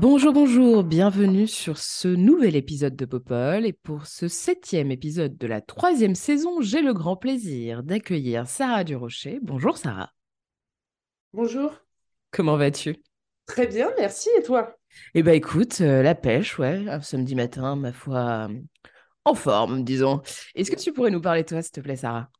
Bonjour, 0.00 0.32
bonjour, 0.32 0.82
bienvenue 0.82 1.46
sur 1.46 1.76
ce 1.76 2.08
nouvel 2.08 2.56
épisode 2.56 2.96
de 2.96 3.04
Popol. 3.04 3.66
Et 3.66 3.74
pour 3.74 4.06
ce 4.06 4.28
septième 4.28 4.90
épisode 4.90 5.36
de 5.36 5.46
la 5.46 5.60
troisième 5.60 6.14
saison, 6.14 6.62
j'ai 6.62 6.80
le 6.80 6.94
grand 6.94 7.16
plaisir 7.16 7.82
d'accueillir 7.82 8.48
Sarah 8.48 8.82
Durocher. 8.82 9.40
Bonjour 9.42 9.76
Sarah, 9.76 10.10
Bonjour. 11.34 11.74
comment 12.30 12.56
vas-tu? 12.56 12.96
Très 13.44 13.66
bien, 13.66 13.92
merci. 13.98 14.30
Et 14.38 14.42
toi? 14.42 14.74
Eh 15.14 15.22
ben 15.22 15.34
écoute, 15.34 15.82
euh, 15.82 16.02
la 16.02 16.14
pêche, 16.14 16.58
ouais, 16.58 16.88
un 16.88 17.02
samedi 17.02 17.34
matin, 17.34 17.76
ma 17.76 17.92
foi, 17.92 18.48
euh, 18.48 18.58
en 19.26 19.34
forme, 19.34 19.84
disons. 19.84 20.22
Est-ce 20.54 20.70
que 20.70 20.76
tu 20.80 20.94
pourrais 20.94 21.10
nous 21.10 21.20
parler 21.20 21.44
toi, 21.44 21.60
s'il 21.60 21.72
te 21.72 21.80
plaît, 21.80 21.96
Sarah? 21.96 22.30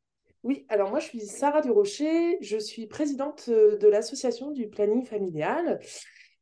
Oui, 0.44 0.64
alors 0.70 0.88
moi 0.88 1.00
je 1.00 1.08
suis 1.08 1.20
Sarah 1.20 1.60
Durocher, 1.60 2.38
je 2.40 2.56
suis 2.56 2.86
présidente 2.86 3.50
euh, 3.50 3.76
de 3.76 3.86
l'association 3.86 4.50
du 4.50 4.66
planning 4.70 5.04
familial 5.04 5.78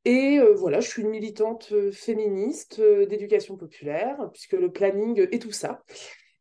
et 0.08 0.38
euh, 0.38 0.54
voilà, 0.54 0.80
je 0.80 0.88
suis 0.88 1.02
une 1.02 1.10
militante 1.10 1.68
euh, 1.72 1.92
féministe 1.92 2.78
euh, 2.78 3.04
d'éducation 3.04 3.58
populaire 3.58 4.16
puisque 4.32 4.54
le 4.54 4.72
planning 4.72 5.28
est 5.30 5.42
tout 5.42 5.52
ça. 5.52 5.84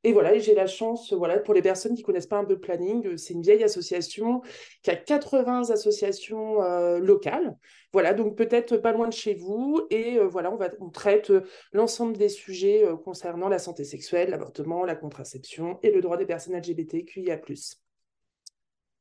Et 0.05 0.13
voilà, 0.13 0.37
j'ai 0.39 0.55
la 0.55 0.67
chance, 0.67 1.11
voilà, 1.11 1.37
pour 1.39 1.53
les 1.53 1.61
personnes 1.61 1.93
qui 1.93 2.01
connaissent 2.01 2.27
pas 2.27 2.37
un 2.37 2.45
peu 2.45 2.53
le 2.53 2.61
planning, 2.61 3.17
c'est 3.17 3.33
une 3.33 3.41
vieille 3.41 3.65
association 3.65 4.41
qui 4.83 4.89
a 4.89 4.95
80 4.95 5.69
associations 5.71 6.61
locales. 6.99 7.57
Voilà, 7.91 8.13
donc 8.13 8.37
peut-être 8.37 8.77
pas 8.77 8.93
loin 8.93 9.09
de 9.09 9.13
chez 9.13 9.33
vous. 9.33 9.85
Et 9.89 10.17
voilà, 10.19 10.53
on 10.53 10.55
va, 10.55 10.69
traite 10.93 11.33
l'ensemble 11.73 12.15
des 12.15 12.29
sujets 12.29 12.85
concernant 13.03 13.49
la 13.49 13.59
santé 13.59 13.83
sexuelle, 13.83 14.29
l'avortement, 14.29 14.85
la 14.85 14.95
contraception 14.95 15.77
et 15.83 15.91
le 15.91 15.99
droit 15.99 16.15
des 16.15 16.27
personnes 16.27 16.55
LGBTQIA+. 16.55 17.39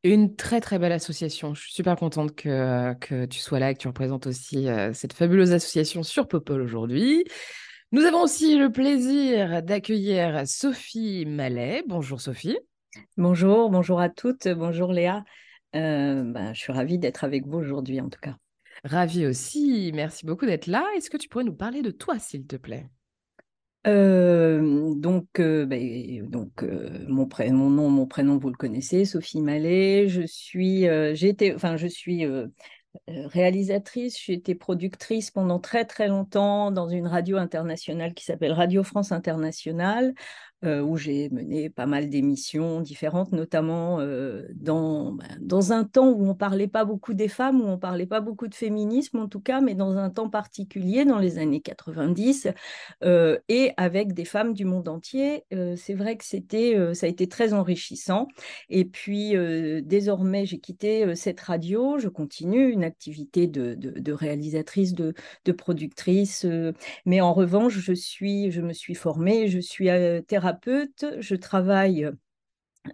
Une 0.06 0.36
très 0.36 0.60
très 0.60 0.78
belle 0.78 0.92
association. 0.92 1.52
Je 1.54 1.62
suis 1.62 1.72
super 1.72 1.96
contente 1.96 2.32
que, 2.36 2.94
que 3.00 3.24
tu 3.24 3.40
sois 3.40 3.58
là 3.58 3.72
et 3.72 3.74
que 3.74 3.80
tu 3.80 3.88
représentes 3.88 4.28
aussi 4.28 4.68
euh, 4.68 4.92
cette 4.92 5.12
fabuleuse 5.12 5.52
association 5.52 6.04
sur 6.04 6.28
Popol 6.28 6.62
aujourd'hui. 6.62 7.24
Nous 7.90 8.02
avons 8.02 8.22
aussi 8.22 8.56
le 8.56 8.70
plaisir 8.70 9.64
d'accueillir 9.64 10.46
Sophie 10.46 11.26
Mallet. 11.26 11.82
Bonjour 11.88 12.20
Sophie. 12.20 12.56
Bonjour, 13.16 13.68
bonjour 13.68 13.98
à 13.98 14.08
toutes, 14.08 14.46
bonjour 14.46 14.92
Léa. 14.92 15.24
Euh, 15.74 16.22
ben, 16.22 16.54
je 16.54 16.60
suis 16.60 16.72
ravie 16.72 16.98
d'être 16.98 17.24
avec 17.24 17.44
vous 17.44 17.58
aujourd'hui 17.58 18.00
en 18.00 18.08
tout 18.08 18.20
cas. 18.20 18.36
Ravie 18.84 19.26
aussi. 19.26 19.90
Merci 19.92 20.24
beaucoup 20.24 20.46
d'être 20.46 20.68
là. 20.68 20.86
Est-ce 20.96 21.10
que 21.10 21.16
tu 21.16 21.28
pourrais 21.28 21.42
nous 21.42 21.56
parler 21.56 21.82
de 21.82 21.90
toi, 21.90 22.20
s'il 22.20 22.46
te 22.46 22.54
plaît? 22.54 22.86
Donc, 26.28 26.62
euh, 26.62 27.04
mon, 27.08 27.26
pré- 27.26 27.50
mon 27.50 27.70
nom, 27.70 27.88
mon 27.88 28.06
prénom, 28.06 28.38
vous 28.38 28.48
le 28.50 28.56
connaissez, 28.56 29.04
Sophie 29.04 29.40
Mallet. 29.42 30.08
Je 30.08 30.22
suis, 30.26 30.84
été, 30.86 31.54
enfin, 31.54 31.76
je 31.76 31.86
suis 31.86 32.24
réalisatrice, 33.08 34.18
j'ai 34.20 34.32
été 34.34 34.54
productrice 34.54 35.30
pendant 35.30 35.58
très 35.60 35.84
très 35.84 36.08
longtemps 36.08 36.70
dans 36.70 36.88
une 36.88 37.06
radio 37.06 37.36
internationale 37.36 38.14
qui 38.14 38.24
s'appelle 38.24 38.52
Radio 38.52 38.82
France 38.82 39.12
Internationale, 39.12 40.14
euh, 40.64 40.80
où 40.80 40.96
j'ai 40.96 41.28
mené 41.30 41.70
pas 41.70 41.86
mal 41.86 42.08
d'émissions 42.08 42.80
différentes, 42.80 43.32
notamment 43.32 44.00
euh, 44.00 44.46
dans, 44.54 45.12
ben, 45.12 45.26
dans 45.40 45.72
un 45.72 45.84
temps 45.84 46.10
où 46.10 46.26
on 46.26 46.34
parlait 46.34 46.68
pas 46.68 46.84
beaucoup 46.84 47.14
des 47.14 47.28
femmes, 47.28 47.60
où 47.60 47.66
on 47.66 47.78
parlait 47.78 48.06
pas 48.06 48.20
beaucoup 48.20 48.48
de 48.48 48.54
féminisme 48.54 49.18
en 49.18 49.28
tout 49.28 49.40
cas, 49.40 49.60
mais 49.60 49.74
dans 49.74 49.96
un 49.96 50.10
temps 50.10 50.30
particulier, 50.30 51.04
dans 51.04 51.18
les 51.18 51.38
années 51.38 51.60
90, 51.60 52.48
euh, 53.04 53.38
et 53.48 53.72
avec 53.76 54.14
des 54.14 54.24
femmes 54.24 54.54
du 54.54 54.64
monde 54.64 54.88
entier. 54.88 55.44
C'est 55.76 55.94
vrai 55.94 56.16
que 56.16 56.24
c'était, 56.24 56.94
ça 56.94 57.06
a 57.06 57.08
été 57.08 57.28
très 57.28 57.52
enrichissant. 57.52 58.28
Et 58.68 58.84
puis 58.84 59.34
désormais, 59.82 60.46
j'ai 60.46 60.58
quitté 60.58 61.14
cette 61.14 61.40
radio. 61.40 61.98
Je 61.98 62.08
continue 62.08 62.70
une 62.70 62.84
activité 62.84 63.46
de, 63.46 64.12
réalisatrice, 64.12 64.94
de, 64.94 65.14
productrice, 65.52 66.46
mais 67.04 67.20
en 67.20 67.32
revanche, 67.32 67.78
je 67.78 67.92
suis, 67.92 68.50
je 68.50 68.60
me 68.60 68.72
suis 68.72 68.94
formée, 68.94 69.48
je 69.48 69.58
suis 69.58 69.90
euh, 69.90 70.20
Je 71.20 71.34
travaille 71.34 72.10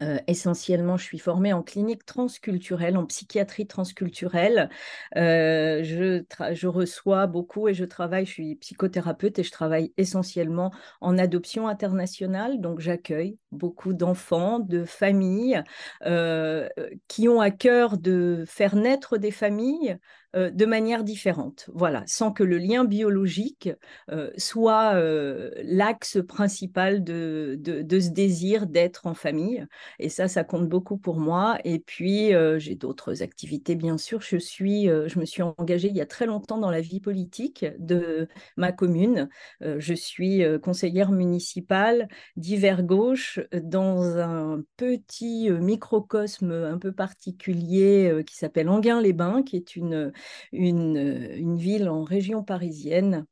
euh, 0.02 0.18
essentiellement, 0.26 0.96
je 0.96 1.04
suis 1.04 1.18
formée 1.18 1.52
en 1.52 1.62
clinique 1.62 2.04
transculturelle, 2.06 2.96
en 2.96 3.06
psychiatrie 3.06 3.66
transculturelle. 3.66 4.70
Euh, 5.16 5.82
je 5.82 6.66
reçois 6.66 7.26
beaucoup 7.26 7.68
et 7.68 7.74
je 7.74 7.84
travaille, 7.84 8.26
je 8.26 8.30
suis 8.32 8.54
psychothérapeute 8.56 9.38
et 9.38 9.42
je 9.42 9.50
travaille 9.50 9.92
essentiellement 9.96 10.72
en 11.00 11.18
adoption 11.18 11.68
internationale. 11.68 12.60
Donc, 12.60 12.80
j'accueille 12.80 13.38
beaucoup 13.50 13.92
d'enfants, 13.92 14.58
de 14.58 14.84
familles 14.84 15.62
euh, 16.06 16.68
qui 17.08 17.28
ont 17.28 17.40
à 17.40 17.50
cœur 17.50 17.98
de 17.98 18.44
faire 18.46 18.76
naître 18.76 19.18
des 19.18 19.30
familles 19.30 19.98
euh, 20.34 20.50
de 20.50 20.64
manière 20.64 21.04
différente. 21.04 21.68
Voilà, 21.74 22.04
sans 22.06 22.32
que 22.32 22.42
le 22.42 22.56
lien 22.56 22.84
biologique 22.84 23.68
euh, 24.10 24.30
soit 24.38 24.94
euh, 24.94 25.50
l'axe 25.62 26.18
principal 26.26 27.04
de, 27.04 27.60
ce 27.62 28.08
désir 28.08 28.66
d'être 28.66 29.06
en 29.06 29.12
famille. 29.12 29.66
Et 29.98 30.08
ça, 30.08 30.28
ça 30.28 30.42
compte 30.42 30.68
beaucoup 30.68 30.96
pour 30.96 31.18
moi. 31.18 31.58
Et 31.64 31.78
puis, 31.78 32.32
j'ai 32.56 32.74
d'autres 32.74 33.22
activités, 33.22 33.74
bien 33.74 33.98
sûr. 33.98 34.22
Je 34.22 34.38
suis, 34.38 34.86
je 34.86 35.18
me 35.18 35.24
suis 35.24 35.42
engagée 35.42 35.88
il 35.88 35.96
y 35.96 36.00
a 36.00 36.06
très 36.06 36.26
longtemps 36.26 36.58
dans 36.58 36.70
la 36.70 36.80
vie 36.80 37.00
politique 37.00 37.66
de 37.78 38.28
ma 38.56 38.72
commune. 38.72 39.28
Je 39.60 39.94
suis 39.94 40.42
conseillère 40.62 41.12
municipale 41.12 42.08
d'hiver 42.36 42.82
gauche 42.82 43.40
dans 43.52 44.18
un 44.18 44.62
petit 44.76 45.50
microcosme 45.50 46.52
un 46.52 46.78
peu 46.78 46.92
particulier 46.92 48.22
qui 48.26 48.36
s'appelle 48.36 48.68
Enghien-les-Bains, 48.68 49.42
qui 49.42 49.56
est 49.56 49.76
une, 49.76 50.12
une, 50.52 50.96
euh, 50.96 51.36
une 51.36 51.56
ville 51.56 51.88
en 51.88 52.04
région 52.04 52.42
parisienne 52.42 53.26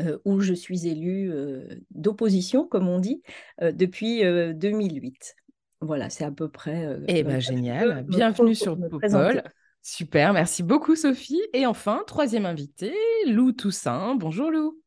euh, 0.00 0.18
où 0.24 0.40
je 0.40 0.54
suis 0.54 0.86
élue 0.88 1.30
euh, 1.32 1.68
d'opposition, 1.90 2.66
comme 2.66 2.88
on 2.88 2.98
dit, 2.98 3.22
euh, 3.62 3.72
depuis 3.72 4.24
euh, 4.24 4.52
2008. 4.52 5.36
Voilà, 5.80 6.08
c'est 6.08 6.24
à 6.24 6.30
peu 6.30 6.48
près. 6.48 6.86
euh, 6.86 7.04
Eh 7.08 7.24
je 7.28 7.40
génial. 7.40 8.04
Bienvenue 8.08 8.54
sur. 8.54 8.78
Popol. 8.78 9.42
Super, 9.82 10.32
merci 10.32 10.62
beaucoup 10.62 10.96
Sophie. 10.96 11.42
Et 11.52 11.66
enfin, 11.66 12.02
troisième 12.06 12.46
invité, 12.46 12.94
Lou 13.26 13.52
Toussaint. 13.52 14.14
Bonjour 14.14 14.50
Lou. 14.50 14.80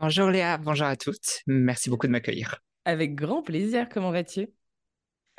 Bonjour 0.00 0.30
Léa, 0.30 0.58
bonjour 0.58 0.88
à 0.88 0.96
toutes. 0.96 1.42
Merci 1.46 1.90
beaucoup 1.90 2.08
de 2.08 2.12
m'accueillir. 2.12 2.60
Avec 2.84 3.14
grand 3.14 3.42
plaisir, 3.42 3.88
comment 3.88 4.10
vas-tu? 4.10 4.48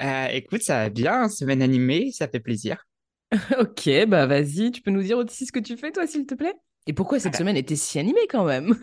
Euh, 0.01 0.28
écoute, 0.28 0.62
ça 0.62 0.83
va 0.83 0.89
bien, 0.89 1.28
semaine 1.28 1.62
animée, 1.62 2.12
ça 2.12 2.28
fait 2.28 2.39
plaisir. 2.39 2.85
Ok, 3.59 3.90
bah 4.08 4.25
vas-y, 4.28 4.72
tu 4.72 4.81
peux 4.81 4.92
nous 4.92 5.03
dire 5.03 5.18
aussi 5.18 5.46
ce 5.46 5.52
que 5.52 5.59
tu 5.59 5.78
fais 5.78 5.92
toi, 5.92 6.08
s'il 6.08 6.25
te 6.25 6.36
plaît? 6.36 6.53
Et 6.88 6.94
pourquoi 6.94 7.19
cette 7.19 7.36
Ah, 7.36 7.38
semaine 7.38 7.58
était 7.58 7.75
si 7.75 8.00
animée 8.00 8.28
quand 8.30 8.44
même? 8.46 8.75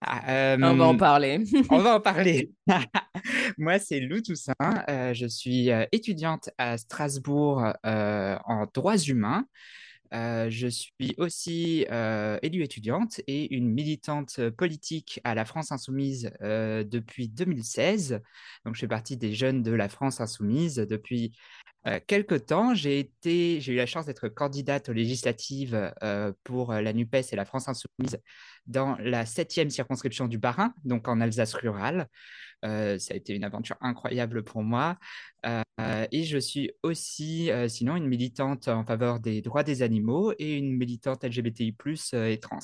ah, 0.00 0.56
On 0.60 0.74
va 0.74 0.86
en 0.86 0.94
euh, 0.94 0.96
parler. 0.96 1.44
on 1.68 1.80
va 1.82 1.96
en 1.96 2.00
parler. 2.02 2.52
Moi, 3.58 3.78
c'est 3.78 4.00
Lou 4.00 4.20
Toussaint. 4.20 4.54
euh, 4.88 5.14
je 5.14 5.26
suis 5.26 5.70
euh, 5.70 5.86
étudiante 5.92 6.50
à 6.58 6.78
Strasbourg 6.78 7.64
euh, 7.86 8.36
en 8.44 8.66
droits 8.72 8.96
humains. 8.98 9.46
Euh, 10.14 10.48
je 10.48 10.68
suis 10.68 11.14
aussi 11.18 11.86
euh, 11.90 12.38
élue 12.42 12.62
étudiante 12.62 13.20
et 13.26 13.52
une 13.54 13.68
militante 13.68 14.48
politique 14.50 15.20
à 15.24 15.34
la 15.34 15.44
France 15.44 15.72
Insoumise 15.72 16.30
euh, 16.42 16.84
depuis 16.84 17.28
2016. 17.28 18.20
Donc, 18.64 18.74
je 18.76 18.80
fais 18.80 18.88
partie 18.88 19.16
des 19.16 19.34
jeunes 19.34 19.62
de 19.62 19.72
la 19.72 19.88
France 19.88 20.20
Insoumise 20.20 20.76
depuis 20.76 21.32
euh, 21.88 21.98
quelque 22.06 22.36
temps. 22.36 22.74
J'ai 22.74 23.10
eu 23.24 23.74
la 23.74 23.86
chance 23.86 24.06
d'être 24.06 24.28
candidate 24.28 24.88
aux 24.88 24.92
législatives 24.92 25.92
pour 26.44 26.72
la 26.72 26.92
NUPES 26.92 27.32
et 27.32 27.36
la 27.36 27.44
France 27.44 27.68
Insoumise 27.68 28.18
dans 28.66 28.96
la 29.00 29.26
septième 29.26 29.70
circonscription 29.70 30.28
du 30.28 30.38
Bas-Rhin, 30.38 30.72
donc 30.84 31.08
en 31.08 31.20
Alsace 31.20 31.54
rurale. 31.54 32.08
Ça 32.62 32.68
a 33.10 33.14
été 33.14 33.34
une 33.34 33.44
aventure 33.44 33.76
incroyable 33.80 34.42
pour 34.42 34.62
moi. 34.62 34.96
Euh, 35.80 36.06
et 36.12 36.24
je 36.24 36.38
suis 36.38 36.70
aussi, 36.82 37.50
euh, 37.50 37.68
sinon, 37.68 37.96
une 37.96 38.06
militante 38.06 38.68
en 38.68 38.84
faveur 38.84 39.20
des 39.20 39.42
droits 39.42 39.64
des 39.64 39.82
animaux 39.82 40.32
et 40.38 40.56
une 40.56 40.72
militante 40.72 41.24
LGBTI+, 41.24 41.74
euh, 42.14 42.30
et 42.30 42.38
trans. 42.38 42.58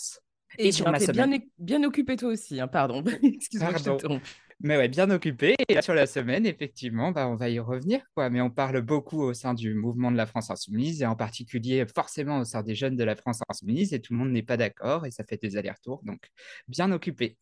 Et, 0.59 0.73
sur 0.73 0.91
ma 0.91 0.99
semaine. 1.01 1.31
Bien, 1.31 1.41
bien 1.59 1.85
occupé 1.85 2.17
toi 2.17 2.31
aussi, 2.31 2.61
hein, 2.61 2.69
pardon. 2.69 3.03
Excuse-moi, 3.23 3.73
je 3.77 4.19
mais 4.63 4.77
ouais, 4.77 4.89
bien 4.89 5.11
occupé. 5.11 5.57
Et 5.69 5.81
sur 5.81 5.95
la 5.95 6.07
semaine, 6.07 6.45
effectivement, 6.45 7.13
bah, 7.13 7.29
on 7.29 7.35
va 7.35 7.49
y 7.49 7.59
revenir. 7.59 8.03
Quoi. 8.15 8.29
Mais 8.29 8.43
on 8.43 8.51
parle 8.51 8.83
beaucoup 8.83 9.23
au 9.23 9.33
sein 9.33 9.55
du 9.55 9.73
mouvement 9.73 10.11
de 10.11 10.19
la 10.19 10.27
France 10.27 10.51
Insoumise, 10.51 11.01
et 11.01 11.07
en 11.07 11.17
particulier 11.17 11.87
forcément 11.87 12.41
au 12.41 12.45
sein 12.45 12.63
des 12.63 12.75
jeunes 12.75 12.97
de 12.97 13.05
la 13.05 13.17
France 13.17 13.41
Insoumise, 13.49 13.95
et 13.95 14.03
tout 14.03 14.13
le 14.13 14.19
monde 14.19 14.33
n'est 14.33 14.43
pas 14.43 14.59
d'accord, 14.59 15.07
et 15.07 15.11
ça 15.11 15.25
fait 15.25 15.41
des 15.41 15.57
allers-retours. 15.57 16.03
Donc, 16.05 16.29
bien 16.69 16.93
occupé. 16.93 17.39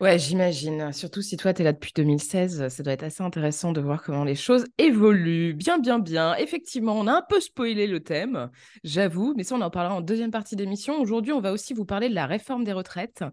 Ouais, 0.00 0.16
j'imagine. 0.16 0.92
Surtout 0.92 1.22
si 1.22 1.36
toi, 1.36 1.52
tu 1.52 1.62
es 1.62 1.64
là 1.64 1.72
depuis 1.72 1.90
2016, 1.92 2.68
ça 2.68 2.82
doit 2.84 2.92
être 2.92 3.02
assez 3.02 3.24
intéressant 3.24 3.72
de 3.72 3.80
voir 3.80 4.00
comment 4.00 4.22
les 4.22 4.36
choses 4.36 4.64
évoluent. 4.78 5.54
Bien, 5.54 5.78
bien, 5.78 5.98
bien. 5.98 6.36
Effectivement, 6.36 6.96
on 6.96 7.08
a 7.08 7.14
un 7.14 7.24
peu 7.28 7.40
spoilé 7.40 7.88
le 7.88 7.98
thème, 7.98 8.48
j'avoue, 8.84 9.34
mais 9.36 9.42
ça, 9.42 9.56
on 9.56 9.60
en 9.60 9.70
parlera 9.70 9.96
en 9.96 10.00
deuxième 10.00 10.30
partie 10.30 10.54
d'émission. 10.54 11.00
Aujourd'hui, 11.00 11.32
on 11.32 11.40
va 11.40 11.50
aussi 11.50 11.74
vous 11.74 11.84
parler 11.84 12.08
de 12.08 12.14
la 12.14 12.26
réforme 12.26 12.62
des 12.62 12.72
retraites. 12.72 13.24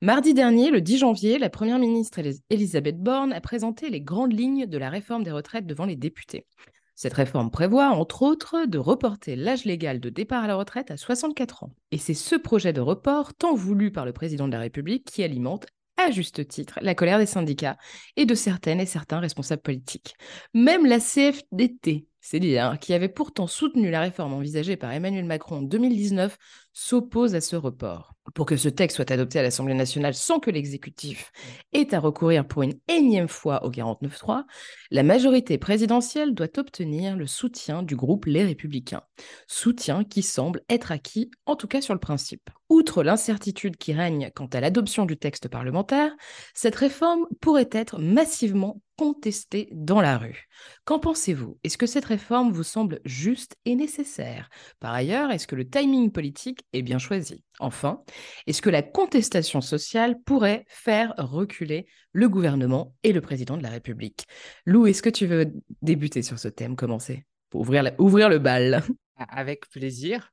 Mardi 0.00 0.34
dernier, 0.34 0.70
le 0.70 0.80
10 0.80 0.98
janvier, 0.98 1.36
la 1.36 1.50
Première 1.50 1.80
ministre 1.80 2.20
Elisabeth 2.48 3.00
Borne 3.00 3.32
a 3.32 3.40
présenté 3.40 3.90
les 3.90 4.00
grandes 4.00 4.38
lignes 4.38 4.66
de 4.66 4.78
la 4.78 4.90
réforme 4.90 5.24
des 5.24 5.32
retraites 5.32 5.66
devant 5.66 5.84
les 5.84 5.96
députés. 5.96 6.46
Cette 6.94 7.14
réforme 7.14 7.50
prévoit, 7.50 7.90
entre 7.90 8.22
autres, 8.22 8.66
de 8.66 8.78
reporter 8.78 9.34
l'âge 9.34 9.64
légal 9.64 9.98
de 9.98 10.10
départ 10.10 10.44
à 10.44 10.46
la 10.46 10.54
retraite 10.54 10.92
à 10.92 10.96
64 10.96 11.64
ans. 11.64 11.72
Et 11.90 11.98
c'est 11.98 12.14
ce 12.14 12.36
projet 12.36 12.72
de 12.72 12.80
report, 12.80 13.34
tant 13.34 13.54
voulu 13.54 13.90
par 13.90 14.04
le 14.04 14.12
président 14.12 14.46
de 14.46 14.52
la 14.52 14.60
République, 14.60 15.04
qui 15.04 15.24
alimente 15.24 15.66
à 15.98 16.10
juste 16.10 16.46
titre, 16.48 16.78
la 16.80 16.94
colère 16.94 17.18
des 17.18 17.26
syndicats 17.26 17.76
et 18.16 18.24
de 18.24 18.34
certaines 18.34 18.80
et 18.80 18.86
certains 18.86 19.20
responsables 19.20 19.62
politiques. 19.62 20.14
Même 20.54 20.86
la 20.86 21.00
CFDT, 21.00 22.06
c'est 22.20 22.40
dire, 22.40 22.76
qui 22.80 22.94
avait 22.94 23.08
pourtant 23.08 23.46
soutenu 23.46 23.90
la 23.90 24.00
réforme 24.00 24.32
envisagée 24.32 24.76
par 24.76 24.92
Emmanuel 24.92 25.24
Macron 25.24 25.58
en 25.58 25.62
2019, 25.62 26.36
s'oppose 26.72 27.34
à 27.34 27.40
ce 27.40 27.56
report. 27.56 28.14
Pour 28.34 28.46
que 28.46 28.56
ce 28.56 28.68
texte 28.68 28.96
soit 28.96 29.10
adopté 29.10 29.38
à 29.38 29.42
l'Assemblée 29.42 29.74
nationale 29.74 30.14
sans 30.14 30.38
que 30.38 30.50
l'exécutif 30.50 31.32
ait 31.72 31.94
à 31.94 31.98
recourir 31.98 32.46
pour 32.46 32.62
une 32.62 32.78
énième 32.86 33.28
fois 33.28 33.64
au 33.64 33.70
49.3, 33.70 34.44
la 34.90 35.02
majorité 35.02 35.58
présidentielle 35.58 36.34
doit 36.34 36.58
obtenir 36.58 37.16
le 37.16 37.26
soutien 37.26 37.82
du 37.82 37.96
groupe 37.96 38.26
Les 38.26 38.44
Républicains. 38.44 39.02
Soutien 39.46 40.04
qui 40.04 40.22
semble 40.22 40.62
être 40.68 40.92
acquis, 40.92 41.30
en 41.46 41.56
tout 41.56 41.68
cas 41.68 41.80
sur 41.80 41.94
le 41.94 42.00
principe. 42.00 42.50
Outre 42.68 43.02
l'incertitude 43.02 43.76
qui 43.76 43.94
règne 43.94 44.30
quant 44.34 44.46
à 44.46 44.60
l'adoption 44.60 45.06
du 45.06 45.16
texte 45.16 45.48
parlementaire, 45.48 46.12
cette 46.54 46.76
réforme 46.76 47.26
pourrait 47.40 47.70
être 47.72 47.98
massivement 47.98 48.82
contestée 48.98 49.68
dans 49.72 50.00
la 50.00 50.18
rue. 50.18 50.48
Qu'en 50.84 50.98
pensez-vous? 50.98 51.58
Est-ce 51.62 51.78
que 51.78 51.86
cette 51.86 52.04
réforme 52.04 52.50
vous 52.52 52.64
semble 52.64 53.00
juste 53.04 53.56
et 53.64 53.76
nécessaire? 53.76 54.50
Par 54.80 54.92
ailleurs, 54.92 55.30
est-ce 55.30 55.46
que 55.46 55.54
le 55.54 55.68
timing 55.70 56.10
politique 56.10 56.64
est 56.72 56.82
bien 56.82 56.98
choisi? 56.98 57.44
Enfin, 57.60 58.02
est-ce 58.46 58.60
que 58.60 58.70
la 58.70 58.82
contestation 58.82 59.60
sociale 59.60 60.20
pourrait 60.26 60.66
faire 60.68 61.14
reculer 61.16 61.86
le 62.12 62.28
gouvernement 62.28 62.94
et 63.04 63.12
le 63.12 63.20
président 63.20 63.56
de 63.56 63.62
la 63.62 63.70
République? 63.70 64.26
Lou, 64.66 64.88
est-ce 64.88 65.02
que 65.02 65.10
tu 65.10 65.26
veux 65.26 65.52
débuter 65.80 66.22
sur 66.22 66.38
ce 66.38 66.48
thème, 66.48 66.74
commencer 66.74 67.24
pour 67.50 67.62
ouvrir, 67.62 68.28
le 68.28 68.38
bal. 68.38 68.82
Avec 69.16 69.68
plaisir. 69.70 70.32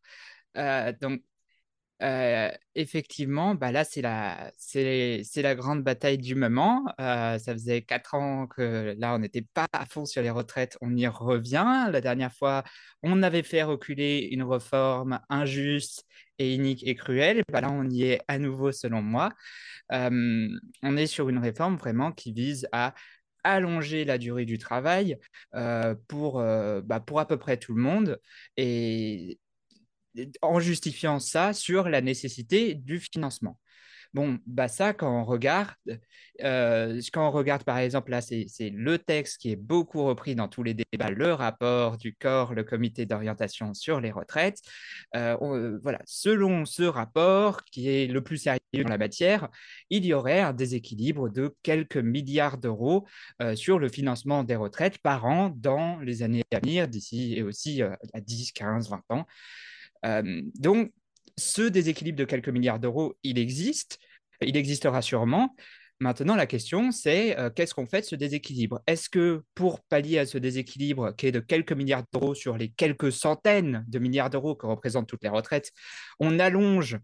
Euh, 0.58 0.92
donc, 1.00 1.22
euh, 2.02 2.52
effectivement, 2.76 3.56
bah 3.56 3.72
là, 3.72 3.86
c'est 3.86 4.02
la, 4.02 4.52
c'est, 4.58 5.24
la 5.38 5.56
grande 5.56 5.84
bataille 5.84 6.18
du 6.18 6.36
moment. 6.36 6.84
Euh, 7.00 7.40
ça 7.40 7.54
faisait 7.54 7.82
quatre 7.84 8.16
ans 8.16 8.48
que 8.48 8.96
là, 8.98 9.16
on 9.16 9.20
n'était 9.20 9.42
pas 9.54 9.68
à 9.72 9.86
fond 9.86 10.06
sur 10.06 10.22
les 10.22 10.30
retraites. 10.30 10.78
On 10.82 10.96
y 10.96 11.08
revient. 11.08 11.88
La 11.92 12.02
dernière 12.02 12.34
fois, 12.34 12.64
on 13.02 13.24
avait 13.24 13.44
fait 13.44 13.64
reculer 13.64 14.28
une 14.32 14.44
réforme 14.44 15.20
injuste 15.30 16.06
et 16.38 16.54
inique 16.54 16.86
et 16.86 16.96
cruelle. 16.96 17.44
Bah 17.52 17.62
là, 17.62 17.72
on 17.72 17.90
y 17.90 18.04
est 18.04 18.22
à 18.28 18.40
nouveau, 18.40 18.72
selon 18.74 19.02
moi. 19.02 19.32
Euh, 19.94 20.50
on 20.84 20.98
est 20.98 21.08
sur 21.08 21.30
une 21.30 21.40
réforme 21.40 21.78
vraiment 21.78 22.12
qui 22.12 22.34
vise 22.34 22.68
à 22.74 22.94
allonger 23.44 24.06
la 24.06 24.18
durée 24.18 24.46
du 24.46 24.58
travail 24.58 25.18
pour, 26.08 26.42
bah, 26.42 27.00
pour 27.00 27.20
à 27.20 27.28
peu 27.28 27.38
près 27.38 27.58
tout 27.58 27.76
le 27.76 27.82
monde. 27.82 28.20
Et 28.58 29.40
en 30.42 30.60
justifiant 30.60 31.20
ça 31.20 31.54
sur 31.54 31.90
la 31.90 32.02
nécessité 32.02 32.76
du 32.76 33.00
financement. 33.00 33.60
Bon, 34.16 34.40
bah 34.48 34.70
ça, 34.70 34.94
quand 34.94 35.12
on 35.12 35.26
regarde, 35.26 35.74
euh, 36.42 37.02
quand 37.12 37.28
on 37.28 37.32
regarde 37.32 37.66
par 37.66 37.78
exemple, 37.80 38.12
là, 38.12 38.22
c'est 38.22 38.48
le 38.70 38.98
texte 38.98 39.42
qui 39.42 39.52
est 39.52 39.58
beaucoup 39.58 40.06
repris 40.06 40.36
dans 40.36 40.48
tous 40.48 40.64
les 40.64 40.74
débats, 40.74 41.10
le 41.10 41.34
rapport 41.34 41.98
du 41.98 42.16
corps, 42.16 42.54
le 42.54 42.64
comité 42.64 43.06
d'orientation 43.06 43.74
sur 43.74 44.00
les 44.00 44.12
retraites. 44.12 44.62
Euh, 45.18 45.36
euh, 45.42 45.80
voilà, 45.84 46.00
selon 46.06 46.64
ce 46.64 46.84
rapport, 46.84 47.66
qui 47.66 47.90
est 47.90 48.08
le 48.08 48.24
plus 48.24 48.38
sérieux 48.38 48.60
dans 48.74 48.88
la 48.88 48.98
matière, 48.98 49.50
il 49.90 50.06
y 50.06 50.14
aurait 50.14 50.40
un 50.40 50.54
déséquilibre 50.54 51.28
de 51.28 51.54
quelques 51.62 51.98
milliards 51.98 52.58
d'euros 52.58 53.06
sur 53.56 53.80
le 53.80 53.90
financement 53.90 54.46
des 54.46 54.56
retraites 54.56 55.00
par 55.00 55.26
an 55.26 55.50
dans 55.50 56.00
les 56.00 56.24
années 56.24 56.44
à 56.54 56.60
venir, 56.60 56.88
d'ici 56.88 57.34
et 57.36 57.44
aussi 57.44 57.82
à 57.82 57.98
10, 58.22 58.54
15, 58.54 58.90
20 58.90 59.04
ans. 59.10 59.26
Euh, 60.06 60.42
donc, 60.56 60.92
ce 61.38 61.64
déséquilibre 61.64 62.18
de 62.18 62.26
quelques 62.26 62.50
milliards 62.50 62.80
d'euros, 62.80 63.18
il 63.24 63.38
existe, 63.38 64.00
il 64.42 64.58
existera 64.58 65.02
sûrement. 65.02 65.56
Maintenant, 66.00 66.36
la 66.36 66.46
question, 66.46 66.92
c'est 66.92 67.40
euh, 67.40 67.50
qu'est-ce 67.50 67.74
qu'on 67.74 67.86
fait 67.86 68.02
de 68.02 68.06
ce 68.06 68.16
déséquilibre? 68.16 68.82
Est-ce 68.86 69.10
que 69.10 69.44
pour 69.54 69.82
pallier 69.82 70.20
à 70.20 70.26
ce 70.26 70.38
déséquilibre 70.38 71.16
qui 71.16 71.28
est 71.28 71.32
de 71.32 71.40
quelques 71.40 71.72
milliards 71.72 72.04
d'euros 72.12 72.36
sur 72.36 72.58
les 72.58 72.70
quelques 72.70 73.14
centaines 73.14 73.86
de 73.88 74.00
milliards 74.00 74.30
d'euros 74.30 74.56
que 74.56 74.66
représentent 74.66 75.08
toutes 75.08 75.24
les 75.24 75.30
retraites, 75.30 75.72
on 76.20 76.38
allonge 76.40 77.00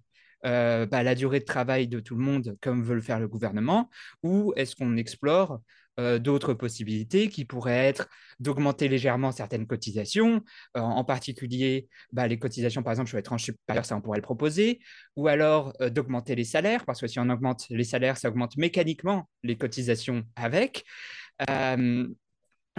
euh, 0.45 0.85
bah, 0.85 1.03
la 1.03 1.15
durée 1.15 1.39
de 1.39 1.45
travail 1.45 1.87
de 1.87 2.01
tout 2.01 2.15
le 2.15 2.23
monde 2.23 2.57
comme 2.61 2.83
veut 2.83 2.95
le 2.95 3.01
faire 3.01 3.19
le 3.19 3.29
gouvernement? 3.29 3.89
Ou 4.23 4.51
est-ce 4.57 4.75
qu'on 4.75 4.97
explore 4.97 5.61
euh, 6.01 6.19
d'autres 6.19 6.53
possibilités 6.53 7.29
qui 7.29 7.45
pourraient 7.45 7.87
être 7.87 8.09
d'augmenter 8.39 8.87
légèrement 8.87 9.31
certaines 9.31 9.67
cotisations, 9.67 10.41
euh, 10.75 10.81
en 10.81 11.03
particulier 11.03 11.87
bah, 12.11 12.27
les 12.27 12.39
cotisations 12.39 12.83
par 12.83 12.91
exemple 12.91 13.09
sur 13.09 13.17
les 13.17 13.23
tranches 13.23 13.43
supérieures, 13.43 13.85
ça 13.85 13.95
on 13.95 14.01
pourrait 14.01 14.17
le 14.17 14.23
proposer, 14.23 14.79
ou 15.15 15.27
alors 15.27 15.73
euh, 15.81 15.89
d'augmenter 15.89 16.35
les 16.35 16.43
salaires, 16.43 16.85
parce 16.85 16.99
que 16.99 17.07
si 17.07 17.19
on 17.19 17.29
augmente 17.29 17.65
les 17.69 17.83
salaires, 17.83 18.17
ça 18.17 18.29
augmente 18.29 18.57
mécaniquement 18.57 19.29
les 19.43 19.57
cotisations 19.57 20.23
avec. 20.35 20.83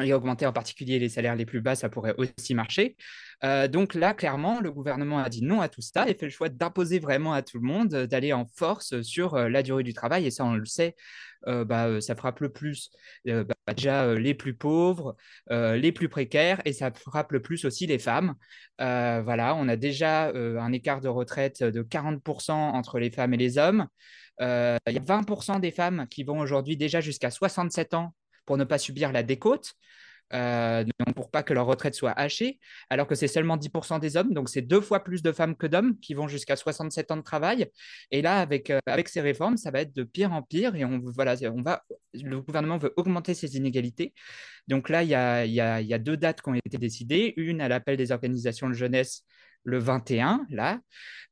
Et 0.03 0.13
augmenter 0.13 0.47
en 0.47 0.53
particulier 0.53 0.99
les 0.99 1.09
salaires 1.09 1.37
les 1.37 1.47
plus 1.47 1.61
bas, 1.61 1.75
ça 1.75 1.89
pourrait 1.89 2.15
aussi 2.19 2.55
marcher. 2.55 2.97
donc 3.71 3.95
là, 3.95 4.15
clairement, 4.15 4.61
le 4.61 4.71
gouvernement 4.71 5.19
a 5.19 5.29
dit 5.29 5.43
non 5.43 5.61
à 5.61 5.69
tout 5.69 5.81
ça 5.81 6.09
et 6.09 6.15
fait 6.15 6.27
le 6.27 6.31
choix 6.31 6.49
d'imposer 6.49 6.99
vraiment 6.99 7.33
à 7.33 7.43
tout 7.43 7.59
le 7.59 7.67
monde 7.67 7.89
d'aller 7.89 8.33
en 8.33 8.47
force 8.47 9.01
sur 9.03 9.37
la 9.37 9.63
durée 9.63 9.83
du 9.83 9.93
travail. 9.93 10.27
Et 10.27 10.31
ça, 10.31 10.45
on 10.45 10.55
le 10.55 10.65
sait, 10.65 10.95
euh, 11.49 11.65
bah, 11.65 11.87
euh, 11.87 12.01
ça 12.01 12.15
frappe 12.15 12.41
le 12.41 12.51
plus 12.51 12.91
euh, 13.29 13.45
bah, 13.45 13.55
déjà 13.75 14.15
les 14.15 14.35
plus 14.35 14.55
pauvres, 14.55 15.17
les 15.51 15.93
plus 15.93 16.09
précaires, 16.09 16.61
et 16.65 16.73
ça 16.73 16.91
frappe 16.93 17.33
le 17.33 17.43
plus 17.43 17.65
aussi 17.65 17.87
les 17.87 17.99
femmes. 17.99 18.35
voilà, 18.79 19.55
on 19.57 19.69
a 19.69 19.77
déjà 19.77 20.29
un 20.29 20.73
écart 20.73 21.01
de 21.01 21.09
retraite 21.09 21.63
de 21.63 21.83
40% 21.83 22.53
entre 22.53 22.99
les 22.99 23.11
femmes 23.11 23.35
et 23.35 23.37
les 23.37 23.59
hommes. 23.59 23.87
Il 24.41 24.45
y 24.45 24.97
a 24.97 25.01
20% 25.01 25.61
des 25.61 25.71
femmes 25.71 26.07
qui 26.11 26.25
vont 26.25 26.41
aujourd'hui 26.41 26.77
déjà 26.77 27.01
jusqu'à 27.01 27.31
67 27.31 27.95
ans 27.95 28.15
pour 28.47 28.57
ne 28.57 28.65
pas 28.65 28.79
subir 28.79 29.13
la 29.13 29.23
décote. 29.23 29.75
Euh, 30.35 30.83
donc 30.85 31.15
pour 31.15 31.31
pas 31.31 31.43
que 31.43 31.53
leur 31.53 31.67
retraite 31.67 31.95
soit 31.95 32.13
hachée, 32.13 32.59
alors 32.89 33.07
que 33.07 33.15
c'est 33.15 33.29
seulement 33.29 33.59
10% 33.59 33.99
des 33.99 34.17
hommes, 34.17 34.33
donc 34.33 34.49
c'est 34.49 34.63
deux 34.63 34.81
fois 34.81 35.05
plus 35.05 35.23
de 35.23 35.31
femmes 35.31 35.55
que 35.55 35.67
d'hommes 35.67 35.99
qui 36.01 36.15
vont 36.15 36.27
jusqu'à 36.27 36.57
67 36.57 37.11
ans 37.11 37.19
de 37.19 37.23
travail. 37.23 37.67
Et 38.11 38.23
là, 38.23 38.39
avec, 38.39 38.71
euh, 38.71 38.79
avec 38.87 39.11
ces 39.11 39.21
réformes, 39.21 39.59
ça 39.59 39.71
va 39.71 39.83
être 39.83 39.95
de 39.95 40.05
pire 40.05 40.33
en 40.33 40.43
pire 40.43 40.75
et 40.75 40.87
on, 40.87 41.01
voilà, 41.05 41.35
on 41.55 41.61
va, 41.61 41.83
le 42.15 42.41
gouvernement 42.41 42.79
veut 42.79 42.95
augmenter 42.97 43.35
ces 43.35 43.57
inégalités. 43.59 44.15
Donc 44.69 44.89
là, 44.89 45.03
il 45.03 45.11
y 45.11 45.15
a, 45.15 45.45
y, 45.45 45.53
y 45.53 45.95
a, 45.95 45.99
deux 45.99 46.17
dates 46.17 46.41
qui 46.41 46.49
ont 46.49 46.55
été 46.55 46.79
décidées, 46.79 47.35
une 47.37 47.61
à 47.61 47.69
l'appel 47.69 47.99
des 47.99 48.11
organisations 48.11 48.69
de 48.69 48.75
jeunesse 48.75 49.25
le 49.65 49.79
21, 49.79 50.47
là, 50.51 50.81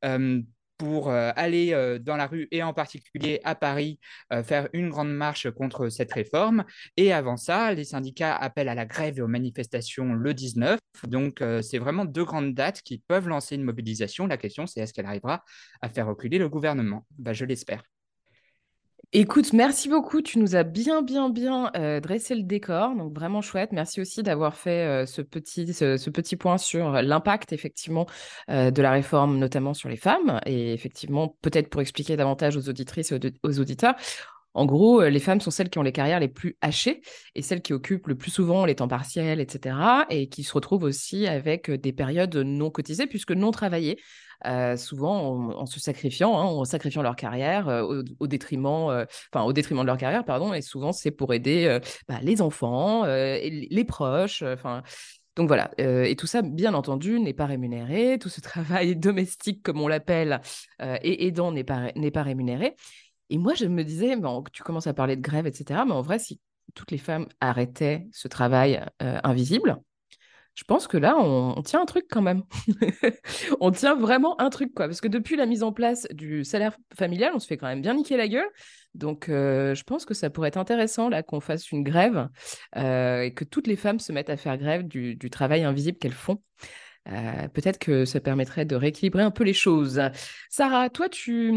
euh, 0.04 0.40
pour 0.80 1.10
euh, 1.10 1.30
aller 1.37 1.75
euh, 1.75 1.99
dans 1.99 2.16
la 2.16 2.26
rue 2.26 2.49
et 2.50 2.62
en 2.62 2.72
particulier 2.72 3.42
à 3.44 3.54
Paris 3.54 4.00
euh, 4.32 4.42
faire 4.42 4.66
une 4.72 4.88
grande 4.88 5.12
marche 5.12 5.50
contre 5.50 5.90
cette 5.90 6.10
réforme. 6.10 6.64
Et 6.96 7.12
avant 7.12 7.37
ça, 7.37 7.75
les 7.75 7.84
syndicats 7.84 8.34
appellent 8.34 8.70
à 8.70 8.75
la 8.75 8.87
grève 8.87 9.18
et 9.18 9.20
aux 9.20 9.28
manifestations 9.28 10.14
le 10.14 10.32
19. 10.32 10.80
Donc 11.06 11.42
c'est 11.62 11.78
vraiment 11.78 12.04
deux 12.06 12.25
grandes 12.25 12.54
dates 12.54 12.80
qui 12.82 12.99
peuvent 12.99 13.28
lancer 13.28 13.56
une 13.56 13.62
mobilisation. 13.62 14.26
La 14.26 14.38
question 14.38 14.66
c'est 14.66 14.80
est-ce 14.80 14.94
qu'elle 14.94 15.06
arrivera 15.06 15.44
à 15.82 15.90
faire 15.90 16.06
reculer 16.06 16.38
le 16.38 16.49
gouvernement? 16.49 17.06
Bah, 17.18 17.34
Je 17.34 17.44
l'espère. 17.44 17.82
Écoute, 19.12 19.52
merci 19.52 19.88
beaucoup. 19.88 20.22
Tu 20.22 20.38
nous 20.38 20.54
as 20.54 20.62
bien, 20.62 21.02
bien, 21.02 21.30
bien 21.30 21.72
euh, 21.74 21.98
dressé 21.98 22.36
le 22.36 22.44
décor. 22.44 22.94
Donc, 22.94 23.12
vraiment 23.12 23.42
chouette. 23.42 23.72
Merci 23.72 24.00
aussi 24.00 24.22
d'avoir 24.22 24.54
fait 24.54 25.02
euh, 25.02 25.04
ce, 25.04 25.20
petit, 25.20 26.36
point 26.36 26.58
sur 26.58 26.92
l'impact, 27.02 27.52
effectivement, 27.52 28.06
euh, 28.50 28.70
de 28.70 28.80
la 28.80 28.92
réforme, 28.92 29.36
notamment 29.38 29.74
sur 29.74 29.88
les 29.88 29.96
femmes. 29.96 30.38
Et 30.46 30.72
effectivement, 30.72 31.36
peut-être 31.42 31.70
pour 31.70 31.80
expliquer 31.80 32.16
davantage 32.16 32.56
aux 32.56 32.68
auditrices 32.68 33.10
et 33.10 33.18
aux, 33.42 33.58
auditeurs, 33.58 33.96
En 34.54 34.64
gros, 34.64 35.02
les 35.02 35.20
femmes 35.20 35.40
sont 35.40 35.50
celles 35.50 35.70
qui 35.70 35.78
ont 35.80 35.82
les 35.82 35.92
carrières 35.92 36.20
les 36.20 36.28
plus 36.28 36.56
hachées 36.60 37.02
et 37.34 37.42
celles 37.42 37.62
qui 37.62 37.72
occupent 37.72 38.06
le 38.06 38.16
plus 38.16 38.30
souvent 38.30 38.64
les 38.64 38.76
temps 38.76 38.88
partiels, 38.88 39.40
etc. 39.40 39.76
Et 40.10 40.28
qui 40.28 40.44
se 40.44 40.52
retrouvent 40.52 40.84
aussi 40.84 41.26
avec 41.26 41.68
des 41.68 41.92
périodes 41.92 42.36
non 42.36 42.70
cotisées 42.70 43.08
puisque 43.08 43.32
non 43.32 43.50
travaillées. 43.50 43.98
Souvent 44.76 45.52
en, 45.56 45.66
se 45.66 45.80
sacrifiant, 45.80 46.38
hein, 46.38 46.44
en 46.44 46.64
sacrifiant 46.64 47.02
leur 47.02 47.16
carrière 47.16 47.68
au, 47.68 48.26
détriment, 48.26 49.06
enfin 49.32 49.44
au 49.44 49.52
détriment 49.52 49.80
de 49.80 49.87
leur 49.87 49.97
carrière, 49.97 50.25
pardon. 50.25 50.54
Et 50.54 50.62
souvent 50.62 50.92
c'est 50.92 51.11
pour 51.11 51.35
aider 51.35 51.78
bah, 52.09 52.18
les 52.23 52.42
enfants, 52.42 53.06
et 53.06 53.68
les 53.70 53.85
proches, 53.85 54.42
enfin. 54.42 54.82
Donc 55.37 55.47
voilà, 55.47 55.70
et 55.78 56.16
tout 56.16 56.26
ça, 56.26 56.42
bien 56.42 56.75
entendu, 56.75 57.20
n'est 57.20 57.32
pas 57.32 57.47
rémunéré. 57.47 58.18
Tout 58.18 58.28
ce 58.28 58.40
travail 58.42 58.97
domestique, 58.97 59.62
comme 59.62 59.80
on 59.80 59.88
l'appelle, 59.88 60.40
et 60.80 61.26
aidant 61.26 61.52
n'est 61.52 61.64
pas, 61.64 62.23
rémunéré. 62.23 62.76
Et 63.30 63.38
moi, 63.38 63.54
je 63.54 63.66
me 63.66 63.85
disais, 63.85 64.16
bon, 64.16 64.42
tu 64.52 64.62
commences 64.62 64.88
à 64.88 64.94
parler 64.94 65.16
de 65.16 65.23
grève, 65.23 65.47
etc. 65.47 65.82
Mais 65.87 65.92
en 65.92 66.02
vrai, 66.02 66.18
si 66.18 66.40
toutes 66.75 66.90
les 66.90 66.99
femmes 66.99 67.26
arrêtaient 67.40 68.06
ce 68.12 68.28
travail 68.28 68.85
invisible, 68.99 69.80
je 70.54 70.64
pense 70.64 70.87
que 70.87 70.97
là, 70.97 71.16
on, 71.19 71.62
tient 71.62 71.80
un 71.80 71.87
truc 71.87 72.07
quand 72.11 72.23
même. 72.23 72.42
on 73.61 73.71
tient 73.71 73.95
vraiment 73.95 74.40
un 74.40 74.50
truc, 74.50 74.75
quoi. 74.75 74.87
Parce 74.87 75.00
que 75.00 75.09
depuis 75.09 75.37
la 75.37 75.47
mise 75.47 75.62
en 75.62 75.73
place 75.73 76.07
du 76.11 76.45
salaire 76.45 76.76
familial, 76.95 77.33
on 77.35 77.38
se 77.38 77.47
fait 77.47 77.57
quand 77.57 77.66
même 77.66 77.80
bien 77.83 77.95
niquer 77.95 78.16
la 78.16 78.28
gueule. 78.28 78.49
Donc, 78.95 79.26
je 79.28 79.83
pense 79.85 80.04
que 80.04 80.14
ça 80.14 80.30
pourrait 80.30 80.49
être 80.49 80.57
intéressant, 80.57 81.09
là, 81.09 81.23
qu'on 81.23 81.40
fasse 81.40 81.71
une 81.71 81.85
grève 81.85 82.28
et 82.76 83.33
que 83.35 83.45
toutes 83.45 83.69
les 83.69 83.76
femmes 83.76 84.00
se 84.00 84.12
mettent 84.12 84.30
à 84.30 84.37
faire 84.37 84.59
grève 84.59 84.87
du, 84.87 85.14
du 85.14 85.30
travail 85.30 85.62
invisible 85.62 85.99
qu'elles 85.99 86.12
font. 86.12 86.42
Peut-être 87.04 87.78
que 87.78 88.04
ça 88.04 88.21
permettrait 88.21 88.64
de 88.64 88.76
rééquilibrer 88.76 89.23
un 89.23 89.30
peu 89.30 89.45
les 89.45 89.54
choses. 89.54 90.02
Sarah, 90.50 90.90
toi, 90.90 91.09
tu, 91.09 91.52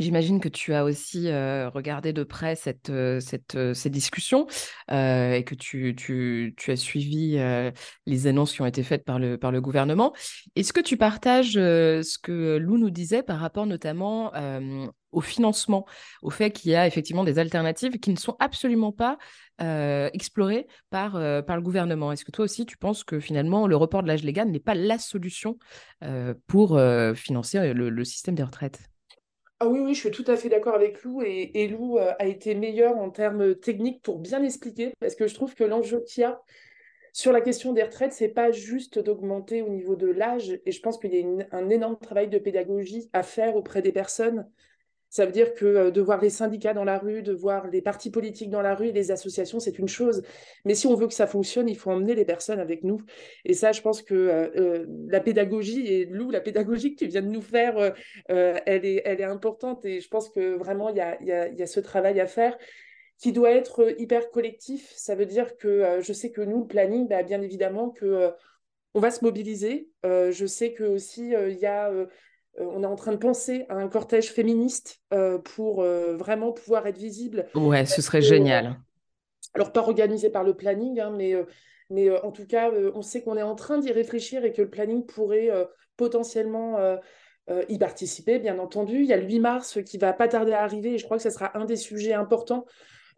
J'imagine 0.00 0.40
que 0.40 0.48
tu 0.48 0.74
as 0.74 0.82
aussi 0.84 1.28
regardé 1.30 2.12
de 2.12 2.24
près 2.24 2.56
cette, 2.56 2.92
cette, 3.20 3.74
ces 3.74 3.90
discussions 3.90 4.46
et 4.88 5.44
que 5.46 5.54
tu, 5.54 5.94
tu, 5.96 6.52
tu 6.56 6.72
as 6.72 6.76
suivi 6.76 7.38
les 8.04 8.26
annonces 8.26 8.54
qui 8.54 8.62
ont 8.62 8.66
été 8.66 8.82
faites 8.82 9.04
par 9.04 9.20
le, 9.20 9.38
par 9.38 9.52
le 9.52 9.60
gouvernement. 9.60 10.12
Est-ce 10.56 10.72
que 10.72 10.80
tu 10.80 10.96
partages 10.96 11.52
ce 11.52 12.18
que 12.18 12.56
Lou 12.56 12.76
nous 12.76 12.90
disait 12.90 13.22
par 13.22 13.38
rapport 13.38 13.66
notamment 13.66 14.32
au 15.12 15.20
financement, 15.20 15.86
au 16.22 16.30
fait 16.30 16.50
qu'il 16.50 16.72
y 16.72 16.74
a 16.74 16.88
effectivement 16.88 17.22
des 17.22 17.38
alternatives 17.38 18.00
qui 18.00 18.10
ne 18.10 18.18
sont 18.18 18.34
absolument 18.40 18.90
pas 18.90 19.16
explorées 20.12 20.66
par, 20.90 21.12
par 21.44 21.54
le 21.54 21.62
gouvernement? 21.62 22.10
Est-ce 22.10 22.24
que 22.24 22.32
toi 22.32 22.46
aussi 22.46 22.66
tu 22.66 22.76
penses 22.76 23.04
que 23.04 23.20
finalement 23.20 23.68
le 23.68 23.76
report 23.76 24.02
de 24.02 24.08
l'âge 24.08 24.24
légal 24.24 24.50
n'est 24.50 24.58
pas 24.58 24.74
la 24.74 24.98
solution 24.98 25.56
pour 26.48 26.80
financer 27.14 27.72
le 27.72 28.04
système 28.04 28.34
des 28.34 28.42
retraites? 28.42 28.80
Ah 29.64 29.68
oui, 29.68 29.80
oui, 29.80 29.94
je 29.94 30.00
suis 30.00 30.10
tout 30.10 30.24
à 30.26 30.36
fait 30.36 30.50
d'accord 30.50 30.74
avec 30.74 31.02
Lou 31.04 31.22
et, 31.22 31.68
Lou 31.68 31.96
euh, 31.96 32.12
a 32.18 32.26
été 32.26 32.54
meilleur 32.54 32.98
en 32.98 33.08
termes 33.08 33.54
techniques 33.54 34.02
pour 34.02 34.18
bien 34.18 34.42
expliquer 34.42 34.92
parce 35.00 35.14
que 35.14 35.26
je 35.26 35.34
trouve 35.34 35.54
que 35.54 35.64
l'enjeu 35.64 36.02
qu'il 36.06 36.20
y 36.20 36.24
a 36.24 36.42
sur 37.14 37.32
la 37.32 37.40
question 37.40 37.72
des 37.72 37.82
retraites, 37.82 38.12
c'est 38.12 38.28
pas 38.28 38.50
juste 38.50 38.98
d'augmenter 38.98 39.62
au 39.62 39.70
niveau 39.70 39.96
de 39.96 40.08
l'âge 40.08 40.60
et 40.66 40.70
je 40.70 40.80
pense 40.82 40.98
qu'il 40.98 41.14
y 41.14 41.22
a 41.22 41.46
un 41.52 41.70
énorme 41.70 41.96
travail 41.98 42.28
de 42.28 42.38
pédagogie 42.38 43.08
à 43.14 43.22
faire 43.22 43.56
auprès 43.56 43.80
des 43.80 43.92
personnes 43.92 44.46
ça 45.14 45.26
veut 45.26 45.32
dire 45.32 45.54
que 45.54 45.64
euh, 45.64 45.90
de 45.92 46.00
voir 46.00 46.20
les 46.20 46.28
syndicats 46.28 46.74
dans 46.74 46.82
la 46.82 46.98
rue, 46.98 47.22
de 47.22 47.32
voir 47.32 47.68
les 47.68 47.80
partis 47.80 48.10
politiques 48.10 48.50
dans 48.50 48.62
la 48.62 48.74
rue 48.74 48.90
les 48.90 49.12
associations, 49.12 49.60
c'est 49.60 49.78
une 49.78 49.86
chose. 49.86 50.24
Mais 50.64 50.74
si 50.74 50.88
on 50.88 50.96
veut 50.96 51.06
que 51.06 51.14
ça 51.14 51.28
fonctionne, 51.28 51.68
il 51.68 51.76
faut 51.76 51.92
emmener 51.92 52.16
les 52.16 52.24
personnes 52.24 52.58
avec 52.58 52.82
nous. 52.82 53.00
Et 53.44 53.54
ça, 53.54 53.70
je 53.70 53.80
pense 53.80 54.02
que 54.02 54.12
euh, 54.12 54.50
euh, 54.56 54.86
la 55.06 55.20
pédagogie, 55.20 55.86
et 55.86 56.04
Lou, 56.06 56.30
la 56.32 56.40
pédagogie 56.40 56.96
que 56.96 57.04
tu 57.04 57.06
viens 57.06 57.22
de 57.22 57.28
nous 57.28 57.42
faire, 57.42 57.94
elle, 58.26 58.84
est, 58.84 59.02
elle 59.04 59.20
est 59.20 59.24
importante. 59.24 59.84
Et 59.84 60.00
je 60.00 60.08
pense 60.08 60.30
que 60.30 60.56
vraiment, 60.56 60.88
il 60.88 60.96
y 60.96 61.00
a, 61.00 61.22
y, 61.22 61.30
a, 61.30 61.48
y 61.48 61.62
a, 61.62 61.66
ce 61.66 61.78
travail 61.78 62.18
à 62.18 62.26
faire 62.26 62.58
qui 63.18 63.30
doit 63.30 63.52
être 63.52 63.94
hyper 64.00 64.30
collectif. 64.30 64.92
Ça 64.96 65.14
veut 65.14 65.26
dire 65.26 65.56
que 65.56 66.00
je 66.00 66.12
sais 66.12 66.32
que 66.32 66.40
nous, 66.40 66.62
le 66.62 66.66
planning, 66.66 67.06
bah, 67.06 67.22
bien 67.22 67.40
évidemment, 67.40 67.90
que 67.90 68.32
on 68.94 69.00
va 69.00 69.12
se 69.12 69.24
mobiliser. 69.24 69.90
je 70.02 70.46
sais 70.46 70.72
que 70.72 70.82
aussi 70.82 71.30
il 71.30 71.58
y 71.58 71.66
a 71.66 71.92
on 72.58 72.82
est 72.82 72.86
en 72.86 72.96
train 72.96 73.12
de 73.12 73.16
penser 73.16 73.66
à 73.68 73.74
un 73.74 73.88
cortège 73.88 74.30
féministe 74.30 75.00
euh, 75.12 75.38
pour 75.38 75.82
euh, 75.82 76.16
vraiment 76.16 76.52
pouvoir 76.52 76.86
être 76.86 76.98
visible. 76.98 77.46
Ouais, 77.54 77.84
ce 77.86 78.02
serait 78.02 78.22
génial. 78.22 78.80
Alors, 79.54 79.72
pas 79.72 79.80
organisé 79.80 80.30
par 80.30 80.44
le 80.44 80.54
planning, 80.54 81.00
hein, 81.00 81.12
mais, 81.16 81.34
mais 81.90 82.10
en 82.10 82.32
tout 82.32 82.46
cas, 82.46 82.70
on 82.94 83.02
sait 83.02 83.22
qu'on 83.22 83.36
est 83.36 83.42
en 83.42 83.54
train 83.54 83.78
d'y 83.78 83.92
réfléchir 83.92 84.44
et 84.44 84.52
que 84.52 84.62
le 84.62 84.70
planning 84.70 85.06
pourrait 85.06 85.50
potentiellement 85.96 86.98
y 87.68 87.78
participer, 87.78 88.40
bien 88.40 88.58
entendu. 88.58 89.02
Il 89.02 89.06
y 89.06 89.12
a 89.12 89.16
le 89.16 89.26
8 89.26 89.38
mars 89.38 89.78
qui 89.84 89.96
va 89.98 90.12
pas 90.12 90.26
tarder 90.26 90.52
à 90.52 90.62
arriver 90.62 90.94
et 90.94 90.98
je 90.98 91.04
crois 91.04 91.18
que 91.18 91.22
ce 91.22 91.30
sera 91.30 91.56
un 91.56 91.66
des 91.66 91.76
sujets 91.76 92.14
importants. 92.14 92.64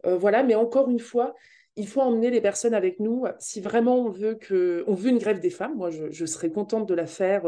voilà, 0.03 0.43
mais 0.43 0.53
encore 0.53 0.91
une 0.91 0.99
fois, 0.99 1.33
il 1.77 1.87
faut 1.87 2.01
emmener 2.01 2.31
les 2.31 2.41
personnes 2.41 2.73
avec 2.73 2.99
nous. 2.99 3.25
Si 3.39 3.61
vraiment 3.61 3.97
on 3.97 4.09
veut, 4.09 4.37
veut 4.49 5.09
une 5.09 5.19
grève 5.19 5.39
des 5.39 5.49
femmes, 5.49 5.75
moi 5.75 5.89
je, 5.91 6.25
serais 6.25 6.49
contente 6.49 6.87
de 6.87 6.93
la 6.93 7.05
faire 7.05 7.45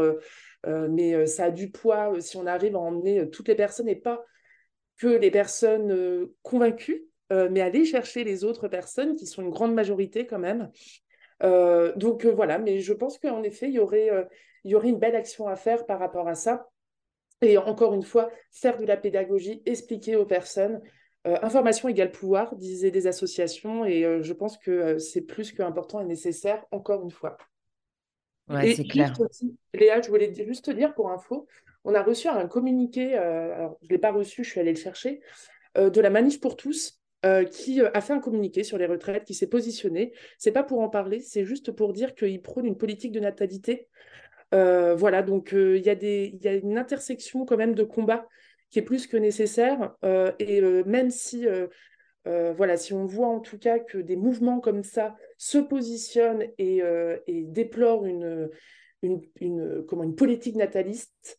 euh, 0.65 0.87
mais 0.89 1.13
euh, 1.13 1.25
ça 1.25 1.45
a 1.45 1.51
du 1.51 1.69
poids 1.69 2.13
euh, 2.13 2.19
si 2.19 2.37
on 2.37 2.45
arrive 2.45 2.75
à 2.75 2.79
emmener 2.79 3.29
toutes 3.29 3.47
les 3.47 3.55
personnes 3.55 3.87
et 3.87 3.95
pas 3.95 4.25
que 4.97 5.07
les 5.07 5.31
personnes 5.31 6.27
convaincues, 6.41 7.05
mais 7.31 7.61
aller 7.61 7.85
chercher 7.85 8.25
les 8.25 8.43
autres 8.43 8.67
personnes 8.67 9.15
qui 9.15 9.27
sont 9.27 9.41
une 9.41 9.49
grande 9.49 9.73
majorité 9.73 10.25
quand 10.25 10.39
même. 10.39 10.69
donc 11.95 12.25
voilà, 12.25 12.57
mais 12.57 12.81
je 12.81 12.91
pense 12.91 13.17
qu'en 13.17 13.41
effet, 13.43 13.69
il 13.69 13.75
y, 13.75 13.79
aurait, 13.79 14.09
il 14.65 14.71
y 14.71 14.75
aurait 14.75 14.89
une 14.89 14.99
belle 14.99 15.15
action 15.15 15.47
à 15.47 15.55
faire 15.55 15.85
par 15.85 15.99
rapport 15.99 16.27
à 16.27 16.35
ça. 16.35 16.67
Et 17.41 17.57
encore 17.57 17.93
une 17.93 18.03
fois, 18.03 18.29
faire 18.51 18.77
de 18.77 18.85
la 18.85 18.97
pédagogie, 18.97 19.63
expliquer 19.65 20.17
aux 20.17 20.25
personnes. 20.25 20.81
Information 21.25 21.89
égale 21.89 22.11
pouvoir, 22.11 22.55
disaient 22.55 22.91
des 22.91 23.07
associations, 23.07 23.85
et 23.85 24.19
je 24.21 24.33
pense 24.33 24.57
que 24.57 24.97
c'est 24.97 25.21
plus 25.21 25.51
qu'important 25.51 25.99
et 25.99 26.05
nécessaire, 26.05 26.65
encore 26.71 27.03
une 27.03 27.11
fois 27.11 27.37
c'est 28.75 28.87
clair. 28.87 29.13
Léa, 29.73 30.01
je 30.01 30.09
voulais 30.09 30.33
juste 30.33 30.65
te 30.65 30.71
dire 30.71 30.93
pour 30.93 31.11
info, 31.11 31.47
on 31.83 31.93
a 31.93 32.01
reçu 32.01 32.27
un 32.27 32.47
communiqué, 32.47 33.17
euh, 33.17 33.53
alors 33.55 33.77
je 33.81 33.87
ne 33.87 33.91
l'ai 33.91 33.97
pas 33.97 34.11
reçu, 34.11 34.43
je 34.43 34.49
suis 34.49 34.59
allée 34.59 34.73
le 34.73 34.79
chercher, 34.79 35.21
euh, 35.77 35.89
de 35.89 36.01
la 36.01 36.09
Manif 36.09 36.39
pour 36.39 36.55
tous, 36.55 36.99
euh, 37.25 37.43
qui 37.43 37.81
a 37.81 38.01
fait 38.01 38.13
un 38.13 38.19
communiqué 38.19 38.63
sur 38.63 38.77
les 38.77 38.85
retraites, 38.85 39.25
qui 39.25 39.33
s'est 39.33 39.47
positionné. 39.47 40.13
C'est 40.37 40.51
pas 40.51 40.63
pour 40.63 40.79
en 40.79 40.89
parler, 40.89 41.19
c'est 41.19 41.45
juste 41.45 41.71
pour 41.71 41.93
dire 41.93 42.15
qu'il 42.15 42.41
prône 42.41 42.65
une 42.65 42.77
politique 42.77 43.11
de 43.11 43.19
natalité. 43.19 43.87
voilà, 44.51 45.21
donc 45.21 45.51
il 45.53 45.85
y, 45.85 46.43
y, 46.43 46.47
a 46.47 46.53
une 46.53 46.77
intersection 46.77 47.45
quand 47.45 47.57
même 47.57 47.75
de 47.75 47.83
combat 47.83 48.27
qui 48.69 48.79
est 48.79 48.83
plus 48.83 49.07
que 49.07 49.17
nécessaire. 49.17 49.95
et 50.39 50.61
même 50.85 51.09
si 51.09 51.47
euh, 52.27 52.53
voilà, 52.53 52.77
si 52.77 52.93
on 52.93 53.05
voit 53.05 53.27
en 53.27 53.39
tout 53.39 53.57
cas 53.57 53.79
que 53.79 53.97
des 53.97 54.15
mouvements 54.15 54.59
comme 54.59 54.83
ça 54.83 55.15
se 55.37 55.57
positionnent 55.57 56.45
et, 56.57 56.83
euh, 56.83 57.17
déplorent 57.27 58.05
une, 58.05 58.49
une, 59.01 59.83
comment, 59.87 60.03
une 60.03 60.15
politique 60.15 60.55
nataliste, 60.55 61.37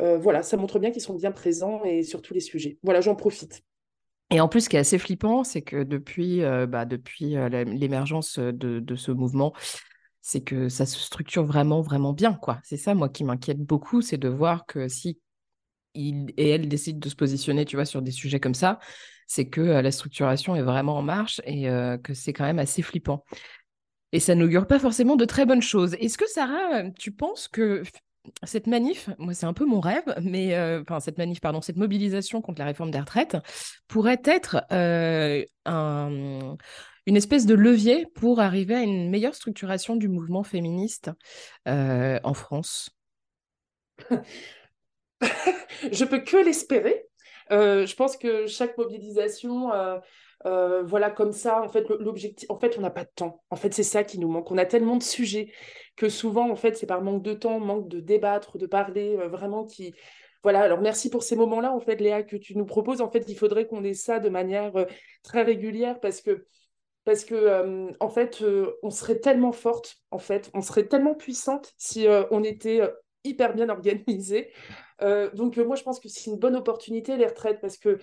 euh, 0.00 0.18
voilà, 0.18 0.42
ça 0.42 0.56
montre 0.56 0.78
bien 0.78 0.90
qu'ils 0.90 1.02
sont 1.02 1.14
bien 1.14 1.32
présents 1.32 1.84
et 1.84 2.02
sur 2.02 2.22
tous 2.22 2.34
les 2.34 2.40
sujets. 2.40 2.78
Voilà, 2.82 3.00
j'en 3.00 3.14
profite. 3.14 3.62
Et 4.30 4.40
en 4.40 4.48
plus, 4.48 4.62
ce 4.62 4.68
qui 4.70 4.76
est 4.76 4.80
assez 4.80 4.98
flippant, 4.98 5.44
c'est 5.44 5.60
que 5.60 5.82
depuis, 5.82 6.40
bah, 6.40 6.86
depuis 6.86 7.34
l'émergence 7.36 8.38
de, 8.38 8.80
de, 8.80 8.96
ce 8.96 9.12
mouvement, 9.12 9.52
c'est 10.22 10.40
que 10.40 10.70
ça 10.70 10.86
se 10.86 10.98
structure 10.98 11.44
vraiment, 11.44 11.82
vraiment 11.82 12.14
bien. 12.14 12.32
quoi. 12.32 12.58
C'est 12.64 12.78
ça, 12.78 12.94
moi, 12.94 13.10
qui 13.10 13.24
m'inquiète 13.24 13.60
beaucoup, 13.60 14.00
c'est 14.00 14.16
de 14.16 14.30
voir 14.30 14.64
que 14.64 14.88
si 14.88 15.20
et 15.94 16.48
elle 16.50 16.68
décident 16.68 16.98
de 16.98 17.08
se 17.08 17.14
positionner, 17.14 17.64
tu 17.64 17.76
vois, 17.76 17.84
sur 17.84 18.02
des 18.02 18.10
sujets 18.10 18.40
comme 18.40 18.54
ça, 18.54 18.78
c'est 19.26 19.46
que 19.46 19.60
la 19.60 19.92
structuration 19.92 20.56
est 20.56 20.62
vraiment 20.62 20.96
en 20.96 21.02
marche 21.02 21.40
et 21.44 21.64
que 22.02 22.14
c'est 22.14 22.32
quand 22.32 22.44
même 22.44 22.58
assez 22.58 22.82
flippant. 22.82 23.24
Et 24.12 24.20
ça 24.20 24.34
n'augure 24.34 24.66
pas 24.66 24.78
forcément 24.78 25.16
de 25.16 25.24
très 25.24 25.46
bonnes 25.46 25.62
choses. 25.62 25.94
Est-ce 25.94 26.18
que 26.18 26.28
Sarah, 26.28 26.90
tu 26.98 27.12
penses 27.12 27.48
que 27.48 27.82
cette 28.42 28.66
manif, 28.66 29.08
moi 29.18 29.34
c'est 29.34 29.46
un 29.46 29.52
peu 29.52 29.64
mon 29.64 29.80
rêve, 29.80 30.04
mais 30.22 30.56
enfin 30.80 31.00
cette 31.00 31.18
manif, 31.18 31.40
pardon, 31.40 31.60
cette 31.60 31.76
mobilisation 31.76 32.42
contre 32.42 32.60
la 32.60 32.66
réforme 32.66 32.90
des 32.90 33.00
retraites 33.00 33.36
pourrait 33.88 34.20
être 34.24 34.64
un, 34.70 36.56
une 37.06 37.16
espèce 37.16 37.46
de 37.46 37.54
levier 37.54 38.06
pour 38.14 38.40
arriver 38.40 38.74
à 38.74 38.82
une 38.82 39.10
meilleure 39.10 39.34
structuration 39.34 39.96
du 39.96 40.08
mouvement 40.08 40.44
féministe 40.44 41.10
en 41.66 42.34
France? 42.34 42.90
Je 45.92 46.04
peux 46.04 46.20
que 46.20 46.36
l'espérer. 46.36 47.06
Euh, 47.50 47.86
je 47.86 47.94
pense 47.96 48.16
que 48.16 48.46
chaque 48.46 48.78
mobilisation, 48.78 49.72
euh, 49.72 49.98
euh, 50.46 50.82
voilà, 50.82 51.10
comme 51.10 51.32
ça, 51.32 51.62
en 51.62 51.68
fait, 51.68 51.88
l'objectif, 51.88 52.50
en 52.50 52.58
fait, 52.58 52.76
on 52.78 52.80
n'a 52.80 52.90
pas 52.90 53.04
de 53.04 53.10
temps. 53.14 53.42
En 53.50 53.56
fait, 53.56 53.74
c'est 53.74 53.82
ça 53.82 54.04
qui 54.04 54.18
nous 54.18 54.28
manque. 54.28 54.50
On 54.50 54.58
a 54.58 54.64
tellement 54.64 54.96
de 54.96 55.02
sujets 55.02 55.52
que 55.96 56.08
souvent, 56.08 56.50
en 56.50 56.56
fait, 56.56 56.76
c'est 56.76 56.86
par 56.86 57.02
manque 57.02 57.22
de 57.22 57.34
temps, 57.34 57.60
manque 57.60 57.88
de 57.88 58.00
débattre, 58.00 58.58
de 58.58 58.66
parler, 58.66 59.16
vraiment 59.28 59.64
qui. 59.64 59.94
Voilà, 60.42 60.60
alors 60.60 60.80
merci 60.80 61.08
pour 61.10 61.22
ces 61.22 61.36
moments-là, 61.36 61.72
en 61.72 61.80
fait, 61.80 62.00
Léa, 62.00 62.22
que 62.22 62.36
tu 62.36 62.56
nous 62.56 62.64
proposes. 62.64 63.00
En 63.00 63.10
fait, 63.10 63.24
il 63.28 63.36
faudrait 63.36 63.66
qu'on 63.66 63.84
ait 63.84 63.94
ça 63.94 64.18
de 64.18 64.28
manière 64.28 64.72
très 65.22 65.42
régulière 65.42 66.00
parce 66.00 66.20
que, 66.20 66.46
parce 67.04 67.24
que 67.24 67.92
en 68.00 68.08
fait, 68.08 68.42
on 68.82 68.90
serait 68.90 69.20
tellement 69.20 69.52
forte, 69.52 69.98
en 70.10 70.18
fait, 70.18 70.50
on 70.54 70.60
serait 70.62 70.88
tellement 70.88 71.14
puissante 71.14 71.72
si 71.76 72.06
on 72.32 72.42
était 72.42 72.80
hyper 73.24 73.54
bien 73.54 73.68
organisé. 73.68 74.50
Euh, 75.02 75.30
donc, 75.32 75.58
euh, 75.58 75.64
moi, 75.64 75.76
je 75.76 75.82
pense 75.82 76.00
que 76.00 76.08
c'est 76.08 76.30
une 76.30 76.38
bonne 76.38 76.56
opportunité, 76.56 77.16
les 77.16 77.26
retraites, 77.26 77.60
parce 77.60 77.76
que 77.78 77.98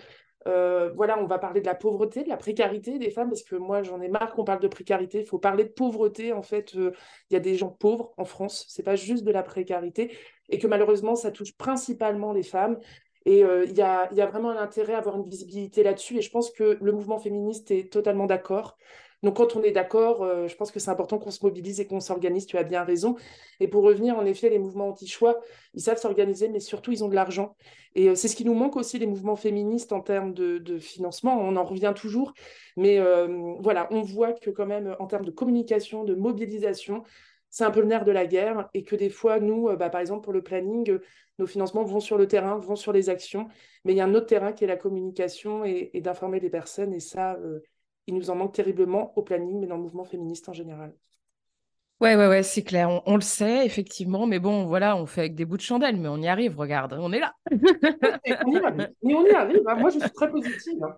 Euh, 0.47 0.89
voilà, 0.95 1.19
on 1.19 1.25
va 1.25 1.37
parler 1.37 1.59
de 1.59 1.65
la 1.65 1.75
pauvreté, 1.75 2.23
de 2.23 2.29
la 2.29 2.37
précarité 2.37 2.97
des 2.97 3.11
femmes, 3.11 3.27
parce 3.29 3.43
que 3.43 3.57
moi, 3.57 3.83
j'en 3.83 3.99
ai 4.01 4.07
marre 4.07 4.33
qu'on 4.33 4.45
parle 4.45 4.61
de 4.61 4.69
précarité. 4.69 5.19
Il 5.19 5.25
faut 5.25 5.37
parler 5.37 5.65
de 5.65 5.69
pauvreté. 5.69 6.31
En 6.31 6.43
fait, 6.43 6.73
il 6.75 6.93
y 7.31 7.35
a 7.35 7.41
des 7.41 7.55
gens 7.55 7.69
pauvres 7.69 8.13
en 8.17 8.23
France. 8.23 8.65
C'est 8.69 8.83
pas 8.83 8.95
juste 8.95 9.25
de 9.25 9.31
la 9.31 9.43
précarité. 9.43 10.15
Et 10.47 10.57
que 10.57 10.65
malheureusement, 10.67 11.15
ça 11.15 11.31
touche 11.31 11.57
principalement 11.57 12.31
les 12.31 12.43
femmes. 12.43 12.79
Et 13.25 13.39
il 13.41 13.77
y, 13.77 13.81
a, 13.81 14.11
y, 14.13 14.21
a, 14.21 14.25
vraiment 14.27 14.49
un 14.51 14.57
intérêt 14.57 14.93
à 14.93 14.99
avoir 14.99 15.17
une 15.17 15.29
visibilité 15.29 15.83
là-dessus. 15.83 16.17
Et 16.17 16.21
je 16.21 16.31
pense 16.31 16.51
que 16.51 16.77
le 16.81 16.91
mouvement 16.93 17.19
féministe 17.19 17.69
est 17.71 17.91
totalement 17.91 18.25
d'accord. 18.25 18.77
Donc 19.23 19.35
quand 19.35 19.55
on 19.55 19.63
est 19.63 19.71
d'accord, 19.71 20.23
euh, 20.23 20.47
je 20.47 20.55
pense 20.55 20.71
que 20.71 20.79
c'est 20.79 20.91
important 20.91 21.17
qu'on 21.17 21.31
se 21.31 21.43
mobilise 21.43 21.79
et 21.79 21.85
qu'on 21.85 21.99
s'organise, 21.99 22.45
tu 22.45 22.57
as 22.57 22.63
bien 22.63 22.83
raison. 22.83 23.15
Et 23.59 23.67
pour 23.67 23.83
revenir, 23.83 24.17
en 24.17 24.25
effet, 24.25 24.49
les 24.49 24.59
mouvements 24.59 24.89
anti-choix, 24.89 25.39
ils 25.73 25.81
savent 25.81 25.97
s'organiser, 25.97 26.47
mais 26.47 26.61
surtout, 26.61 26.91
ils 26.91 27.03
ont 27.03 27.09
de 27.09 27.15
l'argent. 27.15 27.55
Et 27.95 28.09
euh, 28.09 28.15
c'est 28.15 28.29
ce 28.29 28.35
qui 28.35 28.45
nous 28.45 28.53
manque 28.53 28.77
aussi, 28.77 28.97
les 28.97 29.07
mouvements 29.07 29.35
féministes, 29.35 29.91
en 29.91 29.99
termes 30.01 30.33
de, 30.33 30.77
financement. 30.79 31.37
On 31.37 31.55
en 31.57 31.63
revient 31.65 31.93
toujours. 31.95 32.33
Mais 32.77 32.99
euh, 32.99 33.55
voilà, 33.59 33.87
on 33.91 34.01
voit 34.01 34.33
que 34.33 34.49
quand 34.49 34.65
même, 34.65 34.95
en 34.99 35.07
termes 35.07 35.25
de 35.25 35.31
communication, 35.31 36.05
de 36.05 36.15
mobilisation, 36.15 37.03
c'est 37.49 37.65
un 37.65 37.71
peu 37.71 37.81
le 37.81 37.87
nerf 37.87 38.05
de 38.05 38.11
la 38.11 38.25
guerre 38.25 38.69
et 38.73 38.83
que 38.83 38.95
des 38.95 39.09
fois, 39.09 39.39
nous, 39.39 39.75
bah, 39.75 39.89
par 39.89 39.99
exemple, 39.99 40.23
pour 40.23 40.33
le 40.33 40.43
planning, 40.43 40.99
nos 41.39 41.47
financements 41.47 41.83
vont 41.83 41.99
sur 41.99 42.17
le 42.17 42.27
terrain, 42.27 42.57
vont 42.57 42.75
sur 42.75 42.93
les 42.93 43.09
actions, 43.09 43.47
mais 43.83 43.93
il 43.93 43.97
y 43.97 44.01
a 44.01 44.05
un 44.05 44.13
autre 44.13 44.27
terrain 44.27 44.53
qui 44.53 44.65
est 44.65 44.67
la 44.67 44.77
communication 44.77 45.65
et, 45.65 45.89
d'informer 45.95 46.39
les 46.39 46.51
personnes. 46.51 46.93
Et 46.93 46.99
ça, 46.99 47.37
il 48.09 48.15
nous 48.15 48.31
en 48.31 48.35
manque 48.35 48.53
terriblement 48.53 49.13
au 49.15 49.21
planning, 49.21 49.59
mais 49.59 49.67
dans 49.67 49.75
le 49.75 49.83
mouvement 49.83 50.03
féministe 50.03 50.49
en 50.49 50.53
général. 50.53 50.93
Ouais, 52.01 52.15
ouais, 52.15 52.27
ouais, 52.27 52.43
c'est 52.43 52.63
clair. 52.63 53.01
On, 53.05 53.15
le 53.15 53.21
sait, 53.21 53.65
effectivement, 53.65 54.25
mais 54.25 54.39
bon, 54.39 54.65
voilà, 54.65 54.95
on 54.95 55.05
fait 55.05 55.21
avec 55.21 55.35
des 55.35 55.45
bouts 55.45 55.57
de 55.57 55.61
chandelle, 55.61 55.97
mais 55.97 56.07
on 56.07 56.17
y 56.17 56.27
arrive, 56.27 56.57
regarde, 56.57 56.97
on 56.99 57.11
est 57.11 57.19
là. 57.19 57.35
on 57.51 58.51
y 58.51 58.57
arrive. 58.57 58.89
Mais 59.03 59.13
on 59.13 59.25
y 59.25 59.31
arrive. 59.31 59.61
Hein. 59.67 59.75
Moi, 59.75 59.89
je 59.91 59.99
suis 59.99 60.09
très 60.11 60.31
positive. 60.31 60.83
Hein. 60.83 60.95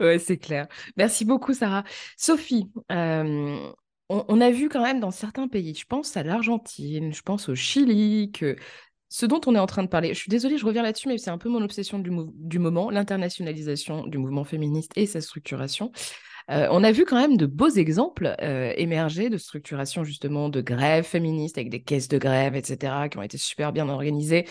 Ouais, 0.00 0.18
c'est 0.18 0.36
clair. 0.36 0.66
Merci 0.96 1.24
beaucoup, 1.24 1.54
Sarah. 1.54 1.84
Sophie, 2.16 2.70
euh, 2.92 3.70
on, 4.10 4.40
a 4.40 4.50
vu 4.50 4.68
quand 4.68 4.82
même 4.82 5.00
dans 5.00 5.12
certains 5.12 5.48
pays, 5.48 5.74
je 5.74 5.86
pense 5.86 6.16
à 6.16 6.24
l'Argentine, 6.24 7.14
je 7.14 7.22
pense 7.22 7.48
au 7.48 7.54
Chili, 7.54 8.30
que 8.32 8.56
ce 9.08 9.26
dont 9.26 9.40
on 9.46 9.54
est 9.54 9.58
en 9.60 9.66
train 9.66 9.84
de 9.84 9.88
parler, 9.88 10.14
je 10.14 10.18
suis 10.18 10.30
désolée, 10.30 10.58
je 10.58 10.66
reviens 10.66 10.82
là-dessus, 10.82 11.08
mais 11.08 11.18
c'est 11.18 11.30
un 11.30 11.38
peu 11.38 11.48
mon 11.48 11.62
obsession 11.62 12.00
du, 12.00 12.10
du 12.34 12.58
moment, 12.58 12.90
l'internationalisation 12.90 14.06
du 14.06 14.18
mouvement 14.18 14.44
féministe 14.44 14.92
et 14.96 15.06
sa 15.06 15.20
structuration. 15.20 15.92
Euh, 16.50 16.66
on 16.70 16.82
a 16.82 16.90
vu 16.90 17.04
quand 17.04 17.16
même 17.16 17.36
de 17.36 17.46
beaux 17.46 17.68
exemples 17.68 18.34
euh, 18.42 18.72
émerger 18.76 19.30
de 19.30 19.38
structuration 19.38 20.02
justement 20.02 20.48
de 20.48 20.60
grèves 20.60 21.04
féministes 21.04 21.58
avec 21.58 21.70
des 21.70 21.80
caisses 21.80 22.08
de 22.08 22.18
grève, 22.18 22.56
etc., 22.56 23.08
qui 23.08 23.18
ont 23.18 23.22
été 23.22 23.38
super 23.38 23.72
bien 23.72 23.88
organisées 23.88 24.46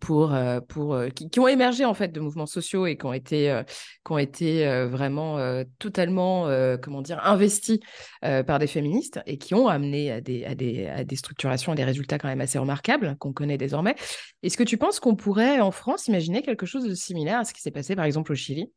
pour, 0.00 0.36
pour, 0.68 0.98
qui, 1.14 1.40
ont 1.40 1.48
émergé 1.48 1.84
en 1.84 1.94
fait 1.94 2.08
de 2.08 2.20
mouvements 2.20 2.46
sociaux 2.46 2.86
et 2.86 2.96
qui 2.96 3.06
ont 3.06 3.12
été, 3.12 3.62
qui 4.04 4.12
ont 4.12 4.18
été 4.18 4.86
vraiment 4.86 5.38
totalement, 5.78 6.48
comment 6.82 7.02
dire, 7.02 7.20
investis 7.24 7.78
par 8.20 8.58
des 8.58 8.66
féministes 8.66 9.20
et 9.26 9.38
qui 9.38 9.54
ont 9.54 9.68
amené 9.68 10.12
à 10.12 10.20
des, 10.20 10.44
à 10.44 10.54
des, 10.54 10.86
à 10.86 11.04
des 11.04 11.16
structurations 11.16 11.72
et 11.72 11.76
des 11.76 11.84
résultats 11.84 12.18
quand 12.18 12.28
même 12.28 12.40
assez 12.40 12.58
remarquables 12.58 13.16
qu'on 13.18 13.32
connaît 13.32 13.58
désormais. 13.58 13.96
Est-ce 14.42 14.56
que 14.56 14.64
tu 14.64 14.76
penses 14.76 15.00
qu'on 15.00 15.16
pourrait 15.16 15.60
en 15.60 15.70
France 15.70 16.06
imaginer 16.06 16.42
quelque 16.42 16.66
chose 16.66 16.84
de 16.84 16.94
similaire 16.94 17.40
à 17.40 17.44
ce 17.44 17.52
qui 17.52 17.60
s'est 17.60 17.70
passé 17.70 17.96
par 17.96 18.04
exemple 18.04 18.32
au 18.32 18.36
Chili? 18.36 18.70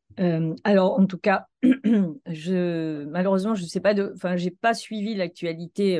Alors 0.64 1.00
en 1.00 1.06
tout 1.06 1.18
cas, 1.18 1.46
je, 1.64 3.06
malheureusement, 3.06 3.56
je 3.56 3.64
sais 3.64 3.80
pas 3.80 3.94
pas 4.62 4.74
suivi 4.74 5.16
l'actualité 5.16 6.00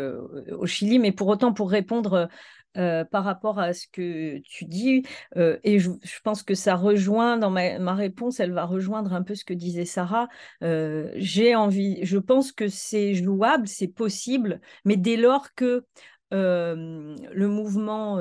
au 0.52 0.66
Chili, 0.66 1.00
mais 1.00 1.12
pour 1.12 1.28
autant, 1.28 1.54
pour 1.54 1.70
répondre 1.70 2.30
euh, 2.78 3.04
par 3.04 3.26
rapport 3.26 3.60
à 3.60 3.74
ce 3.74 3.86
que 3.92 4.38
tu 4.40 4.64
dis. 4.64 5.04
Euh, 5.36 5.58
et 5.66 5.78
je, 5.80 5.90
pense 6.24 6.42
que 6.42 6.56
ça 6.56 6.76
rejoint, 6.76 7.38
dans 7.38 7.50
ma, 7.50 7.94
réponse, 7.96 8.40
elle 8.40 8.54
va 8.54 8.64
rejoindre 8.64 9.14
un 9.14 9.24
peu 9.24 9.36
ce 9.36 9.44
que 9.44 9.54
disait 9.54 9.84
Sarah. 9.84 10.30
Euh, 10.64 11.12
j'ai 11.16 11.54
envie, 11.54 12.00
je 12.04 12.18
pense 12.18 12.54
que 12.54 12.70
c'est 12.70 13.14
jouable, 13.14 13.68
c'est 13.68 13.90
possible, 13.90 14.62
mais 14.86 14.96
dès 14.96 15.18
lors 15.18 15.54
que 15.54 15.86
le 16.34 17.48
mouvement 17.48 18.18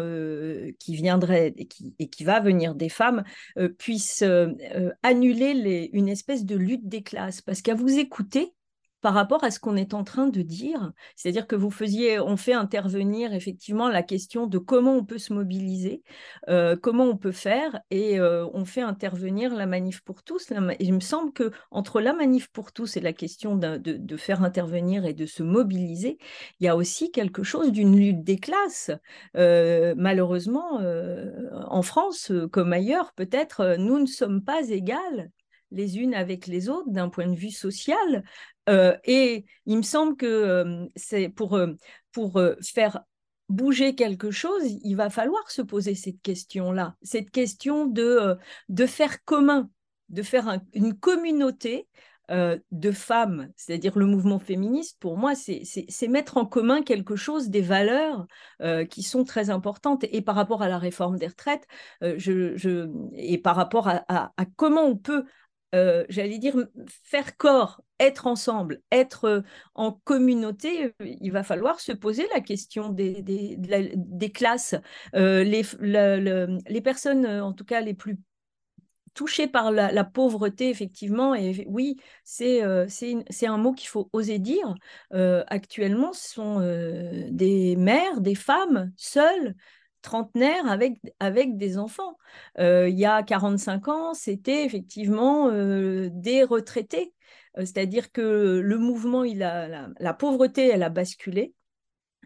qui 0.81 0.97
viendrait 0.97 1.55
et 1.57 2.09
qui, 2.09 2.25
va 2.25 2.41
venir 2.41 2.75
des 2.75 2.89
femmes 2.89 3.23
puisse 3.79 4.25
annuler 5.05 5.91
une 5.93 6.09
espèce 6.09 6.45
de 6.45 6.57
lutte 6.57 6.89
des 6.89 7.05
classes. 7.05 7.41
Parce 7.41 7.63
qu'à 7.63 7.77
vous 7.77 8.01
écouter, 8.01 8.53
par 9.01 9.15
rapport 9.15 9.45
à 9.45 9.51
ce 9.51 9.59
qu'on 9.59 9.77
est 9.77 9.95
en 9.95 10.05
train 10.05 10.27
de 10.27 10.43
dire. 10.43 10.93
C'est-à-dire 11.17 11.47
que 11.47 11.57
vous 11.57 11.71
faisiez, 11.71 12.21
on 12.21 12.37
fait 12.37 12.53
intervenir 12.53 13.33
effectivement 13.35 13.89
la 13.89 14.03
question 14.03 14.47
de 14.47 14.59
comment 14.59 14.97
on 14.97 15.05
peut 15.05 15.19
se 15.19 15.33
mobiliser, 15.33 16.03
euh, 16.49 16.77
comment 16.77 17.05
on 17.05 17.17
peut 17.17 17.33
faire, 17.33 17.81
et 17.91 18.19
euh, 18.21 18.47
on 18.53 18.65
fait 18.65 18.83
intervenir 18.83 19.55
la 19.55 19.67
manif 19.67 20.03
pour 20.03 20.23
tous. 20.23 20.53
il 20.81 20.95
me 20.95 21.01
semble 21.01 21.33
que 21.33 21.51
entre 21.71 22.01
la 22.01 22.13
manif 22.13 22.49
pour 22.49 22.73
tous 22.73 22.97
et 22.97 23.01
la 23.01 23.13
question 23.13 23.57
de, 23.57 24.17
faire 24.17 24.43
intervenir 24.43 25.07
et 25.07 25.15
de 25.15 25.27
se 25.27 25.43
mobiliser, 25.43 26.19
il 26.61 26.65
y 26.67 26.69
a 26.69 26.77
aussi 26.77 27.11
quelque 27.11 27.43
chose 27.43 27.73
d'une 27.73 27.97
lutte 27.97 28.23
des 28.23 28.39
classes. 28.39 28.91
Euh, 29.37 29.95
malheureusement, 29.97 30.81
en 31.69 31.83
France 31.83 32.33
comme 32.53 32.73
ailleurs, 32.73 33.13
peut-être, 33.15 33.77
nous 33.79 33.99
ne 33.99 34.07
sommes 34.07 34.43
pas 34.43 34.69
égales 34.69 35.31
les 35.73 35.99
unes 35.99 36.15
avec 36.15 36.47
les 36.47 36.69
autres 36.69 36.91
d'un 36.91 37.09
point 37.09 37.29
de 37.29 37.37
vue 37.37 37.51
social. 37.51 38.25
Euh, 38.71 38.97
et 39.05 39.45
il 39.67 39.77
me 39.77 39.83
semble 39.83 40.17
que 40.17 40.27
euh, 40.27 40.87
c'est 40.97 41.29
pour, 41.29 41.57
euh, 41.57 41.75
pour 42.13 42.41
faire 42.63 43.01
bouger 43.49 43.97
quelque 43.97 44.31
chose, 44.31 44.63
il 44.85 44.95
va 44.95 45.11
falloir 45.11 45.51
se 45.51 45.61
poser 45.61 45.97
cette 45.97 46.23
question-là, 46.23 46.95
cette 47.03 47.31
question 47.31 47.87
de, 47.87 48.37
de 48.69 48.87
faire 48.87 49.25
commun, 49.25 49.69
de 50.09 50.23
faire 50.23 50.61
une 50.73 50.97
communauté 50.97 51.89
de 52.29 52.93
femmes, 52.93 53.51
c'est-à-dire 53.57 53.99
le 53.99 54.07
mouvement 54.07 54.39
féministe, 54.39 54.99
pour 55.01 55.19
moi, 55.19 55.33
c'est 55.35 56.09
mettre 56.09 56.37
en 56.37 56.47
commun 56.47 56.83
quelque 56.83 57.17
chose, 57.17 57.49
des 57.49 57.61
valeurs 57.61 58.29
qui 58.89 59.03
sont 59.03 59.25
très 59.25 59.51
importantes. 59.51 60.05
Et 60.13 60.23
par 60.23 60.37
rapport 60.37 60.63
à 60.63 60.69
la 60.69 60.79
réforme 60.79 61.19
des 61.19 61.27
retraites, 61.27 61.67
je, 62.01 62.89
et 63.15 63.39
par 63.39 63.57
rapport 63.57 63.89
à, 63.89 64.31
comment 64.55 64.85
on 64.85 64.97
peut 64.97 65.25
euh, 65.75 66.05
j'allais 66.09 66.39
dire, 66.39 66.57
faire 67.05 67.37
corps, 67.37 67.83
être 68.01 68.27
ensemble, 68.27 68.83
être 68.91 69.25
euh, 69.27 69.41
en 69.75 69.93
communauté, 69.93 70.87
euh, 70.87 70.93
il 71.01 71.31
va 71.31 71.45
falloir 71.45 71.79
se 71.79 71.93
poser 71.93 72.27
la 72.35 72.41
question 72.41 72.89
des, 72.89 73.23
classes. 74.35 74.75
les, 75.15 75.63
les, 75.81 76.81
personnes, 76.81 77.27
en 77.27 77.53
tout 77.53 77.65
cas 77.65 77.81
les 77.81 77.95
plus 77.95 78.19
touchées 79.15 79.47
par 79.47 79.71
la, 79.71 80.05
pauvreté, 80.05 80.71
effectivement, 80.71 81.35
et 81.35 81.65
oui, 81.69 81.97
c'est 82.25 82.63
c'est 82.89 83.47
un 83.47 83.59
mot 83.59 83.73
qu'il 83.73 83.89
faut 83.89 84.09
oser 84.13 84.39
dire. 84.39 84.75
actuellement, 85.13 86.13
ce 86.13 86.35
sont 86.35 86.61
des 87.31 87.77
mères, 87.77 88.21
des 88.21 88.35
femmes 88.35 88.93
seules 88.97 89.55
trentenaire 90.03 90.67
avec, 90.69 90.99
avec 91.19 91.57
des 91.57 91.79
enfants. 91.79 92.17
Euh, 92.59 92.89
il 92.89 92.99
y 92.99 93.07
a 93.07 93.23
45 93.23 93.89
ans, 93.89 94.15
c'était 94.15 94.65
effectivement 94.65 95.49
euh, 95.49 96.09
des 96.13 96.43
retraités. 96.45 97.13
Euh, 97.59 97.63
c'est-à-dire 97.63 98.13
que 98.13 98.61
le 98.63 98.79
mouvement, 98.79 99.25
il 99.25 99.43
a, 99.43 99.89
la, 99.99 100.15
pauvreté, 100.15 100.69
elle 100.69 100.83
a 100.83 100.91
basculé. 100.91 101.55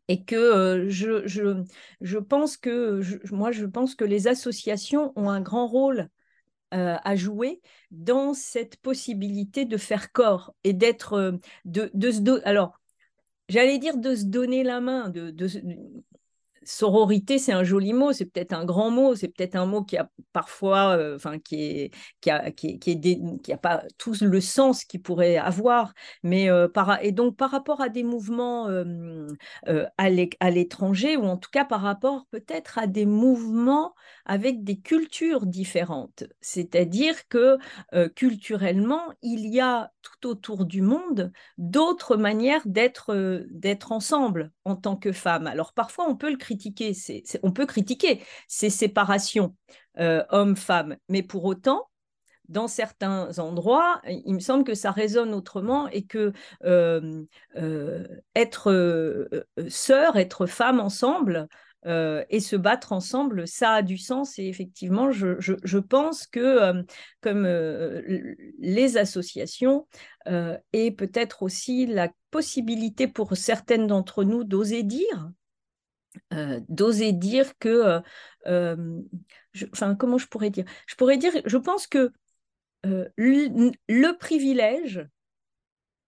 Et 0.09 0.23
que 0.25 0.87
je, 0.91 1.27
je, 1.27 1.63
je, 2.03 2.19
pense 2.19 2.59
que 2.59 3.01
moi, 3.33 3.53
je 3.53 3.65
pense 3.65 3.95
que 3.95 4.05
les 4.05 4.29
associations 4.29 5.15
ont 5.17 5.31
un 5.31 5.41
grand 5.41 5.67
rôle 5.67 6.09
à 6.73 7.15
jouer 7.15 7.61
dans 7.93 8.35
cette 8.35 8.77
possibilité 8.79 9.65
de 9.65 9.77
faire 9.77 10.11
corps 10.11 10.53
et 10.65 10.73
d'être 10.73 11.39
de, 11.65 11.89
de 11.95 12.43
alors 12.45 12.81
j'allais 13.49 13.79
dire 13.79 13.97
de 13.97 14.15
se 14.15 14.25
donner 14.25 14.63
la 14.63 14.81
main 14.81 15.09
de, 15.09 15.47
sororité, 16.69 17.39
c'est 17.39 17.53
un 17.53 17.65
joli 17.65 17.93
mot, 17.93 18.13
c'est 18.13 18.27
peut-être 18.27 18.53
un 18.53 18.65
grand 18.65 18.91
mot, 18.91 19.15
c'est 19.15 19.29
peut-être 19.29 19.57
un 19.57 19.67
mot 19.67 19.83
qui 19.83 19.97
a 19.97 20.09
parfois, 20.33 20.97
euh, 20.97 21.19
qui 21.45 21.63
est, 21.63 21.91
qui 22.21 23.57
pas 23.63 23.83
tout 23.99 24.15
le 24.21 24.41
sens 24.41 24.85
qu'il 24.85 25.03
pourrait 25.03 25.37
avoir, 25.37 25.95
mais 26.23 26.51
euh, 26.51 26.69
par, 26.69 27.03
et 27.03 27.13
donc 27.13 27.37
par 27.37 27.51
rapport 27.51 27.81
à 27.81 27.89
des 27.89 28.03
mouvements 28.03 28.69
euh, 28.69 29.27
à 29.99 30.51
l'étranger, 30.51 31.17
ou 31.17 31.25
en 31.25 31.37
tout 31.37 31.51
cas 31.51 31.65
par 31.65 31.81
rapport 31.81 32.27
peut-être 32.31 32.79
à 32.79 32.87
des 32.87 33.07
mouvements 33.07 33.95
avec 34.25 34.65
des 34.65 34.81
cultures 34.81 35.47
différentes, 35.47 36.25
c'est-à-dire 36.41 37.29
que 37.29 37.59
culturellement, 38.15 39.13
il 39.23 39.47
y 39.47 39.61
a 39.61 39.91
tout 40.03 40.29
autour 40.29 40.65
du 40.65 40.83
monde 40.83 41.33
d'autres 41.59 42.17
manières 42.17 42.63
d'être 42.65 43.93
ensemble 43.93 44.51
en 44.65 44.77
tant 44.77 44.97
que 44.97 45.13
femme. 45.13 45.47
Alors 45.47 45.73
parfois 45.73 46.09
on 46.09 46.17
peut 46.17 46.31
le 46.31 46.37
critiquer, 46.37 46.93
on 47.43 47.53
peut 47.53 47.67
critiquer 47.67 48.23
ces 48.49 48.71
séparations 48.71 49.55
euh, 49.99 50.25
hommes-femmes, 50.31 50.97
mais 51.09 51.23
pour 51.23 51.45
autant, 51.45 51.89
dans 52.49 52.69
certains 52.69 53.39
endroits, 53.39 54.03
il 54.07 54.35
me 54.35 54.41
semble 54.41 54.65
que 54.65 54.75
ça 54.75 54.91
résonne 54.91 55.33
autrement 55.33 55.89
et 55.89 56.05
que 56.05 56.33
être 58.35 59.29
sœur, 59.69 60.17
être 60.17 60.47
femme 60.47 60.81
ensemble, 60.81 61.49
et 61.85 62.41
se 62.41 62.57
battre 62.57 62.93
ensemble, 62.93 63.47
ça 63.47 63.73
a 63.73 63.83
du 63.83 63.99
sens. 63.99 64.39
Et 64.39 64.47
effectivement, 64.47 65.11
je, 65.11 65.79
pense 65.79 66.27
que 66.27 66.85
comme 67.21 67.47
les 68.59 68.97
associations 68.97 69.87
et 70.73 70.91
peut-être 70.93 71.43
aussi 71.43 71.87
la 71.87 72.11
possibilité 72.31 73.07
pour 73.07 73.37
certaines 73.37 73.87
d'entre 73.87 74.25
nous 74.25 74.45
d'oser 74.45 74.83
dire, 74.83 75.31
d'oser 76.69 77.13
dire 77.13 77.57
que, 77.59 78.01
enfin, 78.47 79.95
comment 79.95 80.19
je 80.19 80.27
pourrais 80.27 80.51
dire? 80.51 80.65
Je 80.87 80.95
pourrais 80.95 81.19
dire, 81.19 81.33
je 81.45 81.57
pense 81.59 81.87
que 81.87 82.13
le, 83.17 84.13
privilège 84.19 85.07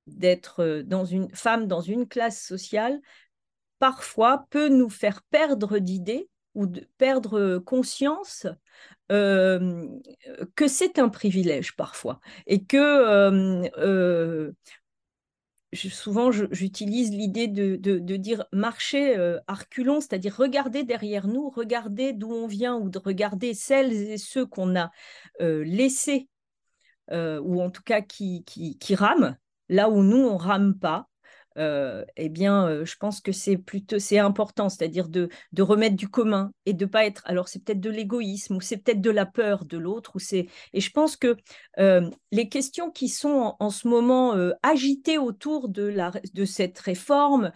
d'être 0.07 0.83
dans 0.87 1.05
une 1.05 1.29
femme 1.35 1.67
dans 1.67 1.81
une 1.81 2.07
classe 2.07 2.41
sociale 2.41 3.01
parfois 3.79 4.47
peut 4.51 4.69
nous 4.69 4.89
faire 4.89 5.23
perdre 5.31 5.79
d'idées 5.79 6.29
ou 6.55 6.67
perdre 6.99 7.59
conscience 7.59 8.47
que 9.09 10.67
c'est 10.67 10.99
un 10.99 11.09
privilège 11.09 11.77
parfois 11.77 12.19
et 12.47 12.65
que 12.65 14.53
souvent 15.75 16.31
j'utilise 16.31 17.11
l'idée 17.11 17.49
de, 17.49 18.17
dire 18.17 18.45
marcher 18.53 19.17
euh, 19.17 19.39
arculon, 19.47 20.01
c'est-à-dire 20.01 20.37
regarder 20.37 20.85
derrière 20.85 21.27
nous, 21.27 21.49
regarder 21.51 22.13
d'où 22.13 22.33
on 22.33 22.47
vient 22.47 22.77
ou 22.77 22.89
de 22.89 22.99
regarder 22.99 23.55
celles 23.55 23.93
et 23.93 24.19
ceux 24.19 24.47
qu'on 24.47 24.77
a 24.77 24.91
euh, 25.41 25.65
laissés 25.65 26.29
euh, 27.13 27.41
ou 27.41 27.61
en 27.61 27.71
tout 27.71 27.83
cas 27.83 28.01
qui, 28.01 28.45
qui, 28.45 28.79
qui 28.79 28.95
rament, 28.95 29.37
là 29.69 29.89
où 29.91 30.03
nous 30.03 30.19
on 30.19 30.37
rame 30.37 30.79
pas, 30.79 31.09
euh, 31.59 32.05
eh 32.17 32.29
bien, 32.29 32.69
euh, 32.69 32.85
je 32.85 32.97
pense 32.97 33.21
que 33.21 33.33
c'est 33.33 33.57
plutôt 33.57 33.99
c'est 33.99 34.19
important, 34.19 34.69
c'est-à-dire 34.69 35.09
de, 35.09 35.29
de, 35.53 35.63
remettre 35.63 35.97
du 35.97 36.09
commun 36.09 36.53
et 36.67 36.73
de 36.73 36.87
pas 36.87 37.07
être. 37.07 37.23
Alors, 37.27 37.49
c'est 37.49 37.65
peut-être 37.65 37.81
de 37.81 37.91
l'égoïsme 37.91 38.57
ou 38.57 38.61
c'est 38.61 38.77
peut-être 38.77 39.01
de 39.01 39.11
la 39.11 39.27
peur 39.27 39.65
de 39.65 39.79
l'autre. 39.79 40.13
Ou 40.17 40.19
c'est 40.19 40.47
et 40.73 40.81
je 40.81 40.91
pense 40.91 41.17
que 41.17 41.37
euh, 41.79 42.11
les 42.33 42.49
questions 42.49 42.91
qui 42.91 43.09
sont 43.09 43.57
en, 43.59 43.71
ce 43.71 43.89
moment 43.89 44.35
agitées 44.63 45.19
autour 45.19 45.69
de 45.69 45.83
la 45.85 46.13
de 46.35 46.45
cette 46.45 46.79
réforme. 46.79 47.53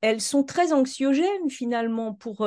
elles 0.00 0.20
sont 0.20 0.44
très 0.44 0.72
anxiogènes 0.72 1.50
finalement 1.50 2.12
pour, 2.12 2.46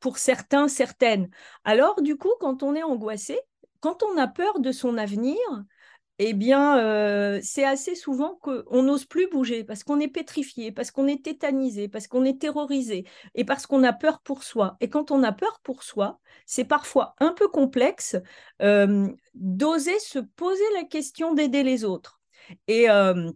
pour 0.00 0.18
certains, 0.18 0.68
certaines. 0.68 1.28
Alors, 1.64 2.00
du 2.02 2.16
coup, 2.16 2.32
quand 2.40 2.62
on 2.62 2.74
est 2.74 2.82
angoissé, 2.82 3.38
quand 3.80 4.02
on 4.02 4.16
a 4.16 4.26
peur 4.26 4.60
de 4.60 4.72
son 4.72 4.96
avenir, 4.96 5.36
eh 6.18 6.32
bien, 6.32 6.78
euh, 6.78 7.40
c'est 7.42 7.64
assez 7.64 7.96
souvent 7.96 8.36
qu'on 8.36 8.82
n'ose 8.84 9.04
plus 9.04 9.28
bouger 9.28 9.64
parce 9.64 9.82
qu'on 9.82 9.98
est 9.98 10.08
pétrifié, 10.08 10.70
parce 10.70 10.90
qu'on 10.92 11.08
est 11.08 11.24
tétanisé, 11.24 11.88
parce 11.88 12.06
qu'on 12.06 12.24
est 12.24 12.40
terrorisé 12.40 13.04
et 13.34 13.44
parce 13.44 13.66
qu'on 13.66 13.82
a 13.82 13.92
peur 13.92 14.20
pour 14.20 14.44
soi. 14.44 14.76
Et 14.80 14.88
quand 14.88 15.10
on 15.10 15.22
a 15.24 15.32
peur 15.32 15.60
pour 15.64 15.82
soi, 15.82 16.20
c'est 16.46 16.64
parfois 16.64 17.14
un 17.18 17.32
peu 17.32 17.48
complexe 17.48 18.16
euh, 18.62 19.08
d'oser 19.34 19.98
se 19.98 20.20
poser 20.20 20.62
la 20.74 20.84
question 20.84 21.34
d'aider 21.34 21.64
les 21.64 21.84
autres. 21.84 22.20
Et, 22.68 22.88
euh, 22.90 23.30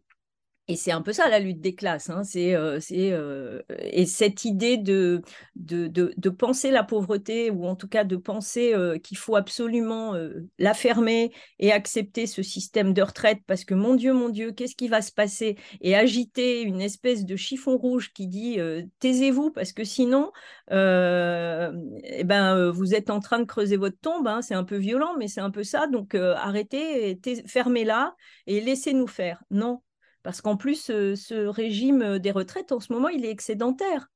et 0.69 0.77
c'est 0.77 0.93
un 0.93 1.01
peu 1.01 1.13
ça 1.15 1.29
la 1.29 1.39
lutte 1.39 1.61
des 1.61 1.75
classes. 1.75 2.11
Hein. 2.11 2.25
C'est, 2.25 2.55
euh, 2.55 2.79
euh, 2.93 3.63
et 3.81 4.05
cette 4.05 4.45
idée 4.45 4.77
de, 4.77 5.23
de, 5.57 6.29
penser 6.29 6.71
la 6.71 6.85
pauvreté, 6.85 7.51
ou 7.51 7.67
en 7.67 7.75
tout 7.75 7.89
cas 7.89 8.05
de 8.05 8.17
penser 8.17 8.75
euh, 8.75 8.99
qu'il 8.99 9.17
faut 9.17 9.35
absolument 9.35 10.15
la 10.59 10.75
fermer 10.75 11.33
et 11.59 11.73
accepter 11.73 12.27
ce 12.27 12.43
système 12.43 12.93
de 12.93 13.01
retraite, 13.01 13.41
parce 13.47 13.65
que 13.65 13.75
mon 13.75 13.95
Dieu, 13.95 14.13
mon 14.13 14.29
Dieu, 14.29 14.53
qu'est-ce 14.53 14.77
qui 14.77 14.89
va 14.89 15.01
se 15.01 15.11
passer? 15.11 15.57
Et 15.81 15.97
agiter 15.97 16.63
une 16.63 16.83
espèce 16.83 17.25
de 17.25 17.37
chiffon 17.37 17.79
rouge 17.79 18.13
qui 18.13 18.27
dit 18.27 18.59
taisez-vous, 19.01 19.51
parce 19.51 19.73
que 19.73 19.85
sinon, 19.85 20.31
eh 20.71 22.25
ben, 22.25 22.71
vous 22.71 22.95
êtes 22.95 23.09
en 23.09 23.21
train 23.21 23.39
de 23.39 23.45
creuser 23.45 23.79
votre 23.79 23.99
tombe. 23.99 24.29
Hein. 24.29 24.43
C'est 24.43 24.55
un 24.55 24.65
peu 24.65 24.77
violent, 24.77 25.15
mais 25.19 25.29
c'est 25.29 25.41
un 25.41 25.51
peu 25.51 25.65
ça. 25.65 25.87
Donc 25.87 26.15
arrêtez, 26.15 27.19
fermez-la 27.47 28.15
et 28.47 28.61
laissez-nous 28.61 29.07
faire. 29.07 29.43
Non, 29.51 29.81
parce 30.29 30.43
qu'en 30.43 30.59
plus, 30.59 30.83
ce, 30.83 31.47
régime 31.47 32.19
des 32.19 32.33
retraites, 32.33 32.71
en 32.71 32.81
ce 32.81 32.93
moment, 32.93 33.09
il 33.09 33.25
est 33.25 33.31
excédentaire. 33.31 34.11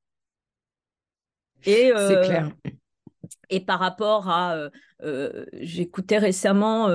Et, 1.65 1.87
C'est 1.87 1.97
euh, 1.97 2.23
clair. 2.23 2.51
Et 3.49 3.61
par 3.61 3.79
rapport 3.79 4.29
à, 4.29 4.55
euh, 4.55 4.69
euh, 5.05 5.47
j'écoutais 5.55 6.19
récemment, 6.19 6.91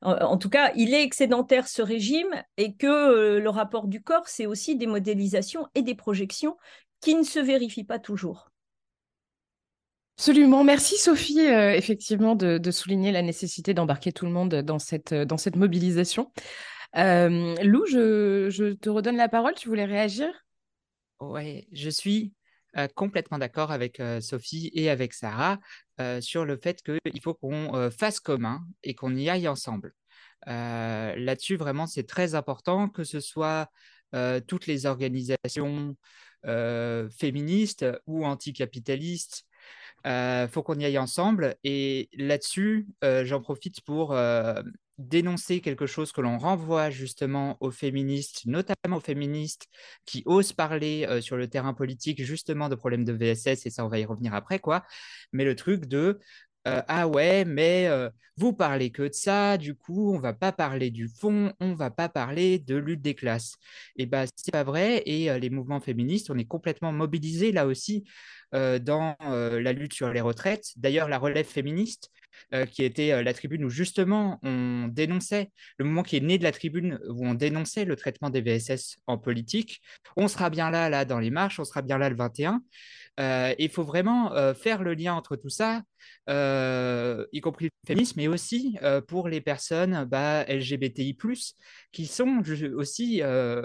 en, 0.00 0.38
tout 0.38 0.48
cas, 0.48 0.72
il 0.74 0.94
est 0.94 1.02
excédentaire 1.02 1.68
ce 1.68 1.82
régime 1.82 2.30
et 2.56 2.74
que 2.76 3.36
le 3.36 3.50
rapport 3.50 3.88
du 3.88 4.02
corps, 4.02 4.26
c'est 4.26 4.46
aussi 4.46 4.74
des 4.74 4.86
modélisations 4.86 5.66
et 5.74 5.82
des 5.82 5.94
projections 5.94 6.56
qui 7.02 7.16
ne 7.16 7.24
se 7.24 7.40
vérifient 7.40 7.84
pas 7.84 7.98
toujours. 7.98 8.50
Absolument. 10.16 10.64
Merci 10.64 10.96
Sophie, 10.96 11.40
effectivement, 11.40 12.36
de, 12.36 12.56
de, 12.56 12.70
souligner 12.70 13.12
la 13.12 13.20
nécessité 13.20 13.74
d'embarquer 13.74 14.12
tout 14.12 14.24
le 14.24 14.32
monde 14.32 14.54
dans 14.62 14.78
cette, 14.78 15.12
dans 15.12 15.36
cette 15.36 15.56
mobilisation. 15.56 16.32
Euh, 16.96 17.54
Lou, 17.62 17.86
je, 17.86 18.72
te 18.72 18.88
redonne 18.88 19.16
la 19.16 19.28
parole. 19.28 19.54
Tu 19.54 19.68
voulais 19.68 19.84
réagir? 19.84 20.28
Oui, 21.20 21.66
je 21.72 21.90
suis 21.90 22.32
euh, 22.76 22.88
complètement 22.88 23.38
d'accord 23.38 23.70
avec 23.70 24.00
euh, 24.00 24.20
Sophie 24.20 24.70
et 24.74 24.90
avec 24.90 25.12
Sarah 25.12 25.58
sur 26.20 26.46
le 26.46 26.56
fait 26.56 26.82
qu'il 26.82 27.20
faut 27.22 27.34
qu'on 27.34 27.90
fasse 27.90 28.20
commun 28.20 28.64
et 28.82 28.94
qu'on 28.94 29.14
y 29.14 29.28
aille 29.28 29.48
ensemble. 29.48 29.92
Là-dessus, 30.46 31.56
vraiment, 31.56 31.86
c'est 31.86 32.06
très 32.06 32.34
important 32.34 32.88
que 32.88 33.04
ce 33.04 33.20
soit 33.20 33.68
toutes 34.46 34.66
les 34.66 34.86
organisations 34.86 35.94
féministes 36.42 37.84
ou 38.06 38.24
anticapitalistes 38.24 39.44
il 40.06 40.48
faut 40.50 40.62
qu'on 40.62 40.78
y 40.78 40.86
aille 40.86 40.96
ensemble. 40.96 41.56
Et 41.64 42.08
là-dessus, 42.14 42.88
j'en 43.02 43.42
profite 43.42 43.82
pour 43.82 44.16
dénoncer 45.00 45.60
quelque 45.60 45.86
chose 45.86 46.12
que 46.12 46.20
l'on 46.20 46.38
renvoie 46.38 46.90
justement 46.90 47.56
aux 47.60 47.70
féministes, 47.70 48.46
notamment 48.46 48.98
aux 48.98 49.00
féministes 49.00 49.66
qui 50.04 50.22
osent 50.26 50.52
parler 50.52 51.06
euh, 51.08 51.20
sur 51.20 51.36
le 51.36 51.48
terrain 51.48 51.74
politique 51.74 52.22
justement 52.22 52.68
de 52.68 52.74
problèmes 52.74 53.04
de 53.04 53.12
VSS, 53.12 53.66
et 53.66 53.70
ça 53.70 53.84
on 53.84 53.88
va 53.88 53.98
y 53.98 54.04
revenir 54.04 54.34
après 54.34 54.58
quoi, 54.58 54.84
mais 55.32 55.44
le 55.44 55.56
truc 55.56 55.86
de 55.86 56.20
euh, 56.68 56.82
ah 56.88 57.08
ouais, 57.08 57.46
mais 57.46 57.86
euh, 57.88 58.10
vous 58.36 58.52
parlez 58.52 58.90
que 58.90 59.04
de 59.04 59.14
ça, 59.14 59.56
du 59.56 59.74
coup, 59.74 60.14
on 60.14 60.18
va 60.18 60.34
pas 60.34 60.52
parler 60.52 60.90
du 60.90 61.08
fond, 61.08 61.54
on 61.58 61.72
va 61.74 61.90
pas 61.90 62.10
parler 62.10 62.58
de 62.58 62.76
lutte 62.76 63.00
des 63.00 63.14
classes. 63.14 63.56
Et 63.96 64.04
bien, 64.04 64.24
bah, 64.24 64.30
c'est 64.36 64.52
pas 64.52 64.62
vrai. 64.62 65.02
Et 65.06 65.38
les 65.38 65.48
mouvements 65.48 65.80
féministes, 65.80 66.30
on 66.30 66.36
est 66.36 66.44
complètement 66.44 66.92
mobilisés 66.92 67.50
là 67.50 67.66
aussi 67.66 68.04
dans 68.52 69.16
la 69.22 69.72
lutte 69.72 69.94
sur 69.94 70.12
les 70.12 70.20
retraites. 70.20 70.72
D'ailleurs, 70.76 71.08
la 71.08 71.18
relève 71.18 71.46
féministe, 71.46 72.10
euh, 72.54 72.66
qui 72.66 72.84
était 72.84 73.12
euh, 73.12 73.22
la 73.22 73.34
tribune 73.34 73.64
où 73.64 73.70
justement 73.70 74.38
on 74.42 74.88
dénonçait, 74.88 75.50
le 75.78 75.84
moment 75.84 76.02
qui 76.02 76.16
est 76.16 76.20
né 76.20 76.38
de 76.38 76.42
la 76.42 76.52
tribune 76.52 76.98
où 77.08 77.26
on 77.26 77.34
dénonçait 77.34 77.84
le 77.84 77.96
traitement 77.96 78.30
des 78.30 78.40
VSS 78.40 78.98
en 79.06 79.18
politique. 79.18 79.80
On 80.16 80.28
sera 80.28 80.50
bien 80.50 80.70
là, 80.70 80.88
là, 80.88 81.04
dans 81.04 81.18
les 81.18 81.30
marches, 81.30 81.60
on 81.60 81.64
sera 81.64 81.82
bien 81.82 81.98
là 81.98 82.08
le 82.08 82.16
21. 82.16 82.62
Euh, 83.18 83.54
il 83.58 83.68
faut 83.68 83.84
vraiment 83.84 84.32
faire 84.54 84.82
le 84.82 84.94
lien 84.94 85.14
entre 85.14 85.36
tout 85.36 85.48
ça, 85.48 85.82
y 86.28 87.40
compris 87.40 87.66
le 87.66 87.70
féminisme, 87.86 88.14
mais 88.16 88.28
aussi 88.28 88.78
pour 89.08 89.28
les 89.28 89.40
personnes 89.40 90.04
bah, 90.04 90.44
LGBTI, 90.44 91.16
qui 91.92 92.06
sont 92.06 92.42
aussi 92.74 93.22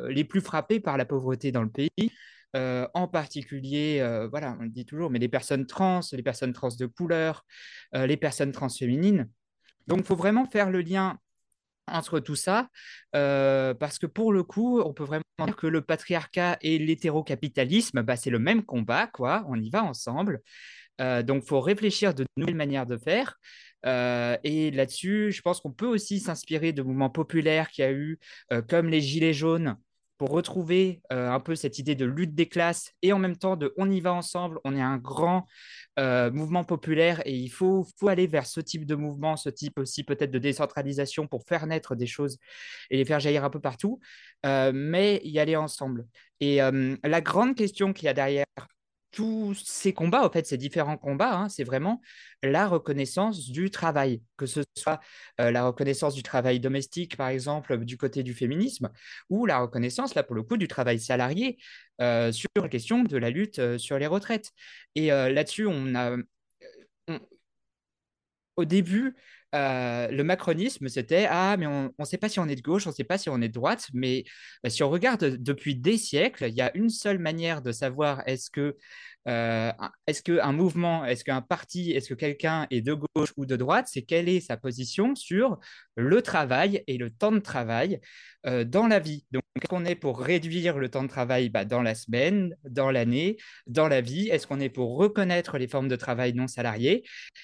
les 0.10 0.24
plus 0.26 0.42
frappées 0.42 0.80
par 0.80 0.98
la 0.98 1.06
pauvreté 1.06 1.52
dans 1.52 1.64
le 1.64 1.70
pays. 1.70 2.12
Euh, 2.56 2.88
en 2.94 3.08
particulier, 3.08 4.00
euh, 4.00 4.28
voilà, 4.30 4.56
on 4.60 4.64
le 4.64 4.70
dit 4.70 4.86
toujours, 4.86 5.10
mais 5.10 5.20
les 5.20 5.28
personnes 5.28 5.66
trans, 5.66 6.00
les 6.14 6.24
personnes 6.24 6.54
trans 6.54 6.70
de 6.70 6.86
couleur, 6.86 7.46
euh, 7.96 8.08
les 8.08 8.18
personnes 8.18 8.52
transféminines. 8.52 9.30
Donc, 9.88 10.00
il 10.00 10.06
faut 10.06 10.16
vraiment 10.16 10.46
faire 10.46 10.70
le 10.70 10.82
lien 10.82 11.20
entre 11.88 12.20
tout 12.20 12.36
ça, 12.36 12.70
parce 13.12 14.00
que 14.00 14.08
pour 14.08 14.34
le 14.34 14.44
coup, 14.44 14.82
on 14.82 14.94
peut 14.94 15.04
vraiment 15.04 15.24
dire 15.46 15.56
que 15.56 15.68
le 15.68 15.82
patriarcat 15.82 16.58
et 16.62 16.80
l'hétérocapitalisme, 16.80 18.02
bah, 18.02 18.16
c'est 18.16 18.32
le 18.32 18.40
même 18.40 18.64
combat, 18.64 19.08
quoi. 19.08 19.46
On 19.50 19.60
y 19.62 19.70
va 19.70 19.84
ensemble. 19.84 20.42
donc, 21.00 21.44
il 21.44 21.48
faut 21.48 21.62
réfléchir 21.62 22.16
de 22.16 22.26
nouvelles 22.38 22.56
manières 22.56 22.88
de 22.88 22.98
faire. 22.98 23.38
et 23.86 24.72
là-dessus, 24.72 25.32
je 25.32 25.42
pense 25.44 25.62
qu'on 25.62 25.72
peut 25.72 25.86
aussi 25.86 26.20
s'inspirer 26.20 26.74
de 26.74 26.82
mouvements 26.82 27.12
populaires 27.12 27.70
qu'il 27.70 27.84
y 27.84 27.88
a 27.88 27.92
eu, 27.92 28.20
comme 28.68 28.90
les 28.90 29.02
Gilets 29.02 29.34
jaunes, 29.34 29.78
pour 30.18 30.30
retrouver 30.30 31.02
euh, 31.12 31.30
un 31.30 31.40
peu 31.40 31.56
cette 31.56 31.80
idée 31.80 31.96
de 31.96 32.06
lutte 32.06 32.36
des 32.36 32.48
classes 32.48 32.92
et 33.02 33.12
en 33.14 33.20
même 33.20 33.36
temps 33.36 33.56
de 33.56 33.74
on 33.78 33.90
y 33.90 34.00
va 34.00 34.14
ensemble, 34.14 34.60
on 34.64 34.76
est 34.76 34.82
un 34.82 34.98
grand 34.98 35.46
euh, 36.00 36.32
mouvement 36.32 36.64
populaire 36.64 37.22
et 37.26 37.34
il 37.34 37.50
faut, 37.50 37.86
faut 37.98 38.08
aller 38.08 38.28
vers 38.28 38.46
ce 38.46 38.62
type 38.62 38.86
de 38.86 38.96
mouvement, 38.96 39.36
ce 39.36 39.50
type 39.50 39.80
aussi 39.80 40.04
peut-être 40.04 40.32
de 40.32 40.40
décentralisation 40.40 41.28
pour 41.28 41.44
faire 41.44 41.68
naître 41.68 41.96
des 41.96 42.08
choses 42.08 42.38
et 42.90 42.98
les 42.98 43.06
faire 43.06 43.20
jaillir 43.20 43.44
un 43.44 43.50
peu 43.50 43.60
partout, 43.60 44.00
euh, 44.46 44.72
mais 44.74 45.22
y 45.24 45.40
aller 45.40 45.56
ensemble. 45.56 46.06
Et 46.42 46.58
la 46.58 47.22
grande 47.22 47.56
question 47.56 47.94
qu'il 47.94 48.06
y 48.06 48.10
a 48.10 48.14
derrière 48.14 48.46
tous 49.16 49.54
ces 49.66 49.94
combats, 49.94 50.26
en 50.26 50.30
fait, 50.30 50.46
ces 50.46 50.58
différents 50.58 50.98
combats, 50.98 51.34
hein, 51.38 51.50
c'est 51.50 51.64
vraiment 51.64 52.02
la 52.44 52.68
reconnaissance 52.68 53.50
du 53.50 53.72
travail, 53.72 54.22
que 54.36 54.46
ce 54.46 54.62
soit 54.78 55.00
euh, 55.40 55.52
la 55.52 55.66
reconnaissance 55.66 56.16
du 56.16 56.22
travail 56.22 56.60
domestique, 56.60 57.16
par 57.16 57.30
exemple, 57.30 57.78
du 57.86 57.98
côté 57.98 58.24
du 58.24 58.34
féminisme, 58.34 58.92
ou 59.30 59.46
la 59.46 59.60
reconnaissance, 59.60 60.16
là, 60.16 60.24
pour 60.24 60.36
le 60.36 60.44
coup, 60.44 60.58
du 60.58 60.68
travail 60.68 61.00
salarié 61.00 61.58
euh, 62.02 62.34
sur 62.34 62.50
la 62.58 62.68
question 62.68 63.04
de 63.04 63.18
la 63.18 63.30
lutte 63.30 63.60
euh, 63.60 63.78
sur 63.78 63.98
les 63.98 64.08
retraites. 64.08 64.52
Et 64.96 65.08
là-dessus, 65.08 65.66
on 65.66 65.96
a... 65.96 66.18
au 68.58 68.66
début, 68.66 69.16
le 70.12 70.24
macronisme, 70.24 70.88
c'était 70.90 71.28
Ah, 71.30 71.56
mais 71.58 71.68
on 71.68 71.92
ne 71.98 72.06
sait 72.06 72.18
pas 72.18 72.30
si 72.30 72.40
on 72.40 72.48
est 72.48 72.56
de 72.56 72.62
gauche, 72.62 72.88
on 72.88 72.90
ne 72.90 72.96
sait 72.96 73.04
pas 73.04 73.18
si 73.18 73.30
on 73.30 73.42
est 73.42 73.48
de 73.50 73.54
droite. 73.54 73.88
Mais 73.94 74.24
bah, 74.64 74.70
si 74.70 74.84
on 74.84 74.90
regarde 74.90 75.24
depuis 75.38 75.76
des 75.76 75.98
siècles, 75.98 76.46
il 76.50 76.56
y 76.56 76.62
a 76.62 76.76
une 76.76 76.90
seule 76.90 77.20
manière 77.20 77.62
de 77.62 77.72
savoir 77.72 78.24
est-ce 78.28 78.50
que 78.50 78.78
euh, 79.28 79.72
est-ce 80.08 80.22
qu'un 80.22 80.52
mouvement, 80.52 81.06
est-ce 81.06 81.24
qu'un 81.24 81.42
parti, 81.42 81.92
est-ce 81.92 82.10
que 82.10 82.14
quelqu'un 82.14 82.68
est 82.70 82.82
de 82.82 82.94
gauche 82.94 83.34
ou 83.38 83.46
de 83.46 83.56
droite, 83.56 83.88
c'est 83.90 84.04
quelle 84.04 84.30
est 84.30 84.40
sa 84.40 84.58
position 84.58 85.16
sur 85.16 85.60
le 85.96 86.22
travail 86.22 86.84
et 86.88 86.98
le 86.98 87.10
temps 87.10 87.32
de 87.32 87.40
travail 87.40 88.00
euh, 88.46 88.64
dans 88.64 88.88
la 88.88 89.00
vie? 89.00 89.26
Donc, 89.32 89.44
est-ce 89.56 89.68
qu'on 89.68 89.86
est 89.86 89.96
pour 89.96 90.20
réduire 90.20 90.78
le 90.78 90.90
temps 90.90 91.04
de 91.04 91.08
travail 91.08 91.50
bah, 91.50 91.66
dans 91.66 91.82
la 91.82 91.96
semaine, 91.96 92.56
dans 92.64 92.92
l'année, 92.92 93.38
dans 93.68 93.88
la 93.88 94.02
vie? 94.02 94.30
Est-ce 94.30 94.48
qu'on 94.48 94.60
est 94.60 94.70
pour 94.70 94.98
reconnaître 94.98 95.58
les 95.58 95.68
formes 95.68 95.88
de 95.88 95.96
travail 95.96 96.34
non 96.34 96.48
salariées? 96.48 97.04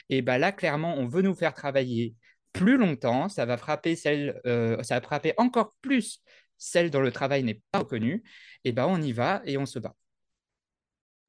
Et 0.10 0.22
bah, 0.22 0.38
là, 0.38 0.52
clairement, 0.52 0.96
on 0.98 1.08
veut 1.08 1.22
nous 1.22 1.36
faire 1.36 1.54
travailler 1.54 2.16
plus 2.54 2.78
longtemps. 2.78 3.30
Ça 3.30 3.46
va 3.46 3.58
frapper 3.58 3.96
celle, 3.96 4.40
euh, 4.46 4.82
ça 4.84 4.96
va 4.96 5.02
frapper 5.02 5.34
encore 5.38 5.76
plus 5.82 6.22
celle 6.58 6.92
dont 6.92 7.02
le 7.02 7.12
travail 7.12 7.44
n'est 7.44 7.62
pas 7.72 7.80
reconnu. 7.80 8.24
Et 8.64 8.72
ben, 8.72 8.86
on 8.88 9.02
y 9.02 9.12
va 9.14 9.42
et 9.46 9.58
on 9.58 9.66
se 9.66 9.80
bat. 9.80 9.96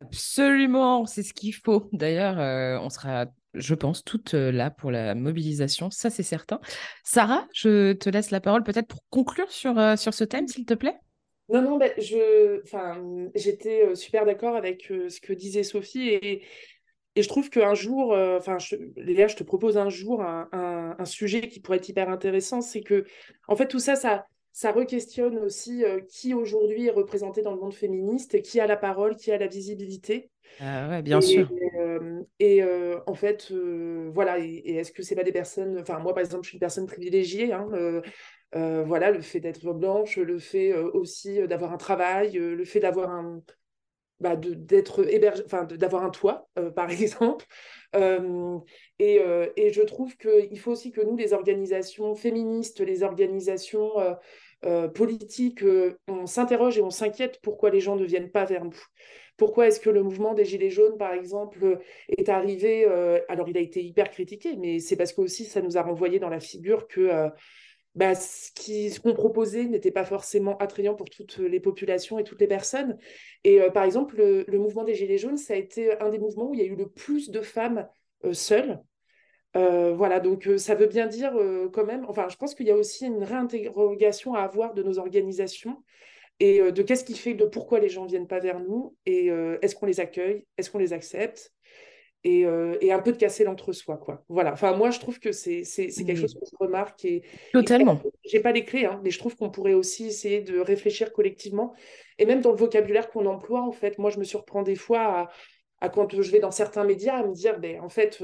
Absolument, 0.07 1.07
c'est 1.07 1.23
ce 1.23 1.33
qu'il 1.33 1.55
faut. 1.55 1.89
D'ailleurs, 1.93 2.39
euh, 2.39 2.79
on 2.81 2.91
sera, 2.91 3.27
je 3.55 3.75
pense, 3.75 4.05
toutes 4.05 4.35
euh, 4.35 4.51
là 4.51 4.71
pour 4.71 4.91
la 4.91 5.15
mobilisation, 5.15 5.91
ça 5.91 6.11
c'est 6.11 6.23
certain. 6.23 6.61
Sarah, 7.05 7.47
je 7.55 7.93
te 7.93 8.11
laisse 8.11 8.31
la 8.31 8.41
parole 8.41 8.65
peut-être 8.65 8.89
pour 8.89 9.05
conclure 9.11 9.51
sur, 9.51 9.79
euh, 9.79 9.97
sur 9.97 10.15
ce 10.15 10.25
thème, 10.25 10.49
s'il 10.49 10.65
te 10.65 10.75
plaît. 10.75 10.97
Non, 11.49 11.63
non, 11.63 11.77
ben, 11.77 11.93
je, 11.99 12.63
j'étais 13.35 13.95
super 13.95 14.25
d'accord 14.25 14.57
avec 14.57 14.85
ce 14.87 15.21
que 15.21 15.33
disait 15.33 15.65
Sophie 15.65 16.09
et, 16.09 16.43
et 17.15 17.23
je 17.23 17.29
trouve 17.29 17.51
qu'un 17.51 17.75
jour, 17.75 18.13
enfin, 18.13 18.57
Léa, 18.97 19.27
je 19.27 19.37
te 19.37 19.43
propose 19.43 19.77
un 19.77 19.91
jour 19.91 20.23
un, 20.23 20.49
un, 20.99 21.05
sujet 21.05 21.49
qui 21.49 21.61
pourrait 21.61 21.77
être 21.77 21.89
hyper 21.89 22.09
intéressant, 22.09 22.63
c'est 22.63 22.81
que, 22.81 23.05
en 23.49 23.57
fait, 23.57 23.69
tout 23.69 23.81
ça, 23.81 23.97
ça, 23.97 24.25
ça 24.53 24.71
re-questionne 24.71 25.39
aussi 25.39 25.83
euh, 25.83 26.01
qui 26.01 26.35
aujourd'hui 26.35 26.87
est 26.87 26.91
représenté 26.91 27.41
dans 27.41 27.55
le 27.55 27.61
monde 27.61 27.73
féministe, 27.73 28.43
qui 28.43 28.61
a 28.61 28.67
la 28.67 28.77
parole, 28.77 29.17
qui 29.17 29.33
a 29.33 29.39
la 29.39 29.47
visibilité. 29.47 30.31
Ah 30.61 30.91
ouais, 30.91 31.03
bien 31.03 31.23
sûr. 31.23 31.51
et 32.39 32.63
euh, 32.63 32.67
euh, 32.67 33.01
en 33.07 33.15
fait, 33.15 33.51
voilà, 34.13 34.39
et, 34.39 34.77
est-ce 34.77 34.93
que 34.93 35.03
c'est 35.03 35.15
pas 35.15 35.25
des 35.25 35.33
personnes, 35.33 35.79
enfin 35.81 35.99
moi 35.99 36.13
par 36.13 36.23
exemple, 36.23 36.45
je 36.45 36.51
suis 36.51 36.57
une 36.57 36.61
personne 36.61 36.87
privilégiée, 36.87 37.55
hein, 37.55 37.67
voilà, 38.53 39.11
le 39.11 39.23
fait 39.23 39.41
d'être 39.41 39.73
blanche, 39.73 40.19
le 40.19 40.39
fait 40.39 40.75
aussi 40.75 41.41
d'avoir 41.49 41.73
un 41.73 41.79
travail, 41.79 42.33
le 42.33 42.65
fait 42.67 42.81
d'avoir 42.81 43.11
un, 43.11 43.43
bah, 44.21 44.37
d'être 44.37 45.07
enfin 45.47 45.65
d'avoir 45.65 46.05
un 46.05 46.11
toit, 46.11 46.51
par 46.77 46.91
exemple. 46.91 47.47
Et, 47.95 49.21
et, 49.57 49.73
je 49.73 49.83
trouve 49.83 50.17
qu'il 50.17 50.59
faut 50.59 50.73
aussi 50.73 50.93
que 50.93 51.01
nous, 51.01 51.17
les 51.17 51.33
organisations 51.33 52.15
féministes, 52.15 52.81
les 52.81 53.03
organisations 53.03 53.93
euh, 54.65 54.87
politique, 54.87 55.65
euh, 55.65 55.99
on 56.07 56.27
s'interroge 56.27 56.79
et 56.79 56.83
on 56.83 56.91
s'inquiète 56.91 57.41
pourquoi 57.43 57.71
les 57.71 57.81
gens 57.81 57.97
ne 57.97 58.05
viennent 58.05 58.31
pas 58.31 58.45
vers 58.45 58.65
nous. 58.65 58.81
Pourquoi 59.37 59.67
est-ce 59.67 59.81
que 59.81 59.91
le 59.91 60.05
mouvement 60.05 60.35
des 60.35 60.45
Gilets 60.45 60.71
jaunes, 60.71 60.97
par 60.97 61.13
exemple, 61.13 61.81
est 62.09 62.29
arrivé 62.29 62.85
euh, 62.87 63.19
Alors, 63.29 63.49
il 63.49 63.57
a 63.57 63.61
été 63.61 63.83
hyper 63.83 64.09
critiqué, 64.09 64.57
mais 64.57 64.79
c'est 64.79 64.95
parce 64.95 65.13
que 65.13 65.21
aussi 65.21 65.47
ça 65.47 65.63
nous 65.63 65.79
a 65.79 65.83
renvoyé 65.83 66.21
dans 66.21 66.29
la 66.29 66.39
figure 66.39 66.87
que 66.87 67.11
bah, 67.95 68.15
ce 68.15 69.01
qu'on 69.01 69.15
proposait 69.15 69.65
n'était 69.65 69.91
pas 69.91 70.05
forcément 70.05 70.57
attrayant 70.59 70.95
pour 70.95 71.11
toutes 71.11 71.39
les 71.39 71.61
populations 71.61 72.19
et 72.19 72.25
toutes 72.25 72.41
les 72.41 72.47
personnes. 72.47 72.97
Et 73.45 73.61
par 73.75 73.85
exemple, 73.85 74.17
le, 74.17 74.59
mouvement 74.59 74.85
des 74.85 74.95
Gilets 74.95 75.19
jaunes, 75.19 75.37
ça 75.37 75.55
a 75.55 75.57
été 75.57 75.99
un 76.01 76.09
des 76.09 76.19
mouvements 76.19 76.51
où 76.51 76.55
il 76.55 76.61
y 76.61 76.63
a 76.63 76.67
eu 76.67 76.77
le 76.77 76.89
plus 76.89 77.31
de 77.31 77.41
femmes 77.43 77.87
seules 78.33 78.81
euh, 79.57 79.93
voilà, 79.93 80.21
donc 80.21 80.47
euh, 80.47 80.57
ça 80.57 80.75
veut 80.75 80.87
bien 80.87 81.07
dire 81.07 81.37
euh, 81.37 81.69
quand 81.71 81.85
même, 81.85 82.07
enfin, 82.09 82.29
je 82.31 82.37
pense 82.37 82.55
qu'il 82.55 82.67
y 82.67 82.71
a 82.71 82.77
aussi 82.77 83.07
une 83.07 83.23
réinterrogation 83.23 84.35
à 84.35 84.41
avoir 84.41 84.73
de 84.73 84.83
nos 84.83 84.99
organisations 84.99 85.83
et 86.41 86.73
de 86.73 86.83
qu'est-ce 86.83 87.05
qui 87.05 87.15
fait 87.15 87.35
de 87.35 87.45
pourquoi 87.45 87.79
les 87.79 87.89
gens 87.89 88.05
ne 88.05 88.09
viennent 88.09 88.27
pas 88.27 88.41
vers 88.41 88.59
nous 88.59 88.97
et 89.07 89.27
est-ce 89.61 89.77
qu'on 89.77 89.87
les 89.87 90.01
accueille, 90.01 90.45
est-ce 90.57 90.71
qu'on 90.71 90.79
les 90.79 90.93
accepte? 90.93 91.53
Et, 92.25 92.45
un 92.45 92.99
peu 93.01 93.13
de 93.13 93.17
casser 93.17 93.45
l'entre-soi, 93.45 93.97
quoi. 93.97 94.25
Voilà, 94.29 94.53
enfin, 94.53 94.77
moi, 94.77 94.91
je 94.91 95.01
trouve 95.01 95.19
que 95.19 95.33
c'est 95.33 95.63
quelque 95.63 96.17
chose 96.17 96.35
que 96.35 96.47
je 96.51 96.57
remarque 96.59 97.05
et. 97.05 97.23
Totalement. 97.53 98.01
J'ai 98.25 98.41
pas 98.41 98.53
les 98.53 98.65
clés, 98.65 98.87
hein, 98.87 99.01
mais 99.03 99.11
je 99.11 99.19
trouve 99.19 99.37
qu'on 99.37 99.51
pourrait 99.51 99.75
aussi 99.75 100.07
essayer 100.07 100.41
de 100.41 100.59
réfléchir 100.59 101.13
collectivement 101.13 101.75
et 102.19 102.27
même 102.27 102.41
dans 102.41 102.53
le 102.53 102.57
vocabulaire 102.57 103.11
qu'on 103.11 103.27
emploie, 103.27 103.63
en 103.63 103.73
fait, 103.73 103.99
moi, 103.99 104.11
je 104.11 104.19
me 104.19 104.25
surprends 104.25 104.63
des 104.63 104.77
fois 104.77 105.01
à, 105.01 105.31
à 105.81 105.89
quand 105.89 106.21
je 106.21 106.31
vais 106.31 106.41
dans 106.41 106.51
certains 106.51 106.85
médias 106.85 107.17
à 107.17 107.27
me 107.27 107.33
dire, 107.33 107.59
ben, 107.59 107.81
en 107.81 107.89
fait, 107.89 108.23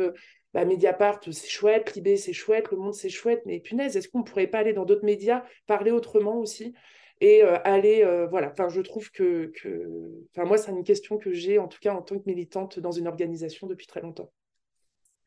bah, 0.55 0.65
Mediapart, 0.65 1.21
c'est 1.25 1.49
chouette, 1.49 1.95
Libé, 1.95 2.17
c'est 2.17 2.33
chouette, 2.33 2.71
Le 2.71 2.79
Monde, 2.79 2.95
c'est 2.95 3.09
chouette, 3.09 3.43
mais 3.45 3.61
punaise, 3.61 3.97
est-ce 3.97 4.09
qu'on 4.09 4.21
ne 4.21 4.25
pourrait 4.25 4.47
pas 4.47 4.59
aller 4.59 4.73
dans 4.73 4.85
d'autres 4.85 5.05
médias, 5.05 5.45
parler 5.67 5.91
autrement 5.91 6.39
aussi? 6.39 6.75
Et 7.21 7.43
euh, 7.43 7.59
aller, 7.65 8.03
euh, 8.05 8.27
voilà, 8.27 8.53
je 8.69 8.81
trouve 8.81 9.11
que, 9.11 9.53
que... 9.55 10.11
Moi, 10.37 10.59
c'est 10.59 10.71
une 10.71 10.85
question 10.85 11.19
que 11.19 11.33
j'ai, 11.33 11.59
en 11.59 11.69
tout 11.69 11.79
cas, 11.81 11.95
en 11.95 12.03
tant 12.03 12.19
que 12.19 12.25
militante 12.27 12.79
dans 12.79 12.93
une 12.93 13.09
organisation 13.09 13.67
depuis 13.67 13.87
très 13.87 14.01
longtemps. 14.01 14.31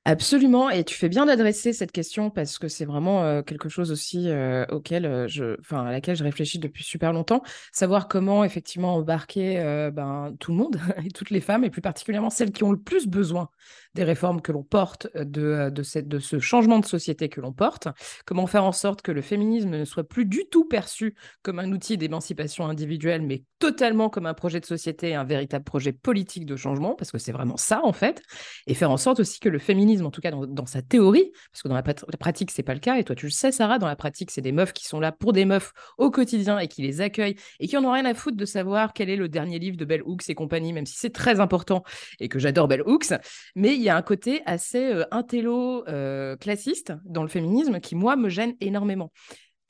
Absolument, 0.03 0.71
et 0.71 0.83
tu 0.83 0.95
fais 0.95 1.09
bien 1.09 1.27
d'adresser 1.27 1.73
cette 1.73 1.91
question 1.91 2.31
parce 2.31 2.57
que 2.57 2.67
c'est 2.67 2.85
vraiment 2.85 3.23
euh, 3.23 3.43
quelque 3.43 3.69
chose 3.69 3.91
aussi 3.91 4.29
euh, 4.29 4.65
auquel 4.71 5.05
euh, 5.05 5.27
je, 5.27 5.59
enfin 5.59 5.85
à 5.85 5.91
laquelle 5.91 6.15
je 6.15 6.23
réfléchis 6.23 6.57
depuis 6.57 6.83
super 6.83 7.13
longtemps, 7.13 7.43
savoir 7.71 8.07
comment 8.07 8.43
effectivement 8.43 8.95
embarquer 8.95 9.57
ben, 9.93 10.35
tout 10.39 10.53
le 10.53 10.57
monde 10.57 10.79
et 11.05 11.11
toutes 11.11 11.29
les 11.29 11.39
femmes 11.39 11.63
et 11.63 11.69
plus 11.69 11.81
particulièrement 11.81 12.31
celles 12.31 12.51
qui 12.51 12.63
ont 12.63 12.71
le 12.71 12.79
plus 12.79 13.05
besoin 13.05 13.49
des 13.93 14.03
réformes 14.03 14.41
que 14.41 14.51
l'on 14.51 14.63
porte, 14.63 15.07
de, 15.15 15.69
de, 15.69 15.83
cette, 15.83 16.07
de 16.07 16.17
ce 16.17 16.39
changement 16.39 16.79
de 16.79 16.85
société 16.85 17.29
que 17.29 17.41
l'on 17.41 17.51
porte, 17.51 17.87
comment 18.25 18.47
faire 18.47 18.63
en 18.63 18.71
sorte 18.71 19.03
que 19.03 19.11
le 19.11 19.21
féminisme 19.21 19.69
ne 19.69 19.85
soit 19.85 20.07
plus 20.07 20.25
du 20.25 20.45
tout 20.49 20.65
perçu 20.65 21.13
comme 21.43 21.59
un 21.59 21.71
outil 21.71 21.97
d'émancipation 21.97 22.65
individuelle, 22.65 23.21
mais 23.21 23.43
totalement 23.59 24.09
comme 24.09 24.25
un 24.25 24.33
projet 24.33 24.59
de 24.61 24.65
société, 24.65 25.13
un 25.13 25.25
véritable 25.25 25.65
projet 25.65 25.91
politique 25.91 26.45
de 26.45 26.55
changement, 26.55 26.95
parce 26.95 27.11
que 27.11 27.17
c'est 27.17 27.33
vraiment 27.33 27.57
ça 27.57 27.81
en 27.83 27.93
fait, 27.93 28.23
et 28.65 28.73
faire 28.73 28.91
en 28.91 28.97
sorte 28.97 29.19
aussi 29.19 29.39
que 29.39 29.49
le 29.49 29.59
féminisme 29.59 29.90
en 30.01 30.11
tout 30.11 30.21
cas 30.21 30.31
dans, 30.31 30.65
sa 30.65 30.81
théorie, 30.81 31.31
parce 31.51 31.63
que 31.63 31.67
dans 31.67 31.75
la, 31.75 31.83
pratique, 31.83 32.51
c'est 32.51 32.63
pas 32.63 32.73
le 32.73 32.79
cas. 32.79 32.97
Et 32.97 33.03
toi, 33.03 33.15
tu 33.15 33.25
le 33.25 33.31
sais, 33.31 33.51
Sarah, 33.51 33.79
dans 33.79 33.87
la 33.87 33.95
pratique, 33.95 34.31
c'est 34.31 34.41
des 34.41 34.51
meufs 34.51 34.73
qui 34.73 34.85
sont 34.85 34.99
là 34.99 35.11
pour 35.11 35.33
des 35.33 35.45
meufs 35.45 35.73
au 35.97 36.11
quotidien 36.11 36.59
et 36.59 36.67
qui 36.67 36.81
les 36.81 37.01
accueillent 37.01 37.35
et 37.59 37.67
qui 37.67 37.77
en 37.77 37.83
ont 37.83 37.91
rien 37.91 38.05
à 38.05 38.13
foutre 38.13 38.37
de 38.37 38.45
savoir 38.45 38.93
quel 38.93 39.09
est 39.09 39.15
le 39.15 39.27
dernier 39.27 39.59
livre 39.59 39.77
de 39.77 39.85
Bell 39.85 40.01
Hooks 40.03 40.29
et 40.29 40.35
compagnie, 40.35 40.73
même 40.73 40.85
si 40.85 40.95
c'est 40.97 41.13
très 41.13 41.39
important 41.39 41.83
et 42.19 42.29
que 42.29 42.39
j'adore 42.39 42.67
Bell 42.67 42.83
Hooks. 42.85 43.13
Mais 43.55 43.75
il 43.75 43.81
y 43.81 43.89
a 43.89 43.95
un 43.97 44.01
côté 44.01 44.41
assez 44.45 44.93
euh, 44.93 45.03
intello 45.11 45.87
euh, 45.87 46.35
classiste 46.37 46.93
dans 47.05 47.23
le 47.23 47.29
féminisme 47.29 47.79
qui, 47.79 47.95
moi, 47.95 48.15
me 48.15 48.29
gêne 48.29 48.55
énormément. 48.61 49.11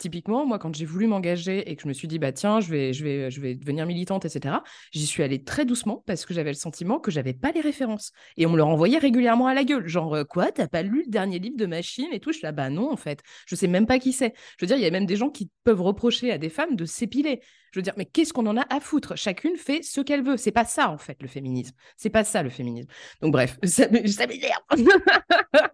Typiquement, 0.02 0.48
moi, 0.48 0.58
quand 0.58 0.74
j'ai 0.74 0.86
voulu 0.86 1.06
m'engager 1.06 1.70
et 1.70 1.76
que 1.76 1.84
je 1.84 1.88
me 1.88 1.94
suis 1.94 2.08
dit, 2.08 2.18
bah 2.18 2.32
tiens, 2.32 2.60
je 2.60 2.72
vais, 2.72 2.92
je 2.92 3.04
vais, 3.40 3.54
devenir 3.54 3.86
militante, 3.86 4.26
etc., 4.26 4.56
j'y 4.92 5.06
suis 5.06 5.22
allée 5.22 5.44
très 5.44 5.64
doucement 5.64 6.04
parce 6.08 6.26
que 6.26 6.34
j'avais 6.34 6.50
le 6.50 6.56
sentiment 6.56 7.00
que 7.00 7.12
j'avais 7.12 7.34
pas 7.36 7.52
les 7.52 7.62
références. 7.62 8.12
Et 8.36 8.48
on 8.48 8.50
me 8.50 8.58
le 8.58 8.64
renvoyait 8.64 8.98
régulièrement 8.98 9.46
à 9.46 9.54
la 9.54 9.64
gueule. 9.64 9.88
Genre, 9.88 10.16
euh, 10.16 10.24
quoi, 10.24 10.52
t'as 10.52 10.68
pas 10.68 10.82
lu 10.82 11.04
le 11.06 11.12
dernier 11.12 11.38
livre 11.38 11.56
de 11.56 11.68
Machine 11.68 12.08
et 12.12 12.20
tout? 12.20 12.32
Je 12.32 12.40
suis 12.40 12.46
là, 12.46 12.52
bah 12.52 12.72
non, 12.72 12.92
en 12.92 12.98
fait. 12.98 13.22
Je 13.46 13.54
sais 13.54 13.68
même 13.68 13.86
pas 13.86 14.00
qui 14.00 14.12
c'est. 14.12 14.34
Je 14.58 14.66
veux 14.66 14.68
dire, 14.68 14.78
il 14.78 14.82
y 14.82 14.88
a 14.88 14.92
même 14.92 15.06
des 15.06 15.18
gens 15.18 15.30
qui 15.30 15.52
peuvent 15.64 15.84
reprocher 15.84 16.32
à 16.32 16.40
des 16.40 16.50
femmes 16.50 16.76
de 16.76 16.86
s'épiler. 16.86 17.42
Je 17.72 17.80
veux 17.80 17.84
dire, 17.84 17.94
mais 17.98 18.06
qu'est-ce 18.06 18.34
qu'on 18.34 18.46
en 18.48 18.58
a 18.58 18.66
à 18.70 18.80
foutre? 18.80 19.18
Chacune 19.18 19.56
fait 19.56 19.82
ce 19.84 20.02
qu'elle 20.02 20.24
veut. 20.24 20.38
C'est 20.38 20.52
pas 20.52 20.66
ça, 20.66 20.90
en 20.90 20.98
fait, 20.98 21.18
le 21.22 21.28
féminisme. 21.28 21.76
C'est 21.98 22.10
pas 22.10 22.24
ça, 22.24 22.44
le 22.44 22.50
féminisme. 22.50 22.90
Donc, 23.22 23.32
bref, 23.32 23.58
ça, 23.64 23.88
m'énerve. 23.88 24.28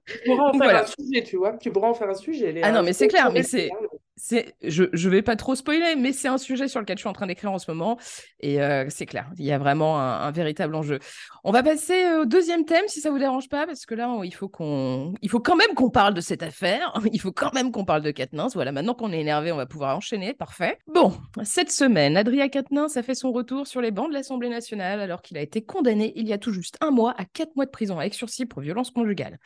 tu 0.06 0.20
pourras 0.26 0.50
en 0.50 0.54
faire 0.54 0.84
un 0.84 0.86
sujet, 0.86 1.24
tu 1.24 1.38
vois. 1.38 1.58
Tu 1.58 1.72
pourras 1.72 1.90
en 1.90 1.94
faire 1.94 2.10
un 2.10 2.16
sujet. 2.16 2.62
Ah 2.64 2.72
non, 2.72 2.84
mais 2.84 2.94
c'est 2.94 3.08
clair, 3.08 3.32
mais 3.32 3.44
c'est 3.44 3.70
c'est, 4.18 4.56
je 4.64 4.84
ne 4.84 5.10
vais 5.10 5.22
pas 5.22 5.36
trop 5.36 5.54
spoiler, 5.54 5.96
mais 5.96 6.12
c'est 6.12 6.28
un 6.28 6.40
sujet 6.40 6.68
sur 6.68 6.80
lequel 6.80 6.98
je 6.98 7.02
suis 7.02 7.10
en 7.10 7.14
train 7.14 7.28
d'écrire 7.28 7.52
en 7.52 7.60
ce 7.60 7.70
moment. 7.70 8.00
Et 8.40 8.62
euh, 8.62 8.86
c'est 8.90 9.06
clair, 9.06 9.30
il 9.38 9.46
y 9.46 9.52
a 9.52 9.60
vraiment 9.60 10.00
un, 10.00 10.32
véritable 10.32 10.76
enjeu. 10.76 11.00
On 11.44 11.52
va 11.52 11.62
passer 11.62 12.12
au 12.20 12.26
deuxième 12.26 12.66
thème, 12.66 12.86
si 12.88 13.00
ça 13.00 13.12
vous 13.12 13.20
dérange 13.20 13.48
pas, 13.48 13.68
parce 13.68 13.86
que 13.86 13.94
là, 13.94 14.12
il 14.24 14.34
faut, 14.34 14.50
qu'on, 14.50 15.14
il 15.22 15.30
faut 15.30 15.40
quand 15.40 15.56
même 15.56 15.74
qu'on 15.76 15.92
parle 15.92 16.16
de 16.16 16.22
cette 16.22 16.44
affaire. 16.44 17.00
Il 17.14 17.22
faut 17.22 17.32
quand 17.32 17.54
même 17.54 17.72
qu'on 17.72 17.86
parle 17.86 18.02
de 18.02 18.12
Katnins. 18.12 18.48
Voilà, 18.54 18.72
maintenant 18.72 18.94
qu'on 18.94 19.12
est 19.12 19.20
énervé, 19.20 19.52
on 19.52 19.58
va 19.58 19.66
pouvoir 19.66 19.96
enchaîner. 19.96 20.34
Parfait. 20.34 20.78
Bon, 20.88 21.14
cette 21.44 21.72
semaine, 21.72 21.87
Adrien 21.95 22.50
Katnins 22.50 22.88
a 22.95 23.04
fait 23.04 23.15
son 23.15 23.32
retour 23.32 23.65
sur 23.65 23.80
les 23.82 23.91
bancs 23.91 24.10
de 24.10 24.13
l'Assemblée 24.13 24.50
nationale 24.50 25.00
alors 25.00 25.21
qu'il 25.21 25.38
a 25.38 25.41
été 25.41 25.63
condamné 25.63 26.12
il 26.15 26.28
y 26.28 26.34
a 26.34 26.38
tout 26.38 26.52
juste 26.52 26.78
un 26.82 26.91
mois 26.91 27.13
à 27.17 27.23
quatre 27.23 27.56
mois 27.56 27.65
de 27.65 27.71
prison 27.71 27.97
avec 27.97 28.13
sursis 28.13 28.45
pour 28.45 28.62
violence 28.62 28.91
conjugale. 28.91 29.39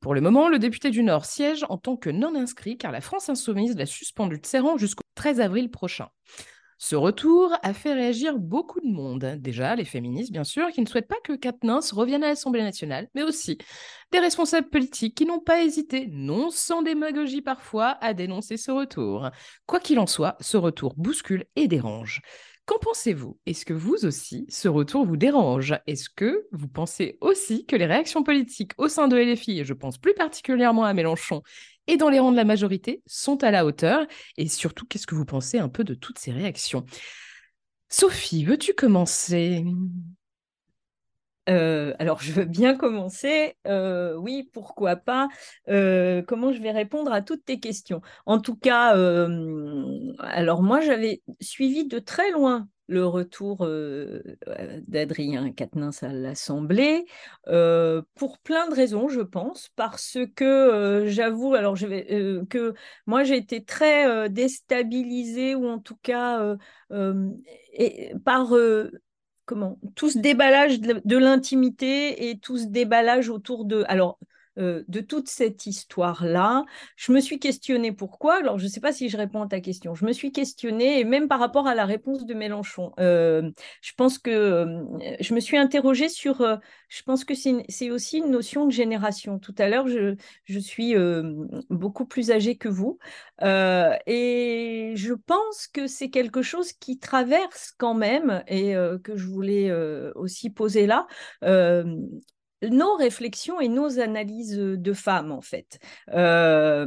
Pour 0.00 0.14
le 0.14 0.20
moment, 0.20 0.48
le 0.48 0.58
député 0.58 0.90
du 0.90 1.02
Nord 1.02 1.26
siège 1.26 1.64
en 1.68 1.76
tant 1.76 1.96
que 1.96 2.08
non 2.08 2.34
inscrit 2.34 2.78
car 2.78 2.92
la 2.92 3.00
France 3.00 3.28
insoumise 3.28 3.76
l'a 3.76 3.86
suspendu 3.86 4.38
de 4.38 4.46
ses 4.46 4.58
rangs 4.58 4.78
jusqu'au 4.78 5.04
13 5.16 5.40
avril 5.40 5.70
prochain. 5.70 6.08
Ce 6.84 6.96
retour 6.96 7.54
a 7.62 7.74
fait 7.74 7.94
réagir 7.94 8.40
beaucoup 8.40 8.80
de 8.80 8.92
monde. 8.92 9.36
Déjà, 9.38 9.76
les 9.76 9.84
féministes, 9.84 10.32
bien 10.32 10.42
sûr, 10.42 10.66
qui 10.72 10.80
ne 10.80 10.86
souhaitent 10.86 11.06
pas 11.06 11.20
que 11.22 11.34
Katniss 11.34 11.92
revienne 11.92 12.24
à 12.24 12.26
l'Assemblée 12.26 12.60
nationale, 12.60 13.06
mais 13.14 13.22
aussi 13.22 13.56
des 14.10 14.18
responsables 14.18 14.68
politiques 14.68 15.16
qui 15.16 15.24
n'ont 15.24 15.38
pas 15.38 15.62
hésité, 15.62 16.08
non 16.10 16.50
sans 16.50 16.82
démagogie 16.82 17.40
parfois, 17.40 17.98
à 18.00 18.14
dénoncer 18.14 18.56
ce 18.56 18.72
retour. 18.72 19.30
Quoi 19.66 19.78
qu'il 19.78 20.00
en 20.00 20.08
soit, 20.08 20.36
ce 20.40 20.56
retour 20.56 20.94
bouscule 20.96 21.44
et 21.54 21.68
dérange. 21.68 22.20
Qu'en 22.64 22.78
pensez-vous? 22.78 23.38
Est-ce 23.46 23.64
que 23.64 23.74
vous 23.74 24.04
aussi, 24.04 24.44
ce 24.48 24.66
retour 24.66 25.04
vous 25.04 25.16
dérange? 25.16 25.76
Est-ce 25.86 26.08
que 26.08 26.46
vous 26.50 26.68
pensez 26.68 27.16
aussi 27.20 27.64
que 27.64 27.76
les 27.76 27.86
réactions 27.86 28.24
politiques 28.24 28.72
au 28.76 28.88
sein 28.88 29.06
de 29.06 29.16
LFI, 29.16 29.60
et 29.60 29.64
je 29.64 29.74
pense 29.74 29.98
plus 29.98 30.14
particulièrement 30.14 30.84
à 30.84 30.94
Mélenchon, 30.94 31.42
et 31.86 31.96
dans 31.96 32.08
les 32.08 32.18
rangs 32.18 32.32
de 32.32 32.36
la 32.36 32.44
majorité, 32.44 33.02
sont 33.06 33.42
à 33.44 33.50
la 33.50 33.64
hauteur 33.64 34.06
Et 34.36 34.48
surtout, 34.48 34.86
qu'est-ce 34.86 35.06
que 35.06 35.14
vous 35.14 35.24
pensez 35.24 35.58
un 35.58 35.68
peu 35.68 35.84
de 35.84 35.94
toutes 35.94 36.18
ces 36.18 36.32
réactions? 36.32 36.84
Sophie, 37.88 38.44
veux-tu 38.44 38.74
commencer? 38.74 39.64
Euh, 41.48 41.92
alors, 41.98 42.20
je 42.20 42.32
veux 42.32 42.44
bien 42.44 42.76
commencer. 42.76 43.56
Euh, 43.66 44.14
oui, 44.16 44.48
pourquoi 44.52 44.96
pas? 44.96 45.28
Euh, 45.68 46.22
comment 46.22 46.52
je 46.52 46.62
vais 46.62 46.70
répondre 46.70 47.12
à 47.12 47.20
toutes 47.20 47.44
tes 47.44 47.58
questions? 47.58 48.00
En 48.26 48.40
tout 48.40 48.56
cas, 48.56 48.96
alors 50.20 50.62
moi, 50.62 50.80
j'avais 50.80 51.22
suivi 51.40 51.86
de 51.86 51.98
très 51.98 52.30
loin 52.30 52.68
le 52.92 53.06
retour 53.06 53.66
d'Adrien 54.86 55.50
Quatennens 55.52 56.02
à 56.02 56.12
l'Assemblée 56.12 57.06
pour 58.14 58.38
plein 58.38 58.68
de 58.68 58.74
raisons, 58.74 59.08
je 59.08 59.20
pense, 59.20 59.70
parce 59.74 60.18
que 60.36 61.04
j'avoue, 61.06 61.54
alors 61.54 61.74
que 61.76 62.74
moi 63.06 63.24
j'ai 63.24 63.36
été 63.36 63.64
très 63.64 64.28
déstabilisée 64.28 65.54
ou 65.54 65.66
en 65.66 65.78
tout 65.78 65.96
cas 66.02 66.56
par 68.24 68.54
comment 69.44 69.78
tout 69.94 70.10
ce 70.10 70.18
déballage 70.18 70.80
de, 70.80 71.16
l'intimité 71.16 72.30
et 72.30 72.38
tout 72.38 72.58
ce 72.58 72.66
déballage 72.66 73.28
autour 73.28 73.64
de 73.64 73.84
alors 73.88 74.18
euh, 74.58 74.84
de 74.88 75.00
toute 75.00 75.28
cette 75.28 75.66
histoire-là. 75.66 76.64
Je 76.96 77.12
me 77.12 77.20
suis 77.20 77.38
questionnée 77.38 77.92
pourquoi. 77.92 78.36
Alors, 78.36 78.58
je 78.58 78.64
ne 78.64 78.68
sais 78.68 78.80
pas 78.80 78.92
si 78.92 79.08
je 79.08 79.16
réponds 79.16 79.42
à 79.42 79.46
ta 79.48 79.60
question. 79.60 79.94
Je 79.94 80.04
me 80.04 80.12
suis 80.12 80.30
questionnée, 80.30 81.00
et 81.00 81.04
même 81.04 81.26
par 81.28 81.40
rapport 81.40 81.66
à 81.66 81.74
la 81.74 81.86
réponse 81.86 82.26
de 82.26 82.34
Mélenchon. 82.34 82.92
Euh, 83.00 83.50
je 83.80 83.92
pense 83.96 84.18
que 84.18 84.30
euh, 84.30 84.82
je 85.20 85.34
me 85.34 85.40
suis 85.40 85.56
interrogée 85.56 86.08
sur. 86.08 86.46
je 86.88 87.02
pense 87.02 87.24
que 87.24 87.34
c'est 87.34 87.90
aussi 87.90 88.18
une 88.18 88.30
notion 88.30 88.66
de 88.66 88.72
génération. 88.72 89.38
Tout 89.38 89.54
à 89.56 89.68
l'heure, 89.68 89.88
je, 89.88 90.16
je, 90.44 90.58
suis 90.58 90.94
beaucoup 91.70 92.04
plus 92.04 92.30
âgée 92.30 92.56
que 92.56 92.68
vous. 92.68 92.98
et 93.40 94.92
je 94.94 95.14
pense 95.14 95.66
que 95.66 95.86
c'est 95.86 96.10
quelque 96.10 96.42
chose 96.42 96.72
qui 96.72 96.98
traverse 96.98 97.72
quand 97.78 97.94
même, 97.94 98.42
et 98.48 98.74
que 99.02 99.16
je 99.16 99.26
voulais 99.26 99.72
aussi 100.14 100.50
poser 100.50 100.86
là, 100.86 101.06
nos 102.70 102.94
réflexions 102.96 103.60
et 103.60 103.68
nos 103.68 103.98
analyses 103.98 104.56
de 104.56 104.92
femmes, 104.92 105.32
en 105.32 105.40
fait. 105.40 105.78
Euh, 106.12 106.86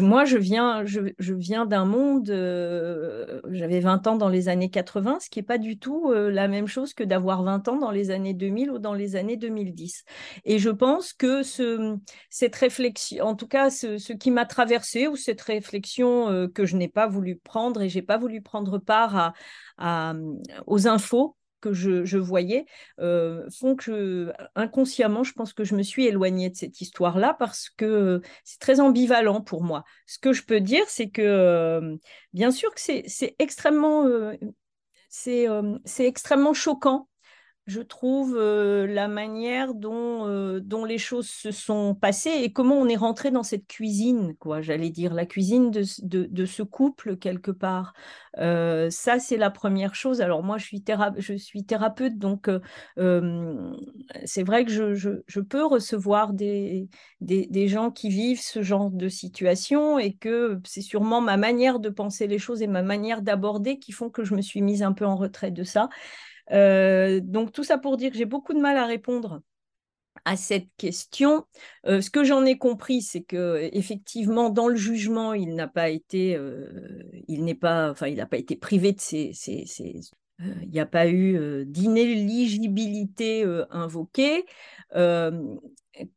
moi, 0.00 0.24
je 0.24 0.38
viens, 0.38 0.84
je, 0.84 1.00
viens 1.34 1.66
d'un 1.66 1.84
monde, 1.84 2.30
euh, 2.30 3.40
j'avais 3.50 3.80
20 3.80 4.06
ans 4.06 4.16
dans 4.16 4.28
les 4.28 4.48
années 4.48 4.70
80, 4.70 5.18
ce 5.20 5.30
qui 5.30 5.38
n'est 5.38 5.44
pas 5.44 5.58
du 5.58 5.78
tout 5.78 6.10
euh, 6.10 6.30
la 6.30 6.48
même 6.48 6.66
chose 6.66 6.94
que 6.94 7.04
d'avoir 7.04 7.42
20 7.42 7.68
ans 7.68 7.76
dans 7.76 7.90
les 7.90 8.10
années 8.10 8.34
2000 8.34 8.70
ou 8.70 8.78
dans 8.78 8.94
les 8.94 9.16
années 9.16 9.36
2010. 9.36 10.04
Et 10.44 10.58
je 10.58 10.70
pense 10.70 11.12
que 11.12 11.42
ce, 11.42 11.96
cette 12.30 12.56
réflexion, 12.56 13.24
en 13.24 13.34
tout 13.34 13.48
cas, 13.48 13.70
ce, 13.70 14.12
qui 14.12 14.30
m'a 14.30 14.46
traversé 14.46 15.08
ou 15.08 15.16
cette 15.16 15.40
réflexion 15.40 16.48
que 16.54 16.64
je 16.64 16.76
n'ai 16.76 16.88
pas 16.88 17.06
voulu 17.06 17.36
prendre 17.36 17.82
et 17.82 17.88
j'ai 17.88 18.02
pas 18.02 18.18
voulu 18.18 18.40
prendre 18.40 18.78
part 18.78 19.34
à, 19.78 20.14
aux 20.66 20.86
infos 20.88 21.36
que 21.70 22.04
je, 22.04 22.16
voyais 22.18 22.66
euh, 23.00 23.48
font 23.50 23.76
que 23.76 24.32
inconsciemment, 24.54 25.24
je 25.24 25.32
pense 25.32 25.52
que 25.52 25.64
je 25.64 25.74
me 25.74 25.82
suis 25.82 26.06
éloignée 26.06 26.50
de 26.50 26.56
cette 26.56 26.80
histoire-là 26.80 27.34
parce 27.38 27.70
que 27.70 28.20
c'est 28.44 28.60
très 28.60 28.80
ambivalent 28.80 29.40
pour 29.40 29.62
moi. 29.62 29.84
Ce 30.06 30.18
que 30.18 30.32
je 30.32 30.44
peux 30.44 30.60
dire, 30.60 30.84
c'est 30.88 31.08
que 31.08 31.22
euh, 31.22 31.96
bien 32.32 32.50
sûr 32.50 32.74
que 32.74 32.80
c'est 32.80 33.36
extrêmement, 33.38 34.06
euh, 34.06 34.36
c'est 35.08 36.06
extrêmement 36.06 36.54
choquant 36.54 37.08
je 37.66 37.80
trouve, 37.80 38.36
euh, 38.38 38.86
la 38.86 39.08
manière 39.08 39.74
dont, 39.74 40.28
euh, 40.28 40.60
dont 40.60 40.84
les 40.84 40.98
choses 40.98 41.28
se 41.28 41.50
sont 41.50 41.96
passées 41.96 42.30
et 42.30 42.52
comment 42.52 42.76
on 42.76 42.86
est 42.88 42.96
rentré 42.96 43.32
dans 43.32 43.42
cette 43.42 43.66
cuisine, 43.66 44.36
quoi, 44.38 44.60
j'allais 44.60 44.90
dire, 44.90 45.12
la 45.12 45.26
cuisine 45.26 45.72
de, 45.72 45.82
ce 46.46 46.62
couple 46.62 47.16
quelque 47.16 47.50
part. 47.50 47.92
Euh, 48.38 48.88
ça, 48.90 49.18
c'est 49.18 49.36
la 49.36 49.50
première 49.50 49.96
chose. 49.96 50.20
Alors 50.20 50.44
moi, 50.44 50.58
je 50.58 50.64
suis, 50.64 50.82
thérapeute, 50.82 52.18
donc 52.18 52.48
c'est 54.24 54.42
vrai 54.44 54.64
que 54.64 54.94
je, 54.94 55.40
peux 55.40 55.64
recevoir 55.64 56.34
des, 56.34 56.88
gens 57.66 57.90
qui 57.90 58.10
vivent 58.10 58.40
ce 58.40 58.62
genre 58.62 58.90
de 58.90 59.08
situation 59.08 59.98
et 59.98 60.14
que 60.14 60.60
c'est 60.64 60.82
sûrement 60.82 61.20
ma 61.20 61.36
manière 61.36 61.80
de 61.80 61.88
penser 61.88 62.28
les 62.28 62.38
choses 62.38 62.62
et 62.62 62.68
ma 62.68 62.82
manière 62.82 63.22
d'aborder 63.22 63.80
qui 63.80 63.90
font 63.90 64.08
que 64.08 64.22
je 64.22 64.36
me 64.36 64.40
suis 64.40 64.62
mise 64.62 64.84
un 64.84 64.92
peu 64.92 65.04
en 65.04 65.16
retrait 65.16 65.50
de 65.50 65.64
ça. 65.64 65.88
Euh, 66.52 67.20
donc 67.22 67.52
tout 67.52 67.64
ça 67.64 67.78
pour 67.78 67.96
dire 67.96 68.10
que 68.10 68.16
j'ai 68.16 68.24
beaucoup 68.24 68.54
de 68.54 68.60
mal 68.60 68.76
à 68.76 68.86
répondre 68.86 69.42
à 70.24 70.36
cette 70.36 70.68
question. 70.76 71.44
Euh, 71.86 72.00
ce 72.00 72.10
que 72.10 72.24
j'en 72.24 72.44
ai 72.44 72.58
compris, 72.58 73.02
c'est 73.02 73.22
que 73.22 73.68
effectivement, 73.72 74.50
dans 74.50 74.68
le 74.68 74.76
jugement, 74.76 75.34
il 75.34 75.54
n'a 75.54 75.68
pas 75.68 75.88
été, 75.88 76.34
euh, 76.36 77.02
il 77.28 77.44
n'est 77.44 77.54
pas, 77.54 77.90
enfin, 77.90 78.08
il 78.08 78.16
n'a 78.16 78.26
pas 78.26 78.38
été 78.38 78.56
privé 78.56 78.92
de 78.92 79.00
ses, 79.00 79.32
il 79.48 80.70
n'y 80.70 80.80
a 80.80 80.86
pas 80.86 81.08
eu 81.08 81.64
d'inéligibilité 81.66 83.44
invoquée. 83.70 84.44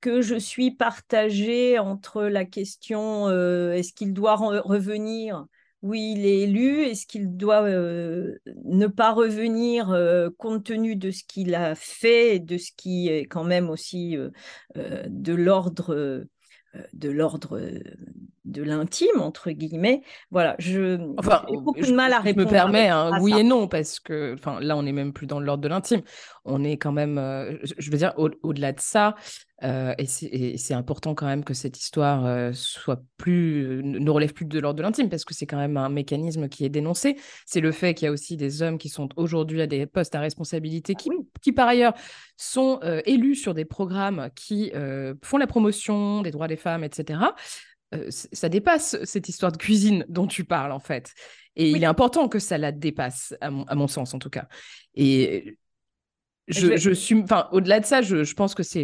que 0.02 0.22
je 0.22 0.36
suis 0.36 0.72
partagée 0.72 1.80
entre 1.80 2.24
la 2.24 2.46
question 2.46 3.30
est-ce 3.30 3.94
qu'il 3.94 4.14
doit 4.14 4.36
revenir 4.36 5.46
oui, 5.82 6.14
il 6.18 6.26
est 6.26 6.40
élu. 6.42 6.82
Est-ce 6.84 7.06
qu'il 7.08 7.38
doit 7.38 7.64
euh, 7.64 8.38
ne 8.66 8.88
pas 8.88 9.14
revenir 9.14 9.92
euh, 9.92 10.30
compte 10.38 10.66
tenu 10.66 10.96
de 10.96 11.10
ce 11.12 11.24
qu'il 11.24 11.56
a 11.56 11.74
fait 11.76 12.40
de 12.40 12.58
ce 12.58 12.72
qui 12.76 13.08
est 13.08 13.26
quand 13.26 13.46
même 13.46 13.70
aussi 13.70 14.18
euh, 14.18 14.30
de 15.08 15.34
l'ordre 15.34 16.26
de 16.94 17.10
l'ordre 17.10 17.60
de 18.50 18.64
l'intime 18.64 19.22
entre 19.22 19.52
guillemets 19.52 20.02
voilà 20.32 20.56
je 20.60 21.00
enfin 21.18 21.46
beaucoup 21.48 21.82
de 21.82 21.94
mal 21.94 22.14
à 22.14 22.20
répondre 22.20 22.48
je 22.50 22.54
me 22.54 22.60
permets 22.60 22.90
hein, 22.90 23.20
oui 23.22 23.34
et 23.38 23.44
non 23.44 23.68
parce 23.68 24.00
que 24.00 24.34
enfin 24.34 24.60
là 24.60 24.76
on 24.76 24.84
n'est 24.84 24.92
même 24.92 25.14
plus 25.14 25.28
dans 25.28 25.40
l'ordre 25.40 25.64
de 25.64 25.68
l'intime 25.68 26.02
on 26.46 26.64
est 26.64 26.78
quand 26.78 26.92
même 26.92 27.16
je 27.78 27.92
veux 27.92 27.98
dire 27.98 28.14
au-delà 28.18 28.72
de 28.72 28.80
ça 28.80 29.16
euh, 29.64 29.94
et 29.98 30.58
c'est 30.58 30.74
important 30.74 31.16
quand 31.16 31.26
même 31.26 31.44
que 31.44 31.54
cette 31.54 31.78
histoire 31.80 32.26
euh, 32.26 32.52
soit 32.54 33.02
plus, 33.18 33.82
ne 33.84 34.10
relève 34.10 34.34
plus 34.34 34.46
de 34.46 34.60
l'ordre 34.60 34.78
de 34.78 34.84
l'intime, 34.84 35.10
parce 35.10 35.26
que 35.26 35.34
c'est 35.34 35.46
quand 35.46 35.58
même 35.58 35.78
un 35.78 35.90
mécanisme 35.90 36.48
qui 36.48 36.66
est 36.66 36.70
dénoncé. 36.70 37.18
C'est 37.46 37.60
le 37.60 37.72
fait 37.72 37.94
qu'il 37.94 38.06
y 38.06 38.10
a 38.10 38.12
aussi 38.12 38.38
des 38.38 38.62
hommes 38.62 38.78
qui 38.78 38.90
sont 38.90 39.10
aujourd'hui 39.16 39.62
à 39.62 39.68
des 39.68 39.86
postes 39.86 40.16
à 40.16 40.20
responsabilité, 40.20 40.96
qui, 40.96 41.10
qui 41.42 41.52
par 41.52 41.68
ailleurs 41.68 41.94
sont 42.38 42.80
euh, 42.84 43.02
élus 43.06 43.36
sur 43.36 43.54
des 43.54 43.66
programmes 43.66 44.30
qui 44.36 44.72
font 45.22 45.38
la 45.38 45.48
promotion 45.48 46.22
des 46.22 46.32
droits 46.32 46.48
des 46.48 46.56
femmes, 46.56 46.84
etc. 46.84 47.20
ça 48.10 48.50
dépasse 48.50 48.98
cette 49.04 49.30
histoire 49.30 49.52
de 49.52 49.58
cuisine 49.58 50.06
dont 50.10 50.28
tu 50.28 50.44
parles, 50.44 50.72
en 50.72 50.80
fait. 50.80 51.14
Et 51.56 51.72
il 51.72 51.84
est 51.84 51.88
important 51.88 52.28
que 52.30 52.40
ça 52.40 52.58
la 52.58 52.72
dépasse, 52.72 53.36
à 53.42 53.50
mon, 53.50 53.64
à 53.64 53.76
mon 53.76 53.88
sens 53.88 54.14
en 54.14 54.20
tout 54.20 54.30
cas. 54.30 54.48
Et 54.96 55.58
je, 56.48 56.78
je 56.78 56.92
suis, 56.92 57.16
enfin, 57.16 57.48
au-delà 57.52 57.80
de 57.80 57.86
ça, 57.86 58.02
je, 58.02 58.24
je 58.24 58.34
pense 58.34 58.56
que 58.56 58.64
c'est 58.64 58.84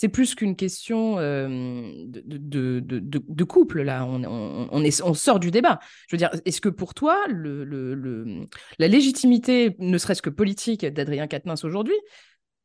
c'est 0.00 0.08
plus 0.08 0.34
qu'une 0.34 0.56
question 0.56 1.18
euh, 1.18 1.92
de, 2.06 2.22
de, 2.38 2.80
de, 2.80 3.22
de, 3.26 3.44
couple, 3.44 3.82
là. 3.82 4.06
On, 4.06 4.24
on, 4.24 4.68
on, 4.70 4.82
est, 4.82 5.02
on, 5.02 5.12
sort 5.12 5.38
du 5.40 5.50
débat. 5.50 5.78
Je 6.08 6.16
veux 6.16 6.18
dire, 6.18 6.30
est-ce 6.46 6.62
que 6.62 6.70
pour 6.70 6.94
toi, 6.94 7.18
le, 7.28 7.64
le, 7.64 7.94
le 7.94 8.46
la 8.78 8.88
légitimité, 8.88 9.76
ne 9.78 9.98
serait-ce 9.98 10.22
que 10.22 10.30
politique, 10.30 10.86
d'Adrien 10.86 11.26
Quatennens 11.26 11.64
aujourd'hui, 11.64 11.96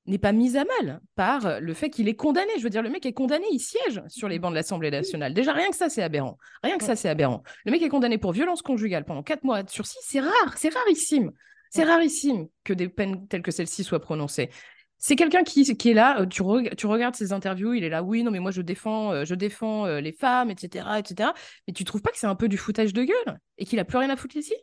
n'est 0.08 0.18
pas 0.18 0.32
mise 0.32 0.56
à 0.56 0.66
mal 0.66 1.02
par 1.16 1.60
le 1.60 1.74
fait 1.74 1.90
qu'il 1.90 2.08
est 2.08 2.16
condamné. 2.16 2.52
Je 2.58 2.64
veux 2.64 2.70
dire, 2.70 2.82
le 2.82 2.90
mec 2.90 3.06
est 3.06 3.14
condamné, 3.14 3.46
il 3.52 3.60
siège 3.60 4.02
sur 4.08 4.28
les 4.28 4.40
bancs 4.40 4.52
de 4.52 4.56
l'Assemblée 4.56 4.92
nationale. 4.92 5.34
Déjà, 5.34 5.54
rien 5.54 5.70
que 5.70 5.76
ça, 5.76 5.90
c'est 5.90 6.04
aberrant. 6.04 6.38
Rien 6.64 6.78
que 6.78 6.84
ça, 6.84 6.96
c'est 6.96 7.10
aberrant. 7.10 7.44
Le 7.66 7.72
mec 7.72 7.82
est 7.82 7.90
condamné 7.90 8.18
pour 8.18 8.32
violence 8.32 8.62
conjugale 8.62 9.06
pendant 9.06 9.24
quatre 9.24 9.44
mois 9.44 9.64
sur 9.68 9.86
six, 9.86 10.00
c'est 10.02 10.20
rare, 10.20 10.54
c'est 10.58 10.74
rarissime. 10.74 11.32
C'est 11.72 11.84
rarissime 11.84 12.48
que 12.64 12.74
des 12.74 12.88
peines 12.88 13.28
telles 13.28 13.42
que 13.42 13.52
celle-ci 13.52 13.84
soient 13.84 14.00
prononcées. 14.00 14.50
C'est 14.98 15.16
quelqu'un 15.16 15.44
qui, 15.44 15.76
qui, 15.76 15.90
est 15.90 15.94
là, 15.94 16.22
euh, 16.22 16.26
tu, 16.26 16.42
tu, 16.78 16.88
regardes 16.88 17.16
ses 17.16 17.34
interviews, 17.34 17.74
il 17.74 17.84
est 17.84 17.90
là, 17.90 18.02
oui, 18.02 18.24
non, 18.24 18.32
mais 18.32 18.40
moi 18.40 18.52
je 18.52 18.62
défends, 18.62 19.12
euh, 19.12 19.26
je 19.26 19.36
défends 19.36 19.86
euh, 19.86 20.00
les 20.00 20.14
femmes, 20.14 20.50
etc., 20.50 20.88
etc. 20.98 21.32
Mais 21.68 21.74
tu 21.74 21.84
trouves 21.84 22.02
pas 22.02 22.12
que 22.12 22.18
c'est 22.18 22.28
un 22.28 22.36
peu 22.36 22.48
du 22.48 22.58
foutage 22.58 22.94
de 22.94 23.04
gueule 23.04 23.40
et 23.58 23.66
qu'il 23.66 23.78
a 23.80 23.86
plus 23.86 23.98
rien 23.98 24.10
à 24.10 24.16
foutre 24.16 24.38
ici? 24.38 24.56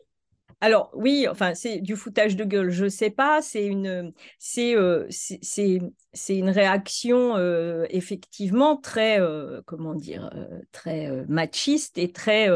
Alors 0.61 0.89
oui, 0.93 1.27
enfin 1.29 1.53
c'est 1.55 1.79
du 1.79 1.95
foutage 1.95 2.35
de 2.35 2.43
gueule, 2.43 2.69
je 2.69 2.87
sais 2.87 3.09
pas, 3.09 3.41
c'est 3.41 3.65
une 3.65 4.13
c'est 4.39 4.75
euh, 4.75 5.07
c'est 5.09 6.37
une 6.37 6.49
réaction 6.49 7.35
euh, 7.35 7.85
effectivement 7.89 8.77
très 8.77 9.19
euh, 9.19 9.61
comment 9.65 9.93
dire 9.93 10.29
très 10.71 11.25
machiste 11.27 11.97
et 11.97 12.11
très 12.11 12.49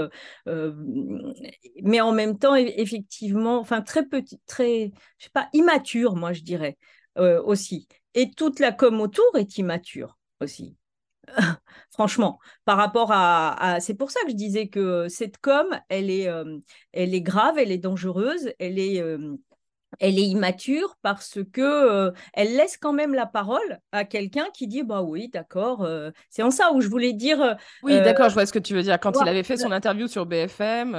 mais 1.83 2.01
en 2.01 2.11
même 2.11 2.37
temps 2.37 2.55
effectivement 2.55 3.59
enfin 3.59 3.81
très 3.81 4.05
petit 4.05 4.39
très 4.47 4.91
je 5.17 5.25
sais 5.25 5.31
pas 5.33 5.49
immature 5.53 6.15
moi 6.15 6.33
je 6.33 6.41
dirais 6.41 6.77
aussi 7.17 7.87
et 8.13 8.31
toute 8.31 8.59
la 8.59 8.71
com 8.71 9.01
autour 9.01 9.25
est 9.35 9.57
immature 9.57 10.17
aussi. 10.41 10.75
Franchement, 11.91 12.39
par 12.65 12.77
rapport 12.77 13.09
à, 13.11 13.79
c'est 13.79 13.95
pour 13.95 14.11
ça 14.11 14.19
que 14.23 14.29
je 14.29 14.35
disais 14.35 14.67
que 14.67 15.07
cette 15.09 15.37
com, 15.37 15.67
elle 15.89 16.09
est, 16.09 16.27
euh, 16.27 16.57
elle 16.93 17.13
est 17.13 17.21
grave, 17.21 17.55
elle 17.57 17.71
est 17.71 17.77
dangereuse, 17.77 18.51
elle 18.59 18.79
est, 18.79 19.01
euh, 19.01 19.35
elle 19.99 20.19
est 20.19 20.25
immature 20.25 20.97
parce 21.01 21.39
que 21.53 21.61
euh, 21.61 22.11
elle 22.33 22.55
laisse 22.55 22.77
quand 22.77 22.93
même 22.93 23.13
la 23.13 23.25
parole 23.25 23.79
à 23.91 24.03
quelqu'un 24.03 24.45
qui 24.53 24.67
dit 24.67 24.83
bah 24.83 25.01
oui 25.01 25.29
d'accord 25.29 25.87
c'est 26.29 26.43
en 26.43 26.51
ça 26.51 26.73
où 26.73 26.81
je 26.81 26.89
voulais 26.89 27.13
dire 27.13 27.55
oui 27.83 27.95
d'accord 28.01 28.27
je 28.27 28.33
vois 28.33 28.45
ce 28.45 28.51
que 28.51 28.59
tu 28.59 28.73
veux 28.73 28.83
dire. 28.83 28.99
Quand 28.99 29.13
il 29.21 29.27
avait 29.27 29.43
fait 29.43 29.55
son 29.55 29.71
interview 29.71 30.07
sur 30.07 30.25
BFM 30.25 30.89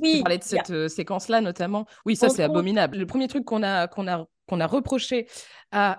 oui, 0.00 0.16
tu 0.16 0.22
parlais 0.22 0.38
de 0.38 0.42
cette 0.42 0.88
séquence 0.88 1.28
là 1.28 1.40
notamment. 1.40 1.86
Oui 2.04 2.16
ça 2.16 2.28
c'est 2.28 2.42
abominable. 2.42 2.98
Le 2.98 3.06
premier 3.06 3.28
truc 3.28 3.44
qu'on 3.44 3.62
a 3.62 3.86
qu'on 3.86 4.08
a 4.08 4.26
qu'on 4.48 4.60
a 4.60 4.66
reproché 4.66 5.26
à 5.70 5.98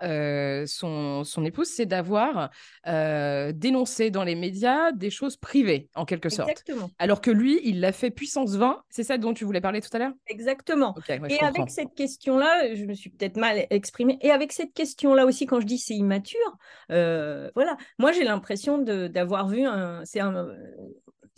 son, 0.65 1.23
son, 1.23 1.45
épouse, 1.45 1.67
c'est 1.67 1.85
d'avoir 1.85 2.49
dénoncé 2.85 4.09
dans 4.09 4.23
les 4.23 4.35
médias 4.35 4.91
des 4.91 5.09
choses 5.09 5.37
privées, 5.37 5.89
en 5.95 6.05
quelque 6.05 6.29
sorte. 6.29 6.49
Exactement. 6.49 6.89
Alors 6.97 7.21
que 7.21 7.29
lui, 7.29 7.61
il 7.63 7.79
l'a 7.79 7.91
fait 7.91 8.09
puissance 8.09 8.55
20. 8.55 8.81
C'est 8.89 9.03
ça 9.03 9.17
dont 9.17 9.33
tu 9.33 9.45
voulais 9.45 9.61
parler 9.61 9.81
tout 9.81 9.89
à 9.93 9.99
l'heure? 9.99 10.13
Exactement. 10.27 10.95
et 11.29 11.39
avec 11.39 11.69
cette 11.69 11.93
question-là, 11.93 12.73
je 12.73 12.85
me 12.85 12.93
suis 12.93 13.11
peut-être 13.11 13.37
mal 13.37 13.67
exprimée, 13.69 14.17
et 14.21 14.31
avec 14.31 14.51
cette 14.51 14.73
question-là 14.73 15.25
aussi, 15.25 15.45
quand 15.45 15.59
je 15.59 15.65
dis 15.65 15.77
c'est 15.77 15.95
immature, 15.95 16.57
voilà, 16.89 17.77
moi 17.99 18.11
j'ai 18.11 18.23
l'impression 18.23 18.79
d'avoir 18.79 19.47
vu 19.47 19.65
un, 19.65 20.03
c'est 20.03 20.19
un, 20.19 20.47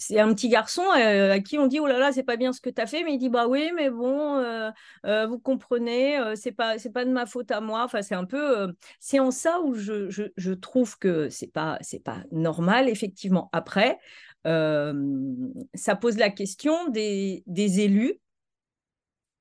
c'est 0.02 0.20
un 0.20 0.34
petit 0.34 0.50
garçon 0.50 0.82
euh, 0.98 1.34
à 1.34 1.40
qui 1.40 1.60
on 1.60 1.68
dit 1.68 1.80
oh 1.80 1.86
là 1.86 2.00
là 2.00 2.12
c'est 2.12 2.24
pas 2.24 2.36
bien 2.36 2.54
ce 2.54 2.60
que 2.60 2.72
tu 2.72 2.82
as 2.82 2.88
fait 2.88 3.04
mais 3.04 3.14
il 3.14 3.18
dit 3.20 3.30
bah 3.30 3.48
oui 3.48 3.72
mais 3.76 3.92
bon 3.92 4.38
euh, 4.38 4.72
euh, 5.06 5.28
vous 5.28 5.38
comprenez 5.38 6.18
c'est 6.36 6.52
pas 6.52 6.80
c'est 6.80 6.90
pas 6.90 7.06
de 7.06 7.12
ma 7.12 7.28
faute 7.28 7.52
à 7.52 7.62
moi 7.62 7.88
c'est 8.02 8.16
un 8.16 8.26
peu 8.26 8.74
c'est 9.00 9.20
en 9.20 9.30
ça 9.30 9.62
où 9.62 9.76
je, 9.76 10.54
trouve 10.54 10.98
que 10.98 11.30
c'est 11.30 11.52
pas 11.52 11.78
pas 12.04 12.18
normal 12.32 12.90
effectivement. 12.90 13.50
Après 13.54 14.00
ça 14.44 15.96
pose 16.00 16.18
la 16.18 16.30
question 16.32 16.88
des, 16.90 17.44
des 17.46 17.82
élus 17.82 18.20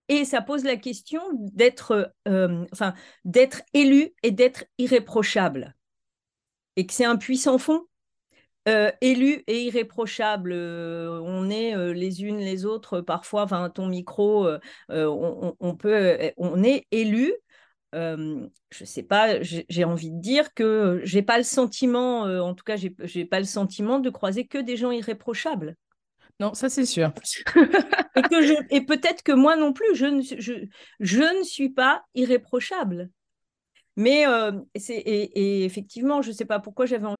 et 0.09 0.27
ça 0.27 0.43
pose 0.43 0.65
la 0.65 0.77
question 0.77 1.23
d'être 1.33 2.13
enfin 2.73 2.93
d'être 3.25 3.63
élu 3.73 4.13
et 4.23 4.31
d'être 4.31 4.65
irréprochable. 4.77 5.75
Et 6.77 6.87
que 6.87 6.93
c'est 6.93 7.05
un 7.05 7.17
puissant 7.17 7.59
fond 7.59 7.87
euh, 8.71 8.91
élu 9.01 9.43
et 9.49 9.65
irréprochable, 9.65 10.53
euh, 10.53 11.21
on 11.25 11.51
est 11.51 11.75
euh, 11.75 11.93
les 11.93 12.23
unes 12.23 12.39
les 12.39 12.65
autres 12.65 13.01
parfois. 13.01 13.43
Enfin, 13.43 13.69
ton 13.69 13.87
micro, 13.87 14.49
on, 14.89 15.77
peut, 15.77 16.33
on 16.37 16.63
est 16.63 16.87
élu. 16.93 17.33
je 17.93 18.85
sais 18.85 19.03
pas, 19.03 19.43
j'ai 19.43 19.85
envie 19.85 20.11
de 20.11 20.21
dire 20.21 20.55
que 20.55 21.01
j'ai 21.05 21.23
pas 21.23 21.39
le 21.39 21.45
sentiment, 21.45 22.23
en 22.23 22.55
tout 22.55 22.65
cas, 22.65 22.77
j'ai 22.77 23.25
pas 23.25 23.41
le 23.41 23.47
sentiment 23.47 23.99
de 23.99 24.11
croiser 24.11 24.47
que 24.47 24.59
des 24.59 24.77
gens 24.77 24.93
irréprochables. 24.93 25.77
Non, 26.39 26.55
ça 26.55 26.71
c'est 26.71 26.87
sûr. 26.87 27.13
et, 28.71 28.81
peut-être 28.87 29.23
que 29.23 29.33
moi 29.33 29.57
non 29.57 29.73
plus, 29.75 29.95
je 29.95 30.07
ne, 30.07 30.23
je, 30.23 30.53
je 31.01 31.39
ne 31.39 31.43
suis 31.43 31.69
pas 31.71 32.05
irréprochable. 32.15 33.11
Mais 33.97 34.25
et, 34.75 34.89
et, 34.89 35.65
effectivement, 35.65 36.23
je 36.23 36.29
ne 36.29 36.35
sais 36.35 36.47
pas 36.47 36.61
pourquoi 36.61 36.87
j'avais 36.87 37.07
envie 37.07 37.20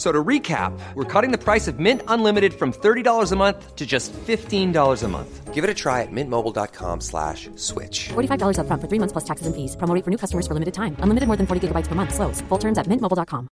So 0.00 0.10
to 0.10 0.24
recap, 0.24 0.72
we're 0.94 1.04
cutting 1.04 1.30
the 1.30 1.36
price 1.36 1.68
of 1.68 1.78
Mint 1.78 2.00
Unlimited 2.08 2.54
from 2.54 2.72
$30 2.72 3.32
a 3.32 3.36
month 3.36 3.76
to 3.76 3.84
just 3.84 4.14
$15 4.14 4.72
a 5.04 5.08
month. 5.08 5.52
Give 5.52 5.62
it 5.62 5.68
a 5.68 5.74
try 5.74 6.00
at 6.00 6.08
mintmobile.com 6.10 7.02
slash 7.02 7.50
switch. 7.56 8.08
$45 8.08 8.60
up 8.60 8.66
front 8.66 8.80
for 8.80 8.88
three 8.88 8.98
months 8.98 9.12
plus 9.12 9.24
taxes 9.24 9.46
and 9.46 9.54
fees. 9.54 9.76
Promo 9.76 9.92
for 10.02 10.10
new 10.10 10.16
customers 10.16 10.46
for 10.46 10.54
limited 10.54 10.72
time. 10.72 10.96
Unlimited 11.00 11.26
more 11.26 11.36
than 11.36 11.46
40 11.46 11.68
gigabytes 11.68 11.86
per 11.86 11.94
month. 11.94 12.14
Slows. 12.14 12.40
Full 12.48 12.58
terms 12.58 12.78
at 12.78 12.88
mintmobile.com. 12.88 13.46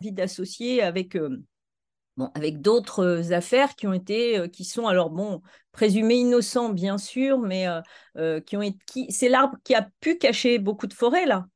Envie 0.00 0.12
d'associer 0.12 0.80
avec... 0.80 1.16
Euh, 1.16 1.42
bon, 2.16 2.30
avec 2.36 2.60
d'autres 2.60 3.32
affaires 3.32 3.74
qui 3.74 3.88
ont 3.88 3.94
été, 3.94 4.38
euh, 4.38 4.46
qui 4.46 4.64
sont 4.64 4.86
alors 4.86 5.10
bon, 5.10 5.42
innocents 5.80 6.68
bien 6.68 6.98
sûr, 6.98 7.40
mais 7.40 7.66
euh, 7.66 7.80
euh 8.16 8.40
qui 8.40 8.56
ont 8.56 8.62
été, 8.62 8.78
qui, 8.86 9.10
c'est 9.10 9.28
l'arbre 9.28 9.56
qui 9.64 9.74
a 9.74 9.88
pu 9.98 10.18
cacher 10.18 10.60
beaucoup 10.60 10.86
de 10.86 10.94
forêts 10.94 11.26
là. 11.26 11.46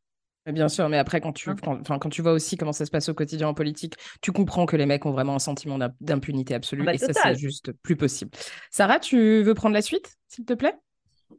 Bien 0.53 0.69
sûr, 0.69 0.89
mais 0.89 0.99
après, 0.99 1.21
quand 1.21 1.33
tu, 1.33 1.53
quand, 1.57 1.83
quand, 1.83 2.09
tu 2.09 2.23
vois 2.23 2.33
aussi 2.33 2.57
comment 2.57 2.73
ça 2.73 2.87
se 2.87 2.91
passe 2.91 3.09
au 3.09 3.15
quotidien 3.15 3.49
en 3.49 3.55
politique, 3.55 3.95
tu 4.21 4.31
comprends 4.31 4.65
que 4.65 4.77
les 4.77 4.87
mecs 4.87 5.05
ont 5.05 5.11
vraiment 5.11 5.35
un 5.35 5.41
sentiment 5.41 5.79
d'impunité 6.01 6.55
absolue 6.55 6.83
ah 6.83 6.87
bah, 6.87 6.95
et 6.95 6.99
ça, 6.99 7.13
c'est 7.13 7.35
juste 7.35 7.73
plus 7.83 7.97
possible. 7.97 8.31
Sarah, 8.71 9.01
tu 9.01 9.43
veux 9.43 9.55
prendre 9.55 9.75
la 9.75 9.83
suite, 9.83 10.17
s'il 10.29 10.45
te 10.45 10.55
plaît? 10.55 10.77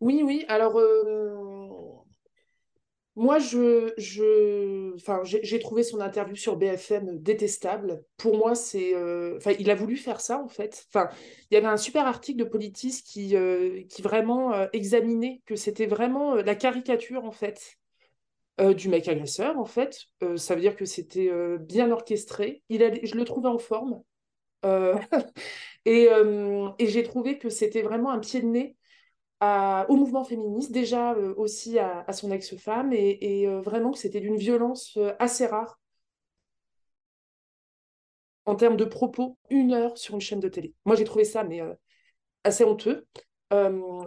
Oui, 0.01 0.24
oui. 0.26 0.43
Alors, 0.49 0.78
euh, 0.78 1.34
moi, 3.16 3.39
je, 3.39 3.93
je... 3.97 4.93
Enfin, 4.95 5.22
j'ai 5.24 5.60
trouvé 5.60 5.84
son 5.84 6.01
interview 6.01 6.36
sur 6.36 6.58
BFM 6.58 7.18
détestable. 7.20 8.03
Pour 8.18 8.38
moi, 8.38 8.55
c'est. 8.55 8.93
Euh, 8.93 9.38
enfin, 9.38 9.53
il 9.58 9.70
a 9.72 9.76
voulu 9.76 9.95
faire 9.95 10.20
ça, 10.20 10.43
en 10.43 10.49
fait. 10.49 10.86
Enfin, 10.93 11.08
il 11.49 11.53
y 11.53 11.58
avait 11.58 11.68
un 11.68 11.78
super 11.78 12.05
article 12.08 12.39
de 12.39 12.43
Politis 12.43 13.03
qui, 13.05 13.38
euh, 13.38 13.84
qui 13.89 14.01
vraiment 14.01 14.70
examinait 14.74 15.41
que 15.45 15.55
c'était 15.55 15.88
vraiment 15.88 16.36
la 16.36 16.55
caricature, 16.55 17.24
en 17.24 17.32
fait 17.32 17.78
euh, 18.60 18.74
du 18.74 18.89
mec 18.89 19.08
agresseur, 19.08 19.58
en 19.60 19.66
fait. 19.66 20.05
Euh, 20.24 20.38
ça 20.38 20.55
veut 20.55 20.62
dire 20.62 20.76
que 20.76 20.86
c'était 20.86 21.30
euh, 21.30 21.58
bien 21.60 21.91
orchestré. 21.91 22.64
Je 22.70 23.16
le 23.16 23.24
trouvais 23.24 23.49
en 23.49 23.60
forme. 23.60 24.01
et, 25.86 26.10
et 26.80 26.88
j'ai 26.88 27.03
trouvé 27.03 27.38
que 27.38 27.47
c'était 27.47 27.82
vraiment 27.82 28.12
un 28.12 28.20
pied 28.20 28.41
de 28.41 28.47
nez 28.47 28.76
au 29.41 29.95
mouvement 29.95 30.26
féministe, 30.26 30.74
déjà 30.74 31.14
aussi 31.38 31.80
à, 31.80 32.12
son 32.12 32.32
ex-femme, 32.32 32.91
et, 32.91 33.43
et 33.43 33.47
vraiment 33.62 33.91
que 33.91 33.97
c'était 33.97 34.20
d'une 34.20 34.36
violence 34.36 34.97
assez 35.20 35.45
rare 35.45 35.80
en 38.45 38.55
termes 38.55 38.76
de 38.76 38.84
propos, 38.84 39.38
une 39.49 39.72
heure 39.72 39.97
sur 39.97 40.16
une 40.16 40.22
chaîne 40.22 40.41
de 40.41 40.49
télé. 40.49 40.74
Moi, 40.84 40.97
j'ai 40.97 41.05
trouvé 41.05 41.24
ça, 41.24 41.45
assez 42.43 42.66
honteux. 42.66 43.08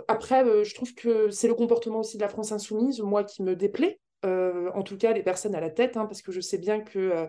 après, 0.08 0.64
je 0.64 0.74
trouve 0.74 0.94
que 0.94 1.30
c'est 1.30 1.48
le 1.48 1.54
comportement 1.54 2.00
aussi 2.00 2.18
de 2.18 2.22
la 2.22 2.28
France 2.28 2.52
insoumise, 2.52 3.00
moi, 3.00 3.24
qui 3.24 3.42
me 3.42 3.56
déplaît. 3.56 3.98
Euh, 4.24 4.70
en 4.74 4.82
tout 4.82 4.98
cas 4.98 5.12
les 5.12 5.22
personnes 5.22 5.54
à 5.54 5.60
la 5.60 5.70
tête, 5.70 5.96
hein, 5.96 6.06
parce 6.06 6.20
que 6.22 6.32
je 6.32 6.40
sais 6.40 6.58
bien 6.58 6.80
que 6.80 6.98
euh, 6.98 7.26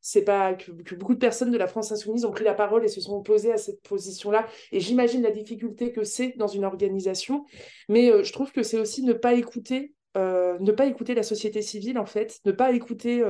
c'est 0.00 0.22
pas 0.22 0.54
que, 0.54 0.70
beaucoup 0.94 1.14
de 1.14 1.18
personnes 1.18 1.50
de 1.50 1.58
la 1.58 1.66
France 1.66 1.90
insoumise 1.90 2.24
ont 2.24 2.30
pris 2.30 2.44
la 2.44 2.54
parole 2.54 2.84
et 2.84 2.88
se 2.88 3.00
sont 3.00 3.16
opposées 3.16 3.52
à 3.52 3.56
cette 3.56 3.82
position-là. 3.82 4.46
Et 4.70 4.78
j'imagine 4.78 5.22
la 5.22 5.32
difficulté 5.32 5.90
que 5.92 6.04
c'est 6.04 6.34
dans 6.36 6.46
une 6.46 6.64
organisation, 6.64 7.44
mais 7.88 8.10
euh, 8.10 8.22
je 8.22 8.32
trouve 8.32 8.52
que 8.52 8.62
c'est 8.62 8.78
aussi 8.78 9.02
ne 9.02 9.12
pas 9.12 9.34
écouter, 9.34 9.94
ne 10.16 10.72
pas 10.72 10.86
écouter 10.86 11.14
la 11.14 11.22
société 11.22 11.62
civile 11.62 11.96
en 11.96 12.06
fait, 12.06 12.40
ne 12.44 12.50
pas 12.50 12.72
écouter 12.72 13.22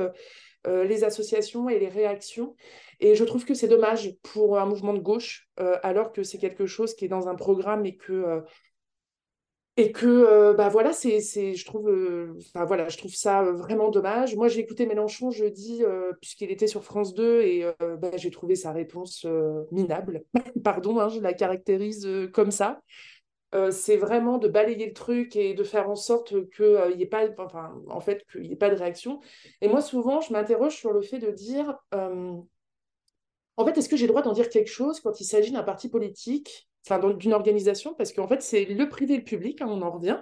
les 0.65 1.03
associations 1.03 1.69
et 1.69 1.77
les 1.77 1.87
réactions. 1.87 2.55
Et 2.99 3.13
je 3.13 3.23
trouve 3.25 3.45
que 3.45 3.53
c'est 3.53 3.67
dommage 3.67 4.15
pour 4.23 4.57
un 4.57 4.65
mouvement 4.65 4.95
de 4.95 4.99
gauche, 4.99 5.47
alors 5.83 6.11
que 6.11 6.23
c'est 6.23 6.39
quelque 6.39 6.65
chose 6.65 6.95
qui 6.95 7.05
est 7.05 7.09
dans 7.09 7.27
un 7.27 7.35
programme 7.35 7.85
et 7.85 7.95
que 7.95 8.41
et 9.79 9.93
que 9.93 10.05
euh, 10.05 10.53
bah 10.53 10.67
voilà 10.67 10.91
c'est 10.91 11.21
je 11.21 11.65
trouve 11.65 11.89
euh, 11.89 12.37
voilà 12.67 12.89
je 12.89 12.97
trouve 12.97 13.13
ça 13.13 13.43
euh, 13.43 13.53
vraiment 13.53 13.89
dommage. 13.89 14.35
Moi 14.35 14.49
j'ai 14.49 14.59
écouté 14.59 14.85
Mélenchon 14.85 15.31
jeudi 15.31 15.83
puisqu'il 16.19 16.51
était 16.51 16.67
sur 16.67 16.83
France 16.83 17.13
2 17.13 17.41
et 17.41 17.65
bah, 17.79 18.11
j'ai 18.17 18.29
trouvé 18.29 18.55
sa 18.55 18.73
réponse 18.73 19.25
minable. 19.71 20.23
Pardon 20.63 20.99
hein, 20.99 21.07
je 21.07 21.21
la 21.21 21.33
caractérise 21.33 22.07
comme 22.33 22.51
ça. 22.51 22.81
C'est 23.71 23.97
vraiment 23.97 24.37
de 24.37 24.47
balayer 24.47 24.85
le 24.85 24.93
truc 24.93 25.35
et 25.35 25.53
de 25.53 25.63
faire 25.63 25.89
en 25.89 25.95
sorte 25.95 26.33
qu'il 26.51 26.97
n'y 26.97 27.03
ait 27.03 27.07
pas 27.07 27.25
enfin 27.37 27.73
en 27.87 28.01
fait 28.01 28.25
qu'il 28.31 28.41
n'y 28.41 28.51
ait 28.51 28.57
pas 28.57 28.69
de 28.69 28.75
réaction. 28.75 29.21
Et 29.61 29.69
moi 29.69 29.81
souvent 29.81 30.19
je 30.19 30.33
m'interroge 30.33 30.75
sur 30.75 30.91
le 30.91 31.01
fait 31.01 31.19
de 31.19 31.31
dire 31.31 31.77
en 33.59 33.65
fait 33.65 33.77
est-ce 33.77 33.89
que 33.89 33.97
j'ai 33.97 34.05
le 34.05 34.09
droit 34.09 34.21
d'en 34.21 34.33
dire 34.33 34.49
quelque 34.49 34.69
chose 34.69 34.99
quand 34.99 35.19
il 35.21 35.25
s'agit 35.25 35.51
d'un 35.51 35.63
parti 35.63 35.89
politique 35.89 36.69
d'une 37.17 37.33
organisation, 37.33 37.93
parce 37.93 38.13
qu'en 38.13 38.27
fait, 38.27 38.41
c'est 38.41 38.65
le 38.65 38.89
privé 38.89 39.15
et 39.15 39.17
le 39.17 39.23
public, 39.23 39.61
hein, 39.61 39.67
on 39.69 39.81
en 39.81 39.91
revient. 39.91 40.19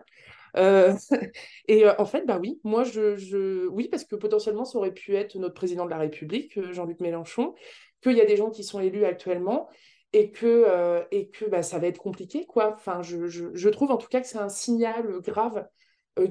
Euh, 0.57 0.93
et 1.67 1.85
euh, 1.85 1.93
en 1.97 2.05
fait, 2.05 2.25
bah 2.25 2.39
oui, 2.41 2.59
moi, 2.63 2.83
je, 2.83 3.67
oui, 3.67 3.87
parce 3.89 4.03
que 4.03 4.15
potentiellement, 4.15 4.65
ça 4.65 4.77
aurait 4.77 4.93
pu 4.93 5.15
être 5.15 5.35
notre 5.35 5.53
président 5.53 5.85
de 5.85 5.89
la 5.89 5.97
République, 5.97 6.57
euh, 6.57 6.73
Jean-Luc 6.73 6.99
Mélenchon, 6.99 7.53
qu'il 8.01 8.17
y 8.17 8.21
a 8.21 8.25
des 8.25 8.37
gens 8.37 8.49
qui 8.49 8.63
sont 8.63 8.79
élus 8.79 9.05
actuellement 9.05 9.69
et 10.13 10.31
que, 10.31 11.05
bah, 11.49 11.63
ça 11.63 11.79
va 11.79 11.87
être 11.87 11.99
compliqué. 11.99 12.45
Quoi. 12.45 12.75
Je, 13.01 13.69
trouve 13.69 13.91
en 13.91 13.97
tout 13.97 14.07
cas 14.07 14.21
que 14.21 14.27
c'est 14.27 14.37
un 14.37 14.49
signal 14.49 15.19
grave 15.19 15.67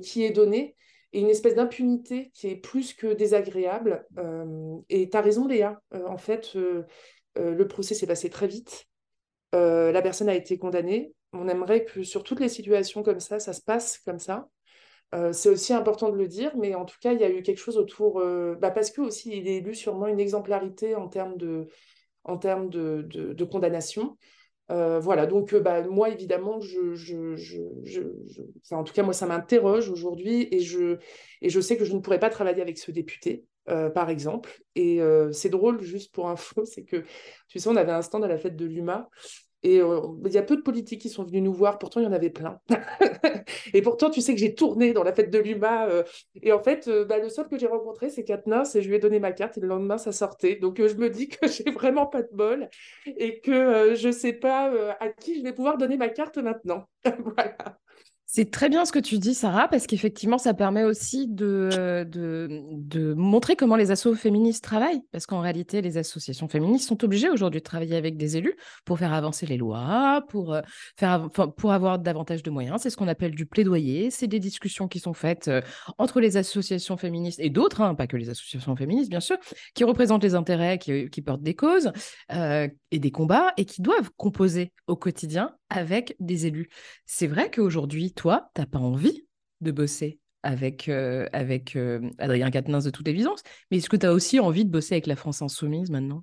qui 0.02 0.24
est 0.24 0.30
donné 0.30 0.74
une 1.20 1.30
espèce 1.30 1.54
d'impunité 1.54 2.30
qui 2.34 2.48
est 2.48 2.56
plus 2.56 2.94
que 2.94 3.12
désagréable. 3.12 4.06
et 4.88 5.08
tu 5.08 5.16
as 5.16 5.20
raison, 5.20 5.46
Léa. 5.46 5.80
en 6.06 6.18
fait, 6.18 6.54
le 7.34 7.68
procès 7.68 7.94
s'est 7.94 8.06
passé 8.06 8.30
très 8.30 8.46
vite. 8.46 8.86
la 9.52 10.02
personne 10.02 10.28
a 10.28 10.34
été 10.34 10.58
condamnée. 10.58 11.12
On 11.32 11.48
aimerait 11.48 11.84
que 11.84 12.02
sur 12.02 12.22
toutes 12.22 12.40
les 12.40 12.48
situations 12.48 13.02
comme 13.02 13.20
ça, 13.20 13.38
ça 13.38 13.52
se 13.52 13.62
passe 13.62 13.98
comme 14.04 14.18
ça. 14.18 14.48
Euh, 15.14 15.32
c'est 15.32 15.48
aussi 15.48 15.72
important 15.72 16.10
de 16.10 16.16
le 16.16 16.26
dire, 16.26 16.56
mais 16.56 16.74
en 16.74 16.84
tout 16.84 16.96
cas, 17.00 17.12
il 17.12 17.20
y 17.20 17.24
a 17.24 17.30
eu 17.30 17.42
quelque 17.42 17.58
chose 17.58 17.76
autour, 17.78 18.20
euh, 18.20 18.56
bah 18.60 18.70
parce 18.70 18.90
que 18.90 19.00
aussi 19.00 19.36
il 19.36 19.46
est 19.46 19.56
élu 19.58 19.74
sûrement 19.74 20.08
une 20.08 20.18
exemplarité 20.18 20.96
en 20.96 21.08
termes 21.08 21.36
de, 21.36 21.68
en 22.24 22.38
termes 22.38 22.68
de, 22.68 23.02
de, 23.02 23.44
condamnation. 23.44 24.16
Euh, 24.70 24.98
voilà, 24.98 25.26
donc 25.26 25.54
bah, 25.54 25.82
moi, 25.82 26.10
évidemment, 26.10 26.60
je, 26.60 27.34
en 28.74 28.84
tout 28.84 28.92
cas, 28.92 29.02
moi, 29.02 29.12
ça 29.12 29.26
m'interroge 29.26 29.90
aujourd'hui 29.90 30.48
et 30.50 30.60
je, 30.60 30.98
et 31.42 31.50
je 31.50 31.60
sais 31.60 31.76
que 31.76 31.84
je 31.84 31.94
ne 31.94 32.00
pourrais 32.00 32.18
pas 32.18 32.30
travailler 32.30 32.62
avec 32.62 32.78
ce 32.78 32.90
député, 32.90 33.44
par 33.66 34.10
exemple. 34.10 34.62
Et 34.74 35.00
c'est 35.32 35.50
drôle, 35.50 35.82
juste 35.82 36.12
pour 36.12 36.28
info, 36.28 36.64
c'est 36.64 36.84
que, 36.84 37.04
tu 37.48 37.58
sais, 37.58 37.68
on 37.68 37.76
avait 37.76 37.92
un 37.92 38.02
stand 38.02 38.24
à 38.24 38.28
la 38.28 38.38
fête 38.38 38.56
de 38.56 38.66
l'UMA 38.66 39.08
et 39.66 39.80
euh, 39.80 40.00
il 40.24 40.32
y 40.32 40.38
a 40.38 40.42
peu 40.42 40.56
de 40.56 40.62
politiques 40.62 41.00
qui 41.00 41.08
sont 41.08 41.24
venus 41.24 41.42
nous 41.42 41.52
voir, 41.52 41.78
pourtant 41.78 41.98
il 41.98 42.04
y 42.04 42.06
en 42.06 42.12
avait 42.12 42.30
plein. 42.30 42.60
et 43.74 43.82
pourtant, 43.82 44.10
tu 44.10 44.20
sais 44.20 44.32
que 44.32 44.38
j'ai 44.38 44.54
tourné 44.54 44.92
dans 44.92 45.02
la 45.02 45.12
fête 45.12 45.28
de 45.28 45.38
l'UMA. 45.38 45.88
Euh, 45.88 46.04
et 46.40 46.52
en 46.52 46.62
fait, 46.62 46.86
euh, 46.86 47.04
bah, 47.04 47.18
le 47.18 47.28
seul 47.28 47.48
que 47.48 47.58
j'ai 47.58 47.66
rencontré, 47.66 48.08
c'est 48.08 48.22
Katniss, 48.22 48.76
et 48.76 48.82
je 48.82 48.88
lui 48.88 48.94
ai 48.94 49.00
donné 49.00 49.18
ma 49.18 49.32
carte, 49.32 49.58
et 49.58 49.60
le 49.60 49.66
lendemain, 49.66 49.98
ça 49.98 50.12
sortait. 50.12 50.54
Donc 50.54 50.80
je 50.80 50.94
me 50.94 51.10
dis 51.10 51.28
que 51.28 51.48
j'ai 51.48 51.68
vraiment 51.72 52.06
pas 52.06 52.22
de 52.22 52.28
bol, 52.32 52.68
et 53.06 53.40
que 53.40 53.96
je 53.96 54.06
ne 54.06 54.12
sais 54.12 54.34
pas 54.34 54.72
à 55.00 55.08
qui 55.08 55.36
je 55.36 55.42
vais 55.42 55.52
pouvoir 55.52 55.78
donner 55.78 55.96
ma 55.96 56.10
carte 56.10 56.38
maintenant. 56.38 56.84
voilà. 57.18 57.56
C'est 58.28 58.50
très 58.50 58.68
bien 58.68 58.84
ce 58.84 58.90
que 58.90 58.98
tu 58.98 59.18
dis, 59.18 59.34
Sarah, 59.34 59.68
parce 59.68 59.86
qu'effectivement, 59.86 60.36
ça 60.36 60.52
permet 60.52 60.82
aussi 60.82 61.28
de, 61.28 62.04
de, 62.04 63.14
montrer 63.14 63.54
comment 63.54 63.76
les 63.76 63.92
assos 63.92 64.16
féministes 64.16 64.64
travaillent. 64.64 65.00
Parce 65.12 65.26
qu'en 65.26 65.40
réalité, 65.40 65.80
les 65.80 65.96
associations 65.96 66.48
féministes 66.48 66.88
sont 66.88 67.04
obligées 67.04 67.30
aujourd'hui 67.30 67.60
de 67.60 67.64
travailler 67.64 67.94
avec 67.94 68.16
des 68.16 68.36
élus 68.36 68.56
pour 68.84 68.98
faire 68.98 69.12
avancer 69.12 69.46
les 69.46 69.56
lois, 69.56 70.24
pour, 70.28 70.54
euh, 70.54 70.60
faire, 70.96 71.28
pour 71.30 71.72
avoir 71.72 72.00
davantage 72.00 72.42
de 72.42 72.50
moyens. 72.50 72.80
C'est 72.82 72.90
ce 72.90 72.96
qu'on 72.96 73.06
appelle 73.06 73.32
du 73.32 73.46
plaidoyer. 73.46 74.10
C'est 74.10 74.26
des 74.26 74.40
discussions 74.40 74.88
qui 74.88 74.98
sont 74.98 75.14
faites 75.14 75.46
euh, 75.46 75.60
entre 75.96 76.18
les 76.20 76.36
associations 76.36 76.96
féministes 76.96 77.38
et 77.38 77.48
d'autres, 77.48 77.80
hein, 77.80 77.94
pas 77.94 78.08
que 78.08 78.16
les 78.16 78.28
associations 78.28 78.74
féministes, 78.74 79.08
bien 79.08 79.20
sûr, 79.20 79.36
qui 79.74 79.84
représentent 79.84 80.24
les 80.24 80.34
intérêts, 80.34 80.78
qui, 80.78 81.22
portent 81.22 81.42
des 81.42 81.54
causes 81.54 81.92
euh, 82.32 82.66
et 82.90 82.98
des 82.98 83.12
combats 83.12 83.52
et 83.56 83.64
qui 83.64 83.82
doivent 83.82 84.10
composer 84.16 84.72
au 84.88 84.96
quotidien 84.96 85.54
avec 85.70 86.16
des 86.20 86.46
élus. 86.46 86.68
C'est 87.04 87.26
vrai 87.26 87.50
qu'aujourd'hui, 87.50 88.12
toi, 88.12 88.50
tu 88.54 88.60
n'as 88.60 88.66
pas 88.66 88.78
envie 88.78 89.26
de 89.60 89.70
bosser 89.70 90.20
avec, 90.42 90.88
euh, 90.88 91.26
avec 91.32 91.76
euh, 91.76 92.10
Adrien 92.18 92.50
Quatennens 92.50 92.84
de 92.84 92.90
toute 92.90 93.08
évidence, 93.08 93.42
mais 93.70 93.78
est-ce 93.78 93.88
que 93.88 93.96
tu 93.96 94.06
as 94.06 94.12
aussi 94.12 94.38
envie 94.38 94.64
de 94.64 94.70
bosser 94.70 94.94
avec 94.94 95.06
la 95.06 95.16
France 95.16 95.42
Insoumise 95.42 95.90
maintenant? 95.90 96.22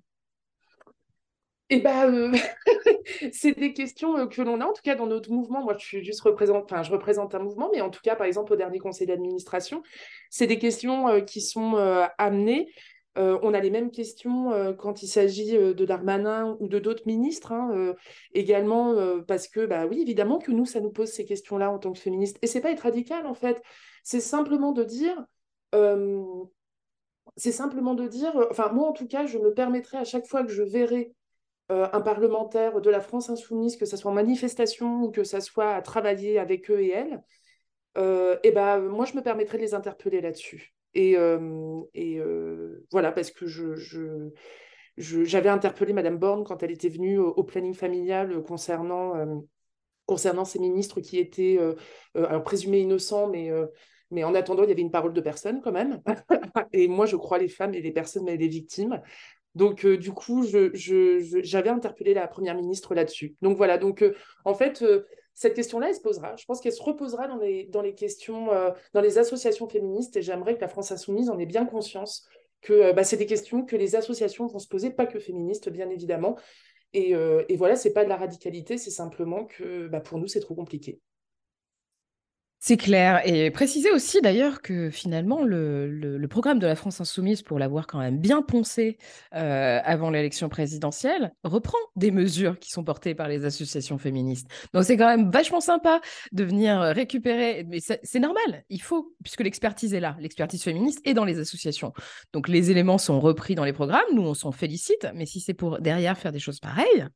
Eh 1.70 1.80
ben, 1.80 2.32
c'est 3.34 3.58
des 3.58 3.74
questions 3.74 4.28
que 4.28 4.41
l'on 4.41 4.62
a, 4.62 4.66
en 4.66 4.74
tout 4.74 4.82
cas 4.84 4.96
dans 4.96 5.08
notre 5.08 5.32
mouvement. 5.32 5.64
Moi, 5.64 5.76
je 5.78 5.86
suis 5.86 6.04
juste 6.04 6.22
représente, 6.22 6.72
enfin, 6.72 6.84
je 6.84 6.91
représente 6.91 7.36
un 7.36 7.39
mouvement, 7.39 7.70
mais 7.74 7.82
en 7.82 7.89
tout 7.89 8.02
cas, 8.04 8.16
par 8.16 8.28
exemple, 8.28 8.54
au 8.54 8.56
dernier 8.56 8.80
conseil 8.80 9.08
d'administration, 9.08 9.82
c'est 10.30 10.48
des 10.48 10.60
questions 10.60 11.22
qui 11.26 11.41
sont 11.41 11.76
amenées 12.18 12.70
euh, 13.18 13.38
on 13.43 13.53
a 13.53 13.59
les 13.59 13.70
mêmes 13.70 13.91
questions 13.91 14.51
euh, 14.53 14.74
quand 14.74 15.03
il 15.03 15.07
s'agit 15.07 15.55
euh, 15.55 15.74
de 15.74 15.86
Darmanin 15.86 16.57
ou 16.59 16.68
de 16.68 16.80
d'autres 16.80 17.05
ministres, 17.05 17.51
hein, 17.51 17.93
également 18.34 18.95
parce 19.28 19.47
que, 19.47 19.66
bah 19.66 19.86
oui, 19.86 20.01
évidemment 20.01 20.39
que 20.39 20.51
nous, 20.51 20.66
ça 20.66 20.80
nous 20.80 20.91
pose 20.91 21.09
ces 21.09 21.26
questions-là 21.26 21.72
en 21.72 21.80
tant 21.80 21.91
que 21.93 21.99
féministes. 21.99 22.38
Et 22.41 22.47
c'est 22.47 22.61
pas 22.61 22.72
être 22.72 22.82
radical, 22.82 23.26
en 23.28 23.34
fait. 23.34 23.61
C'est 24.03 24.20
simplement 24.20 24.72
de 24.72 24.84
dire, 24.84 25.26
c'est 27.38 27.51
simplement 27.51 27.93
de 27.93 28.07
dire, 28.07 28.36
enfin, 28.51 28.70
moi, 28.70 28.88
en 28.88 28.93
tout 28.93 29.07
cas, 29.07 29.26
je 29.26 29.38
me 29.38 29.53
permettrai 29.53 29.97
à 29.97 30.03
chaque 30.03 30.28
fois 30.28 30.43
que 30.43 30.51
je 30.51 30.64
verrai 30.64 31.14
un 31.70 32.01
parlementaire 32.01 32.82
de 32.82 32.89
la 32.89 33.01
France 33.01 33.30
insoumise, 33.30 33.78
que 33.78 33.86
ce 33.86 33.97
soit 33.97 34.11
en 34.11 34.14
manifestation 34.14 35.03
ou 35.03 35.11
que 35.11 35.24
ce 35.24 35.39
soit 35.39 35.74
à 35.74 35.82
travailler 35.82 36.39
avec 36.39 36.70
eux 36.70 36.82
et 36.82 36.89
elles, 36.91 37.24
et 38.43 38.51
ben 38.51 38.80
moi, 38.80 39.05
je 39.05 39.16
me 39.16 39.22
permettrai 39.22 39.57
de 39.57 39.64
les 39.64 39.74
interpeller 39.74 40.22
là-dessus. 40.22 40.74
Et, 40.96 41.16
et 41.94 42.22
voilà, 42.91 43.12
parce 43.12 43.32
que 43.32 43.48
je, 43.48 43.76
je, 43.76 44.30
j'avais 44.98 45.50
interpellé 45.50 45.94
Madame 45.94 46.18
Borne 46.18 46.44
quand 46.44 46.62
elle 46.64 46.72
était 46.72 46.89
venue 46.89 47.18
au, 47.18 47.44
planning 47.44 47.74
familial 47.74 48.44
concernant, 48.44 49.14
concernant 50.06 50.46
ces 50.46 50.60
ministres 50.60 51.02
qui 51.02 51.18
étaient 51.18 51.60
alors 52.16 52.44
présumés 52.44 52.80
innocents, 52.80 53.28
mais, 53.28 53.52
mais 54.12 54.24
en 54.24 54.36
attendant, 54.36 54.64
il 54.64 54.70
y 54.70 54.72
avait 54.72 54.82
une 54.82 54.91
parole 54.91 55.14
de 55.14 55.22
personne 55.22 55.62
quand 55.62 55.72
même. 55.72 56.02
et 56.74 56.88
moi, 56.88 57.06
je 57.06 57.16
crois 57.16 57.39
les 57.39 57.50
femmes 57.50 57.74
et 57.74 57.82
les 57.82 57.91
personnes, 57.91 58.26
mais 58.26 58.38
les 58.38 58.48
victimes. 58.48 59.02
Donc, 59.56 59.86
du 59.86 60.12
coup, 60.12 60.44
je, 60.46 60.72
je, 60.74 61.41
j'avais 61.44 61.70
interpellé 61.70 62.14
la 62.14 62.28
première 62.28 62.56
ministre 62.56 62.94
là-dessus. 62.96 63.36
Donc, 63.41 63.58
voilà. 63.58 63.78
Donc, 63.78 64.04
en 64.46 64.54
fait, 64.54 64.84
cette 65.36 65.56
question-là, 65.56 65.90
elle 65.90 65.96
se 65.96 66.02
posera. 66.02 66.36
Je 66.36 66.46
pense 66.46 66.62
qu'elle 66.62 66.74
se 66.74 66.84
reposera 66.84 67.28
dans 67.28 67.38
les, 67.82 67.96
questions, 67.96 68.52
euh, 68.52 68.70
dans 68.94 69.02
les 69.02 69.18
associations 69.18 69.68
féministes, 69.68 70.16
et 70.18 70.22
j'aimerais 70.22 70.56
que 70.56 70.62
la 70.62 70.68
France 70.68 70.92
Insoumise 70.92 71.30
en 71.30 71.40
ait 71.40 71.46
bien 71.46 71.66
conscience 71.66 72.28
que 72.62 72.74
euh, 72.74 72.94
bah, 72.94 73.04
c'est 73.04 73.18
des 73.18 73.26
questions 73.26 73.66
que 73.66 73.76
les 73.76 73.96
associations 73.96 74.48
vont 74.48 74.60
se 74.60 74.68
poser, 74.68 74.92
pas 74.92 75.06
que 75.06 75.20
féministes, 75.20 75.70
bien 75.70 75.90
évidemment. 75.90 76.38
Et, 76.94 77.16
euh, 77.16 77.44
et 77.50 77.58
voilà, 77.58 77.76
pas 77.94 78.04
de 78.04 78.10
la 78.10 78.18
radicalité, 78.18 78.78
c'est 78.78 78.92
simplement 78.92 79.46
que 79.46 79.88
bah, 79.88 80.00
pour 80.00 80.20
nous, 80.20 80.28
c'est 80.28 80.40
trop 80.40 80.56
compliqué. 80.56 81.00
C'est 82.66 82.78
clair. 82.78 83.28
Et 83.28 83.51
préciser 83.51 83.91
aussi 83.91 84.22
d'ailleurs 84.22 84.61
que 84.61 84.89
finalement, 84.89 85.43
le, 85.43 86.26
programme 86.30 86.59
de 86.59 86.66
la 86.66 86.78
France 86.78 87.01
Insoumise, 87.01 87.41
pour 87.41 87.59
l'avoir 87.59 87.88
quand 87.88 87.99
même 87.99 88.20
bien 88.20 88.41
poncé 88.41 88.97
euh, 89.36 89.82
avant 89.84 90.09
l'élection 90.09 90.47
présidentielle, 90.47 91.34
reprend 91.43 91.78
des 91.97 92.09
mesures 92.09 92.57
qui 92.57 92.70
sont 92.70 92.86
portées 92.86 93.16
par 93.16 93.28
les 93.28 93.43
associations 93.43 93.97
féministes. 93.97 94.47
Donc 94.74 94.86
c'est 94.86 94.95
quand 94.95 95.09
même 95.09 95.30
vachement 95.30 95.59
sympa 95.59 95.99
de 96.32 96.45
venir 96.45 96.80
récupérer. 96.80 97.66
Mais 97.68 97.80
c'est 97.82 98.20
normal, 98.22 98.64
il 98.70 98.82
faut, 98.82 99.14
puisque 99.22 99.41
l'expertise 99.41 99.93
est 99.93 99.99
là. 99.99 100.16
L'expertise 100.22 100.64
féministe 100.64 101.01
est 101.03 101.14
dans 101.14 101.26
les 101.26 101.39
associations. 101.39 101.91
Donc 102.32 102.47
les 102.47 102.72
éléments 102.72 102.97
sont 102.97 103.20
repris 103.20 103.55
dans 103.55 103.66
les 103.66 103.74
programmes. 103.74 104.07
Nous, 104.14 104.24
on 104.24 104.36
s'en 104.36 104.53
félicite. 104.53 105.05
Mais 105.16 105.26
si 105.26 105.41
c'est 105.41 105.53
pour 105.53 105.82
derrière 105.82 106.18
faire 106.18 106.32
des 106.32 106.39
choses 106.39 106.61
pareilles, 106.61 107.07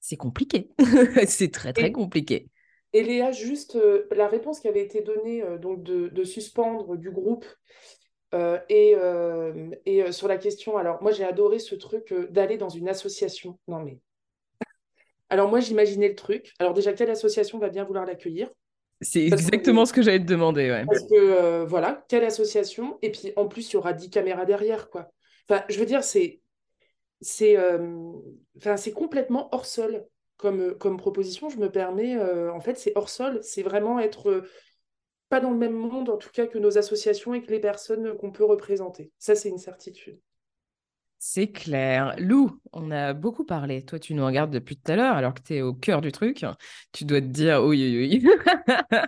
c'est 0.00 0.16
compliqué. 0.16 0.70
c'est 1.26 1.52
très, 1.52 1.74
très 1.74 1.92
compliqué. 1.92 2.48
Et 2.94 3.02
Léa, 3.02 3.32
juste 3.32 3.76
euh, 3.76 4.06
la 4.14 4.28
réponse 4.28 4.60
qui 4.60 4.68
avait 4.68 4.82
été 4.82 5.00
donnée 5.00 5.42
euh, 5.42 5.58
donc 5.58 5.82
de, 5.82 6.24
suspendre 6.24 6.96
du 6.96 7.10
groupe 7.10 7.46
euh, 8.34 8.58
et, 8.68 8.94
et 9.84 10.10
sur 10.12 10.28
la 10.28 10.38
question, 10.38 10.78
alors 10.78 11.02
moi 11.02 11.12
j'ai 11.12 11.24
adoré 11.24 11.58
ce 11.58 11.74
truc 11.74 12.14
d'aller 12.30 12.56
dans 12.56 12.70
une 12.70 12.88
association. 12.88 13.58
Non 13.68 13.80
mais. 13.80 13.98
Alors 15.28 15.48
moi 15.48 15.60
j'imaginais 15.60 16.08
le 16.08 16.14
truc. 16.14 16.52
Alors 16.58 16.72
déjà, 16.74 16.92
quelle 16.92 17.10
association 17.10 17.58
va 17.58 17.68
bien 17.68 17.84
vouloir 17.84 18.06
l'accueillir? 18.06 18.48
C'est 19.00 19.26
exactement 19.26 19.84
ce 19.84 19.92
que 19.92 20.00
j'allais 20.00 20.20
te 20.20 20.24
demander. 20.24 20.70
Ouais. 20.70 20.84
Parce 20.86 21.02
que 21.02 21.64
voilà, 21.64 22.04
quelle 22.08 22.24
association? 22.24 22.98
Et 23.02 23.10
puis 23.10 23.32
en 23.36 23.48
plus, 23.48 23.70
il 23.70 23.74
y 23.74 23.76
aura 23.76 23.92
10 23.92 24.10
caméras 24.10 24.46
derrière, 24.46 24.88
quoi. 24.88 25.10
Enfin, 25.48 25.64
je 25.68 25.78
veux 25.78 25.86
dire, 25.86 26.04
c'est. 26.04 26.40
C'est 27.20 27.56
enfin, 28.56 28.74
complètement 28.94 29.48
hors 29.52 29.66
sol 29.66 30.06
comme, 30.42 30.74
comme 30.74 30.96
proposition, 30.96 31.48
je 31.48 31.58
me 31.58 31.70
permets, 31.70 32.16
euh, 32.16 32.52
en 32.52 32.60
fait, 32.60 32.76
c'est 32.76 32.92
hors 32.96 33.08
sol, 33.08 33.38
c'est 33.42 33.62
vraiment 33.62 34.00
être 34.00 34.28
euh, 34.28 34.48
pas 35.28 35.38
dans 35.38 35.52
le 35.52 35.56
même 35.56 35.72
monde, 35.72 36.08
en 36.08 36.16
tout 36.16 36.30
cas, 36.30 36.48
que 36.48 36.58
nos 36.58 36.78
associations 36.78 37.32
et 37.32 37.42
que 37.42 37.52
les 37.52 37.60
personnes 37.60 38.16
qu'on 38.16 38.32
peut 38.32 38.44
représenter. 38.44 39.12
Ça, 39.18 39.36
c'est 39.36 39.50
une 39.50 39.58
certitude. 39.58 40.18
C'est 41.18 41.52
clair. 41.52 42.16
Lou, 42.18 42.58
on 42.72 42.90
a 42.90 43.12
beaucoup 43.12 43.44
parlé. 43.44 43.84
Toi, 43.84 44.00
tu 44.00 44.14
nous 44.14 44.26
regardes 44.26 44.50
depuis 44.50 44.76
tout 44.76 44.90
à 44.90 44.96
l'heure, 44.96 45.14
alors 45.14 45.32
que 45.32 45.42
tu 45.42 45.54
es 45.54 45.62
au 45.62 45.74
cœur 45.74 46.00
du 46.00 46.10
truc. 46.10 46.44
Tu 46.90 47.04
dois 47.04 47.20
te 47.20 47.26
dire 47.26 47.62
oui, 47.62 47.96
oui, 47.96 48.20
oui. 48.20 48.32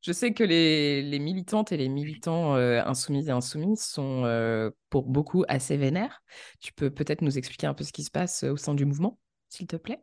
Je 0.00 0.12
sais 0.12 0.32
que 0.32 0.44
les, 0.44 1.18
militantes 1.18 1.72
et 1.72 1.76
les 1.76 1.88
militants 1.88 2.54
euh, 2.54 2.80
insoumis 2.84 3.26
et 3.26 3.32
insoumises 3.32 3.82
sont 3.82 4.70
pour 4.90 5.08
beaucoup 5.08 5.44
assez 5.48 5.76
vénères. 5.76 6.22
Tu 6.60 6.72
peux 6.72 6.90
peut-être 6.90 7.22
nous 7.22 7.36
expliquer 7.36 7.66
un 7.66 7.74
peu 7.74 7.82
ce 7.82 7.92
qui 7.92 8.04
se 8.04 8.12
passe 8.12 8.44
au 8.44 8.56
sein 8.56 8.74
du 8.74 8.84
mouvement, 8.84 9.18
s'il 9.48 9.66
te 9.66 9.74
plaît? 9.74 10.00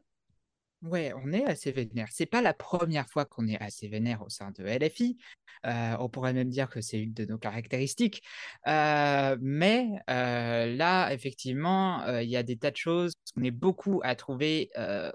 Ouais, 0.85 1.13
on 1.15 1.31
est 1.33 1.43
assez 1.45 1.71
vénère. 1.71 2.07
C'est 2.11 2.27
pas 2.27 2.41
la 2.41 2.53
première 2.53 3.09
fois 3.09 3.25
qu'on 3.25 3.47
est 3.47 3.59
assez 3.59 3.87
vénère 3.87 4.21
au 4.21 4.29
sein 4.29 4.51
de 4.51 4.63
LFI. 4.63 5.17
Euh, 5.65 5.95
on 5.99 6.09
pourrait 6.09 6.33
même 6.33 6.49
dire 6.49 6.69
que 6.69 6.79
c'est 6.79 6.99
une 6.99 7.13
de 7.13 7.25
nos 7.25 7.39
caractéristiques. 7.39 8.21
Euh, 8.67 9.35
mais 9.41 9.89
euh, 10.11 10.75
là, 10.75 11.11
effectivement, 11.11 12.05
il 12.19 12.29
y 12.29 12.37
a 12.37 12.43
des 12.43 12.57
tas 12.57 12.69
de 12.69 12.77
choses 12.77 13.13
qu'on 13.33 13.43
est 13.43 13.51
beaucoup 13.51 13.99
à 14.03 14.15
trouver 14.15 14.69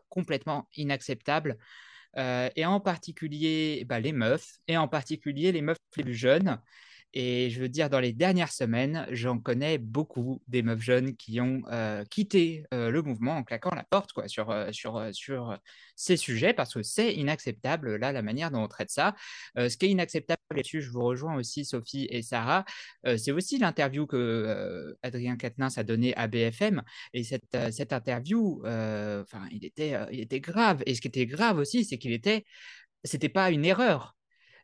complètement 0.09 0.69
inacceptables. 0.75 1.57
et 2.17 2.67
en 2.67 2.81
particulier 2.81 3.85
bah, 3.89 4.01
les 4.01 4.13
meufs, 4.13 4.59
et 4.67 4.77
en 4.77 4.89
particulier 4.89 5.53
les 5.53 5.63
meufs 5.63 5.79
les 5.97 6.03
plus 6.03 6.15
jeunes, 6.15 6.59
Et 7.13 7.51
je 7.51 7.61
veux 7.61 7.69
dire, 7.69 7.91
dans 7.91 7.99
les 7.99 8.13
dernières 8.13 8.53
semaines, 8.53 9.05
j'en 9.11 9.39
connais 9.41 9.79
beaucoup 9.79 10.41
des 10.47 10.63
meufs 10.63 10.81
jeunes 10.81 11.17
qui 11.17 11.41
ont 11.41 11.63
euh, 11.73 12.05
quitté 12.05 12.65
euh, 12.73 12.91
le 12.91 13.03
mouvement 13.03 13.37
en 13.37 13.43
claquant 13.43 13.75
la 13.75 13.83
porte 13.83 14.13
quoi, 14.13 14.29
sur, 14.29 14.51
euh, 14.51 14.71
sur, 14.71 15.09
sur 15.13 15.59
ces 15.97 16.17
sujets 16.17 16.53
parce 16.55 16.75
que 16.75 16.83
c'est 16.85 17.13
inacceptable, 17.15 17.97
là, 17.97 18.13
la 18.13 18.23
manière 18.23 18.53
dont 18.53 18.63
on 18.63 18.69
traite 18.69 18.91
ça. 18.91 19.17
ce 19.57 19.77
qui 19.77 19.87
est 19.87 19.91
inacceptable 19.91 20.41
là-dessus, 20.55 20.83
je 20.83 20.91
vous 20.91 21.03
rejoins 21.03 21.35
aussi, 21.37 21.65
Sophie 21.65 22.07
et 22.11 22.23
Sarah, 22.23 22.65
c'est 23.05 23.33
aussi 23.33 23.59
l'interview 23.59 24.07
que 24.07 24.97
Adrien 25.03 25.37
Quatennens 25.37 25.79
a 25.79 25.85
donnée 25.85 26.15
à 26.17 26.27
BFM. 26.29 26.83
Et 27.13 27.25
cette, 27.25 27.57
cette 27.73 27.93
interview, 27.93 28.61
enfin, 28.65 29.47
il, 29.51 29.65
était, 29.65 29.95
il 30.13 30.21
était 30.21 30.41
grave. 30.41 30.83
Et 30.87 30.95
ce 30.95 31.01
qui 31.01 31.09
était 31.09 31.27
grave 31.27 31.59
aussi, 31.59 31.85
c'est 31.85 31.99
qu'il 31.99 32.13
était, 32.13 32.45
c'était 33.05 33.29
pas 33.29 33.51
une 33.51 33.65
erreur 33.65 34.17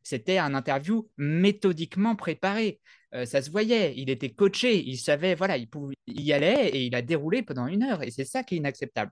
c'était 0.07 0.39
un 0.39 0.55
interview 0.55 1.11
méthodiquement 1.17 2.15
préparé. 2.15 2.81
Euh, 3.13 3.27
ça 3.27 3.43
se 3.43 3.51
voyait, 3.51 3.93
il 3.97 4.09
était 4.09 4.31
coaché, 4.31 4.81
il 4.87 4.99
savait, 4.99 5.35
voilà, 5.35 5.57
il, 5.57 5.69
y 6.07 6.33
allait 6.33 6.69
et 6.69 6.85
il 6.85 6.95
a 6.95 7.03
déroulé 7.03 7.43
pendant 7.43 7.67
une 7.67 7.83
heure. 7.83 8.05
Et 8.05 8.13
c'est 8.13 8.25
ça 8.25 8.45
qui 8.45 8.55
est 8.55 8.59
inacceptable. 8.59 9.11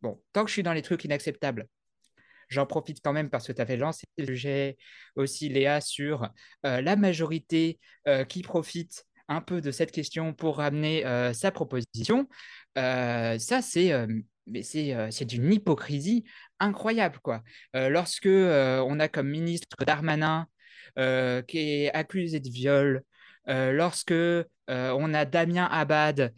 Bon, 0.00 0.22
tant 0.32 0.44
que 0.44 0.48
je 0.48 0.52
suis 0.52 0.62
dans 0.62 0.72
les 0.72 0.82
trucs 0.82 1.04
inacceptables, 1.04 1.66
j'en 2.50 2.66
profite 2.66 3.00
quand 3.02 3.12
même 3.12 3.30
parce 3.30 3.48
que 3.48 3.52
tu 3.52 3.60
avais 3.60 3.76
lancé 3.76 4.04
le 4.16 4.26
sujet 4.26 4.76
aussi, 5.16 5.48
Léa, 5.48 5.80
sur 5.80 6.28
euh, 6.64 6.82
la 6.82 6.94
majorité 6.94 7.80
euh, 8.06 8.22
qui 8.22 8.42
profite 8.42 9.06
un 9.26 9.40
peu 9.40 9.60
de 9.60 9.72
cette 9.72 9.90
question 9.90 10.34
pour 10.34 10.58
ramener 10.58 11.02
sa 11.34 11.50
proposition. 11.50 12.28
ça, 12.76 13.60
c'est 13.60 13.92
mais 14.48 14.62
c'est 14.62 15.24
d'une 15.24 15.52
hypocrisie 15.52 16.24
incroyable. 16.60 17.18
Quoi. 17.22 17.42
lorsque 17.74 18.26
on 18.26 19.00
a 19.00 19.08
comme 19.08 19.28
ministre 19.28 19.76
Darmanin 19.86 20.46
qui 20.96 21.58
est 21.58 21.92
accusé 21.94 22.40
de 22.40 22.48
viol, 22.48 23.02
lorsque 23.46 24.14
on 24.68 25.14
a 25.14 25.24
Damien 25.24 25.66
Abad 25.70 26.34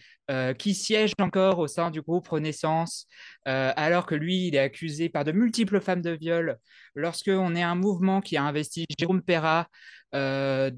qui 0.58 0.74
siège 0.74 1.12
encore 1.20 1.58
au 1.58 1.66
sein 1.66 1.90
du 1.90 2.02
groupe 2.02 2.28
Renaissance, 2.28 3.06
alors 3.44 4.06
que 4.06 4.14
lui, 4.14 4.48
il 4.48 4.54
est 4.54 4.60
accusé 4.60 5.08
par 5.08 5.24
de 5.24 5.32
multiples 5.32 5.80
femmes 5.80 6.02
de 6.02 6.10
viol, 6.10 6.58
lorsque 6.94 7.30
on 7.32 7.54
est 7.56 7.62
un 7.62 7.74
mouvement 7.74 8.20
qui 8.20 8.36
a 8.36 8.44
investi 8.44 8.86
Jérôme 8.98 9.22
Perra, 9.22 9.68
dont, 10.12 10.70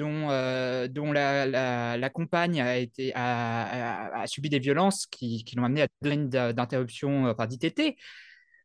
dont 0.89 1.13
la, 1.13 1.97
la, 1.97 2.11
compagne 2.11 2.61
a, 2.63 2.79
été, 2.79 3.13
a, 3.15 4.25
subi 4.27 4.49
des 4.49 4.59
violences 4.59 5.07
qui, 5.07 5.45
qui 5.45 5.57
l'ont 5.57 5.65
amené 5.65 5.83
à 5.83 5.89
une 6.05 6.29
d'interruption 6.29 7.35
par 7.35 7.49
d'ITT. 7.49 7.97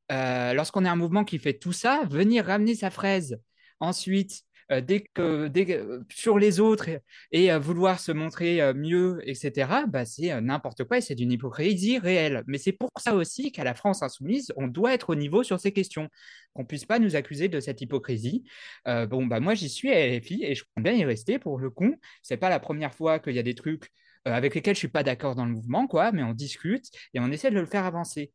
Lorsqu'on 0.09 0.85
est 0.85 0.89
un 0.89 0.95
mouvement 0.95 1.25
qui 1.25 1.39
fait 1.39 1.57
tout 1.57 1.73
ça, 1.73 2.03
venir 2.09 2.45
ramener 2.45 2.75
sa 2.75 2.89
fraise, 2.89 3.39
ensuite 3.79 4.46
euh, 4.72 4.82
dès 4.82 5.01
que, 5.01 6.03
sur 6.09 6.38
les 6.39 6.59
autres 6.59 6.89
et, 7.32 7.55
vouloir 7.57 7.99
se 7.99 8.11
montrer 8.11 8.74
mieux, 8.74 9.20
etc., 9.24 9.86
bah, 9.88 10.05
c'est 10.05 10.39
n'importe 10.41 10.84
quoi 10.84 10.97
et 10.97 11.01
c'est 11.01 11.15
d'une 11.15 11.32
hypocrisie 11.32 11.97
réelle. 11.99 12.43
Mais 12.47 12.57
c'est 12.57 12.72
pour 12.72 12.89
ça 12.97 13.15
aussi 13.15 13.51
qu'à 13.51 13.63
la 13.63 13.74
France 13.74 14.03
insoumise, 14.03 14.53
on 14.57 14.68
doit 14.68 14.93
être 14.93 15.09
au 15.09 15.15
niveau 15.15 15.43
sur 15.43 15.59
ces 15.59 15.72
questions, 15.72 16.09
qu'on 16.53 16.65
puisse 16.65 16.86
pas 16.86 16.99
nous 16.99 17.15
accuser 17.15 17.47
de 17.47 17.59
cette 17.59 17.82
hypocrisie. 17.82 18.43
bon, 18.86 19.26
bah 19.26 19.39
moi 19.39 19.53
j'y 19.55 19.70
suis 19.70 19.91
à 19.91 20.07
LFI 20.07 20.43
et 20.43 20.55
je 20.55 20.63
compte 20.63 20.84
bien 20.84 20.93
y 20.93 21.05
rester 21.05 21.39
pour 21.39 21.57
le 21.59 21.70
coup. 21.70 21.95
C'est 22.22 22.38
pas 22.38 22.49
la 22.49 22.59
première 22.59 22.93
fois 22.93 23.20
qu'il 23.20 23.34
y 23.34 23.39
a 23.39 23.43
des 23.43 23.55
trucs 23.55 23.86
euh, 23.86 23.88
avec 24.34 24.55
lesquels 24.55 24.75
je 24.75 24.80
suis 24.80 24.88
pas 24.88 25.03
d'accord 25.03 25.36
dans 25.36 25.45
le 25.45 25.51
mouvement, 25.51 25.88
quoi, 25.88 26.11
mais 26.11 26.23
on 26.23 26.34
discute 26.34 26.86
et 27.13 27.19
on 27.19 27.32
essaie 27.32 27.51
de 27.51 27.59
le 27.59 27.65
faire 27.65 27.86
avancer. 27.86 28.32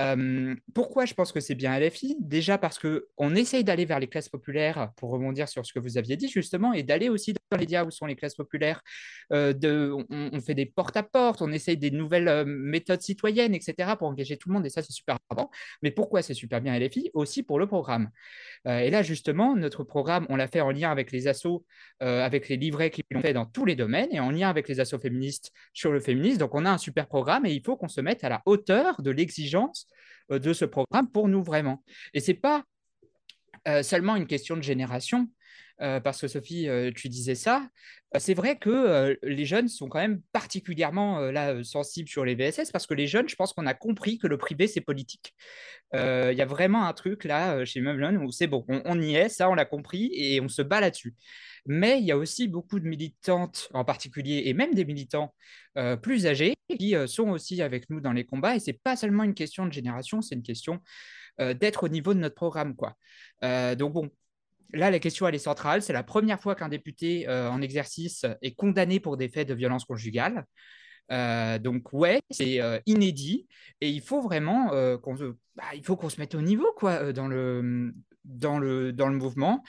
Euh, 0.00 0.54
pourquoi 0.74 1.04
je 1.04 1.14
pense 1.14 1.32
que 1.32 1.40
c'est 1.40 1.54
bien 1.54 1.78
LFI 1.78 2.16
Déjà 2.20 2.58
parce 2.58 2.78
que 2.78 3.08
on 3.16 3.34
essaye 3.34 3.64
d'aller 3.64 3.84
vers 3.84 4.00
les 4.00 4.06
classes 4.06 4.28
populaires, 4.28 4.92
pour 4.96 5.10
rebondir 5.10 5.48
sur 5.48 5.64
ce 5.66 5.72
que 5.72 5.78
vous 5.78 5.98
aviez 5.98 6.16
dit 6.16 6.28
justement, 6.28 6.72
et 6.72 6.82
d'aller 6.82 7.08
aussi 7.08 7.32
dans 7.32 7.40
les 7.52 7.58
médias 7.58 7.84
où 7.84 7.90
sont 7.90 8.06
les 8.06 8.16
classes 8.16 8.34
populaires. 8.34 8.82
Euh, 9.32 9.52
on, 10.10 10.40
fait 10.40 10.54
des 10.54 10.66
porte-à-porte, 10.66 11.42
on 11.42 11.52
essaye 11.52 11.76
des 11.76 11.90
nouvelles 11.90 12.44
méthodes 12.46 13.00
citoyennes, 13.00 13.54
etc., 13.54 13.94
pour 13.98 14.08
engager 14.08 14.36
tout 14.36 14.48
le 14.48 14.54
monde, 14.54 14.66
et 14.66 14.70
ça 14.70 14.82
c'est 14.82 14.92
super 14.92 15.16
important. 15.30 15.50
Mais 15.82 15.90
pourquoi 15.90 16.22
c'est 16.22 16.34
super 16.34 16.60
bien 16.60 16.78
LFI 16.78 17.10
Aussi 17.14 17.42
pour 17.42 17.58
le 17.58 17.66
programme. 17.66 18.10
et 18.66 18.90
là 18.90 19.02
justement, 19.02 19.56
notre 19.56 19.84
programme, 19.84 20.26
on 20.28 20.36
l'a 20.36 20.48
fait 20.48 20.60
en 20.60 20.70
lien 20.70 20.90
avec 20.90 21.12
les 21.12 21.28
assos, 21.28 21.64
avec 22.00 22.48
les 22.48 22.56
livrets 22.56 22.90
qui 22.90 23.02
l'ont 23.10 23.20
fait 23.20 23.32
dans 23.32 23.46
tous 23.46 23.64
les 23.64 23.76
domaines, 23.76 24.08
et 24.12 24.20
en 24.20 24.30
lien 24.30 24.48
avec 24.48 24.68
les 24.68 24.80
assos 24.80 24.98
féministes 24.98 25.33
sur 25.72 25.92
le 25.92 26.00
féminisme. 26.00 26.38
Donc, 26.38 26.54
on 26.54 26.64
a 26.64 26.70
un 26.70 26.78
super 26.78 27.06
programme 27.06 27.46
et 27.46 27.52
il 27.52 27.62
faut 27.62 27.76
qu'on 27.76 27.88
se 27.88 28.00
mette 28.00 28.24
à 28.24 28.28
la 28.28 28.42
hauteur 28.46 29.00
de 29.02 29.10
l'exigence 29.10 29.86
euh, 30.30 30.38
de 30.38 30.52
ce 30.52 30.64
programme 30.64 31.10
pour 31.10 31.28
nous 31.28 31.42
vraiment. 31.42 31.82
Et 32.14 32.20
ce 32.20 32.30
n'est 32.30 32.38
pas 32.38 32.64
euh, 33.68 33.82
seulement 33.82 34.16
une 34.16 34.26
question 34.26 34.56
de 34.56 34.62
génération. 34.62 35.28
Euh, 35.80 35.98
parce 35.98 36.20
que 36.20 36.28
Sophie, 36.28 36.68
tu 36.94 37.08
disais 37.08 37.34
ça, 37.34 37.68
c'est 38.16 38.34
vrai 38.34 38.56
que 38.56 39.18
les 39.24 39.44
jeunes 39.44 39.66
sont 39.66 39.88
quand 39.88 39.98
même 39.98 40.22
particulièrement 40.32 41.18
là 41.18 41.64
sensibles 41.64 42.08
sur 42.08 42.24
les 42.24 42.36
VSS 42.36 42.70
parce 42.70 42.86
que 42.86 42.94
les 42.94 43.08
jeunes, 43.08 43.28
je 43.28 43.34
pense 43.34 43.52
qu'on 43.52 43.66
a 43.66 43.74
compris 43.74 44.18
que 44.18 44.28
le 44.28 44.38
privé 44.38 44.68
c'est 44.68 44.80
politique. 44.80 45.34
Il 45.92 45.98
y 45.98 46.40
a 46.42 46.46
vraiment 46.46 46.86
un 46.86 46.92
truc 46.92 47.24
là 47.24 47.64
chez 47.64 47.80
Meublon 47.80 48.22
où 48.22 48.30
c'est 48.30 48.46
bon, 48.46 48.64
on, 48.68 49.02
y 49.02 49.16
est, 49.16 49.28
ça 49.28 49.50
on 49.50 49.54
l'a 49.56 49.64
compris 49.64 50.10
et 50.12 50.40
on 50.40 50.48
se 50.48 50.62
bat 50.62 50.80
là-dessus. 50.80 51.12
Mais 51.66 51.98
il 51.98 52.04
y 52.04 52.12
a 52.12 52.16
aussi 52.16 52.46
beaucoup 52.48 52.78
de 52.78 52.86
militantes 52.86 53.68
en 53.72 53.84
particulier, 53.84 54.42
et 54.46 54.54
même 54.54 54.74
des 54.74 54.84
militants 54.84 55.34
euh, 55.78 55.96
plus 55.96 56.26
âgés, 56.26 56.54
qui 56.78 56.94
euh, 56.94 57.06
sont 57.06 57.30
aussi 57.30 57.62
avec 57.62 57.88
nous 57.90 58.00
dans 58.00 58.12
les 58.12 58.24
combats. 58.24 58.56
Et 58.56 58.60
ce 58.60 58.70
n'est 58.70 58.80
pas 58.82 58.96
seulement 58.96 59.22
une 59.22 59.34
question 59.34 59.66
de 59.66 59.72
génération, 59.72 60.20
c'est 60.20 60.34
une 60.34 60.42
question 60.42 60.80
euh, 61.40 61.54
d'être 61.54 61.84
au 61.84 61.88
niveau 61.88 62.12
de 62.12 62.18
notre 62.18 62.34
programme. 62.34 62.76
Quoi. 62.76 62.96
donc 63.76 63.94
bon, 63.94 64.10
là, 64.72 64.90
la 64.90 64.98
question, 64.98 65.26
elle 65.26 65.34
est 65.34 65.38
centrale. 65.38 65.82
C'est 65.82 65.92
la 65.92 66.02
première 66.02 66.40
fois 66.40 66.54
qu'un 66.54 66.68
député 66.68 67.28
en 67.28 67.62
exercice 67.62 68.26
est 68.42 68.54
condamné 68.54 69.00
pour 69.00 69.16
des 69.16 69.28
faits 69.28 69.48
de 69.48 69.54
violence 69.54 69.84
conjugale. 69.84 70.44
donc 71.08 71.92
ouais, 71.92 72.20
c'est 72.30 72.60
inédit 72.86 73.46
et 73.80 73.88
il 73.88 74.02
faut 74.02 74.20
vraiment 74.20 74.68
qu'on 74.98 75.16
se, 75.16 75.34
bah, 75.54 75.64
il 75.74 75.84
faut 75.84 75.96
qu'on 75.96 76.08
se 76.08 76.20
mette 76.20 76.34
au 76.34 76.40
niveau 76.40 76.72
quoi 76.76 77.12
dans 77.12 77.28
le 77.28 77.94
dans 78.24 78.58
le 78.58 78.92
dans 78.92 79.08
le 79.08 79.16
mouvement. 79.16 79.62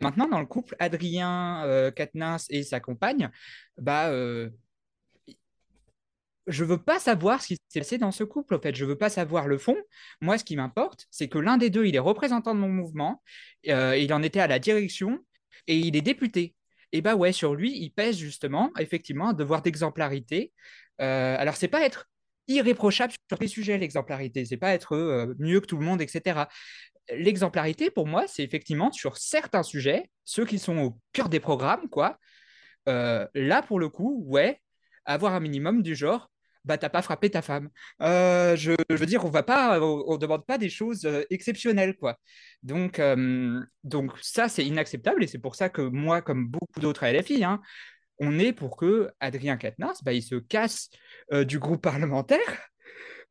Maintenant, 0.00 0.28
dans 0.28 0.40
le 0.40 0.46
couple, 0.46 0.76
Adrien 0.78 1.64
euh, 1.64 1.90
et 2.50 2.62
sa 2.62 2.80
compagne, 2.80 3.30
bah, 3.78 4.08
euh, 4.10 4.50
je 6.46 6.64
veux 6.64 6.78
pas 6.78 6.98
savoir 6.98 7.42
ce 7.42 7.48
qui 7.48 7.58
s'est 7.68 7.80
passé 7.80 7.98
dans 7.98 8.12
ce 8.12 8.24
couple. 8.24 8.54
En 8.54 8.60
fait, 8.60 8.74
je 8.74 8.84
veux 8.84 8.96
pas 8.96 9.08
savoir 9.08 9.48
le 9.48 9.58
fond. 9.58 9.76
Moi, 10.20 10.38
ce 10.38 10.44
qui 10.44 10.56
m'importe, 10.56 11.06
c'est 11.10 11.28
que 11.28 11.38
l'un 11.38 11.56
des 11.56 11.70
deux, 11.70 11.86
il 11.86 11.96
est 11.96 12.00
représentant 12.00 12.54
de 12.54 12.60
mon 12.60 12.68
mouvement, 12.68 13.22
euh, 13.68 13.96
il 13.96 14.12
en 14.12 14.22
était 14.22 14.40
à 14.40 14.46
la 14.46 14.58
direction 14.58 15.18
et 15.66 15.76
il 15.76 15.96
est 15.96 16.02
député. 16.02 16.54
Et 16.92 17.00
bah 17.02 17.16
ouais, 17.16 17.32
sur 17.32 17.54
lui, 17.54 17.76
il 17.76 17.90
pèse 17.90 18.16
justement, 18.16 18.70
effectivement, 18.78 19.30
un 19.30 19.32
devoir 19.32 19.62
d'exemplarité. 19.62 20.52
Euh, 21.00 21.36
alors, 21.38 21.56
c'est 21.56 21.68
pas 21.68 21.84
être 21.84 22.08
irréprochable 22.48 23.12
sur 23.28 23.38
les 23.40 23.48
sujets, 23.48 23.76
l'exemplarité. 23.76 24.44
C'est 24.44 24.56
pas 24.56 24.72
être 24.72 24.94
euh, 24.94 25.34
mieux 25.40 25.60
que 25.60 25.66
tout 25.66 25.78
le 25.78 25.84
monde, 25.84 26.00
etc 26.00 26.44
l'exemplarité, 27.10 27.90
pour 27.90 28.06
moi, 28.06 28.26
c'est 28.26 28.42
effectivement 28.42 28.92
sur 28.92 29.16
certains 29.16 29.62
sujets, 29.62 30.10
ceux 30.24 30.44
qui 30.44 30.58
sont 30.58 30.78
au 30.78 30.98
cœur 31.12 31.28
des 31.28 31.40
programmes, 31.40 31.88
quoi. 31.88 32.18
Euh, 32.88 33.26
là, 33.34 33.62
pour 33.62 33.78
le 33.78 33.88
coup, 33.88 34.24
ouais, 34.26 34.60
avoir 35.04 35.34
un 35.34 35.40
minimum 35.40 35.82
du 35.82 35.94
genre, 35.94 36.30
bah 36.64 36.78
t'as 36.78 36.88
pas 36.88 37.02
frappé 37.02 37.30
ta 37.30 37.42
femme. 37.42 37.70
Euh, 38.02 38.56
je, 38.56 38.72
veux 38.90 39.06
dire, 39.06 39.24
on 39.24 39.30
va 39.30 39.42
pas, 39.42 39.80
on, 39.80 40.16
demande 40.16 40.44
pas 40.46 40.58
des 40.58 40.68
choses 40.68 41.04
euh, 41.04 41.22
exceptionnelles, 41.30 41.96
quoi. 41.96 42.18
Donc, 42.62 43.00
donc 43.84 44.12
ça, 44.20 44.48
c'est 44.48 44.64
inacceptable 44.64 45.22
et 45.22 45.26
c'est 45.26 45.38
pour 45.38 45.54
ça 45.54 45.68
que 45.68 45.82
moi, 45.82 46.22
comme 46.22 46.48
beaucoup 46.48 46.80
d'autres 46.80 47.04
à 47.04 47.12
LFI, 47.12 47.44
hein, 47.44 47.60
on 48.18 48.38
est 48.38 48.52
pour 48.52 48.76
que 48.76 49.10
Adrien 49.20 49.56
Quatennens, 49.56 50.02
bah, 50.02 50.12
il 50.12 50.22
se 50.22 50.36
casse 50.36 50.90
du 51.30 51.58
groupe 51.58 51.82
parlementaire 51.82 52.40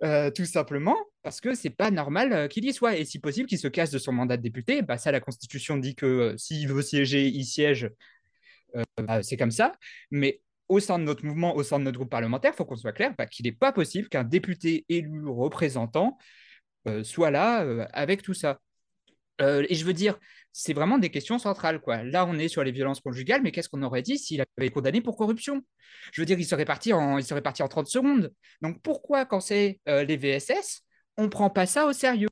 euh, 0.06 0.30
tout 0.30 0.46
simplement 0.46 0.96
parce 1.24 1.42
que 1.42 1.56
c'est 1.56 1.72
pas 1.72 1.90
normal 1.90 2.32
euh, 2.32 2.48
qu'il 2.48 2.64
y 2.66 2.74
soit. 2.74 2.96
Et 2.96 3.06
si 3.06 3.20
possible, 3.20 3.50
qu'il 3.50 3.58
se 3.58 3.68
casse 3.68 3.90
de 3.90 3.98
son 3.98 4.12
mandat 4.12 4.38
de 4.38 4.44
député. 4.44 4.84
Bah, 4.84 4.98
ça, 4.98 5.12
la 5.12 5.20
Constitution 5.20 5.78
dit 5.78 5.96
que 5.96 6.06
euh, 6.06 6.38
s'il 6.38 6.68
veut 6.68 6.82
siéger, 6.82 7.28
il 7.28 7.46
siège. 7.46 7.90
Bah, 8.98 9.24
c'est 9.24 9.38
comme 9.38 9.52
ça. 9.52 9.72
Mais 10.12 10.42
au 10.68 10.80
sein 10.82 11.00
de 11.00 11.06
notre 11.06 11.26
mouvement, 11.26 11.56
au 11.56 11.64
sein 11.64 11.80
de 11.80 11.86
notre 11.86 11.98
groupe 11.98 12.12
parlementaire, 12.12 12.52
il 12.54 12.58
faut 12.58 12.66
qu'on 12.66 12.76
soit 12.76 12.92
clair 12.92 13.14
bah, 13.18 13.26
qu'il 13.26 13.46
n'est 13.46 13.54
pas 13.54 13.72
possible 13.72 14.10
qu'un 14.10 14.26
député 14.26 14.86
élu 14.90 15.28
représentant 15.28 16.18
soit 17.04 17.32
là 17.32 17.66
avec 17.94 18.22
tout 18.22 18.34
ça. 18.34 18.60
Et 19.40 19.76
je 19.76 19.86
veux 19.86 19.94
dire, 19.94 20.18
c'est 20.58 20.74
vraiment 20.74 20.98
des 20.98 21.10
questions 21.10 21.38
centrales. 21.38 21.82
Quoi. 21.82 22.04
Là, 22.04 22.26
on 22.26 22.40
est 22.40 22.48
sur 22.48 22.64
les 22.64 22.72
violences 22.72 23.02
conjugales, 23.02 23.42
mais 23.42 23.52
qu'est-ce 23.52 23.68
qu'on 23.68 23.84
aurait 23.84 24.02
dit 24.02 24.18
s'il 24.18 24.40
avait 24.40 24.68
été 24.68 24.70
condamné 24.70 25.02
pour 25.02 25.18
corruption? 25.18 25.62
Je 26.14 26.22
veux 26.22 26.26
dire, 26.26 26.40
il 26.40 26.46
serait, 26.46 26.64
parti 26.64 26.94
en, 26.94 27.18
il 27.18 27.26
serait 27.26 27.42
parti 27.42 27.62
en 27.62 27.68
30 27.68 27.88
secondes. 27.88 28.34
Donc 28.62 28.82
pourquoi, 28.82 29.26
quand 29.26 29.42
c'est 29.42 29.82
euh, 29.90 30.06
les 30.06 30.16
VSS, 30.16 30.84
on 31.18 31.24
ne 31.24 31.28
prend 31.28 31.50
pas 31.50 31.66
ça 31.66 31.86
au 31.86 31.92
sérieux? 31.92 32.30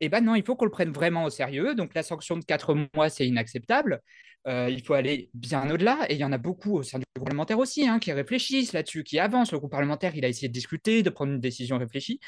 Eh 0.00 0.08
bien 0.08 0.22
non, 0.22 0.34
il 0.34 0.42
faut 0.44 0.56
qu'on 0.56 0.64
le 0.64 0.70
prenne 0.70 0.92
vraiment 0.92 1.24
au 1.24 1.30
sérieux. 1.30 1.74
Donc 1.74 1.94
la 1.94 2.02
sanction 2.02 2.38
de 2.38 2.44
4 2.44 2.74
mois, 2.94 3.10
c'est 3.10 3.26
inacceptable. 3.26 4.00
Euh, 4.48 4.68
il 4.70 4.82
faut 4.82 4.94
aller 4.94 5.30
bien 5.34 5.70
au-delà. 5.70 6.06
Et 6.08 6.14
il 6.14 6.20
y 6.20 6.24
en 6.24 6.32
a 6.32 6.38
beaucoup 6.38 6.78
au 6.78 6.82
sein 6.82 6.98
du 6.98 7.04
groupe 7.14 7.26
parlementaire 7.26 7.58
aussi 7.58 7.86
hein, 7.86 7.98
qui 7.98 8.12
réfléchissent 8.12 8.72
là-dessus, 8.72 9.04
qui 9.04 9.18
avancent. 9.18 9.52
Le 9.52 9.58
groupe 9.58 9.70
parlementaire, 9.70 10.16
il 10.16 10.24
a 10.24 10.28
essayé 10.28 10.48
de 10.48 10.54
discuter, 10.54 11.02
de 11.02 11.10
prendre 11.10 11.32
une 11.32 11.40
décision 11.40 11.76
réfléchie. 11.76 12.18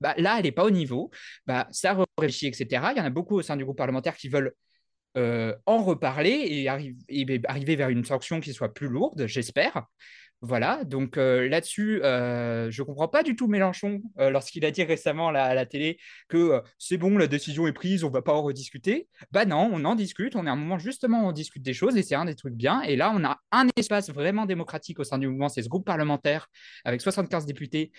Bah, 0.00 0.14
là, 0.18 0.36
elle 0.38 0.44
n'est 0.44 0.52
pas 0.52 0.64
au 0.64 0.70
niveau. 0.70 1.10
Bah, 1.46 1.68
ça 1.70 1.96
réfléchit, 2.18 2.46
etc. 2.46 2.92
Il 2.92 2.98
y 2.98 3.00
en 3.00 3.04
a 3.04 3.10
beaucoup 3.10 3.36
au 3.36 3.42
sein 3.42 3.56
du 3.56 3.64
groupe 3.64 3.78
parlementaire 3.78 4.16
qui 4.16 4.28
veulent 4.28 4.52
en 5.64 5.82
reparler 5.82 6.28
et, 6.30 6.64
et, 7.08 7.40
arriver 7.46 7.74
vers 7.74 7.88
une 7.88 8.04
sanction 8.04 8.38
qui 8.38 8.52
soit 8.52 8.74
plus 8.74 8.88
lourde, 8.88 9.26
j'espère. 9.26 9.86
Voilà, 10.42 10.84
donc 10.84 11.16
euh, 11.16 11.48
là-dessus, 11.48 12.02
euh, 12.04 12.70
je 12.70 12.82
ne 12.82 12.86
comprends 12.86 13.08
pas 13.08 13.22
du 13.22 13.36
tout 13.36 13.48
Mélenchon 13.48 14.02
euh, 14.18 14.28
lorsqu'il 14.28 14.66
a 14.66 14.70
dit 14.70 14.84
récemment 14.84 15.28
à 15.28 15.54
la 15.54 15.66
télé 15.66 15.98
que 16.28 16.60
c'est 16.78 16.98
bon, 16.98 17.16
la 17.16 17.26
décision 17.26 17.66
est 17.66 17.72
prise, 17.72 18.04
on 18.04 18.08
ne 18.08 18.12
va 18.12 18.20
pas 18.20 18.34
en 18.34 18.42
rediscuter. 18.42 19.08
Bah 19.30 19.46
non, 19.46 19.70
on 19.72 19.82
en 19.86 19.94
discute, 19.94 20.36
on 20.36 20.44
est 20.46 20.50
à 20.50 20.52
un 20.52 20.56
moment 20.56 20.78
justement 20.78 21.24
où 21.24 21.28
on 21.28 21.32
discute 21.32 21.62
des 21.62 21.72
choses 21.72 21.96
et 21.96 22.02
c'est 22.02 22.14
un 22.14 22.26
des 22.26 22.34
trucs 22.34 22.54
bien. 22.54 22.82
Et 22.82 22.96
là, 22.96 23.12
on 23.16 23.24
a 23.24 23.38
un 23.50 23.66
espace 23.76 24.10
vraiment 24.10 24.44
démocratique 24.44 25.00
au 25.00 25.04
sein 25.04 25.16
du 25.16 25.26
mouvement, 25.26 25.48
c'est 25.48 25.62
ce 25.62 25.70
groupe 25.70 25.86
parlementaire 25.86 26.48
avec 26.84 27.00
75 27.00 27.46
députés 27.46 27.90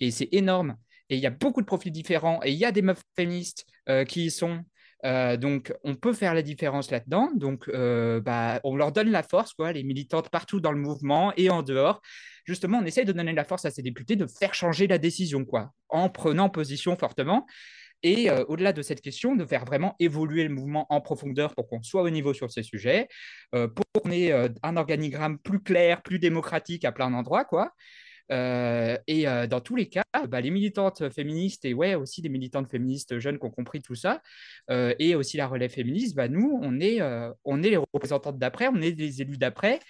et 0.00 0.10
c'est 0.10 0.28
énorme. 0.32 0.76
Et 1.10 1.16
il 1.16 1.20
y 1.20 1.26
a 1.26 1.30
beaucoup 1.30 1.60
de 1.60 1.66
profils 1.66 1.92
différents 1.92 2.40
et 2.44 2.50
il 2.52 2.58
y 2.58 2.64
a 2.64 2.72
des 2.72 2.82
meufs 2.82 3.02
féministes 3.16 3.66
qui 4.08 4.26
y 4.26 4.30
sont 4.30 4.64
euh, 5.04 5.36
donc, 5.36 5.72
on 5.84 5.94
peut 5.94 6.12
faire 6.12 6.34
la 6.34 6.42
différence 6.42 6.90
là-dedans. 6.90 7.30
Donc, 7.34 7.68
euh, 7.68 8.20
bah, 8.20 8.60
on 8.64 8.76
leur 8.76 8.92
donne 8.92 9.10
la 9.10 9.22
force, 9.22 9.52
quoi, 9.52 9.72
les 9.72 9.84
militantes 9.84 10.30
partout 10.30 10.60
dans 10.60 10.72
le 10.72 10.78
mouvement 10.78 11.32
et 11.36 11.50
en 11.50 11.62
dehors. 11.62 12.00
Justement, 12.46 12.78
on 12.78 12.84
essaye 12.84 13.04
de 13.04 13.12
donner 13.12 13.32
la 13.32 13.44
force 13.44 13.64
à 13.64 13.70
ces 13.70 13.82
députés 13.82 14.16
de 14.16 14.26
faire 14.26 14.54
changer 14.54 14.86
la 14.86 14.98
décision, 14.98 15.44
quoi, 15.44 15.72
en 15.88 16.08
prenant 16.08 16.48
position 16.48 16.96
fortement. 16.96 17.46
Et 18.02 18.30
euh, 18.30 18.44
au-delà 18.48 18.72
de 18.72 18.82
cette 18.82 19.00
question, 19.00 19.34
de 19.34 19.44
faire 19.44 19.64
vraiment 19.64 19.94
évoluer 19.98 20.44
le 20.44 20.54
mouvement 20.54 20.86
en 20.90 21.00
profondeur 21.00 21.54
pour 21.54 21.68
qu'on 21.68 21.82
soit 21.82 22.02
au 22.02 22.10
niveau 22.10 22.34
sur 22.34 22.50
ces 22.50 22.62
sujets, 22.62 23.08
pour 23.52 24.02
qu'on 24.02 24.10
ait 24.10 24.32
un 24.62 24.76
organigramme 24.76 25.38
plus 25.38 25.62
clair, 25.62 26.02
plus 26.02 26.18
démocratique 26.18 26.84
à 26.84 26.92
plein 26.92 27.10
d'endroits, 27.10 27.44
quoi. 27.44 27.72
Euh, 28.32 28.96
et 29.06 29.28
euh, 29.28 29.46
dans 29.46 29.60
tous 29.60 29.76
les 29.76 29.88
cas, 29.88 30.04
bah, 30.28 30.40
les 30.40 30.50
militantes 30.50 31.10
féministes 31.10 31.64
et 31.64 31.74
ouais, 31.74 31.94
aussi 31.94 32.22
des 32.22 32.28
militantes 32.28 32.68
féministes 32.68 33.18
jeunes 33.18 33.38
qui 33.38 33.46
ont 33.46 33.50
compris 33.50 33.82
tout 33.82 33.94
ça, 33.94 34.22
euh, 34.70 34.94
et 34.98 35.14
aussi 35.14 35.36
la 35.36 35.46
relève 35.46 35.70
féministe, 35.70 36.14
bah, 36.14 36.28
nous, 36.28 36.58
on 36.62 36.80
est, 36.80 37.00
on 37.44 37.62
est 37.62 37.70
les 37.70 37.76
représentantes 37.76 38.38
d'après, 38.38 38.68
on 38.68 38.80
est 38.80 38.98
les 38.98 39.22
élus 39.22 39.38
d'après, 39.38 39.80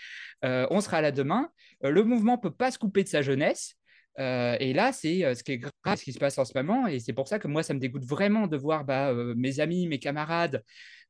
on 0.42 0.80
sera 0.80 1.00
là 1.00 1.12
demain. 1.12 1.50
le 1.82 2.02
mouvement 2.04 2.36
ne 2.36 2.40
peut 2.40 2.54
pas 2.54 2.70
se 2.70 2.78
couper 2.78 3.04
de 3.04 3.08
sa 3.08 3.22
jeunesse. 3.22 3.76
et 4.18 4.72
là, 4.74 4.92
c'est 4.92 5.34
ce 5.34 5.42
qui 5.42 5.52
est 5.52 5.58
grave, 5.58 5.98
ce 5.98 6.04
qui 6.04 6.12
se 6.12 6.18
passe 6.18 6.38
en 6.38 6.44
ce 6.44 6.52
moment. 6.56 6.86
Et 6.86 7.00
c'est 7.00 7.12
pour 7.12 7.28
ça 7.28 7.38
que 7.38 7.48
moi, 7.48 7.62
ça 7.62 7.74
me 7.74 7.78
dégoûte 7.80 8.04
vraiment 8.04 8.46
de 8.46 8.56
voir 8.56 8.84
bah, 8.84 9.12
mes 9.36 9.60
amis, 9.60 9.86
mes 9.88 9.98
camarades 9.98 10.62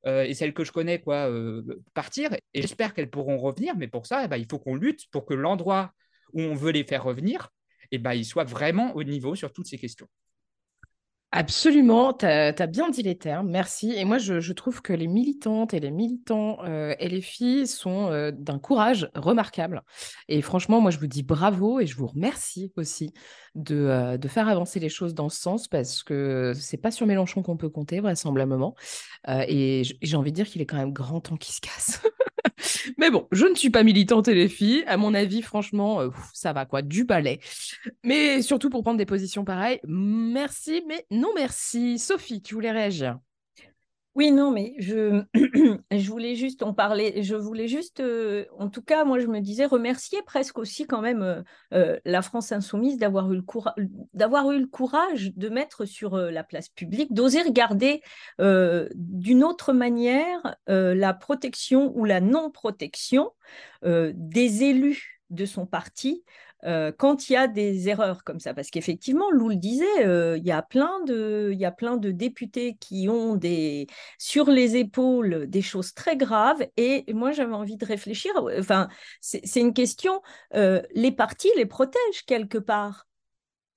et 0.06 0.34
celles 0.34 0.52
que 0.54 0.64
je 0.64 0.72
connais 0.72 1.00
quoi, 1.00 1.30
partir. 1.94 2.32
Et 2.52 2.62
j'espère 2.62 2.94
qu'elles 2.94 3.10
pourront 3.10 3.38
revenir. 3.38 3.76
Mais 3.76 3.88
pour 3.88 4.06
ça, 4.06 4.26
il 4.36 4.46
faut 4.50 4.58
qu'on 4.58 4.76
lutte 4.76 5.10
pour 5.10 5.26
que 5.26 5.34
l'endroit 5.34 5.92
où 6.34 6.42
on 6.42 6.54
veut 6.54 6.72
les 6.72 6.84
faire 6.84 7.04
revenir, 7.04 7.50
et 7.90 7.96
eh 7.96 7.98
ben, 7.98 8.12
ils 8.12 8.24
soient 8.24 8.44
vraiment 8.44 8.94
au 8.96 9.04
niveau 9.04 9.34
sur 9.34 9.52
toutes 9.52 9.66
ces 9.66 9.78
questions. 9.78 10.08
Absolument, 11.36 12.12
tu 12.12 12.26
as, 12.26 12.52
bien 12.68 12.90
dit 12.90 13.02
les 13.02 13.18
termes, 13.18 13.50
merci. 13.50 13.92
Et 13.96 14.04
moi, 14.04 14.18
je, 14.18 14.52
trouve 14.52 14.82
que 14.82 14.92
les 14.92 15.08
militantes 15.08 15.74
et 15.74 15.80
les 15.80 15.90
militants 15.90 16.58
euh, 16.62 16.94
et 17.00 17.08
les 17.08 17.20
filles 17.20 17.66
sont 17.66 18.08
euh, 18.08 18.30
d'un 18.30 18.60
courage 18.60 19.10
remarquable. 19.16 19.82
Et 20.28 20.42
franchement, 20.42 20.80
moi, 20.80 20.92
je 20.92 21.00
vous 21.00 21.08
dis 21.08 21.24
bravo 21.24 21.80
et 21.80 21.86
je 21.86 21.96
vous 21.96 22.06
remercie 22.06 22.72
aussi 22.76 23.12
de, 23.56 23.74
euh, 23.74 24.16
de 24.16 24.28
faire 24.28 24.46
avancer 24.46 24.78
les 24.78 24.88
choses 24.88 25.12
dans 25.12 25.28
ce 25.28 25.40
sens 25.40 25.66
parce 25.66 26.04
que 26.04 26.52
c'est 26.54 26.76
pas 26.76 26.92
sur 26.92 27.04
Mélenchon 27.04 27.42
qu'on 27.42 27.56
peut 27.56 27.68
compter, 27.68 27.98
vraisemblablement. 27.98 28.76
et 29.26 29.82
j'ai 30.02 30.16
envie 30.16 30.30
de 30.30 30.36
dire 30.36 30.46
qu'il 30.46 30.62
est 30.62 30.66
quand 30.66 30.76
même 30.76 30.92
grand 30.92 31.20
temps 31.20 31.36
qu'il 31.36 31.52
se 31.52 31.60
casse. 31.60 32.00
Mais 32.98 33.10
bon, 33.10 33.26
je 33.32 33.46
ne 33.46 33.54
suis 33.54 33.70
pas 33.70 33.82
militante 33.82 34.28
et 34.28 34.34
les 34.34 34.48
filles. 34.48 34.84
À 34.86 34.96
mon 34.96 35.14
avis, 35.14 35.42
franchement, 35.42 36.00
euh, 36.00 36.10
ça 36.32 36.52
va 36.52 36.66
quoi, 36.66 36.82
du 36.82 37.04
balai. 37.04 37.40
Mais 38.04 38.42
surtout 38.42 38.70
pour 38.70 38.82
prendre 38.82 38.98
des 38.98 39.06
positions 39.06 39.44
pareilles, 39.44 39.80
merci, 39.86 40.82
mais 40.88 41.06
non 41.10 41.30
merci. 41.34 41.98
Sophie, 41.98 42.42
tu 42.42 42.54
voulais 42.54 42.72
réagir? 42.72 43.18
Oui, 44.16 44.30
non, 44.30 44.52
mais 44.52 44.74
je, 44.78 45.24
voulais 46.08 46.36
juste 46.36 46.62
en 46.62 46.72
parler. 46.72 47.24
Je 47.24 47.34
voulais 47.34 47.66
juste, 47.66 47.98
euh, 47.98 48.44
en 48.58 48.68
tout 48.68 48.82
cas, 48.82 49.04
moi, 49.04 49.18
je 49.18 49.26
me 49.26 49.40
disais 49.40 49.64
remercier 49.64 50.22
presque 50.22 50.56
aussi 50.58 50.86
quand 50.86 51.00
même 51.00 51.22
euh, 51.22 51.42
euh, 51.72 51.98
la 52.04 52.22
France 52.22 52.52
insoumise 52.52 52.96
d'avoir 52.96 53.32
eu, 53.32 53.36
le 53.36 53.44
d'avoir 54.12 54.52
eu 54.52 54.60
le 54.60 54.68
courage 54.68 55.32
de 55.34 55.48
mettre 55.48 55.84
sur 55.84 56.16
la 56.16 56.44
place 56.44 56.68
publique, 56.68 57.12
d'oser 57.12 57.42
regarder 57.42 58.02
d'une 58.38 59.42
autre 59.44 59.72
manière 59.72 60.56
la 60.66 61.14
protection 61.14 61.92
ou 61.96 62.04
la 62.04 62.20
non-protection 62.20 63.32
des 63.82 64.62
élus 64.64 65.20
de 65.30 65.44
son 65.44 65.66
parti 65.66 66.24
euh, 66.66 66.92
quand 66.96 67.28
il 67.28 67.34
y 67.34 67.36
a 67.36 67.46
des 67.46 67.88
erreurs 67.88 68.24
comme 68.24 68.40
ça. 68.40 68.54
Parce 68.54 68.70
qu'effectivement, 68.70 69.30
Lou 69.30 69.48
le 69.48 69.56
disait, 69.56 70.06
euh, 70.06 70.38
il, 70.38 70.46
y 70.46 70.52
a 70.52 70.62
plein 70.62 71.00
de, 71.04 72.10
députés 72.10 72.76
qui 72.80 73.08
ont 73.08 73.36
des, 73.36 73.86
sur 74.18 74.50
les 74.50 74.76
épaules 74.76 75.46
des 75.48 75.62
choses 75.62 75.94
très 75.94 76.16
graves. 76.16 76.66
Et 76.76 77.04
moi, 77.12 77.32
j'avais 77.32 77.54
envie 77.54 77.76
de 77.76 77.84
réfléchir. 77.84 78.32
Enfin, 78.58 78.88
c'est 79.20 79.60
une 79.60 79.74
question. 79.74 80.22
Euh, 80.54 80.82
les 80.94 81.12
partis 81.12 81.50
les 81.56 81.66
protègent 81.66 82.24
quelque 82.26 82.58
part. 82.58 83.06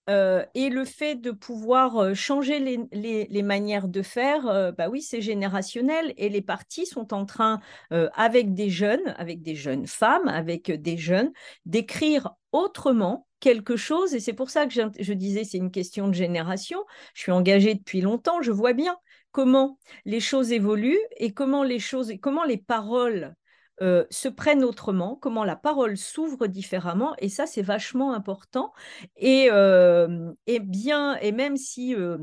Euh, 0.10 0.46
et 0.56 0.70
le 0.70 0.86
fait 0.86 1.16
de 1.16 1.32
pouvoir 1.32 1.98
euh, 1.98 2.14
changer 2.14 2.60
les, 2.92 3.44
manières 3.44 3.88
de 3.90 4.02
faire, 4.02 4.48
euh, 4.48 4.72
bah 4.72 4.88
oui, 4.90 5.02
c'est 5.02 5.22
générationnel. 5.22 6.14
Et 6.18 6.30
les 6.30 6.42
partis 6.42 6.86
sont 6.86 7.14
en 7.14 7.26
train, 7.26 7.60
avec 7.92 8.54
des 8.54 8.70
jeunes, 8.70 9.14
avec 9.18 9.42
des 9.42 9.56
jeunes 9.56 9.88
femmes, 9.88 10.28
avec 10.28 10.72
des 10.72 10.98
jeunes, 10.98 11.32
d'écrire 11.66 12.36
autrement 12.62 13.28
quelque 13.40 13.76
chose. 13.76 14.14
Et 14.14 14.20
c'est 14.20 14.34
pour 14.34 14.50
ça 14.50 14.66
que 14.66 14.74
je, 14.74 15.14
disais, 15.14 15.44
c'est 15.44 15.58
une 15.58 15.72
question 15.72 16.08
de 16.08 16.14
génération. 16.14 16.80
Je 17.14 17.22
suis 17.22 17.32
engagée 17.32 17.76
depuis 17.76 18.02
longtemps, 18.02 18.42
je 18.42 18.52
vois 18.52 18.74
bien 18.74 18.98
comment 19.32 19.78
les 20.06 20.20
choses 20.20 20.52
évoluent 20.52 21.00
et 21.18 21.34
comment 21.34 21.64
les 21.64 21.80
choses, 21.80 22.12
comment 22.22 22.44
les 22.44 22.58
paroles 22.58 23.36
euh, 23.82 24.06
se 24.10 24.28
prennent 24.28 24.64
autrement, 24.64 25.16
comment 25.16 25.44
la 25.44 25.56
parole 25.56 25.98
s'ouvre 25.98 26.48
différemment, 26.48 27.14
et 27.20 27.30
ça 27.30 27.46
c'est 27.46 27.62
vachement 27.62 28.14
important. 28.14 28.74
Et, 29.18 29.50
euh, 29.52 30.32
et, 30.48 30.60
bien, 30.60 31.16
et 31.18 31.32
même 31.32 31.58
si 31.58 31.94
euh, 31.94 32.18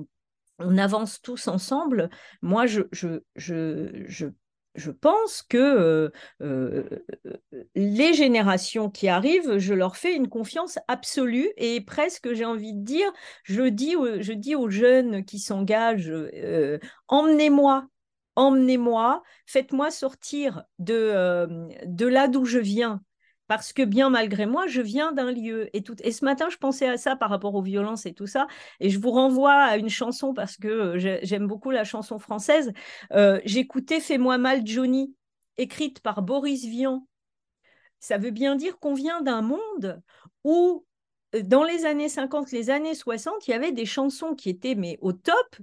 on 0.58 0.76
avance 0.78 1.22
tous 1.22 1.46
ensemble, 1.46 2.10
moi 2.42 2.66
je, 2.66 2.82
je 2.90 4.26
pense 4.90 5.42
que 5.42 6.10
les 7.74 8.14
générations 8.14 8.90
qui 8.90 9.08
arrivent, 9.08 9.58
je 9.58 9.74
leur 9.74 9.96
fais 9.96 10.14
une 10.14 10.28
confiance 10.28 10.78
absolue 10.88 11.50
et 11.56 11.80
presque, 11.80 12.32
j'ai 12.32 12.44
envie 12.44 12.72
de 12.74 12.84
dire, 12.84 13.12
je 13.44 13.62
dis, 13.62 13.92
je 13.92 14.32
aux 14.56 14.68
jeunes 14.70 15.24
qui 15.24 15.38
s'engagent, 15.38 16.12
emmenez-moi 17.08 17.88
emmenez-moi, 18.36 19.22
faites-moi 19.46 19.90
sortir 19.90 20.64
euh, 20.88 21.68
de 21.86 22.06
là 22.06 22.28
d'où 22.28 22.44
je 22.44 22.58
viens. 22.58 23.02
Parce 23.56 23.72
que 23.72 23.82
bien 23.82 24.10
malgré 24.10 24.46
moi, 24.46 24.66
je 24.66 24.80
viens 24.80 25.12
d'un 25.12 25.30
lieu. 25.30 25.68
Et, 25.76 26.12
ce 26.12 26.24
matin, 26.24 26.48
je 26.50 26.56
pensais 26.56 26.88
à 26.88 26.96
ça 26.96 27.16
par 27.16 27.30
rapport 27.30 27.54
aux 27.54 27.62
violences 27.62 28.06
et 28.06 28.12
tout 28.12 28.26
ça. 28.26 28.46
Et 28.80 28.90
je 28.90 28.98
vous 28.98 29.10
renvoie 29.10 29.54
à 29.54 29.76
une 29.76 29.88
chanson 29.88 30.34
parce 30.34 30.56
que 30.56 30.68
euh, 30.68 31.18
j'aime 31.22 31.46
beaucoup 31.46 31.70
la 31.70 31.84
chanson 31.84 32.18
française. 32.18 32.72
Euh, 33.12 33.40
j'écoutais 33.44 34.00
Fais-moi 34.00 34.38
mal 34.38 34.66
Johnny, 34.66 35.14
écrite 35.56 36.00
par 36.00 36.22
Boris 36.22 36.64
Vian. 36.64 37.06
Ça 38.00 38.18
veut 38.18 38.32
bien 38.32 38.56
dire 38.56 38.78
qu'on 38.78 38.94
vient 38.94 39.20
d'un 39.22 39.40
monde 39.40 40.02
où 40.42 40.84
dans 41.42 41.64
les 41.64 41.84
années 41.84 42.08
50, 42.08 42.52
les 42.52 42.70
années 42.70 42.94
60, 42.94 43.46
il 43.46 43.50
y 43.50 43.54
avait 43.54 43.72
des 43.72 43.86
chansons 43.86 44.34
qui 44.34 44.50
étaient 44.50 44.76
au 45.00 45.12
top 45.12 45.56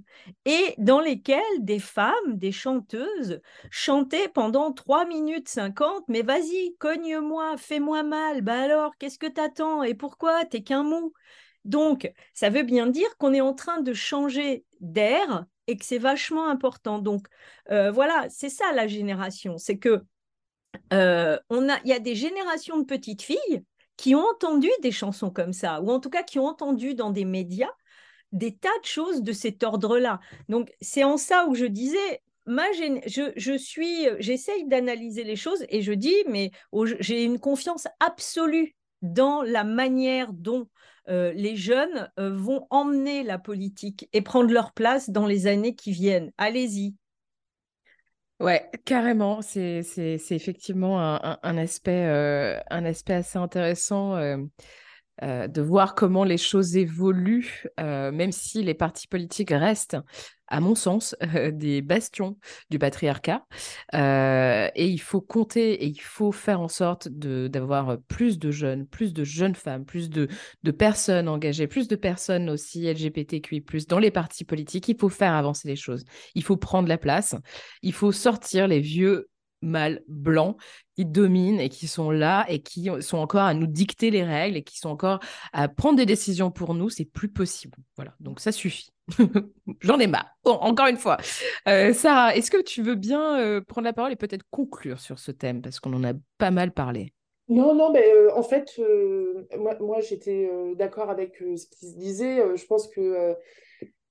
et 0.44 0.74
dans 0.78 1.00
lesquelles 1.00 1.42
des 1.60 1.78
femmes, 1.78 2.36
des 2.36 2.52
chanteuses 2.52 3.40
chantaient 3.70 4.28
pendant 4.28 4.72
3 4.72 5.06
minutes 5.06 5.48
50 5.48 6.04
mais 6.08 6.22
vas-y, 6.22 6.76
cogne-moi, 6.78 7.56
fais-moi 7.56 8.02
mal. 8.02 8.42
Bah 8.42 8.60
alors, 8.60 8.96
qu'est-ce 8.98 9.18
que 9.18 9.26
t'attends 9.26 9.82
et 9.82 9.94
pourquoi 9.94 10.44
T'es 10.44 10.62
qu'un 10.62 10.82
mou? 10.82 11.12
Donc, 11.64 12.12
ça 12.34 12.50
veut 12.50 12.64
bien 12.64 12.86
dire 12.88 13.16
qu'on 13.18 13.32
est 13.32 13.40
en 13.40 13.54
train 13.54 13.80
de 13.80 13.92
changer 13.92 14.64
d'air 14.80 15.46
et 15.68 15.76
que 15.76 15.84
c'est 15.84 15.98
vachement 15.98 16.48
important. 16.48 16.98
Donc, 16.98 17.26
euh, 17.70 17.90
voilà, 17.90 18.26
c'est 18.30 18.48
ça 18.48 18.72
la 18.72 18.86
génération. 18.88 19.58
C'est 19.58 19.78
que 19.78 20.02
euh, 20.92 21.38
il 21.50 21.80
y 21.84 21.92
a 21.92 21.98
des 21.98 22.14
générations 22.14 22.78
de 22.78 22.84
petites 22.84 23.22
filles 23.22 23.64
qui 24.02 24.16
ont 24.16 24.26
entendu 24.26 24.68
des 24.82 24.90
chansons 24.90 25.30
comme 25.30 25.52
ça, 25.52 25.80
ou 25.80 25.88
en 25.92 26.00
tout 26.00 26.10
cas 26.10 26.24
qui 26.24 26.40
ont 26.40 26.46
entendu 26.46 26.96
dans 26.96 27.10
des 27.10 27.24
médias 27.24 27.70
des 28.32 28.56
tas 28.56 28.68
de 28.82 28.86
choses 28.86 29.22
de 29.22 29.30
cet 29.30 29.62
ordre-là. 29.62 30.18
Donc 30.48 30.72
c'est 30.80 31.04
en 31.04 31.16
ça 31.16 31.46
où 31.46 31.54
je 31.54 31.66
disais, 31.66 32.20
je, 32.48 33.32
je 33.36 33.56
suis, 33.56 34.08
j'essaye 34.18 34.66
d'analyser 34.66 35.22
les 35.22 35.36
choses 35.36 35.64
et 35.68 35.82
je 35.82 35.92
dis, 35.92 36.16
mais 36.28 36.50
j'ai 36.98 37.22
une 37.22 37.38
confiance 37.38 37.86
absolue 38.00 38.74
dans 39.02 39.42
la 39.42 39.62
manière 39.62 40.32
dont 40.32 40.66
euh, 41.08 41.32
les 41.34 41.54
jeunes 41.54 42.10
euh, 42.18 42.34
vont 42.34 42.66
emmener 42.70 43.22
la 43.22 43.38
politique 43.38 44.08
et 44.12 44.20
prendre 44.20 44.52
leur 44.52 44.72
place 44.72 45.10
dans 45.10 45.26
les 45.26 45.46
années 45.46 45.76
qui 45.76 45.92
viennent. 45.92 46.32
Allez-y, 46.38 46.96
Ouais, 48.40 48.68
carrément. 48.84 49.40
C'est, 49.42 49.82
effectivement 50.30 51.00
un, 51.00 51.56
aspect, 51.58 52.06
euh, 52.06 52.58
un 52.70 52.84
aspect 52.84 53.14
assez 53.14 53.38
intéressant. 53.38 54.16
Euh, 54.16 54.36
euh, 55.22 55.46
de 55.46 55.60
voir 55.60 55.94
comment 55.94 56.24
les 56.24 56.38
choses 56.38 56.76
évoluent, 56.76 57.64
euh, 57.78 58.10
même 58.10 58.32
si 58.32 58.62
les 58.62 58.72
partis 58.72 59.06
politiques 59.06 59.50
restent, 59.50 59.98
à 60.48 60.60
mon 60.60 60.74
sens, 60.74 61.14
euh, 61.34 61.50
des 61.50 61.82
bastions 61.82 62.38
du 62.70 62.78
patriarcat. 62.78 63.44
et 63.92 64.86
il 64.86 65.00
faut 65.00 65.20
compter 65.20 65.84
et 65.84 65.86
il 65.86 66.00
faut 66.00 66.32
faire 66.32 66.60
en 66.60 66.68
sorte 66.68 67.08
d'avoir 67.08 67.98
plus 68.08 68.38
de 68.38 68.50
jeunes, 68.50 68.86
plus 68.86 69.12
de 69.12 69.22
jeunes 69.22 69.54
femmes, 69.54 69.84
plus 69.84 70.08
de, 70.08 70.28
de 70.62 70.70
personnes 70.70 71.28
engagées, 71.28 71.66
plus 71.66 71.88
de 71.88 71.96
personnes 71.96 72.48
aussi 72.48 72.90
LGBTQI, 72.90 73.64
dans 73.88 73.98
les 73.98 74.10
partis 74.10 74.44
politiques. 74.44 74.88
Il 74.88 74.96
faut 74.98 75.10
faire 75.10 75.34
avancer 75.34 75.68
les 75.68 75.76
choses. 75.76 76.04
Il 76.34 76.42
faut 76.42 76.56
prendre 76.56 76.88
la 76.88 76.98
place. 76.98 77.34
Il 77.82 77.92
faut 77.92 78.12
sortir 78.12 78.66
les 78.66 78.80
vieux 78.80 79.28
mâles 79.62 80.02
blancs 80.08 80.56
qui 80.96 81.04
dominent 81.04 81.60
et 81.60 81.68
qui 81.68 81.86
sont 81.86 82.10
là 82.10 82.44
et 82.48 82.60
qui 82.60 82.90
sont 83.00 83.18
encore 83.18 83.42
à 83.42 83.54
nous 83.54 83.66
dicter 83.66 84.10
les 84.10 84.24
règles 84.24 84.56
et 84.58 84.62
qui 84.62 84.78
sont 84.78 84.90
encore 84.90 85.20
à 85.52 85.68
prendre 85.68 85.96
des 85.96 86.06
décisions 86.06 86.50
pour 86.50 86.74
nous, 86.74 86.90
c'est 86.90 87.04
plus 87.04 87.28
possible. 87.28 87.78
Voilà, 87.96 88.14
donc 88.20 88.40
ça 88.40 88.52
suffit. 88.52 88.90
J'en 89.80 89.98
ai 89.98 90.06
marre. 90.06 90.30
encore 90.44 90.86
une 90.86 90.96
fois. 90.96 91.16
Euh, 91.68 91.92
Sarah, 91.92 92.36
est-ce 92.36 92.50
que 92.50 92.62
tu 92.62 92.82
veux 92.82 92.94
bien 92.94 93.40
euh, 93.40 93.60
prendre 93.60 93.84
la 93.84 93.92
parole 93.92 94.12
et 94.12 94.16
peut-être 94.16 94.44
conclure 94.50 95.00
sur 95.00 95.18
ce 95.18 95.30
thème? 95.30 95.62
Parce 95.62 95.80
qu'on 95.80 95.92
en 95.94 96.04
a 96.04 96.12
pas 96.38 96.50
mal 96.50 96.72
parlé 96.72 97.12
non, 97.48 97.74
non, 97.74 97.92
mais 97.92 98.06
euh, 98.14 98.32
en 98.34 98.42
fait, 98.42 98.80
moi, 99.80 100.00
j'étais 100.00 100.48
d'accord 100.76 101.10
avec 101.10 101.36
ce 101.38 101.66
qui 101.66 101.90
se 101.90 101.98
disait. 101.98 102.40
je 102.56 102.64
pense 102.66 102.88
que 102.88 103.36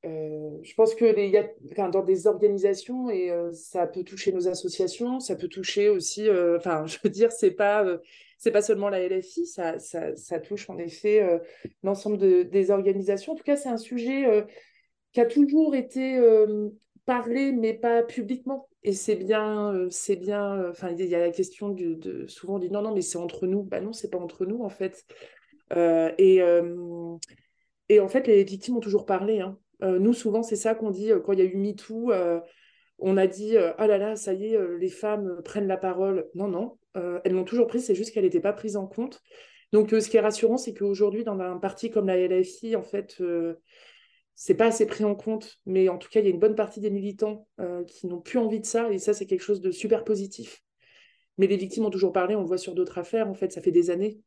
euh, 0.03 0.57
je 0.63 0.73
pense 0.73 0.95
que 0.95 1.05
les, 1.05 1.29
y 1.29 1.37
a, 1.37 1.47
enfin, 1.71 1.89
dans 1.89 2.03
des 2.03 2.25
organisations, 2.25 3.09
et 3.09 3.29
euh, 3.29 3.51
ça 3.51 3.85
peut 3.85 4.03
toucher 4.03 4.31
nos 4.31 4.47
associations, 4.47 5.19
ça 5.19 5.35
peut 5.35 5.47
toucher 5.47 5.89
aussi, 5.89 6.27
euh, 6.27 6.57
enfin, 6.57 6.85
je 6.87 6.97
veux 7.03 7.09
dire, 7.09 7.31
c'est 7.31 7.51
pas, 7.51 7.85
c'est 8.37 8.51
pas 8.51 8.63
seulement 8.63 8.89
la 8.89 8.99
LFI, 9.07 9.45
ça, 9.45 9.77
ça, 9.79 10.15
ça 10.15 10.39
touche 10.39 10.69
en 10.69 10.77
effet 10.79 11.39
l'ensemble 11.83 12.17
de, 12.17 12.41
des 12.43 12.71
organisations. 12.71 13.33
En 13.33 13.35
tout 13.35 13.43
cas, 13.43 13.55
c'est 13.55 13.69
un 13.69 13.77
sujet 13.77 14.45
qui 15.13 15.21
a 15.21 15.25
toujours 15.25 15.75
été 15.75 16.19
parlé, 17.05 17.51
mais 17.51 17.75
pas 17.75 18.01
publiquement. 18.01 18.67
Et 18.83 18.93
c'est 18.93 19.15
bien, 19.15 19.85
c'est 19.91 20.15
bien, 20.15 20.71
enfin, 20.71 20.89
il 20.89 21.05
y 21.05 21.13
a 21.13 21.19
la 21.19 21.29
question 21.29 21.69
de, 21.69 22.25
souvent 22.27 22.55
on 22.55 22.59
dit 22.59 22.71
non, 22.71 22.81
non, 22.81 22.95
mais 22.95 23.01
c'est 23.01 23.19
entre 23.19 23.45
nous. 23.45 23.61
Bah 23.61 23.79
non, 23.79 23.93
c'est 23.93 24.09
pas 24.09 24.17
entre 24.17 24.47
nous, 24.47 24.63
en 24.63 24.69
fait. 24.69 25.05
et, 25.75 26.41
et 27.89 27.99
en 27.99 28.07
fait, 28.07 28.25
les 28.25 28.43
victimes 28.43 28.77
ont 28.77 28.79
toujours 28.79 29.05
parlé, 29.05 29.41
hein. 29.41 29.59
Euh, 29.83 29.99
nous, 29.99 30.13
souvent, 30.13 30.43
c'est 30.43 30.55
ça 30.55 30.75
qu'on 30.75 30.91
dit 30.91 31.11
euh, 31.11 31.19
quand 31.19 31.33
il 31.33 31.39
y 31.39 31.41
a 31.41 31.45
eu 31.45 31.55
MeToo. 31.55 32.11
Euh, 32.11 32.39
on 33.03 33.17
a 33.17 33.25
dit 33.25 33.57
ah 33.57 33.87
là 33.87 33.97
là, 33.97 34.15
ça 34.15 34.31
y 34.35 34.53
est, 34.53 34.77
les 34.79 34.87
femmes 34.87 35.41
prennent 35.43 35.65
la 35.65 35.77
parole. 35.77 36.27
Non, 36.35 36.47
non, 36.47 36.77
elles 36.93 37.33
l'ont 37.33 37.45
toujours 37.45 37.65
prise, 37.65 37.83
c'est 37.83 37.95
juste 37.95 38.13
qu'elle 38.13 38.25
n'était 38.25 38.39
pas 38.39 38.53
prise 38.53 38.77
en 38.77 38.85
compte. 38.85 39.23
Donc, 39.71 39.89
ce 39.89 40.07
qui 40.07 40.17
est 40.17 40.21
rassurant, 40.21 40.57
c'est 40.57 40.75
qu'aujourd'hui, 40.75 41.23
dans 41.23 41.39
un 41.39 41.57
parti 41.57 41.89
comme 41.89 42.05
la 42.05 42.17
LFI, 42.19 42.75
en 42.75 42.83
fait, 42.83 43.19
c'est 44.35 44.53
pas 44.53 44.67
assez 44.67 44.85
pris 44.85 45.03
en 45.03 45.15
compte, 45.15 45.57
mais 45.65 45.89
en 45.89 45.97
tout 45.97 46.09
cas, 46.09 46.19
il 46.19 46.25
y 46.25 46.27
a 46.27 46.29
une 46.29 46.39
bonne 46.39 46.53
partie 46.53 46.79
des 46.79 46.91
militants 46.91 47.47
qui 47.87 48.05
n'ont 48.05 48.21
plus 48.21 48.37
envie 48.37 48.59
de 48.59 48.67
ça, 48.67 48.91
et 48.91 48.99
ça, 48.99 49.15
c'est 49.15 49.25
quelque 49.25 49.41
chose 49.41 49.61
de 49.61 49.71
super 49.71 50.03
positif. 50.03 50.61
Mais 51.39 51.47
les 51.47 51.57
victimes 51.57 51.85
ont 51.85 51.89
toujours 51.89 52.13
parlé, 52.13 52.35
on 52.35 52.41
le 52.41 52.47
voit 52.47 52.59
sur 52.59 52.75
d'autres 52.75 52.99
affaires, 52.99 53.27
en 53.27 53.33
fait, 53.33 53.51
ça 53.51 53.61
fait 53.61 53.71
des 53.71 53.89
années 53.89 54.19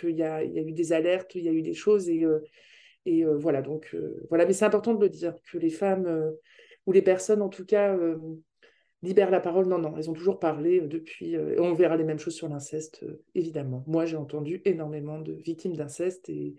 qu'il 0.00 0.16
y, 0.16 0.22
a, 0.22 0.42
eu 0.42 0.72
des 0.72 0.92
alertes, 0.94 1.34
il 1.34 1.44
y 1.44 1.50
a 1.50 1.52
eu 1.52 1.60
des 1.60 1.74
choses, 1.74 2.08
et 2.08 2.24
et 3.06 3.24
euh, 3.24 3.36
voilà, 3.36 3.62
donc 3.62 3.90
euh, 3.94 4.26
voilà, 4.28 4.46
mais 4.46 4.52
c'est 4.52 4.64
important 4.64 4.94
de 4.94 5.00
le 5.00 5.08
dire, 5.08 5.34
que 5.50 5.58
les 5.58 5.70
femmes 5.70 6.06
euh, 6.06 6.32
ou 6.86 6.92
les 6.92 7.02
personnes 7.02 7.42
en 7.42 7.48
tout 7.48 7.64
cas 7.64 7.96
libèrent 9.02 9.30
la 9.30 9.40
parole. 9.40 9.66
Non, 9.66 9.78
non, 9.78 9.96
elles 9.96 10.10
ont 10.10 10.14
toujours 10.14 10.38
parlé 10.38 10.80
depuis. 10.80 11.36
on 11.58 11.74
verra 11.74 11.96
les 11.96 12.04
mêmes 12.04 12.18
choses 12.18 12.34
sur 12.34 12.48
l'inceste, 12.48 13.04
évidemment. 13.34 13.84
Moi, 13.86 14.06
j'ai 14.06 14.16
entendu 14.16 14.62
énormément 14.64 15.18
de 15.18 15.32
victimes 15.32 15.76
d'inceste 15.76 16.28
et 16.28 16.54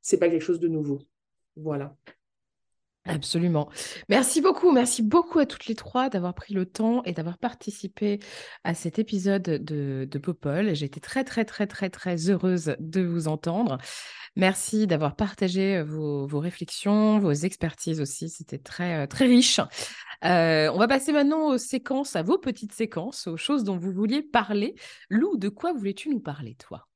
c'est 0.00 0.18
pas 0.18 0.28
quelque 0.28 0.42
chose 0.42 0.60
de 0.60 0.68
nouveau. 0.68 0.98
Voilà. 1.56 1.96
Absolument. 3.06 3.70
Merci 4.10 4.42
beaucoup, 4.42 4.72
merci 4.72 5.02
beaucoup 5.02 5.38
à 5.38 5.46
toutes 5.46 5.66
les 5.66 5.74
trois 5.74 6.10
d'avoir 6.10 6.34
pris 6.34 6.52
le 6.52 6.66
temps 6.66 7.02
et 7.04 7.12
d'avoir 7.12 7.38
participé 7.38 8.18
à 8.62 8.74
cet 8.74 8.98
épisode 8.98 9.42
de, 9.42 10.18
Popol. 10.22 10.74
J'ai 10.74 10.84
été 10.84 11.00
très, 11.00 11.24
très, 11.24 11.46
très, 11.46 11.66
très, 11.66 11.88
très 11.88 12.28
heureuse 12.28 12.76
de 12.78 13.00
vous 13.00 13.26
entendre. 13.26 13.78
Merci 14.36 14.86
d'avoir 14.86 15.16
partagé 15.16 15.82
vos, 15.82 16.26
vos, 16.26 16.40
réflexions, 16.40 17.18
vos 17.18 17.32
expertises 17.32 18.02
aussi. 18.02 18.28
C'était 18.28 18.58
très, 18.58 19.06
très 19.06 19.26
riche. 19.26 19.60
Euh, 20.24 20.70
on 20.72 20.78
va 20.78 20.86
passer 20.86 21.12
maintenant 21.12 21.46
aux 21.46 21.58
séquences, 21.58 22.16
à 22.16 22.22
vos 22.22 22.38
petites 22.38 22.74
séquences, 22.74 23.26
aux 23.26 23.38
choses 23.38 23.64
dont 23.64 23.78
vous 23.78 23.92
vouliez 23.92 24.22
parler. 24.22 24.74
Lou, 25.08 25.38
de 25.38 25.48
quoi 25.48 25.72
voulais-tu 25.72 26.10
nous 26.10 26.20
parler, 26.20 26.54
toi? 26.56 26.89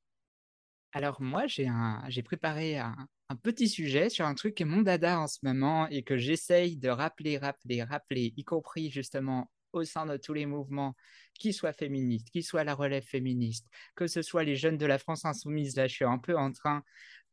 Alors 0.95 1.21
moi, 1.21 1.47
j'ai 1.49 2.23
préparé 2.23 2.79
un, 2.79 2.95
petit 3.43 3.69
sujet 3.69 4.09
sur 4.11 4.27
un 4.27 4.35
truc 4.37 4.55
qui 4.55 4.63
est 4.63 4.67
mon 4.67 4.83
dada 4.83 5.19
en 5.19 5.27
ce 5.27 5.39
moment 5.43 5.89
et 5.89 6.05
que 6.05 6.17
j'essaye 6.17 6.77
de 6.77 6.89
rappeler, 6.89 7.37
rappeler, 7.37 7.83
rappeler, 7.83 8.33
y 8.37 8.45
compris 8.45 8.91
justement 8.91 9.51
au 9.73 9.83
sein 9.83 10.07
de 10.07 10.17
tous 10.17 10.35
les 10.35 10.47
mouvements, 10.47 10.95
qui 11.35 11.53
soient 11.53 11.73
féministes, 11.73 12.31
qui 12.31 12.45
soient 12.45 12.63
la 12.63 12.77
relève 12.77 13.03
féministe, 13.03 13.67
que 13.97 14.07
ce 14.07 14.23
soit 14.23 14.45
les 14.45 14.55
jeunes 14.55 14.79
de 14.79 14.87
la 14.87 14.99
France 14.99 15.25
insoumise. 15.25 15.75
Là, 15.75 15.89
je 15.89 15.95
suis 15.95 16.05
un 16.05 16.19
peu 16.19 16.37
en 16.37 16.53
train 16.53 16.85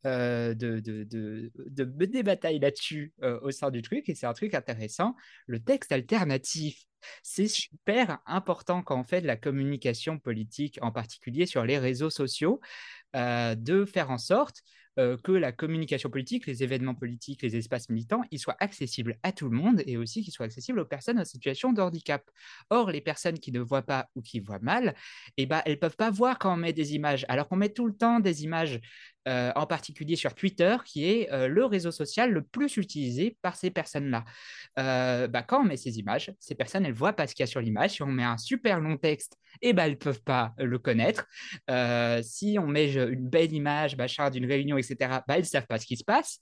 de, 0.03 0.79
de, 0.79 1.03
de, 1.03 1.51
de, 1.55 2.05
des 2.05 2.23
batailles 2.23 2.59
là-dessus 2.59 3.13
euh, 3.23 3.39
au 3.41 3.51
sein 3.51 3.69
du 3.71 3.81
truc 3.81 4.09
et 4.09 4.15
c'est 4.15 4.25
un 4.25 4.33
truc 4.33 4.53
intéressant. 4.53 5.15
Le 5.47 5.59
texte 5.59 5.91
alternatif, 5.91 6.85
c'est 7.23 7.47
super 7.47 8.19
important 8.25 8.83
quand 8.83 8.99
on 8.99 9.03
fait 9.03 9.21
de 9.21 9.27
la 9.27 9.37
communication 9.37 10.19
politique, 10.19 10.79
en 10.81 10.91
particulier 10.91 11.45
sur 11.45 11.65
les 11.65 11.77
réseaux 11.77 12.09
sociaux, 12.09 12.59
euh, 13.15 13.55
de 13.55 13.85
faire 13.85 14.11
en 14.11 14.17
sorte 14.17 14.61
euh, 14.99 15.15
que 15.23 15.31
la 15.31 15.53
communication 15.53 16.09
politique, 16.09 16.45
les 16.47 16.63
événements 16.63 16.95
politiques, 16.95 17.41
les 17.43 17.55
espaces 17.55 17.89
militants, 17.89 18.23
ils 18.29 18.39
soient 18.39 18.57
accessibles 18.59 19.17
à 19.23 19.31
tout 19.31 19.49
le 19.49 19.55
monde 19.55 19.81
et 19.85 19.95
aussi 19.95 20.21
qu'ils 20.21 20.33
soient 20.33 20.45
accessibles 20.45 20.79
aux 20.79 20.85
personnes 20.85 21.17
en 21.17 21.23
situation 21.23 21.71
de 21.71 21.81
handicap. 21.81 22.29
Or, 22.69 22.91
les 22.91 22.99
personnes 22.99 23.39
qui 23.39 23.53
ne 23.53 23.61
voient 23.61 23.83
pas 23.83 24.09
ou 24.15 24.21
qui 24.21 24.41
voient 24.41 24.59
mal, 24.59 24.93
eh 25.37 25.45
ben, 25.45 25.61
elles 25.65 25.73
ne 25.73 25.77
peuvent 25.77 25.95
pas 25.95 26.11
voir 26.11 26.37
quand 26.39 26.53
on 26.53 26.57
met 26.57 26.73
des 26.73 26.93
images, 26.93 27.25
alors 27.29 27.47
qu'on 27.47 27.55
met 27.55 27.69
tout 27.69 27.87
le 27.87 27.95
temps 27.95 28.19
des 28.19 28.43
images 28.43 28.81
euh, 29.27 29.51
en 29.55 29.67
particulier 29.67 30.15
sur 30.15 30.33
Twitter, 30.33 30.77
qui 30.83 31.05
est 31.05 31.31
euh, 31.31 31.47
le 31.47 31.63
réseau 31.65 31.91
social 31.91 32.31
le 32.31 32.41
plus 32.41 32.77
utilisé 32.77 33.37
par 33.43 33.55
ces 33.55 33.69
personnes-là. 33.69 34.25
Euh, 34.79 35.27
bah, 35.27 35.43
quand 35.43 35.61
on 35.61 35.63
met 35.63 35.77
ces 35.77 35.99
images, 35.99 36.33
ces 36.39 36.55
personnes, 36.55 36.85
elles 36.85 36.93
voient 36.93 37.13
pas 37.13 37.27
ce 37.27 37.35
qu'il 37.35 37.43
y 37.43 37.45
a 37.45 37.47
sur 37.47 37.61
l'image. 37.61 37.91
Si 37.91 38.01
on 38.01 38.07
met 38.07 38.23
un 38.23 38.37
super 38.37 38.79
long 38.79 38.97
texte, 38.97 39.37
eh 39.61 39.73
ben, 39.73 39.83
elles 39.85 39.91
ne 39.91 39.95
peuvent 39.95 40.23
pas 40.23 40.53
le 40.57 40.79
connaître. 40.79 41.27
si 42.23 42.57
on 42.59 42.65
met 42.65 42.91
une 42.93 43.29
belle 43.29 43.53
image 43.53 43.95
d'une 44.31 44.45
réunion, 44.45 44.77
etc., 44.77 44.95
bah, 44.99 45.35
elles 45.35 45.41
ne 45.41 45.45
savent 45.45 45.67
pas 45.67 45.77
ce 45.77 45.85
qui 45.85 45.97
se 45.97 46.03
passe. 46.03 46.39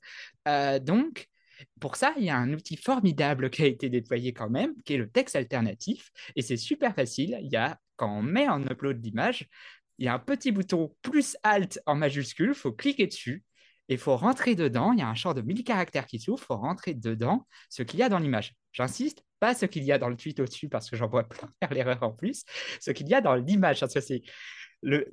donc, 0.82 1.28
pour 1.80 1.96
ça, 1.96 2.14
il 2.18 2.24
y 2.24 2.30
a 2.30 2.38
un 2.38 2.54
outil 2.54 2.78
formidable 2.78 3.50
qui 3.50 3.64
a 3.64 3.66
été 3.66 3.90
déployé 3.90 4.34
quand 4.34 4.50
même, 4.50 4.74
qui 4.86 4.94
est 4.94 4.98
le 4.98 5.10
texte 5.10 5.36
alternatif. 5.36 6.12
Et 6.36 6.42
c'est 6.42 6.58
super 6.58 6.96
facile. 6.96 7.38
Il 7.42 7.52
y 7.52 7.58
a, 7.58 7.78
quand 7.96 8.20
on 8.20 8.22
met 8.22 8.48
en 8.48 8.62
upload 8.64 9.00
d'image, 9.02 9.48
il 10.00 10.06
y 10.06 10.08
a 10.08 10.14
un 10.14 10.20
petit 10.20 10.52
bouton 10.52 10.96
plus 11.02 11.38
Alt 11.44 11.80
en 11.86 11.96
majuscule, 11.96 12.50
il 12.50 12.56
faut 12.56 12.72
cliquer 12.72 13.06
dessus 13.06 13.44
et 13.90 13.94
il 13.94 14.00
faut 14.00 14.16
rentrer 14.16 14.56
dedans. 14.56 14.94
Il 14.94 15.00
y 15.00 15.02
a 15.02 15.08
un 15.08 15.14
champ 15.14 15.34
de 15.34 15.42
1000 15.42 15.64
caractères 15.64 16.06
qui 16.06 16.20
s'ouvre, 16.20 16.40
il 16.42 16.46
faut 16.46 16.58
rentrer 16.58 16.94
dedans 16.94 17.46
ce 17.70 17.84
qu'il 17.84 18.00
y 18.00 18.04
a 18.04 18.10
dans 18.10 18.20
l'image. 18.20 18.56
J'insiste, 18.72 19.24
pas 19.40 19.54
ce 19.54 19.66
qu'il 19.66 19.84
y 19.84 19.92
a 19.92 19.98
dans 19.98 20.10
le 20.10 20.16
tweet 20.16 20.40
au-dessus 20.40 20.70
parce 20.70 20.90
que 20.90 20.96
j'en 20.96 21.08
vois 21.08 21.28
plein 21.28 21.50
faire 21.62 21.74
l'erreur 21.74 22.02
en 22.02 22.12
plus, 22.12 22.44
ce 22.80 22.92
qu'il 22.92 23.10
y 23.10 23.14
a 23.14 23.22
dans 23.22 23.36
l'image. 23.36 23.84
C'est 23.86 24.22
le, 24.82 25.06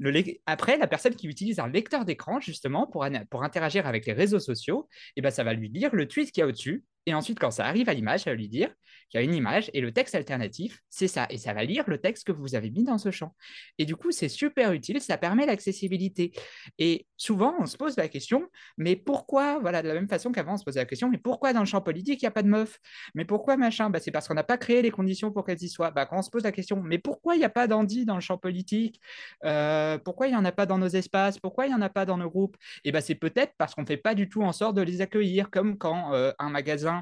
après, 0.47 0.79
la 0.79 0.87
personne 0.87 1.17
qui 1.17 1.27
utilise 1.27 1.59
un 1.59 1.67
lecteur 1.67 2.05
d'écran, 2.05 2.39
justement, 2.39 2.87
pour, 2.87 3.05
interagir 3.43 3.87
avec 3.89 4.07
les 4.07 4.13
réseaux 4.13 4.39
sociaux, 4.39 4.89
eh 5.17 5.21
ben, 5.21 5.31
ça 5.31 5.43
va 5.43 5.55
lui 5.55 5.69
lire 5.69 5.93
le 5.95 6.07
tweet 6.07 6.31
qu'il 6.31 6.43
y 6.43 6.45
a 6.45 6.47
au-dessus. 6.47 6.85
Et 7.07 7.15
ensuite, 7.15 7.39
quand 7.39 7.51
ça 7.51 7.67
arrive 7.67 7.89
à 7.89 7.95
l'image, 7.95 8.21
ça 8.25 8.31
va 8.31 8.37
lui 8.37 8.49
dire 8.49 8.71
qu'il 9.09 9.21
y 9.21 9.23
a 9.23 9.25
une 9.25 9.35
image 9.35 9.71
et 9.73 9.81
le 9.81 9.93
texte 9.93 10.15
alternatif, 10.17 10.81
c'est 10.91 11.07
ça. 11.07 11.27
Et 11.31 11.39
ça 11.39 11.55
va 11.55 11.63
lire 11.65 11.85
le 11.87 11.99
texte 11.99 12.25
que 12.27 12.33
vous 12.33 12.55
avez 12.57 12.71
mis 12.71 12.85
dans 12.85 12.99
ce 12.99 13.11
champ. 13.13 13.35
Et 13.79 13.85
du 13.85 13.95
coup, 13.95 14.11
c'est 14.11 14.29
super 14.29 14.73
utile, 14.73 15.01
ça 15.01 15.17
permet 15.17 15.47
l'accessibilité. 15.47 16.33
Et 16.79 17.07
souvent, 17.17 17.55
on 17.61 17.67
se 17.67 17.77
pose 17.77 17.97
la 17.97 18.09
question, 18.09 18.49
mais 18.77 18.97
pourquoi, 18.97 19.59
voilà, 19.61 19.83
de 19.83 19.89
la 19.89 19.95
même 19.95 20.09
façon 20.09 20.33
qu'avant, 20.33 20.55
on 20.55 20.57
se 20.57 20.65
posait 20.65 20.81
la 20.81 20.87
question, 20.87 21.09
mais 21.09 21.19
pourquoi 21.19 21.53
dans 21.53 21.61
le 21.61 21.67
champ 21.67 21.81
politique, 21.81 22.21
il 22.23 22.25
n'y 22.25 22.29
a 22.29 22.33
pas 22.33 22.43
de 22.43 22.49
meufs 22.49 22.79
Mais 23.15 23.25
pourquoi 23.25 23.57
machin? 23.57 23.91
Bah, 23.91 24.01
C'est 24.01 24.11
parce 24.11 24.27
qu'on 24.27 24.35
n'a 24.35 24.45
pas 24.45 24.59
créé 24.59 24.83
les 24.83 24.91
conditions 24.91 25.31
pour 25.31 25.45
qu'elles 25.45 25.63
y 25.63 25.69
soient. 25.69 25.91
Bah, 25.93 26.07
quand 26.07 26.19
on 26.19 26.23
se 26.23 26.31
pose 26.31 26.43
la 26.43 26.53
question, 26.53 26.83
mais 26.83 26.99
pourquoi 26.99 27.37
il 27.37 27.39
n'y 27.39 27.45
a 27.45 27.51
pas 27.51 27.69
d'Andy 27.69 28.05
dans 28.05 28.17
le 28.17 28.21
champ 28.21 28.39
politique? 28.39 29.01
Euh, 29.45 29.99
Pourquoi 29.99 30.27
il 30.27 30.31
n'y 30.31 30.37
en 30.37 30.45
a 30.45 30.53
pas 30.53 30.67
dans 30.67 30.79
nos 30.79 30.89
espaces? 30.89 31.39
Pourquoi 31.39 31.67
il 31.67 31.69
n'y 31.69 31.75
en 31.75 31.83
a 31.83 31.89
pas 31.91 32.05
dans 32.07 32.17
nos 32.17 32.31
groupes? 32.31 32.57
Et 32.85 32.93
bah, 32.93 33.01
c'est 33.01 33.15
peut-être 33.15 33.53
parce 33.59 33.75
qu'on 33.75 33.83
ne 33.83 33.87
fait 33.87 33.97
pas 33.97 34.15
du 34.15 34.29
tout 34.29 34.43
en 34.43 34.53
sorte 34.53 34.77
de 34.77 34.83
les 34.83 35.01
accueillir, 35.01 35.51
comme 35.51 35.79
quand 35.79 36.13
euh, 36.13 36.33
un 36.39 36.51
magasin 36.51 36.96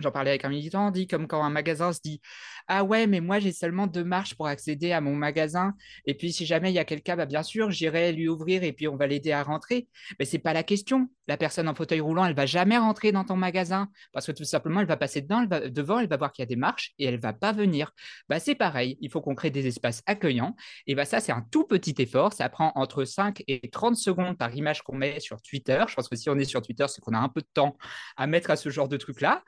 J'en 0.00 0.10
parlais 0.10 0.30
avec 0.30 0.44
un 0.44 0.48
militant, 0.48 0.90
dit 0.90 1.06
comme 1.06 1.26
quand 1.26 1.42
un 1.42 1.50
magasin 1.50 1.92
se 1.92 2.00
dit 2.02 2.20
Ah 2.66 2.84
ouais, 2.84 3.06
mais 3.06 3.20
moi 3.20 3.38
j'ai 3.38 3.52
seulement 3.52 3.86
deux 3.86 4.04
marches 4.04 4.34
pour 4.34 4.46
accéder 4.46 4.92
à 4.92 5.00
mon 5.00 5.14
magasin. 5.14 5.74
Et 6.06 6.14
puis 6.14 6.32
si 6.32 6.46
jamais 6.46 6.70
il 6.70 6.74
y 6.74 6.78
a 6.78 6.84
quelqu'un, 6.84 7.16
bah, 7.16 7.26
bien 7.26 7.42
sûr, 7.42 7.70
j'irai 7.70 8.12
lui 8.12 8.28
ouvrir 8.28 8.64
et 8.64 8.72
puis 8.72 8.88
on 8.88 8.96
va 8.96 9.06
l'aider 9.06 9.32
à 9.32 9.42
rentrer. 9.42 9.88
Mais 10.18 10.24
ce 10.24 10.36
n'est 10.36 10.42
pas 10.42 10.52
la 10.52 10.62
question. 10.62 11.10
La 11.28 11.36
personne 11.36 11.68
en 11.68 11.74
fauteuil 11.74 12.00
roulant, 12.00 12.24
elle 12.24 12.34
va 12.34 12.46
jamais 12.46 12.76
rentrer 12.76 13.12
dans 13.12 13.24
ton 13.24 13.36
magasin 13.36 13.88
parce 14.12 14.26
que 14.26 14.32
tout 14.32 14.44
simplement, 14.44 14.80
elle 14.80 14.86
va 14.86 14.96
passer 14.96 15.20
dedans, 15.20 15.44
devant, 15.44 16.00
elle 16.00 16.08
va 16.08 16.16
voir 16.16 16.32
qu'il 16.32 16.42
y 16.42 16.44
a 16.44 16.46
des 16.46 16.56
marches 16.56 16.92
et 16.98 17.04
elle 17.04 17.20
va 17.20 17.32
pas 17.32 17.52
venir. 17.52 17.92
Bah, 18.28 18.40
c'est 18.40 18.54
pareil, 18.54 18.98
il 19.00 19.10
faut 19.10 19.20
qu'on 19.20 19.34
crée 19.34 19.50
des 19.50 19.66
espaces 19.66 20.02
accueillants. 20.06 20.56
Et 20.86 20.94
bah, 20.94 21.04
ça, 21.04 21.20
c'est 21.20 21.32
un 21.32 21.44
tout 21.50 21.64
petit 21.64 21.94
effort. 21.98 22.32
Ça 22.32 22.48
prend 22.48 22.72
entre 22.74 23.04
5 23.04 23.44
et 23.46 23.68
30 23.70 23.96
secondes 23.96 24.38
par 24.38 24.54
image 24.54 24.82
qu'on 24.82 24.96
met 24.96 25.20
sur 25.20 25.40
Twitter. 25.42 25.82
Je 25.88 25.94
pense 25.94 26.08
que 26.08 26.16
si 26.16 26.30
on 26.30 26.38
est 26.38 26.44
sur 26.44 26.62
Twitter, 26.62 26.86
c'est 26.88 27.00
qu'on 27.00 27.14
a 27.14 27.18
un 27.18 27.28
peu 27.28 27.40
de 27.40 27.48
temps 27.52 27.76
à 28.16 28.26
mettre 28.26 28.50
à 28.50 28.56
ce 28.56 28.68
genre 28.70 28.88
de 28.88 28.96
truc-là. 28.96 29.42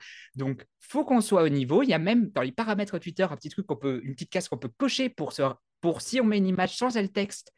Faut 0.79 1.05
qu'on 1.05 1.21
soit 1.21 1.43
au 1.43 1.49
niveau. 1.49 1.83
Il 1.83 1.89
y 1.89 1.93
a 1.93 1.99
même 1.99 2.29
dans 2.31 2.41
les 2.41 2.51
paramètres 2.51 2.97
Twitter 2.99 3.23
un 3.23 3.35
petit 3.35 3.49
truc 3.49 3.65
qu'on 3.65 3.75
peut, 3.75 4.01
une 4.03 4.13
petite 4.13 4.29
case 4.29 4.47
qu'on 4.47 4.57
peut 4.57 4.71
cocher 4.77 5.09
pour, 5.09 5.31
si 6.01 6.21
on 6.21 6.23
met 6.23 6.37
une 6.37 6.47
image 6.47 6.75
sans 6.75 6.95
le 6.95 7.07
texte, 7.07 7.53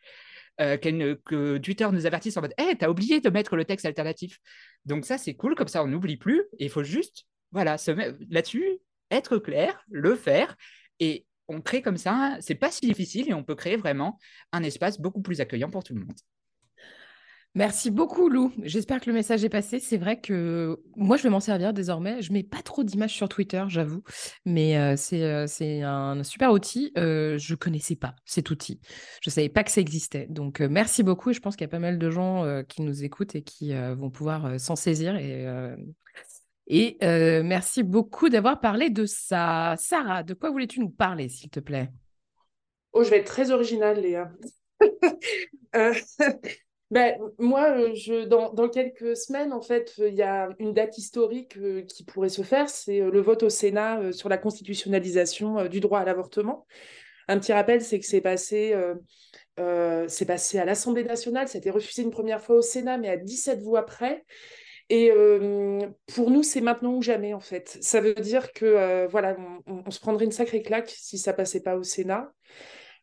euh, 0.62 0.78
que 0.78 1.58
Twitter 1.58 1.88
nous 1.92 2.06
avertisse 2.06 2.38
en 2.38 2.42
mode 2.42 2.54
Hé, 2.58 2.76
t'as 2.78 2.90
oublié 2.90 3.20
de 3.20 3.30
mettre 3.30 3.56
le 3.56 3.66
texte 3.66 3.86
alternatif. 3.86 4.40
Donc, 4.86 5.06
ça, 5.06 5.18
c'est 5.18 5.36
cool. 5.36 5.56
Comme 5.56 5.68
ça, 5.68 5.84
on 5.84 5.88
n'oublie 5.88 6.18
plus. 6.18 6.44
Et 6.60 6.66
il 6.66 6.70
faut 6.70 6.84
juste, 6.84 7.26
voilà, 7.52 7.78
là-dessus, 8.30 8.80
être 9.12 9.38
clair, 9.38 9.84
le 9.90 10.16
faire. 10.16 10.56
Et 11.00 11.26
on 11.48 11.62
crée 11.62 11.82
comme 11.82 11.98
ça, 11.98 12.38
c'est 12.40 12.56
pas 12.56 12.72
si 12.72 12.86
difficile 12.86 13.30
et 13.30 13.34
on 13.34 13.44
peut 13.44 13.56
créer 13.56 13.76
vraiment 13.76 14.20
un 14.52 14.64
espace 14.64 15.00
beaucoup 15.00 15.22
plus 15.22 15.42
accueillant 15.42 15.70
pour 15.70 15.84
tout 15.84 15.94
le 15.94 16.02
monde. 16.02 16.16
Merci 17.56 17.90
beaucoup, 17.90 18.28
Lou. 18.28 18.52
J'espère 18.64 19.00
que 19.00 19.10
le 19.10 19.14
message 19.14 19.46
est 19.46 19.50
passé. 19.50 19.80
C'est 19.80 19.96
vrai 19.96 20.20
que 20.20 20.78
moi, 20.98 21.16
je 21.16 21.24
vais 21.24 21.30
m'en 21.30 21.40
servir 21.40 21.72
désormais. 21.72 22.22
Je 22.22 22.34
mets 22.34 22.44
pas 22.44 22.62
trop 22.62 22.84
d'images 22.84 23.14
sur 23.14 23.30
Twitter, 23.30 23.64
j'avoue, 23.70 24.04
mais 24.44 24.78
euh, 24.78 24.96
euh, 25.14 25.46
c'est 25.48 25.82
un 25.82 26.22
super 26.24 26.52
outil. 26.52 26.92
Euh, 26.98 27.38
je 27.38 27.56
connaissais 27.56 27.96
pas 27.96 28.14
cet 28.26 28.50
outil. 28.50 28.82
Je 29.22 29.30
savais 29.30 29.48
pas 29.48 29.64
que 29.64 29.72
ça 29.72 29.80
existait. 29.80 30.28
Donc, 30.30 30.60
merci 30.60 31.02
beaucoup. 31.02 31.30
Et 31.30 31.34
je 31.34 31.40
pense 31.40 31.56
qu'il 31.56 31.64
y 31.64 31.70
a 31.70 31.72
pas 31.72 31.80
mal 31.80 31.98
de 31.98 32.10
gens 32.10 32.44
qui 32.68 32.82
nous 32.82 33.06
écoutent 33.06 33.36
et 33.36 33.42
qui 33.42 33.74
vont 33.74 34.10
pouvoir 34.10 34.60
s'en 34.60 34.76
saisir. 34.76 35.16
Et, 35.16 35.48
et 36.68 36.98
merci 37.42 37.84
beaucoup 37.84 38.28
d'avoir 38.28 38.60
parlé 38.60 38.90
de 38.90 39.06
ça. 39.06 39.76
Sarah, 39.78 40.24
de 40.24 40.34
quoi 40.34 40.50
voulais-tu 40.52 40.82
nous 40.82 40.90
parler, 40.90 41.30
s'il 41.30 41.50
te 41.50 41.62
plaît? 41.62 41.90
Oh, 42.92 43.04
je 43.06 43.10
vais 43.10 43.20
être 43.20 43.28
très 43.28 43.52
originale, 43.52 44.02
Léa. 44.02 44.30
Ben, 46.96 47.18
moi, 47.40 47.78
euh, 47.78 47.94
je, 47.94 48.24
dans, 48.24 48.70
quelques 48.70 49.18
semaines, 49.18 49.52
en 49.52 49.60
fait, 49.60 49.96
il 49.98 50.16
y 50.16 50.22
a 50.22 50.48
une 50.60 50.72
date 50.72 50.98
historique 50.98 51.58
euh, 51.58 51.82
qui 51.82 52.06
pourrait 52.06 52.30
se 52.30 52.42
faire, 52.42 52.70
c'est 52.70 53.02
euh, 53.02 53.12
le 53.12 53.20
vote 53.20 53.44
au 53.44 53.50
Sénat 53.50 54.14
sur 54.14 54.30
la 54.30 54.38
constitutionnalisation 54.38 55.66
du 55.66 55.82
droit 55.82 56.00
à 56.00 56.06
l'avortement. 56.06 56.66
Un 57.28 57.38
petit 57.38 57.52
rappel, 57.52 57.82
c'est 57.82 58.00
que 58.00 58.06
c'est 58.06 58.22
passé, 58.22 58.74
passé 59.58 60.58
à 60.58 60.64
l'Assemblée 60.64 61.04
nationale, 61.04 61.50
ça 61.50 61.58
a 61.58 61.60
été 61.60 61.70
refusé 61.70 62.02
une 62.02 62.12
première 62.12 62.42
fois 62.42 62.56
au 62.56 62.62
Sénat, 62.62 62.98
mais 62.98 63.10
à 63.10 63.18
17 63.18 63.60
voix 63.60 63.86
près. 63.86 64.24
Et 64.90 65.12
pour 66.14 66.32
nous, 66.32 66.44
c'est 66.44 66.62
maintenant 66.62 66.94
ou 66.94 67.02
jamais, 67.02 67.34
en 67.34 67.42
fait. 67.42 67.78
Ça 67.82 68.00
veut 68.00 68.14
dire 68.14 68.54
que 68.54 69.08
voilà, 69.08 69.36
se 69.90 70.00
prendrait 70.00 70.26
une 70.26 70.32
sacrée 70.32 70.62
claque 70.62 70.90
si 70.90 71.18
ça 71.18 71.34
passait 71.34 71.62
pas 71.62 71.76
au 71.76 71.84
Sénat. 71.84 72.32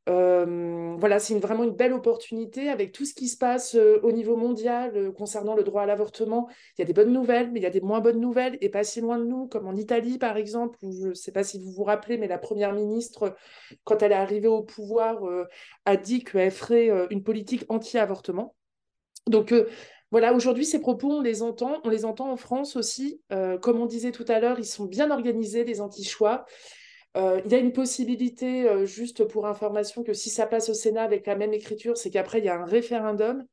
Euh, 0.09 0.97
voilà, 0.99 1.21
c'est 1.21 1.39
vraiment 1.39 1.63
une 1.63 1.77
belle 1.77 1.93
opportunité 1.93 2.69
avec 2.69 2.91
tout 2.91 3.05
ce 3.05 3.15
qui 3.15 3.29
se 3.29 3.37
passe 3.37 3.77
euh, 3.77 4.01
au 4.03 4.11
niveau 4.11 4.37
mondial 4.37 4.97
euh, 4.97 5.13
concernant 5.13 5.55
le 5.55 5.63
droit 5.63 5.83
à 5.83 5.87
l'avortement. 5.87 6.49
Il 6.77 6.81
y 6.81 6.83
a 6.83 6.87
des 6.87 6.93
bonnes 6.93 7.13
nouvelles, 7.13 7.53
mais 7.53 7.61
il 7.61 7.63
y 7.63 7.67
a 7.67 7.71
des 7.71 7.81
moins 7.81 8.01
bonnes 8.01 8.19
nouvelles, 8.19 8.59
et 8.61 8.69
pas 8.69 8.83
si 8.83 9.01
loin 9.01 9.19
de 9.19 9.25
nous, 9.25 9.47
comme 9.47 9.69
en 9.69 9.77
Italie 9.77 10.19
par 10.19 10.37
exemple, 10.37 10.77
où 10.83 10.93
je 10.93 11.09
ne 11.09 11.15
sais 11.15 11.31
pas 11.31 11.45
si 11.45 11.61
vous 11.61 11.71
vous 11.71 11.85
rappelez, 11.85 12.19
mais 12.19 12.27
la 12.27 12.39
première 12.39 12.73
ministre, 12.73 13.37
quand 13.85 14.03
elle 14.03 14.11
est 14.11 14.17
arrivée 14.17 14.49
au 14.49 14.63
pouvoir, 14.63 15.21
a 15.85 15.97
dit 15.97 16.25
qu'elle 16.25 16.51
ferait 16.51 16.91
une 17.11 17.23
politique 17.23 17.65
anti-avortement. 17.69 18.55
Donc 19.29 19.55
voilà, 20.11 20.35
aujourd'hui, 20.35 20.65
ces 20.65 20.81
propos, 20.81 21.11
on 21.11 21.21
les 21.21 21.43
entend, 21.43 21.81
on 21.85 21.89
les 21.89 22.05
entend 22.05 22.31
en 22.31 22.37
France 22.37 22.77
aussi. 22.77 23.21
comme 23.61 23.81
on 23.81 23.87
disait 23.87 24.13
tout 24.13 24.25
à 24.29 24.41
l'heure, 24.41 24.59
ils 24.59 24.67
sont 24.67 24.87
bien 24.87 25.11
organisés, 25.11 25.65
les 25.65 25.81
anti-choix. 25.81 26.45
Euh, 27.17 27.41
il 27.45 27.53
y 27.53 27.55
a 27.55 27.59
une 27.59 27.73
possibilité, 27.73 28.67
euh, 28.67 28.87
juste 28.87 29.25
pour 29.25 29.47
information, 29.47 30.03
que 30.03 30.15
si 30.15 30.31
ça 30.31 30.47
passe 30.47 30.71
au 30.71 30.75
Sénat 30.75 31.03
avec 31.03 31.27
la 31.27 31.37
même 31.37 31.53
écriture, 31.53 31.97
c'est 31.97 32.11
qu'après, 32.11 32.39
il 32.39 32.45
y 32.45 32.49
a 32.49 32.59
un 32.59 32.65
référendum. 32.65 33.45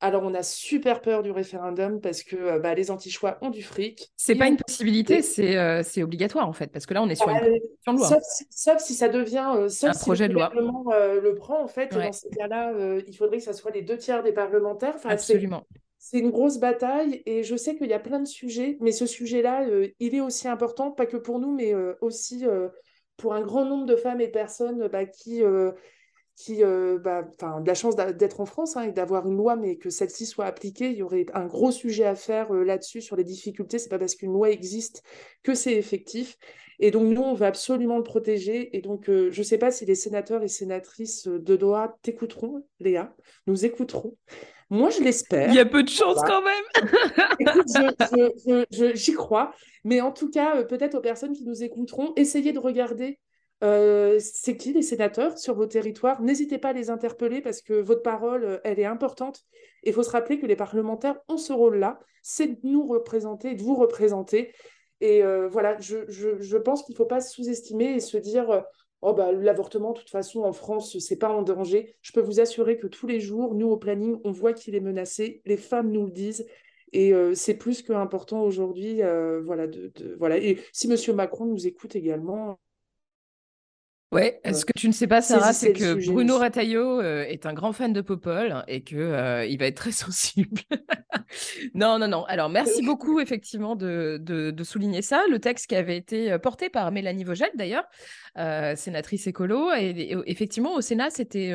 Alors, 0.00 0.22
on 0.22 0.32
a 0.34 0.44
super 0.44 1.00
peur 1.00 1.24
du 1.24 1.32
référendum 1.32 2.00
parce 2.00 2.22
que 2.22 2.36
euh, 2.36 2.58
bah, 2.60 2.72
les 2.76 2.92
anti-choix 2.92 3.36
ont 3.40 3.50
du 3.50 3.64
fric. 3.64 4.12
C'est 4.16 4.36
pas 4.36 4.46
une 4.46 4.56
possibilité, 4.56 5.22
c'est 5.22 6.02
obligatoire 6.04 6.48
en 6.48 6.52
fait, 6.52 6.68
parce 6.68 6.86
que 6.86 6.94
là, 6.94 7.02
on 7.02 7.08
est 7.08 7.16
sur 7.16 7.28
une 7.28 7.38
proposition 7.38 7.94
de 7.94 7.98
loi. 7.98 8.20
Sauf 8.50 8.78
si, 8.78 8.94
ça 8.94 9.08
devient. 9.08 9.66
sauf 9.68 9.90
un 9.90 9.92
si 9.94 10.04
projet 10.04 10.28
le 10.28 10.34
de 10.34 10.38
loi. 10.38 10.52
le 10.54 11.34
prend, 11.34 11.60
en 11.60 11.66
fait. 11.66 11.92
Dans 11.92 12.12
ce 12.12 12.28
cas-là, 12.28 12.72
il 13.04 13.16
faudrait 13.16 13.38
que 13.38 13.44
ça 13.44 13.52
soit 13.52 13.72
les 13.72 13.82
deux 13.82 13.98
tiers 13.98 14.22
des 14.22 14.32
parlementaires. 14.32 14.94
Absolument. 15.04 15.66
C'est 16.00 16.20
une 16.20 16.30
grosse 16.30 16.58
bataille 16.58 17.24
et 17.26 17.42
je 17.42 17.56
sais 17.56 17.74
qu'il 17.74 17.88
y 17.88 17.92
a 17.92 17.98
plein 17.98 18.20
de 18.20 18.28
sujets, 18.28 18.78
mais 18.80 18.92
ce 18.92 19.04
sujet-là, 19.04 19.66
il 19.98 20.14
est 20.14 20.20
aussi 20.20 20.46
important, 20.46 20.92
pas 20.92 21.06
que 21.06 21.16
pour 21.16 21.40
nous, 21.40 21.52
mais 21.52 21.74
aussi 22.00 22.46
pour 23.18 23.34
un 23.34 23.42
grand 23.42 23.66
nombre 23.66 23.84
de 23.84 23.96
femmes 23.96 24.22
et 24.22 24.28
personnes 24.28 24.88
bah, 24.88 25.04
qui, 25.04 25.42
euh, 25.42 25.72
qui 26.36 26.64
euh, 26.64 26.98
bah, 26.98 27.22
de 27.22 27.66
la 27.66 27.74
chance 27.74 27.96
d'être 27.96 28.40
en 28.40 28.46
France 28.46 28.76
hein, 28.76 28.82
et 28.82 28.92
d'avoir 28.92 29.26
une 29.26 29.36
loi, 29.36 29.56
mais 29.56 29.76
que 29.76 29.90
celle-ci 29.90 30.24
soit 30.24 30.46
appliquée, 30.46 30.90
il 30.90 30.96
y 30.96 31.02
aurait 31.02 31.26
un 31.34 31.44
gros 31.44 31.72
sujet 31.72 32.04
à 32.04 32.14
faire 32.14 32.54
euh, 32.54 32.64
là-dessus 32.64 33.02
sur 33.02 33.16
les 33.16 33.24
difficultés. 33.24 33.78
C'est 33.78 33.90
pas 33.90 33.98
parce 33.98 34.14
qu'une 34.14 34.32
loi 34.32 34.50
existe 34.50 35.02
que 35.42 35.52
c'est 35.52 35.74
effectif. 35.74 36.38
Et 36.78 36.92
donc, 36.92 37.12
nous, 37.12 37.22
on 37.22 37.34
veut 37.34 37.46
absolument 37.46 37.96
le 37.96 38.04
protéger. 38.04 38.76
Et 38.76 38.80
donc, 38.80 39.06
je 39.06 39.36
ne 39.36 39.42
sais 39.42 39.58
pas 39.58 39.72
si 39.72 39.84
les 39.84 39.96
sénateurs 39.96 40.44
et 40.44 40.48
sénatrices 40.48 41.26
de 41.26 41.56
droite 41.56 41.96
t'écouteront, 42.02 42.64
Léa, 42.78 43.16
nous 43.48 43.64
écouterons. 43.64 44.16
Moi, 44.70 44.90
je 44.90 45.02
l'espère. 45.02 45.48
Il 45.48 45.54
y 45.54 45.60
a 45.60 45.64
peu 45.64 45.82
de 45.82 45.88
chance 45.88 46.18
quand 46.26 46.42
même. 46.42 46.64
Écoute, 47.40 48.94
j'y 48.94 49.12
crois. 49.12 49.52
Mais 49.84 50.00
en 50.00 50.12
tout 50.12 50.30
cas, 50.30 50.56
euh, 50.56 50.64
peut-être 50.64 50.94
aux 50.96 51.00
personnes 51.00 51.32
qui 51.32 51.44
nous 51.44 51.62
écouteront, 51.62 52.12
essayez 52.16 52.52
de 52.52 52.58
regarder 52.58 53.18
euh, 53.64 54.18
c'est 54.20 54.56
qui 54.56 54.72
les 54.72 54.82
sénateurs 54.82 55.38
sur 55.38 55.54
vos 55.54 55.66
territoires. 55.66 56.20
N'hésitez 56.22 56.58
pas 56.58 56.68
à 56.68 56.72
les 56.72 56.90
interpeller 56.90 57.40
parce 57.40 57.62
que 57.62 57.72
votre 57.72 58.02
parole, 58.02 58.44
euh, 58.44 58.58
elle 58.64 58.78
est 58.78 58.84
importante. 58.84 59.44
Il 59.82 59.92
faut 59.92 60.02
se 60.02 60.10
rappeler 60.10 60.38
que 60.38 60.46
les 60.46 60.56
parlementaires 60.56 61.18
ont 61.28 61.38
ce 61.38 61.52
rôle-là, 61.52 61.98
c'est 62.22 62.46
de 62.46 62.58
nous 62.64 62.86
représenter, 62.86 63.54
de 63.54 63.62
vous 63.62 63.74
représenter. 63.74 64.52
Et 65.00 65.22
voilà, 65.48 65.78
je, 65.78 65.98
je, 66.08 66.40
je 66.40 66.56
pense 66.56 66.82
qu'il 66.82 66.94
ne 66.94 66.96
faut 66.96 67.06
pas 67.06 67.20
sous-estimer 67.20 67.94
et 67.94 68.00
se 68.00 68.16
dire 68.16 68.64
oh 69.00 69.14
bah, 69.14 69.32
l'avortement, 69.32 69.92
de 69.92 69.98
toute 69.98 70.10
façon, 70.10 70.42
en 70.42 70.52
France, 70.52 70.96
c'est 70.98 71.16
pas 71.18 71.30
en 71.30 71.42
danger. 71.42 71.96
Je 72.02 72.12
peux 72.12 72.20
vous 72.20 72.40
assurer 72.40 72.78
que 72.78 72.86
tous 72.86 73.06
les 73.06 73.20
jours, 73.20 73.54
nous, 73.54 73.68
au 73.68 73.76
planning, 73.76 74.18
on 74.24 74.30
voit 74.30 74.52
qu'il 74.52 74.74
est 74.74 74.80
menacé. 74.80 75.42
Les 75.44 75.56
femmes 75.56 75.90
nous 75.90 76.06
le 76.06 76.12
disent. 76.12 76.46
Et 76.92 77.12
euh, 77.12 77.34
c'est 77.34 77.54
plus 77.54 77.82
qu'important 77.82 78.42
aujourd'hui. 78.42 79.02
Euh, 79.02 79.40
voilà, 79.42 79.66
de, 79.66 79.92
voilà. 80.18 80.38
Et 80.38 80.58
si 80.72 80.90
M. 80.90 81.16
Macron 81.16 81.46
nous 81.46 81.66
écoute 81.66 81.96
également, 81.96 82.58
Ouais, 84.10 84.40
ce 84.46 84.64
que 84.64 84.72
tu 84.74 84.88
ne 84.88 84.92
sais 84.92 85.06
pas, 85.06 85.20
Sarah, 85.20 85.52
c'est 85.52 85.74
que 85.74 86.10
Bruno 86.10 86.38
Rataillot 86.38 87.02
euh, 87.02 87.24
est 87.24 87.44
un 87.44 87.52
grand 87.52 87.74
fan 87.74 87.92
de 87.92 88.00
Popol 88.00 88.64
et 88.66 88.82
que 88.82 88.96
euh, 88.96 89.44
il 89.44 89.58
va 89.58 89.66
être 89.66 89.76
très 89.76 89.92
sensible. 89.92 90.62
non, 91.74 91.98
non, 91.98 92.08
non. 92.08 92.24
Alors, 92.24 92.48
merci 92.48 92.82
beaucoup, 92.86 93.20
effectivement, 93.20 93.76
de, 93.76 94.18
de, 94.18 94.64
souligner 94.64 95.02
ça. 95.02 95.24
Le 95.30 95.38
texte 95.38 95.66
qui 95.66 95.76
avait 95.76 95.96
été 95.98 96.32
euh, 96.32 96.38
porté 96.38 96.70
par 96.70 96.90
Mélanie 96.90 97.24
Vogel, 97.24 97.50
d'ailleurs, 97.54 97.84
sénatrice 98.76 99.26
écolo. 99.26 99.72
Et, 99.74 100.16
effectivement, 100.24 100.74
au 100.74 100.80
Sénat, 100.80 101.10
c'était. 101.10 101.52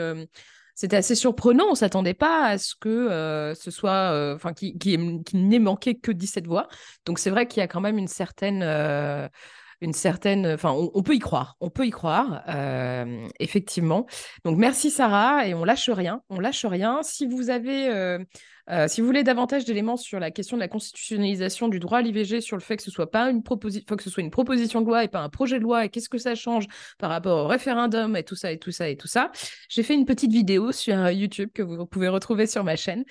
c'était 0.75 0.97
assez 0.97 1.15
surprenant, 1.15 1.65
on 1.71 1.75
s'attendait 1.75 2.13
pas 2.13 2.45
à 2.45 2.57
ce 2.59 2.75
que 2.75 3.53
ce 3.55 3.71
soit, 3.71 4.33
enfin, 4.35 4.53
qui, 4.53 4.77
qui, 4.77 5.23
qui 5.23 5.37
n'ait 5.37 5.59
manqué 5.59 5.97
que 5.97 6.11
17 6.11 6.45
voix. 6.45 6.67
Donc 7.05 7.17
c'est 7.17 7.29
vrai 7.31 7.47
qu'il 7.47 7.61
y 7.61 7.63
a 7.63 7.67
quand 7.67 7.81
même 7.81 7.97
une 7.97 8.07
certaine, 8.07 8.61
une 9.81 9.93
certaine. 9.93 10.45
Enfin, 10.47 10.71
on, 10.71 11.03
peut 11.03 11.15
y 11.15 11.19
croire. 11.19 11.55
On 11.59 11.69
peut 11.69 11.85
y 11.85 11.91
croire, 11.91 12.43
euh, 12.49 13.27
effectivement. 13.39 14.05
Donc, 14.45 14.57
merci 14.57 14.91
Sarah. 14.91 15.47
Et 15.47 15.53
on 15.53 15.63
lâche 15.63 15.89
rien. 15.89 16.21
On 16.29 16.39
lâche 16.39 16.65
rien. 16.65 17.01
Si 17.03 17.25
vous 17.25 17.49
avez. 17.49 18.17
Euh, 18.69 18.87
si 18.87 19.01
vous 19.01 19.07
voulez 19.07 19.23
davantage 19.23 19.65
d'éléments 19.65 19.97
sur 19.97 20.19
la 20.19 20.31
question 20.31 20.55
de 20.55 20.61
la 20.61 20.69
constitutionnalisation 20.69 21.67
du 21.67 21.79
droit 21.79 21.97
à 21.97 22.01
l'IVG, 22.01 22.39
sur 22.39 22.55
le 22.55 22.61
fait 22.61 22.77
que 22.77 22.83
ce 22.83 22.91
soit 22.91 23.11
pas 23.11 23.29
une 23.29 23.43
proposition, 23.43 23.95
que 23.95 24.03
ce 24.03 24.09
soit 24.09 24.23
une 24.23 24.31
proposition 24.31 24.79
de 24.79 24.85
loi 24.85 25.03
et 25.03 25.09
pas 25.09 25.19
un 25.19 25.29
projet 25.29 25.57
de 25.57 25.63
loi, 25.63 25.83
et 25.83 25.89
qu'est-ce 25.89 26.07
que 26.07 26.17
ça 26.17 26.33
change 26.33 26.67
par 26.97 27.09
rapport 27.09 27.45
au 27.45 27.47
référendum 27.47 28.15
et 28.15 28.23
tout 28.23 28.35
ça 28.35 28.51
et 28.53 28.59
tout 28.59 28.71
ça 28.71 28.87
et 28.87 28.95
tout 28.95 29.07
ça, 29.07 29.31
j'ai 29.67 29.83
fait 29.83 29.95
une 29.95 30.05
petite 30.05 30.31
vidéo 30.31 30.71
sur 30.71 31.09
YouTube 31.09 31.49
que 31.53 31.61
vous 31.61 31.85
pouvez 31.85 32.07
retrouver 32.07 32.47
sur 32.47 32.63
ma 32.63 32.77
chaîne 32.77 33.03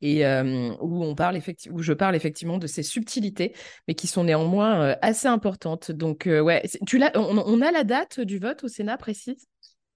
et 0.00 0.24
euh, 0.24 0.72
où 0.80 1.04
on 1.04 1.14
parle 1.16 1.36
effectivement, 1.36 1.76
où 1.76 1.82
je 1.82 1.92
parle 1.92 2.14
effectivement 2.14 2.58
de 2.58 2.68
ces 2.68 2.84
subtilités, 2.84 3.52
mais 3.88 3.94
qui 3.94 4.06
sont 4.06 4.24
néanmoins 4.24 4.80
euh, 4.80 4.94
assez 5.02 5.26
importantes. 5.26 5.90
Donc 5.90 6.26
ouais, 6.26 6.62
tu 6.86 6.98
l'as, 6.98 7.10
on, 7.16 7.60
a 7.60 7.72
la 7.72 7.82
date 7.82 8.20
du 8.20 8.38
vote 8.38 8.62
au 8.62 8.68
Sénat 8.68 8.96
précise? 8.96 9.48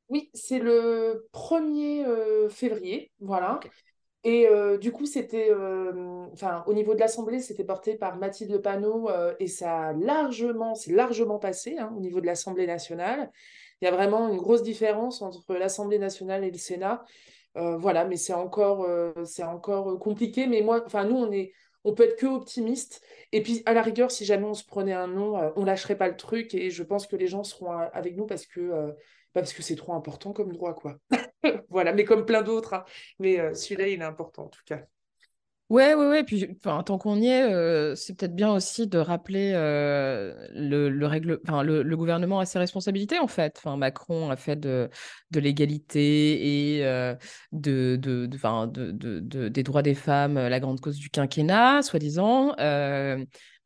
Oui, 0.09 0.29
c'est 0.35 0.59
le 0.59 1.27
1er 1.33 2.51
février, 2.51 3.11
voilà. 3.21 3.61
Et 4.25 4.49
euh, 4.49 4.79
du 4.79 4.91
coup, 4.91 5.05
c'était, 5.05 5.49
euh, 5.51 6.27
au 6.67 6.73
niveau 6.73 6.95
de 6.95 7.01
l'Assemblée, 7.01 7.41
c'était 7.41 7.65
porté 7.65 7.95
par 7.95 8.17
Mathilde 8.17 8.57
Panot 8.57 9.11
euh, 9.11 9.35
et 9.39 9.47
ça 9.47 9.89
a 9.89 9.93
largement, 9.93 10.75
c'est 10.75 10.93
largement 10.93 11.39
passé 11.39 11.77
hein, 11.79 11.93
au 11.95 12.01
niveau 12.01 12.23
de 12.23 12.27
l'Assemblée 12.27 12.67
nationale. 12.67 13.31
Il 13.83 13.85
y 13.85 13.89
a 13.89 13.91
vraiment 13.91 14.31
une 14.31 14.39
grosse 14.39 14.63
différence 14.63 15.21
entre 15.21 15.55
l'Assemblée 15.55 15.99
nationale 15.99 16.43
et 16.43 16.51
le 16.51 16.57
Sénat. 16.57 17.05
voilà, 17.55 18.05
mais 18.07 18.17
c'est 18.17 18.33
encore, 18.33 18.87
c'est 19.27 19.43
encore 19.45 19.99
compliqué. 19.99 20.47
Mais 20.47 20.63
moi, 20.63 20.83
enfin, 20.87 21.05
nous, 21.05 21.17
on 21.17 21.31
est, 21.31 21.53
on 21.85 21.93
peut 21.93 22.05
être 22.05 22.17
que 22.17 22.27
optimiste. 22.27 23.03
Et 23.33 23.43
puis, 23.43 23.63
à 23.67 23.75
la 23.75 23.83
rigueur, 23.83 24.11
si 24.11 24.25
jamais 24.25 24.47
on 24.47 24.55
se 24.55 24.65
prenait 24.65 24.95
un 24.95 25.09
nom, 25.09 25.53
on 25.57 25.65
lâcherait 25.65 25.99
pas 25.99 26.09
le 26.09 26.17
truc. 26.17 26.55
Et 26.55 26.71
je 26.71 26.83
pense 26.83 27.07
que 27.07 27.17
les 27.17 27.27
gens 27.27 27.45
seront 27.45 27.73
avec 27.73 28.17
nous 28.17 28.27
parce 28.27 28.47
que 28.47 28.95
parce 29.35 29.53
que 29.53 29.63
c'est 29.63 29.77
trop 29.77 29.93
important 29.93 30.33
comme 30.33 30.53
droit, 30.53 30.75
quoi. 30.75 30.97
voilà, 31.69 31.93
mais 31.93 32.05
comme 32.05 32.25
plein 32.25 32.43
d'autres. 32.43 32.75
Hein. 32.75 32.85
Mais 33.19 33.39
euh, 33.39 33.53
celui-là, 33.53 33.89
il 33.89 34.01
est 34.01 34.05
important 34.05 34.45
en 34.45 34.49
tout 34.49 34.63
cas. 34.65 34.81
Ouais, 35.71 35.95
ouais, 35.95 36.07
ouais. 36.07 36.25
Puis, 36.25 36.47
tant 36.63 36.99
qu'on 36.99 37.21
y 37.21 37.27
est, 37.27 37.43
euh, 37.43 37.95
c'est 37.97 38.15
peut-être 38.15 38.35
bien 38.37 38.53
aussi 38.53 38.87
de 38.87 38.99
rappeler 38.99 39.53
euh, 39.55 40.47
le, 40.53 40.91
le, 40.91 41.07
règle... 41.07 41.41
le, 41.43 41.97
gouvernement 41.97 42.39
a 42.39 42.45
ses 42.45 42.59
responsabilités, 42.59 43.19
en 43.19 43.27
fait. 43.27 43.61
Macron 43.65 44.31
a 44.31 44.37
fait 44.37 44.57
de, 44.57 44.91
l'égalité 45.33 46.77
et 46.77 46.83
de, 47.53 47.97
de, 47.97 48.27
de, 48.27 49.49
des 49.49 49.63
droits 49.63 49.83
des 49.83 49.95
femmes 49.95 50.35
la 50.35 50.61
grande 50.61 50.81
cause 50.81 50.99
du 50.99 51.09
quinquennat, 51.09 51.83
soi-disant. 51.83 52.55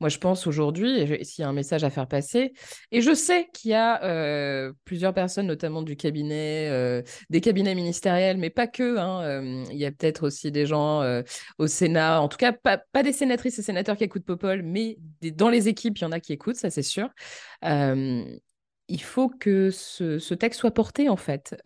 Moi, 0.01 0.11
je 0.11 0.19
pense 0.19 0.47
aujourd'hui, 0.47 1.25
s'il 1.25 1.43
y 1.43 1.45
a 1.45 1.49
un 1.49 1.53
message 1.53 1.83
à 1.83 1.91
faire 1.91 2.07
passer, 2.07 2.53
et 2.93 3.01
je 3.01 3.13
sais 3.15 3.49
qu'il 3.53 3.73
y 3.73 3.75
a 3.75 4.05
euh, 4.05 4.73
plusieurs 4.85 5.13
personnes, 5.13 5.47
notamment 5.49 5.83
du 5.83 5.97
cabinet, 5.97 6.69
euh, 6.71 7.03
des 7.31 7.41
cabinets 7.41 7.75
ministériels, 7.75 8.37
mais 8.37 8.51
pas 8.51 8.69
que. 8.69 8.97
Hein, 8.97 9.23
euh, 9.23 9.65
il 9.73 9.77
y 9.77 9.85
a 9.85 9.91
peut-être 9.91 10.27
aussi 10.27 10.53
des 10.53 10.67
gens 10.67 11.03
au 11.59 11.67
Sénat, 11.67 12.21
en 12.21 12.29
tout 12.29 12.37
cas, 12.37 12.53
pas, 12.53 13.03
des 13.03 13.13
sénatrices 13.13 13.59
et 13.59 13.63
sénateurs 13.63 13.97
qui 13.97 14.05
écoutent 14.05 14.25
Popol, 14.25 14.63
mais 14.63 14.99
dans 15.35 15.49
les 15.49 15.69
équipes, 15.69 15.99
il 15.99 16.03
y 16.03 16.05
en 16.05 16.13
a 16.13 16.21
qui 16.21 16.33
écoutent, 16.33 16.57
ça 16.57 16.71
c'est 16.71 16.83
sûr. 16.83 17.09
il 17.65 19.03
faut 19.03 19.29
que 19.29 19.71
ce, 19.71 20.35
texte 20.35 20.61
soit 20.61 20.71
porté, 20.71 21.09
en 21.09 21.17
fait, 21.17 21.57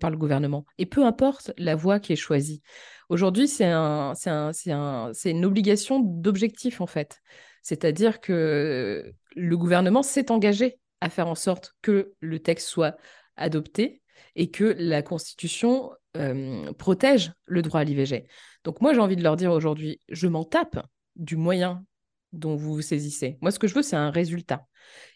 par 0.00 0.10
le 0.10 0.16
gouvernement. 0.16 0.64
Et 0.78 0.86
peu 0.86 1.04
importe 1.04 1.52
la 1.58 1.76
voie 1.76 2.00
qui 2.00 2.14
est 2.14 2.16
choisie. 2.16 2.62
Aujourd'hui, 3.10 3.48
c'est 3.48 3.66
un, 3.66 4.14
un, 4.26 4.50
un, 4.68 5.12
une 5.26 5.44
obligation 5.44 6.00
d'objectif, 6.00 6.80
en 6.80 6.86
fait. 6.86 7.20
C'est-à-dire 7.62 8.20
que 8.20 9.12
le 9.34 9.56
gouvernement 9.56 10.02
s'est 10.02 10.30
engagé 10.30 10.78
à 11.00 11.08
faire 11.08 11.28
en 11.28 11.34
sorte 11.34 11.74
que 11.82 12.12
le 12.20 12.38
texte 12.38 12.68
soit 12.68 12.96
adopté 13.36 14.02
et 14.36 14.50
que 14.50 14.74
la 14.78 15.02
Constitution 15.02 15.90
euh, 16.16 16.72
protège 16.74 17.32
le 17.46 17.62
droit 17.62 17.80
à 17.80 17.84
l'IVG. 17.84 18.26
Donc 18.64 18.80
moi, 18.80 18.94
j'ai 18.94 19.00
envie 19.00 19.16
de 19.16 19.22
leur 19.22 19.36
dire 19.36 19.52
aujourd'hui, 19.52 20.00
je 20.08 20.26
m'en 20.28 20.44
tape 20.44 20.84
du 21.16 21.36
moyen 21.36 21.84
dont 22.32 22.56
vous 22.56 22.74
vous 22.74 22.82
saisissez. 22.82 23.38
Moi, 23.40 23.50
ce 23.50 23.58
que 23.58 23.66
je 23.66 23.74
veux, 23.74 23.82
c'est 23.82 23.96
un 23.96 24.10
résultat. 24.10 24.66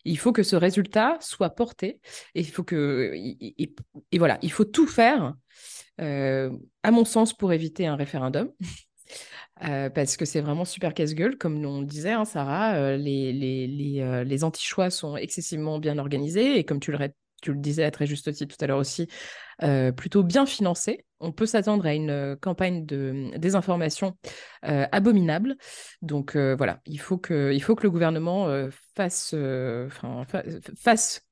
Il 0.05 0.19
faut 0.19 0.33
que 0.33 0.43
ce 0.43 0.57
résultat 0.57 1.17
soit 1.21 1.51
porté 1.51 2.01
et 2.35 2.41
il 2.41 2.49
faut 2.51 2.63
que 2.65 3.13
et, 3.15 3.75
voilà, 4.19 4.39
il 4.43 4.53
faut 4.53 4.65
tout 4.65 4.87
faire, 4.87 5.35
euh, 6.01 6.51
à 6.83 6.91
mon 6.91 7.05
sens, 7.05 7.35
pour 7.35 7.53
éviter 7.53 7.87
un 7.87 7.97
référendum. 7.97 8.51
Euh, 9.65 9.89
parce 9.89 10.17
que 10.17 10.25
c'est 10.25 10.41
vraiment 10.41 10.65
super 10.65 10.93
casse-gueule, 10.93 11.39
comme 11.39 11.65
on 11.65 11.83
disait, 11.83 12.13
hein, 12.13 12.25
Sarah, 12.25 12.75
euh, 12.75 12.97
les, 12.97 13.33
les, 13.33 13.67
les, 13.67 14.01
euh, 14.03 14.23
les 14.23 14.45
anti-choix 14.45 14.91
sont 14.91 15.17
excessivement 15.17 15.79
bien 15.79 15.99
organisés 15.99 16.59
et 16.59 16.65
comme 16.65 16.79
tu 16.81 16.93
le, 16.93 16.99
disais 17.55 17.85
à 17.85 17.91
très 17.91 18.07
juste 18.07 18.33
titre 18.33 18.57
tout 18.57 18.65
à 18.65 18.67
l'heure 18.67 18.79
aussi, 18.79 19.09
plutôt 19.97 20.23
bien 20.23 20.47
financés. 20.47 21.05
On 21.21 21.33
peut 21.33 21.47
s'attendre 21.47 21.87
à 21.87 21.95
une 21.95 22.37
campagne 22.41 22.85
de 22.85 23.31
désinformation 23.39 24.17
abominable. 24.63 25.57
Donc 26.03 26.37
voilà, 26.37 26.81
il 26.87 26.99
faut, 26.99 27.19
que, 27.19 27.53
il 27.55 27.63
faut 27.63 27.77
que 27.77 27.85
le 27.85 27.91
gouvernement 27.91 28.49
fasse, 28.97 29.35
fasse 30.77 31.26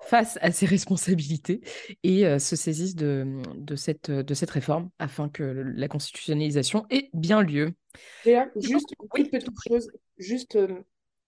face 0.00 0.38
à 0.40 0.52
ses 0.52 0.66
responsabilités 0.66 1.60
et 2.02 2.26
euh, 2.26 2.38
se 2.38 2.56
saisissent 2.56 2.96
de, 2.96 3.26
de, 3.54 3.76
cette, 3.76 4.10
de 4.10 4.34
cette 4.34 4.50
réforme 4.50 4.90
afin 4.98 5.28
que 5.28 5.42
la 5.42 5.88
constitutionnalisation 5.88 6.86
ait 6.90 7.10
bien 7.12 7.42
lieu. 7.42 7.72
Juste 8.56 8.92
une 9.16 9.28
petite 9.28 9.50
chose, 9.68 9.90
juste, 10.18 10.56
euh, 10.56 10.68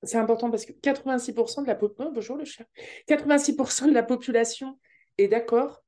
c'est 0.03 0.19
important 0.19 0.51
parce 0.51 0.65
que 0.65 0.73
86% 0.73 1.63
de 1.63 1.67
la, 1.67 1.79
oh, 1.81 2.11
bonjour 2.15 2.37
le 2.37 2.45
chat. 2.45 2.65
86% 3.09 3.89
de 3.89 3.95
la 3.95 4.03
population 4.03 4.79
est 5.17 5.29
d'accord 5.29 5.83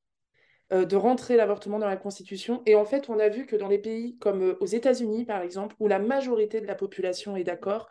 euh, 0.73 0.85
de 0.85 0.97
rentrer 0.97 1.37
l'avortement 1.37 1.79
dans 1.79 1.87
la 1.87 1.97
Constitution. 1.97 2.63
Et 2.67 2.75
en 2.75 2.85
fait, 2.85 3.09
on 3.09 3.19
a 3.19 3.29
vu 3.29 3.47
que 3.47 3.57
dans 3.57 3.69
les 3.69 3.79
pays 3.79 4.17
comme 4.19 4.57
aux 4.61 4.67
États-Unis, 4.67 5.25
par 5.25 5.43
exemple, 5.43 5.77
où 5.79 5.89
la 5.89 5.99
majorité 5.99 6.61
de 6.61 6.67
la 6.67 6.75
population 6.75 7.37
est 7.37 7.45
d'accord, 7.45 7.89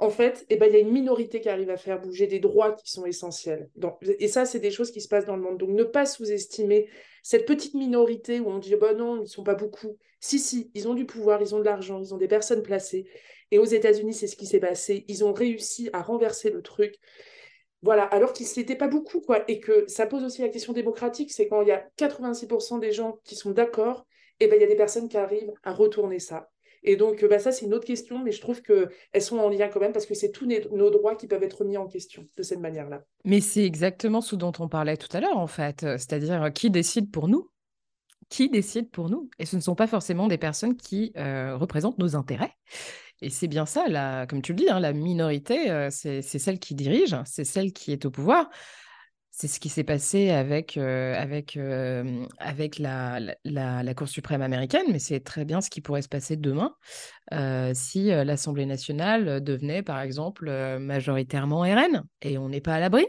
en 0.00 0.08
fait, 0.08 0.46
eh 0.48 0.56
ben, 0.56 0.66
il 0.66 0.72
y 0.72 0.76
a 0.76 0.80
une 0.80 0.92
minorité 0.92 1.42
qui 1.42 1.50
arrive 1.50 1.68
à 1.68 1.76
faire 1.76 2.00
bouger 2.00 2.26
des 2.26 2.40
droits 2.40 2.72
qui 2.72 2.90
sont 2.90 3.04
essentiels. 3.04 3.68
et 4.18 4.28
ça, 4.28 4.46
c'est 4.46 4.58
des 4.58 4.70
choses 4.70 4.90
qui 4.90 5.02
se 5.02 5.08
passent 5.08 5.26
dans 5.26 5.36
le 5.36 5.42
monde. 5.42 5.58
Donc, 5.58 5.68
ne 5.68 5.84
pas 5.84 6.06
sous-estimer 6.06 6.88
cette 7.22 7.44
petite 7.44 7.74
minorité 7.74 8.40
où 8.40 8.48
on 8.48 8.58
dit, 8.58 8.74
bah 8.76 8.94
non, 8.94 9.16
ils 9.16 9.22
ne 9.22 9.26
sont 9.26 9.44
pas 9.44 9.54
beaucoup. 9.54 9.98
Si, 10.18 10.38
si, 10.38 10.70
ils 10.74 10.88
ont 10.88 10.94
du 10.94 11.04
pouvoir, 11.04 11.42
ils 11.42 11.54
ont 11.54 11.58
de 11.58 11.64
l'argent, 11.64 12.00
ils 12.00 12.14
ont 12.14 12.16
des 12.16 12.28
personnes 12.28 12.62
placées. 12.62 13.04
Et 13.50 13.58
aux 13.58 13.66
États-Unis, 13.66 14.14
c'est 14.14 14.26
ce 14.26 14.36
qui 14.36 14.46
s'est 14.46 14.58
passé. 14.58 15.04
Ils 15.06 15.22
ont 15.22 15.34
réussi 15.34 15.90
à 15.92 16.00
renverser 16.00 16.48
le 16.48 16.62
truc. 16.62 16.94
Voilà, 17.82 18.04
alors 18.04 18.32
qu'ils 18.32 18.46
n'étaient 18.56 18.76
pas 18.76 18.88
beaucoup, 18.88 19.20
quoi. 19.20 19.44
Et 19.48 19.60
que 19.60 19.84
ça 19.86 20.06
pose 20.06 20.24
aussi 20.24 20.40
la 20.40 20.48
question 20.48 20.72
démocratique, 20.72 21.30
c'est 21.30 21.46
quand 21.46 21.60
il 21.60 21.68
y 21.68 21.72
a 21.72 21.86
86% 21.98 22.78
des 22.78 22.92
gens 22.92 23.18
qui 23.24 23.36
sont 23.36 23.50
d'accord, 23.50 24.06
et 24.38 24.44
eh 24.44 24.48
ben, 24.48 24.56
il 24.56 24.62
y 24.62 24.64
a 24.64 24.68
des 24.68 24.76
personnes 24.76 25.10
qui 25.10 25.18
arrivent 25.18 25.52
à 25.62 25.74
retourner 25.74 26.20
ça. 26.20 26.48
Et 26.82 26.96
donc, 26.96 27.24
bah, 27.28 27.38
ça, 27.38 27.52
c'est 27.52 27.66
une 27.66 27.74
autre 27.74 27.86
question, 27.86 28.22
mais 28.22 28.32
je 28.32 28.40
trouve 28.40 28.62
qu'elles 28.62 29.22
sont 29.22 29.38
en 29.38 29.48
lien 29.48 29.68
quand 29.68 29.80
même 29.80 29.92
parce 29.92 30.06
que 30.06 30.14
c'est 30.14 30.32
tous 30.32 30.46
nos 30.46 30.90
droits 30.90 31.14
qui 31.14 31.26
peuvent 31.26 31.42
être 31.42 31.64
mis 31.64 31.76
en 31.76 31.86
question 31.86 32.24
de 32.36 32.42
cette 32.42 32.60
manière-là. 32.60 33.02
Mais 33.24 33.40
c'est 33.40 33.64
exactement 33.64 34.20
ce 34.20 34.36
dont 34.36 34.52
on 34.58 34.68
parlait 34.68 34.96
tout 34.96 35.14
à 35.14 35.20
l'heure, 35.20 35.38
en 35.38 35.46
fait. 35.46 35.80
C'est-à-dire, 35.80 36.44
euh, 36.44 36.50
qui 36.50 36.70
décide 36.70 37.10
pour 37.10 37.28
nous? 37.28 37.50
Qui 38.28 38.48
décide 38.48 38.90
pour 38.90 39.10
nous? 39.10 39.28
Et 39.38 39.46
ce 39.46 39.56
ne 39.56 39.60
sont 39.60 39.74
pas 39.74 39.86
forcément 39.86 40.28
des 40.28 40.38
personnes 40.38 40.76
qui 40.76 41.12
euh, 41.16 41.56
représentent 41.56 41.98
nos 41.98 42.16
intérêts. 42.16 42.52
Et 43.22 43.28
c'est 43.28 43.48
bien 43.48 43.66
ça, 43.66 43.86
la, 43.88 44.26
comme 44.26 44.40
tu 44.40 44.52
le 44.52 44.56
dis, 44.56 44.70
hein, 44.70 44.80
la 44.80 44.94
minorité, 44.94 45.70
euh, 45.70 45.88
c'est 45.90 46.22
celle 46.22 46.58
qui 46.58 46.74
dirige, 46.74 47.16
c'est 47.26 47.44
celle 47.44 47.72
qui 47.72 47.92
est 47.92 48.06
au 48.06 48.10
pouvoir. 48.10 48.48
C'est 49.40 49.48
ce 49.48 49.58
qui 49.58 49.70
s'est 49.70 49.84
passé 49.84 50.28
avec, 50.28 50.76
euh, 50.76 51.14
avec, 51.18 51.56
euh, 51.56 52.26
avec 52.36 52.78
la, 52.78 53.18
la, 53.46 53.94
Cour 53.94 54.06
suprême 54.06 54.42
américaine, 54.42 54.84
mais 54.92 54.98
c'est 54.98 55.20
très 55.20 55.46
bien 55.46 55.62
ce 55.62 55.70
qui 55.70 55.80
pourrait 55.80 56.02
se 56.02 56.10
passer 56.10 56.36
demain 56.36 56.74
euh, 57.32 57.72
si 57.74 58.08
l'Assemblée 58.08 58.66
nationale 58.66 59.42
devenait, 59.42 59.82
par 59.82 60.02
exemple, 60.02 60.50
majoritairement 60.78 61.60
RN. 61.62 62.04
Et 62.20 62.36
on 62.36 62.50
n'est 62.50 62.60
pas 62.60 62.74
à 62.74 62.80
l'abri. 62.80 63.06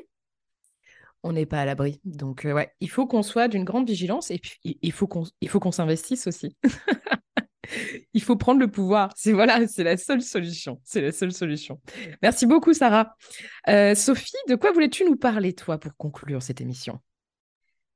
On 1.21 1.33
n'est 1.33 1.45
pas 1.45 1.59
à 1.59 1.65
l'abri. 1.65 1.99
Donc, 2.05 2.43
ouais, 2.45 2.71
il 2.79 2.89
faut 2.89 3.07
qu'on 3.07 3.23
soit 3.23 3.49
d'une 3.49 3.65
grande 3.65 3.89
vigilance 3.89 4.31
et 4.31 4.39
puis 4.39 4.79
il 4.81 4.93
faut 4.93 5.07
qu'on 5.07 5.71
s'investisse 5.73 6.27
aussi. 6.27 6.55
Il 8.13 8.21
faut 8.21 8.35
prendre 8.35 8.59
le 8.59 8.69
pouvoir. 8.69 9.11
C'est 9.15 9.33
la 9.33 9.97
seule 9.97 10.21
solution. 10.21 10.79
C'est 10.83 11.01
la 11.01 11.11
seule 11.11 11.31
solution. 11.31 11.79
Merci 12.21 12.45
beaucoup, 12.45 12.73
Sarah. 12.73 13.15
Euh, 13.67 13.95
Sophie, 13.95 14.31
de 14.47 14.55
quoi 14.55 14.71
voulais-tu 14.71 15.05
nous 15.05 15.15
parler, 15.15 15.53
toi, 15.53 15.77
pour 15.77 15.95
conclure 15.95 16.41
cette 16.41 16.61
émission? 16.61 16.99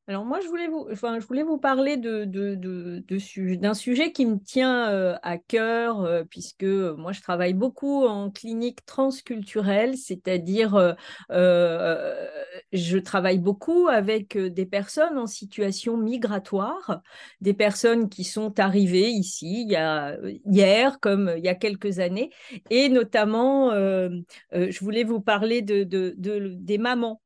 Alors 0.07 0.23
moi, 0.23 0.39
je 0.39 0.47
voulais 0.47 0.67
vous, 0.67 0.87
enfin, 0.91 1.19
je 1.19 1.25
voulais 1.25 1.41
vous 1.41 1.57
parler 1.57 1.97
de, 1.97 2.25
de, 2.25 2.53
de, 2.53 3.55
d'un 3.55 3.73
sujet 3.73 4.11
qui 4.11 4.27
me 4.27 4.37
tient 4.37 4.91
euh, 4.91 5.15
à 5.23 5.39
cœur, 5.39 6.01
euh, 6.01 6.23
puisque 6.23 6.63
moi, 6.63 7.11
je 7.11 7.21
travaille 7.21 7.55
beaucoup 7.55 8.05
en 8.05 8.29
clinique 8.29 8.85
transculturelle, 8.85 9.97
c'est-à-dire 9.97 10.95
euh, 11.31 12.27
je 12.71 12.97
travaille 12.99 13.39
beaucoup 13.39 13.87
avec 13.87 14.37
des 14.37 14.67
personnes 14.67 15.17
en 15.17 15.25
situation 15.25 15.97
migratoire, 15.97 17.01
des 17.41 17.55
personnes 17.55 18.07
qui 18.07 18.25
sont 18.25 18.59
arrivées 18.59 19.09
ici 19.09 19.63
il 19.63 19.71
y 19.71 19.75
a, 19.75 20.17
hier 20.45 20.99
comme 20.99 21.33
il 21.35 21.43
y 21.43 21.49
a 21.49 21.55
quelques 21.55 21.97
années, 21.97 22.29
et 22.69 22.89
notamment, 22.89 23.71
je 23.71 24.79
voulais 24.79 25.03
vous 25.03 25.19
parler 25.19 25.63
de, 25.63 25.83
des 26.13 26.77
mamans 26.77 27.21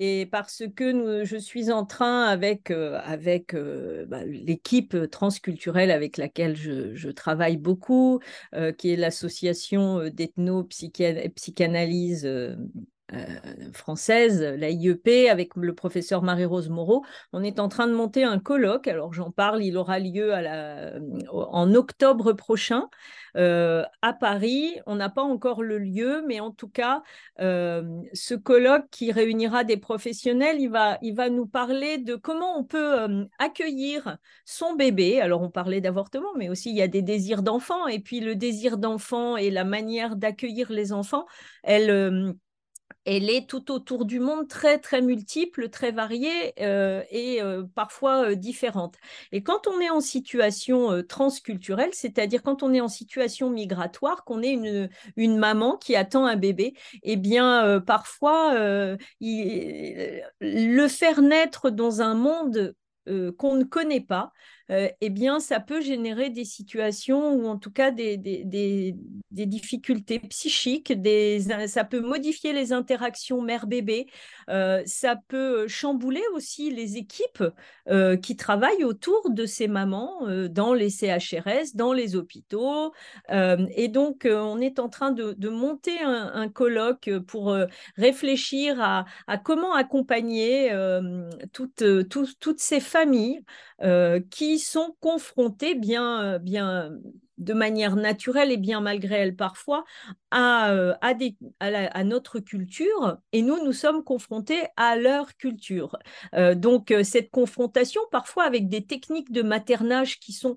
et 0.00 0.26
parce 0.26 0.64
que 0.74 1.24
je 1.24 1.36
suis 1.36 1.70
en 1.70 1.86
train 1.86 2.24
avec, 2.24 2.70
euh, 2.70 2.98
avec 3.04 3.54
euh, 3.54 4.04
bah, 4.06 4.24
l'équipe 4.24 4.96
transculturelle 5.10 5.90
avec 5.90 6.16
laquelle 6.16 6.56
je, 6.56 7.10
travaille 7.10 7.56
beaucoup, 7.56 8.20
euh, 8.54 8.72
qui 8.72 8.90
est 8.90 8.96
l'association 8.96 10.08
d'ethno-psychanalyse 10.08 12.28
française, 13.72 14.42
la 14.42 14.70
IEP, 14.70 15.28
avec 15.30 15.56
le 15.56 15.74
professeur 15.74 16.22
Marie-Rose 16.22 16.68
Moreau. 16.68 17.04
On 17.32 17.42
est 17.42 17.60
en 17.60 17.68
train 17.68 17.86
de 17.86 17.92
monter 17.92 18.24
un 18.24 18.38
colloque. 18.38 18.88
Alors 18.88 19.12
j'en 19.12 19.30
parle, 19.30 19.62
il 19.62 19.76
aura 19.76 19.98
lieu 19.98 20.28
la, 20.28 20.92
en 21.32 21.74
octobre 21.74 22.32
prochain 22.32 22.88
à 23.34 24.12
Paris. 24.18 24.76
On 24.86 24.96
n'a 24.96 25.08
pas 25.08 25.22
encore 25.22 25.62
le 25.62 25.78
lieu, 25.78 26.22
mais 26.26 26.40
en 26.40 26.50
tout 26.50 26.68
cas, 26.68 27.02
ce 27.38 28.34
colloque 28.34 28.86
qui 28.90 29.12
réunira 29.12 29.64
des 29.64 29.76
professionnels, 29.76 30.60
il 30.60 30.68
va, 30.68 30.98
il 31.02 31.14
va 31.14 31.28
nous 31.30 31.46
parler 31.46 31.98
de 31.98 32.14
comment 32.14 32.58
on 32.58 32.64
peut 32.64 33.26
accueillir 33.38 34.18
son 34.44 34.74
bébé. 34.74 35.20
Alors 35.20 35.42
on 35.42 35.50
parlait 35.50 35.80
d'avortement, 35.80 36.34
mais 36.36 36.48
aussi 36.48 36.70
il 36.70 36.76
y 36.76 36.82
a 36.82 36.88
des 36.88 37.02
désirs 37.02 37.42
d'enfant. 37.42 37.86
Et 37.86 38.00
puis 38.00 38.20
le 38.20 38.36
désir 38.36 38.78
d'enfant 38.78 39.36
et 39.36 39.50
la 39.50 39.64
manière 39.64 40.16
d'accueillir 40.16 40.70
les 40.70 40.92
enfants, 40.92 41.26
elle 41.62 42.34
elle 43.04 43.30
est 43.30 43.48
tout 43.48 43.70
autour 43.70 44.04
du 44.04 44.20
monde 44.20 44.48
très 44.48 44.78
très 44.78 45.02
multiple, 45.02 45.68
très 45.68 45.92
variée 45.92 46.54
euh, 46.60 47.02
et 47.10 47.42
euh, 47.42 47.62
parfois 47.74 48.30
euh, 48.30 48.34
différente. 48.34 48.96
Et 49.32 49.42
quand 49.42 49.66
on 49.66 49.80
est 49.80 49.90
en 49.90 50.00
situation 50.00 51.02
transculturelle, 51.08 51.90
c'est-à-dire 51.92 52.42
quand 52.42 52.62
on 52.62 52.72
est 52.72 52.80
en 52.80 52.88
situation 52.88 53.50
migratoire, 53.50 54.24
qu'on 54.24 54.42
est 54.42 54.52
une, 54.52 54.88
une 55.16 55.36
maman 55.36 55.76
qui 55.76 55.96
attend 55.96 56.26
un 56.26 56.36
bébé, 56.36 56.74
eh 57.02 57.16
bien 57.16 57.80
parfois 57.86 58.54
le 59.20 60.88
faire 60.88 61.22
naître 61.22 61.70
dans 61.70 62.00
un 62.02 62.14
monde 62.14 62.74
qu'on 63.36 63.54
ne 63.54 63.64
connaît 63.64 64.00
pas, 64.00 64.32
euh, 64.70 64.88
eh 65.00 65.10
bien, 65.10 65.40
ça 65.40 65.60
peut 65.60 65.80
générer 65.80 66.30
des 66.30 66.44
situations 66.44 67.34
ou 67.34 67.46
en 67.46 67.58
tout 67.58 67.70
cas 67.70 67.90
des, 67.90 68.16
des, 68.16 68.94
difficultés 69.30 70.20
psychiques, 70.20 70.92
des, 70.92 71.40
ça 71.66 71.84
peut 71.84 72.00
modifier 72.00 72.52
les 72.52 72.72
interactions 72.72 73.42
mère-bébé, 73.42 74.06
euh, 74.48 74.82
ça 74.86 75.16
peut 75.28 75.68
chambouler 75.68 76.22
aussi 76.34 76.70
les 76.70 76.96
équipes 76.96 77.44
euh, 77.88 78.16
qui 78.16 78.36
travaillent 78.36 78.84
autour 78.84 79.30
de 79.30 79.44
ces 79.44 79.68
mamans 79.68 80.26
dans 80.48 80.72
les 80.72 80.88
CHRS, 80.88 81.74
dans 81.74 81.92
les 81.92 82.16
hôpitaux. 82.16 82.92
et 83.30 83.88
donc, 83.88 84.26
on 84.30 84.60
est 84.60 84.78
en 84.78 84.88
train 84.88 85.10
de, 85.10 85.48
monter 85.48 85.98
un, 86.00 86.48
colloque 86.48 87.10
pour 87.26 87.56
réfléchir 87.96 88.80
à, 88.80 89.04
comment 89.38 89.74
accompagner 89.74 90.70
toutes, 91.52 91.84
toutes 92.08 92.60
ces 92.60 92.80
familles 92.80 93.40
qui 94.30 94.53
sont 94.58 94.96
confrontés 95.00 95.74
bien, 95.74 96.22
euh, 96.22 96.38
bien 96.38 96.90
de 97.36 97.52
manière 97.52 97.96
naturelle 97.96 98.52
et 98.52 98.56
bien 98.56 98.80
malgré 98.80 99.16
elle 99.16 99.34
parfois 99.34 99.84
à, 100.30 100.70
euh, 100.70 100.94
à, 101.00 102.04
notre 102.04 102.38
culture 102.38 103.18
et 103.32 103.42
nous, 103.42 103.64
nous 103.64 103.72
sommes 103.72 104.04
confrontés 104.04 104.62
à 104.76 104.94
leur 104.94 105.36
culture. 105.36 105.96
Euh, 106.36 106.54
donc 106.54 106.94
cette 107.02 107.30
confrontation 107.30 108.00
parfois 108.12 108.44
avec 108.44 108.68
des 108.68 108.86
techniques 108.86 109.32
de 109.32 109.42
maternage 109.42 110.20
qui 110.20 110.32
sont 110.32 110.56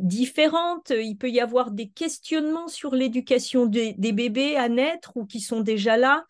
différentes, 0.00 0.90
il 0.90 1.16
peut 1.16 1.30
y 1.30 1.38
avoir 1.38 1.70
des 1.70 1.88
questionnements 1.88 2.66
sur 2.66 2.92
l'éducation 2.94 3.66
des 3.66 3.94
bébés 4.12 4.56
à 4.56 4.68
naître 4.68 5.12
ou 5.16 5.26
qui 5.26 5.40
sont 5.40 5.60
déjà 5.60 5.96
là, 5.96 6.24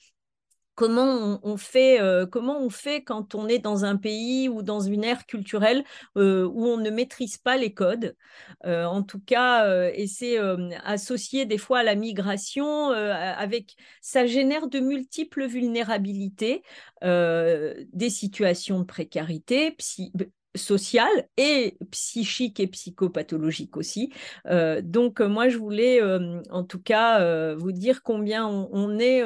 comment 0.80 1.38
on, 1.42 1.58
fait, 1.58 2.00
euh, 2.00 2.24
comment 2.24 2.58
on 2.58 2.70
fait 2.70 3.02
quand 3.02 3.34
on 3.34 3.48
est 3.48 3.58
dans 3.58 3.84
un 3.84 3.98
pays 3.98 4.48
ou 4.48 4.62
dans 4.62 4.80
une 4.80 5.04
ère 5.04 5.26
culturelle 5.26 5.84
euh, 6.16 6.46
où 6.46 6.64
on 6.64 6.78
ne 6.78 6.88
maîtrise 6.88 7.36
pas 7.36 7.58
les 7.58 7.74
codes. 7.74 8.16
Euh, 8.64 8.86
en 8.86 9.02
tout 9.02 9.20
cas, 9.20 9.90
et 9.90 10.06
c'est 10.06 10.38
associé 10.82 11.44
des 11.44 11.58
fois 11.58 11.80
à 11.80 11.82
la 11.82 11.96
migration, 11.96 12.92
avec 12.92 13.76
ça 14.00 14.24
génère 14.24 14.68
de 14.68 14.80
multiples 14.80 15.46
vulnérabilités, 15.46 16.62
des 17.02 18.10
situations 18.10 18.80
de 18.80 18.84
précarité, 18.84 19.76
sociale 20.56 21.28
et 21.36 21.76
psychique 21.90 22.58
et 22.58 22.66
psychopathologique 22.66 23.76
aussi. 23.76 24.12
donc 24.82 25.20
moi, 25.20 25.50
je 25.50 25.58
voulais 25.58 26.00
en 26.50 26.64
tout 26.64 26.80
cas 26.80 27.54
vous 27.54 27.72
dire 27.72 28.02
combien 28.02 28.46
on 28.48 28.98
est 28.98 29.22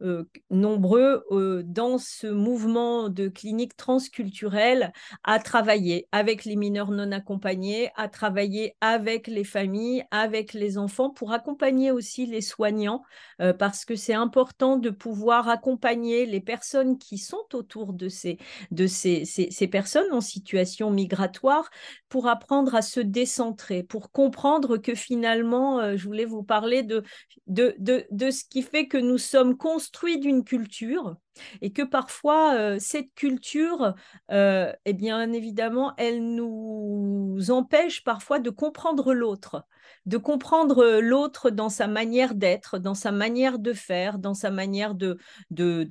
euh, 0.00 0.22
nombreux 0.48 1.24
euh, 1.32 1.62
dans 1.64 1.98
ce 1.98 2.28
mouvement 2.28 3.08
de 3.08 3.26
clinique 3.26 3.76
transculturelle 3.76 4.92
à 5.24 5.40
travailler 5.40 6.06
avec 6.12 6.44
les 6.44 6.54
mineurs 6.54 6.92
non 6.92 7.10
accompagnés, 7.10 7.90
à 7.96 8.08
travailler 8.08 8.76
avec 8.80 9.26
les 9.26 9.42
familles, 9.42 10.04
avec 10.12 10.52
les 10.52 10.78
enfants, 10.78 11.10
pour 11.10 11.32
accompagner 11.32 11.90
aussi 11.90 12.26
les 12.26 12.42
soignants, 12.42 13.02
euh, 13.40 13.52
parce 13.52 13.84
que 13.84 13.96
c'est 13.96 14.14
important 14.14 14.76
de 14.76 14.90
pouvoir 14.90 15.48
accompagner 15.48 16.26
les 16.26 16.40
personnes 16.40 16.96
qui 16.96 17.18
sont 17.18 17.46
autour 17.52 17.92
de 17.92 18.08
ces, 18.08 18.38
de 18.70 18.86
ces, 18.86 19.24
ces, 19.24 19.68
personnes 19.68 20.12
en 20.12 20.20
situation 20.20 20.92
migratoire 20.92 21.68
pour 22.08 22.28
apprendre 22.28 22.76
à 22.76 22.82
se 22.82 23.00
décentrer, 23.00 23.82
pour 23.82 24.12
comprendre 24.12 24.76
que 24.76 24.94
finalement, 24.94 25.96
je 25.96 26.04
voulais 26.04 26.24
vous 26.24 26.44
parler 26.44 26.84
de, 26.84 27.02
de, 27.48 27.74
de, 27.78 28.06
de 28.12 28.30
ce 28.30 28.44
qui 28.44 28.62
fait 28.62 28.86
que 28.86 28.96
nous 28.96 29.18
sommes 29.18 29.56
construits 29.56 29.87
construit 29.88 30.18
d'une 30.18 30.44
culture 30.44 31.16
et 31.62 31.72
que 31.72 31.82
parfois 31.82 32.54
euh, 32.54 32.76
cette 32.78 33.14
culture, 33.14 33.94
euh, 34.30 34.72
eh 34.84 34.92
bien 34.92 35.32
évidemment, 35.32 35.94
elle 35.96 36.34
nous 36.34 37.38
empêche 37.50 38.04
parfois 38.04 38.38
de 38.38 38.50
comprendre 38.50 39.14
l'autre 39.14 39.64
de 40.06 40.16
comprendre 40.16 40.98
l'autre 41.00 41.50
dans 41.50 41.68
sa 41.68 41.86
manière 41.86 42.34
d'être, 42.34 42.78
dans 42.78 42.94
sa 42.94 43.12
manière 43.12 43.58
de 43.58 43.72
faire, 43.72 44.18
dans 44.18 44.34
sa 44.34 44.50
manière 44.50 44.94
de, 44.94 45.18
de, 45.50 45.84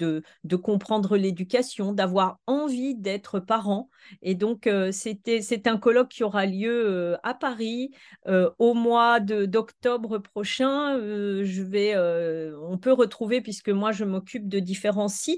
de, 0.43 0.55
comprendre 0.55 1.17
l'éducation, 1.17 1.93
d'avoir 1.93 2.39
envie 2.47 2.95
d'être 2.95 3.39
parent. 3.39 3.89
Et 4.21 4.35
donc, 4.35 4.69
c'est 4.91 5.67
un 5.67 5.77
colloque 5.77 6.09
qui 6.09 6.23
aura 6.23 6.45
lieu 6.45 7.17
à 7.23 7.33
Paris 7.33 7.91
au 8.25 8.73
mois 8.73 9.19
d'octobre 9.19 10.17
prochain. 10.17 10.97
je 10.97 11.61
vais, 11.61 11.95
on 11.97 12.77
peut 12.77 12.93
retrouver, 12.93 13.41
puisque 13.41 13.69
moi, 13.69 13.91
je 13.91 14.05
m'occupe 14.05 14.47
de 14.47 14.59
différents 14.59 15.09
sites, 15.09 15.36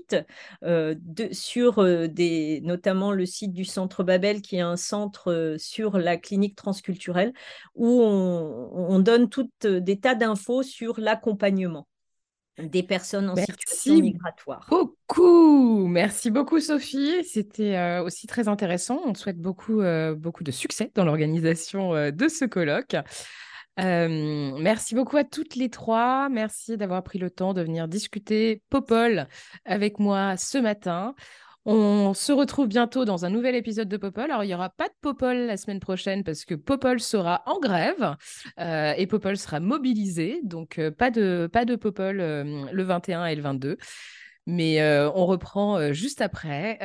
de, 0.62 1.30
sur 1.32 1.84
des, 2.10 2.62
notamment 2.64 3.12
le 3.12 3.26
site 3.26 3.54
du 3.54 3.66
Centre 3.66 4.04
Babel, 4.04 4.42
qui 4.42 4.58
est 4.58 4.62
un 4.62 4.78
centre 4.78 5.56
sur 5.58 5.98
la 5.98 6.18
clinique 6.18 6.56
transculturelle, 6.56 7.34
où 7.76 8.02
on, 8.02 8.72
on 8.74 9.00
donne 9.00 9.30
euh, 9.66 9.80
des 9.80 10.00
tas 10.00 10.16
d'infos 10.16 10.64
sur 10.64 11.00
l'accompagnement 11.00 11.88
des 12.58 12.84
personnes 12.84 13.30
en 13.30 13.38
situation 13.38 13.96
migratoire. 13.96 14.66
Beaucoup, 14.70 15.88
merci 15.88 16.30
beaucoup 16.30 16.60
Sophie. 16.60 17.24
C'était 17.24 17.78
euh, 17.78 18.04
aussi 18.04 18.28
très 18.28 18.50
intéressant. 18.50 19.02
On 19.06 19.14
souhaite 19.14 19.38
beaucoup, 19.38 19.80
euh, 19.80 20.14
beaucoup 20.14 20.44
de 20.44 20.52
succès 20.52 20.92
dans 20.94 21.06
l'organisation 21.06 22.12
de 22.12 22.28
ce 22.28 22.44
colloque. 22.44 22.98
Merci 23.80 24.96
beaucoup 24.96 25.18
à 25.18 25.24
toutes 25.24 25.56
les 25.56 25.70
trois. 25.70 26.30
Merci 26.30 26.78
d'avoir 26.78 27.04
pris 27.04 27.20
le 27.20 27.30
temps 27.30 27.54
de 27.54 27.62
venir 27.62 27.88
discuter 27.88 28.62
Popol 28.70 29.28
avec 29.66 30.00
moi 30.00 30.38
ce 30.38 30.58
matin. 30.58 31.16
On 31.66 32.14
se 32.14 32.32
retrouve 32.32 32.68
bientôt 32.68 33.06
dans 33.06 33.26
un 33.26 33.30
nouvel 33.30 33.54
épisode 33.54 33.90
de 33.90 33.98
Popol. 33.98 34.32
Alors, 34.32 34.44
il 34.44 34.48
n'y 34.48 34.56
aura 34.56 34.70
pas 34.70 34.88
de 34.88 34.94
Popol 35.02 35.38
la 35.38 35.58
semaine 35.58 35.80
prochaine 35.80 36.24
parce 36.24 36.46
que 36.46 36.56
Popol 36.56 37.00
sera 37.00 37.44
en 37.46 37.60
grève 37.60 38.16
euh, 38.60 38.94
et 38.98 39.06
Popol 39.08 39.38
sera 39.38 39.60
mobilisé. 39.60 40.40
Donc, 40.44 40.80
euh, 40.80 40.90
pas, 40.90 41.12
de, 41.12 41.50
pas 41.52 41.66
de 41.66 41.76
Popol 41.76 42.22
euh, 42.22 42.66
le 42.72 42.84
21 42.84 43.26
et 43.26 43.36
le 43.36 43.42
22. 43.42 43.78
Mais 44.50 44.84
on 45.16 45.26
reprend 45.26 45.94
juste 45.94 46.22
après. 46.22 46.80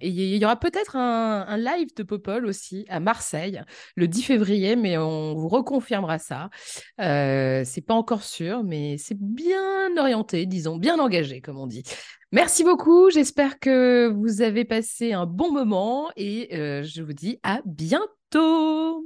il 0.00 0.36
y, 0.36 0.44
aura 0.44 0.56
peut-être 0.56 0.96
un, 0.96 1.56
live 1.56 1.94
de 1.96 2.02
Popol 2.02 2.46
aussi 2.46 2.84
à 2.88 3.00
Marseille 3.00 3.62
le 3.96 4.08
10 4.08 4.22
février, 4.22 4.76
mais 4.76 4.98
on 4.98 5.34
vous 5.34 5.48
reconfirmera 5.48 6.18
ça. 6.18 6.50
c'est 6.98 7.84
pas 7.86 7.94
encore 7.94 8.24
sûr, 8.24 8.64
mais 8.64 8.96
c'est 8.98 9.18
bien 9.18 9.96
orienté, 9.96 10.46
disons, 10.46 10.76
bien 10.76 10.98
engagé, 10.98 11.40
comme 11.40 11.58
on 11.58 11.66
dit. 11.66 11.84
Merci 12.32 12.64
beaucoup. 12.64 13.10
J'espère 13.10 13.58
que 13.58 14.08
vous 14.08 14.40
avez 14.40 14.64
passé 14.64 15.12
un 15.12 15.26
bon 15.26 15.52
moment 15.52 16.10
et 16.16 16.56
euh, 16.56 16.82
je 16.82 17.02
vous 17.02 17.12
dis 17.12 17.38
à 17.42 17.60
bientôt. 17.66 19.04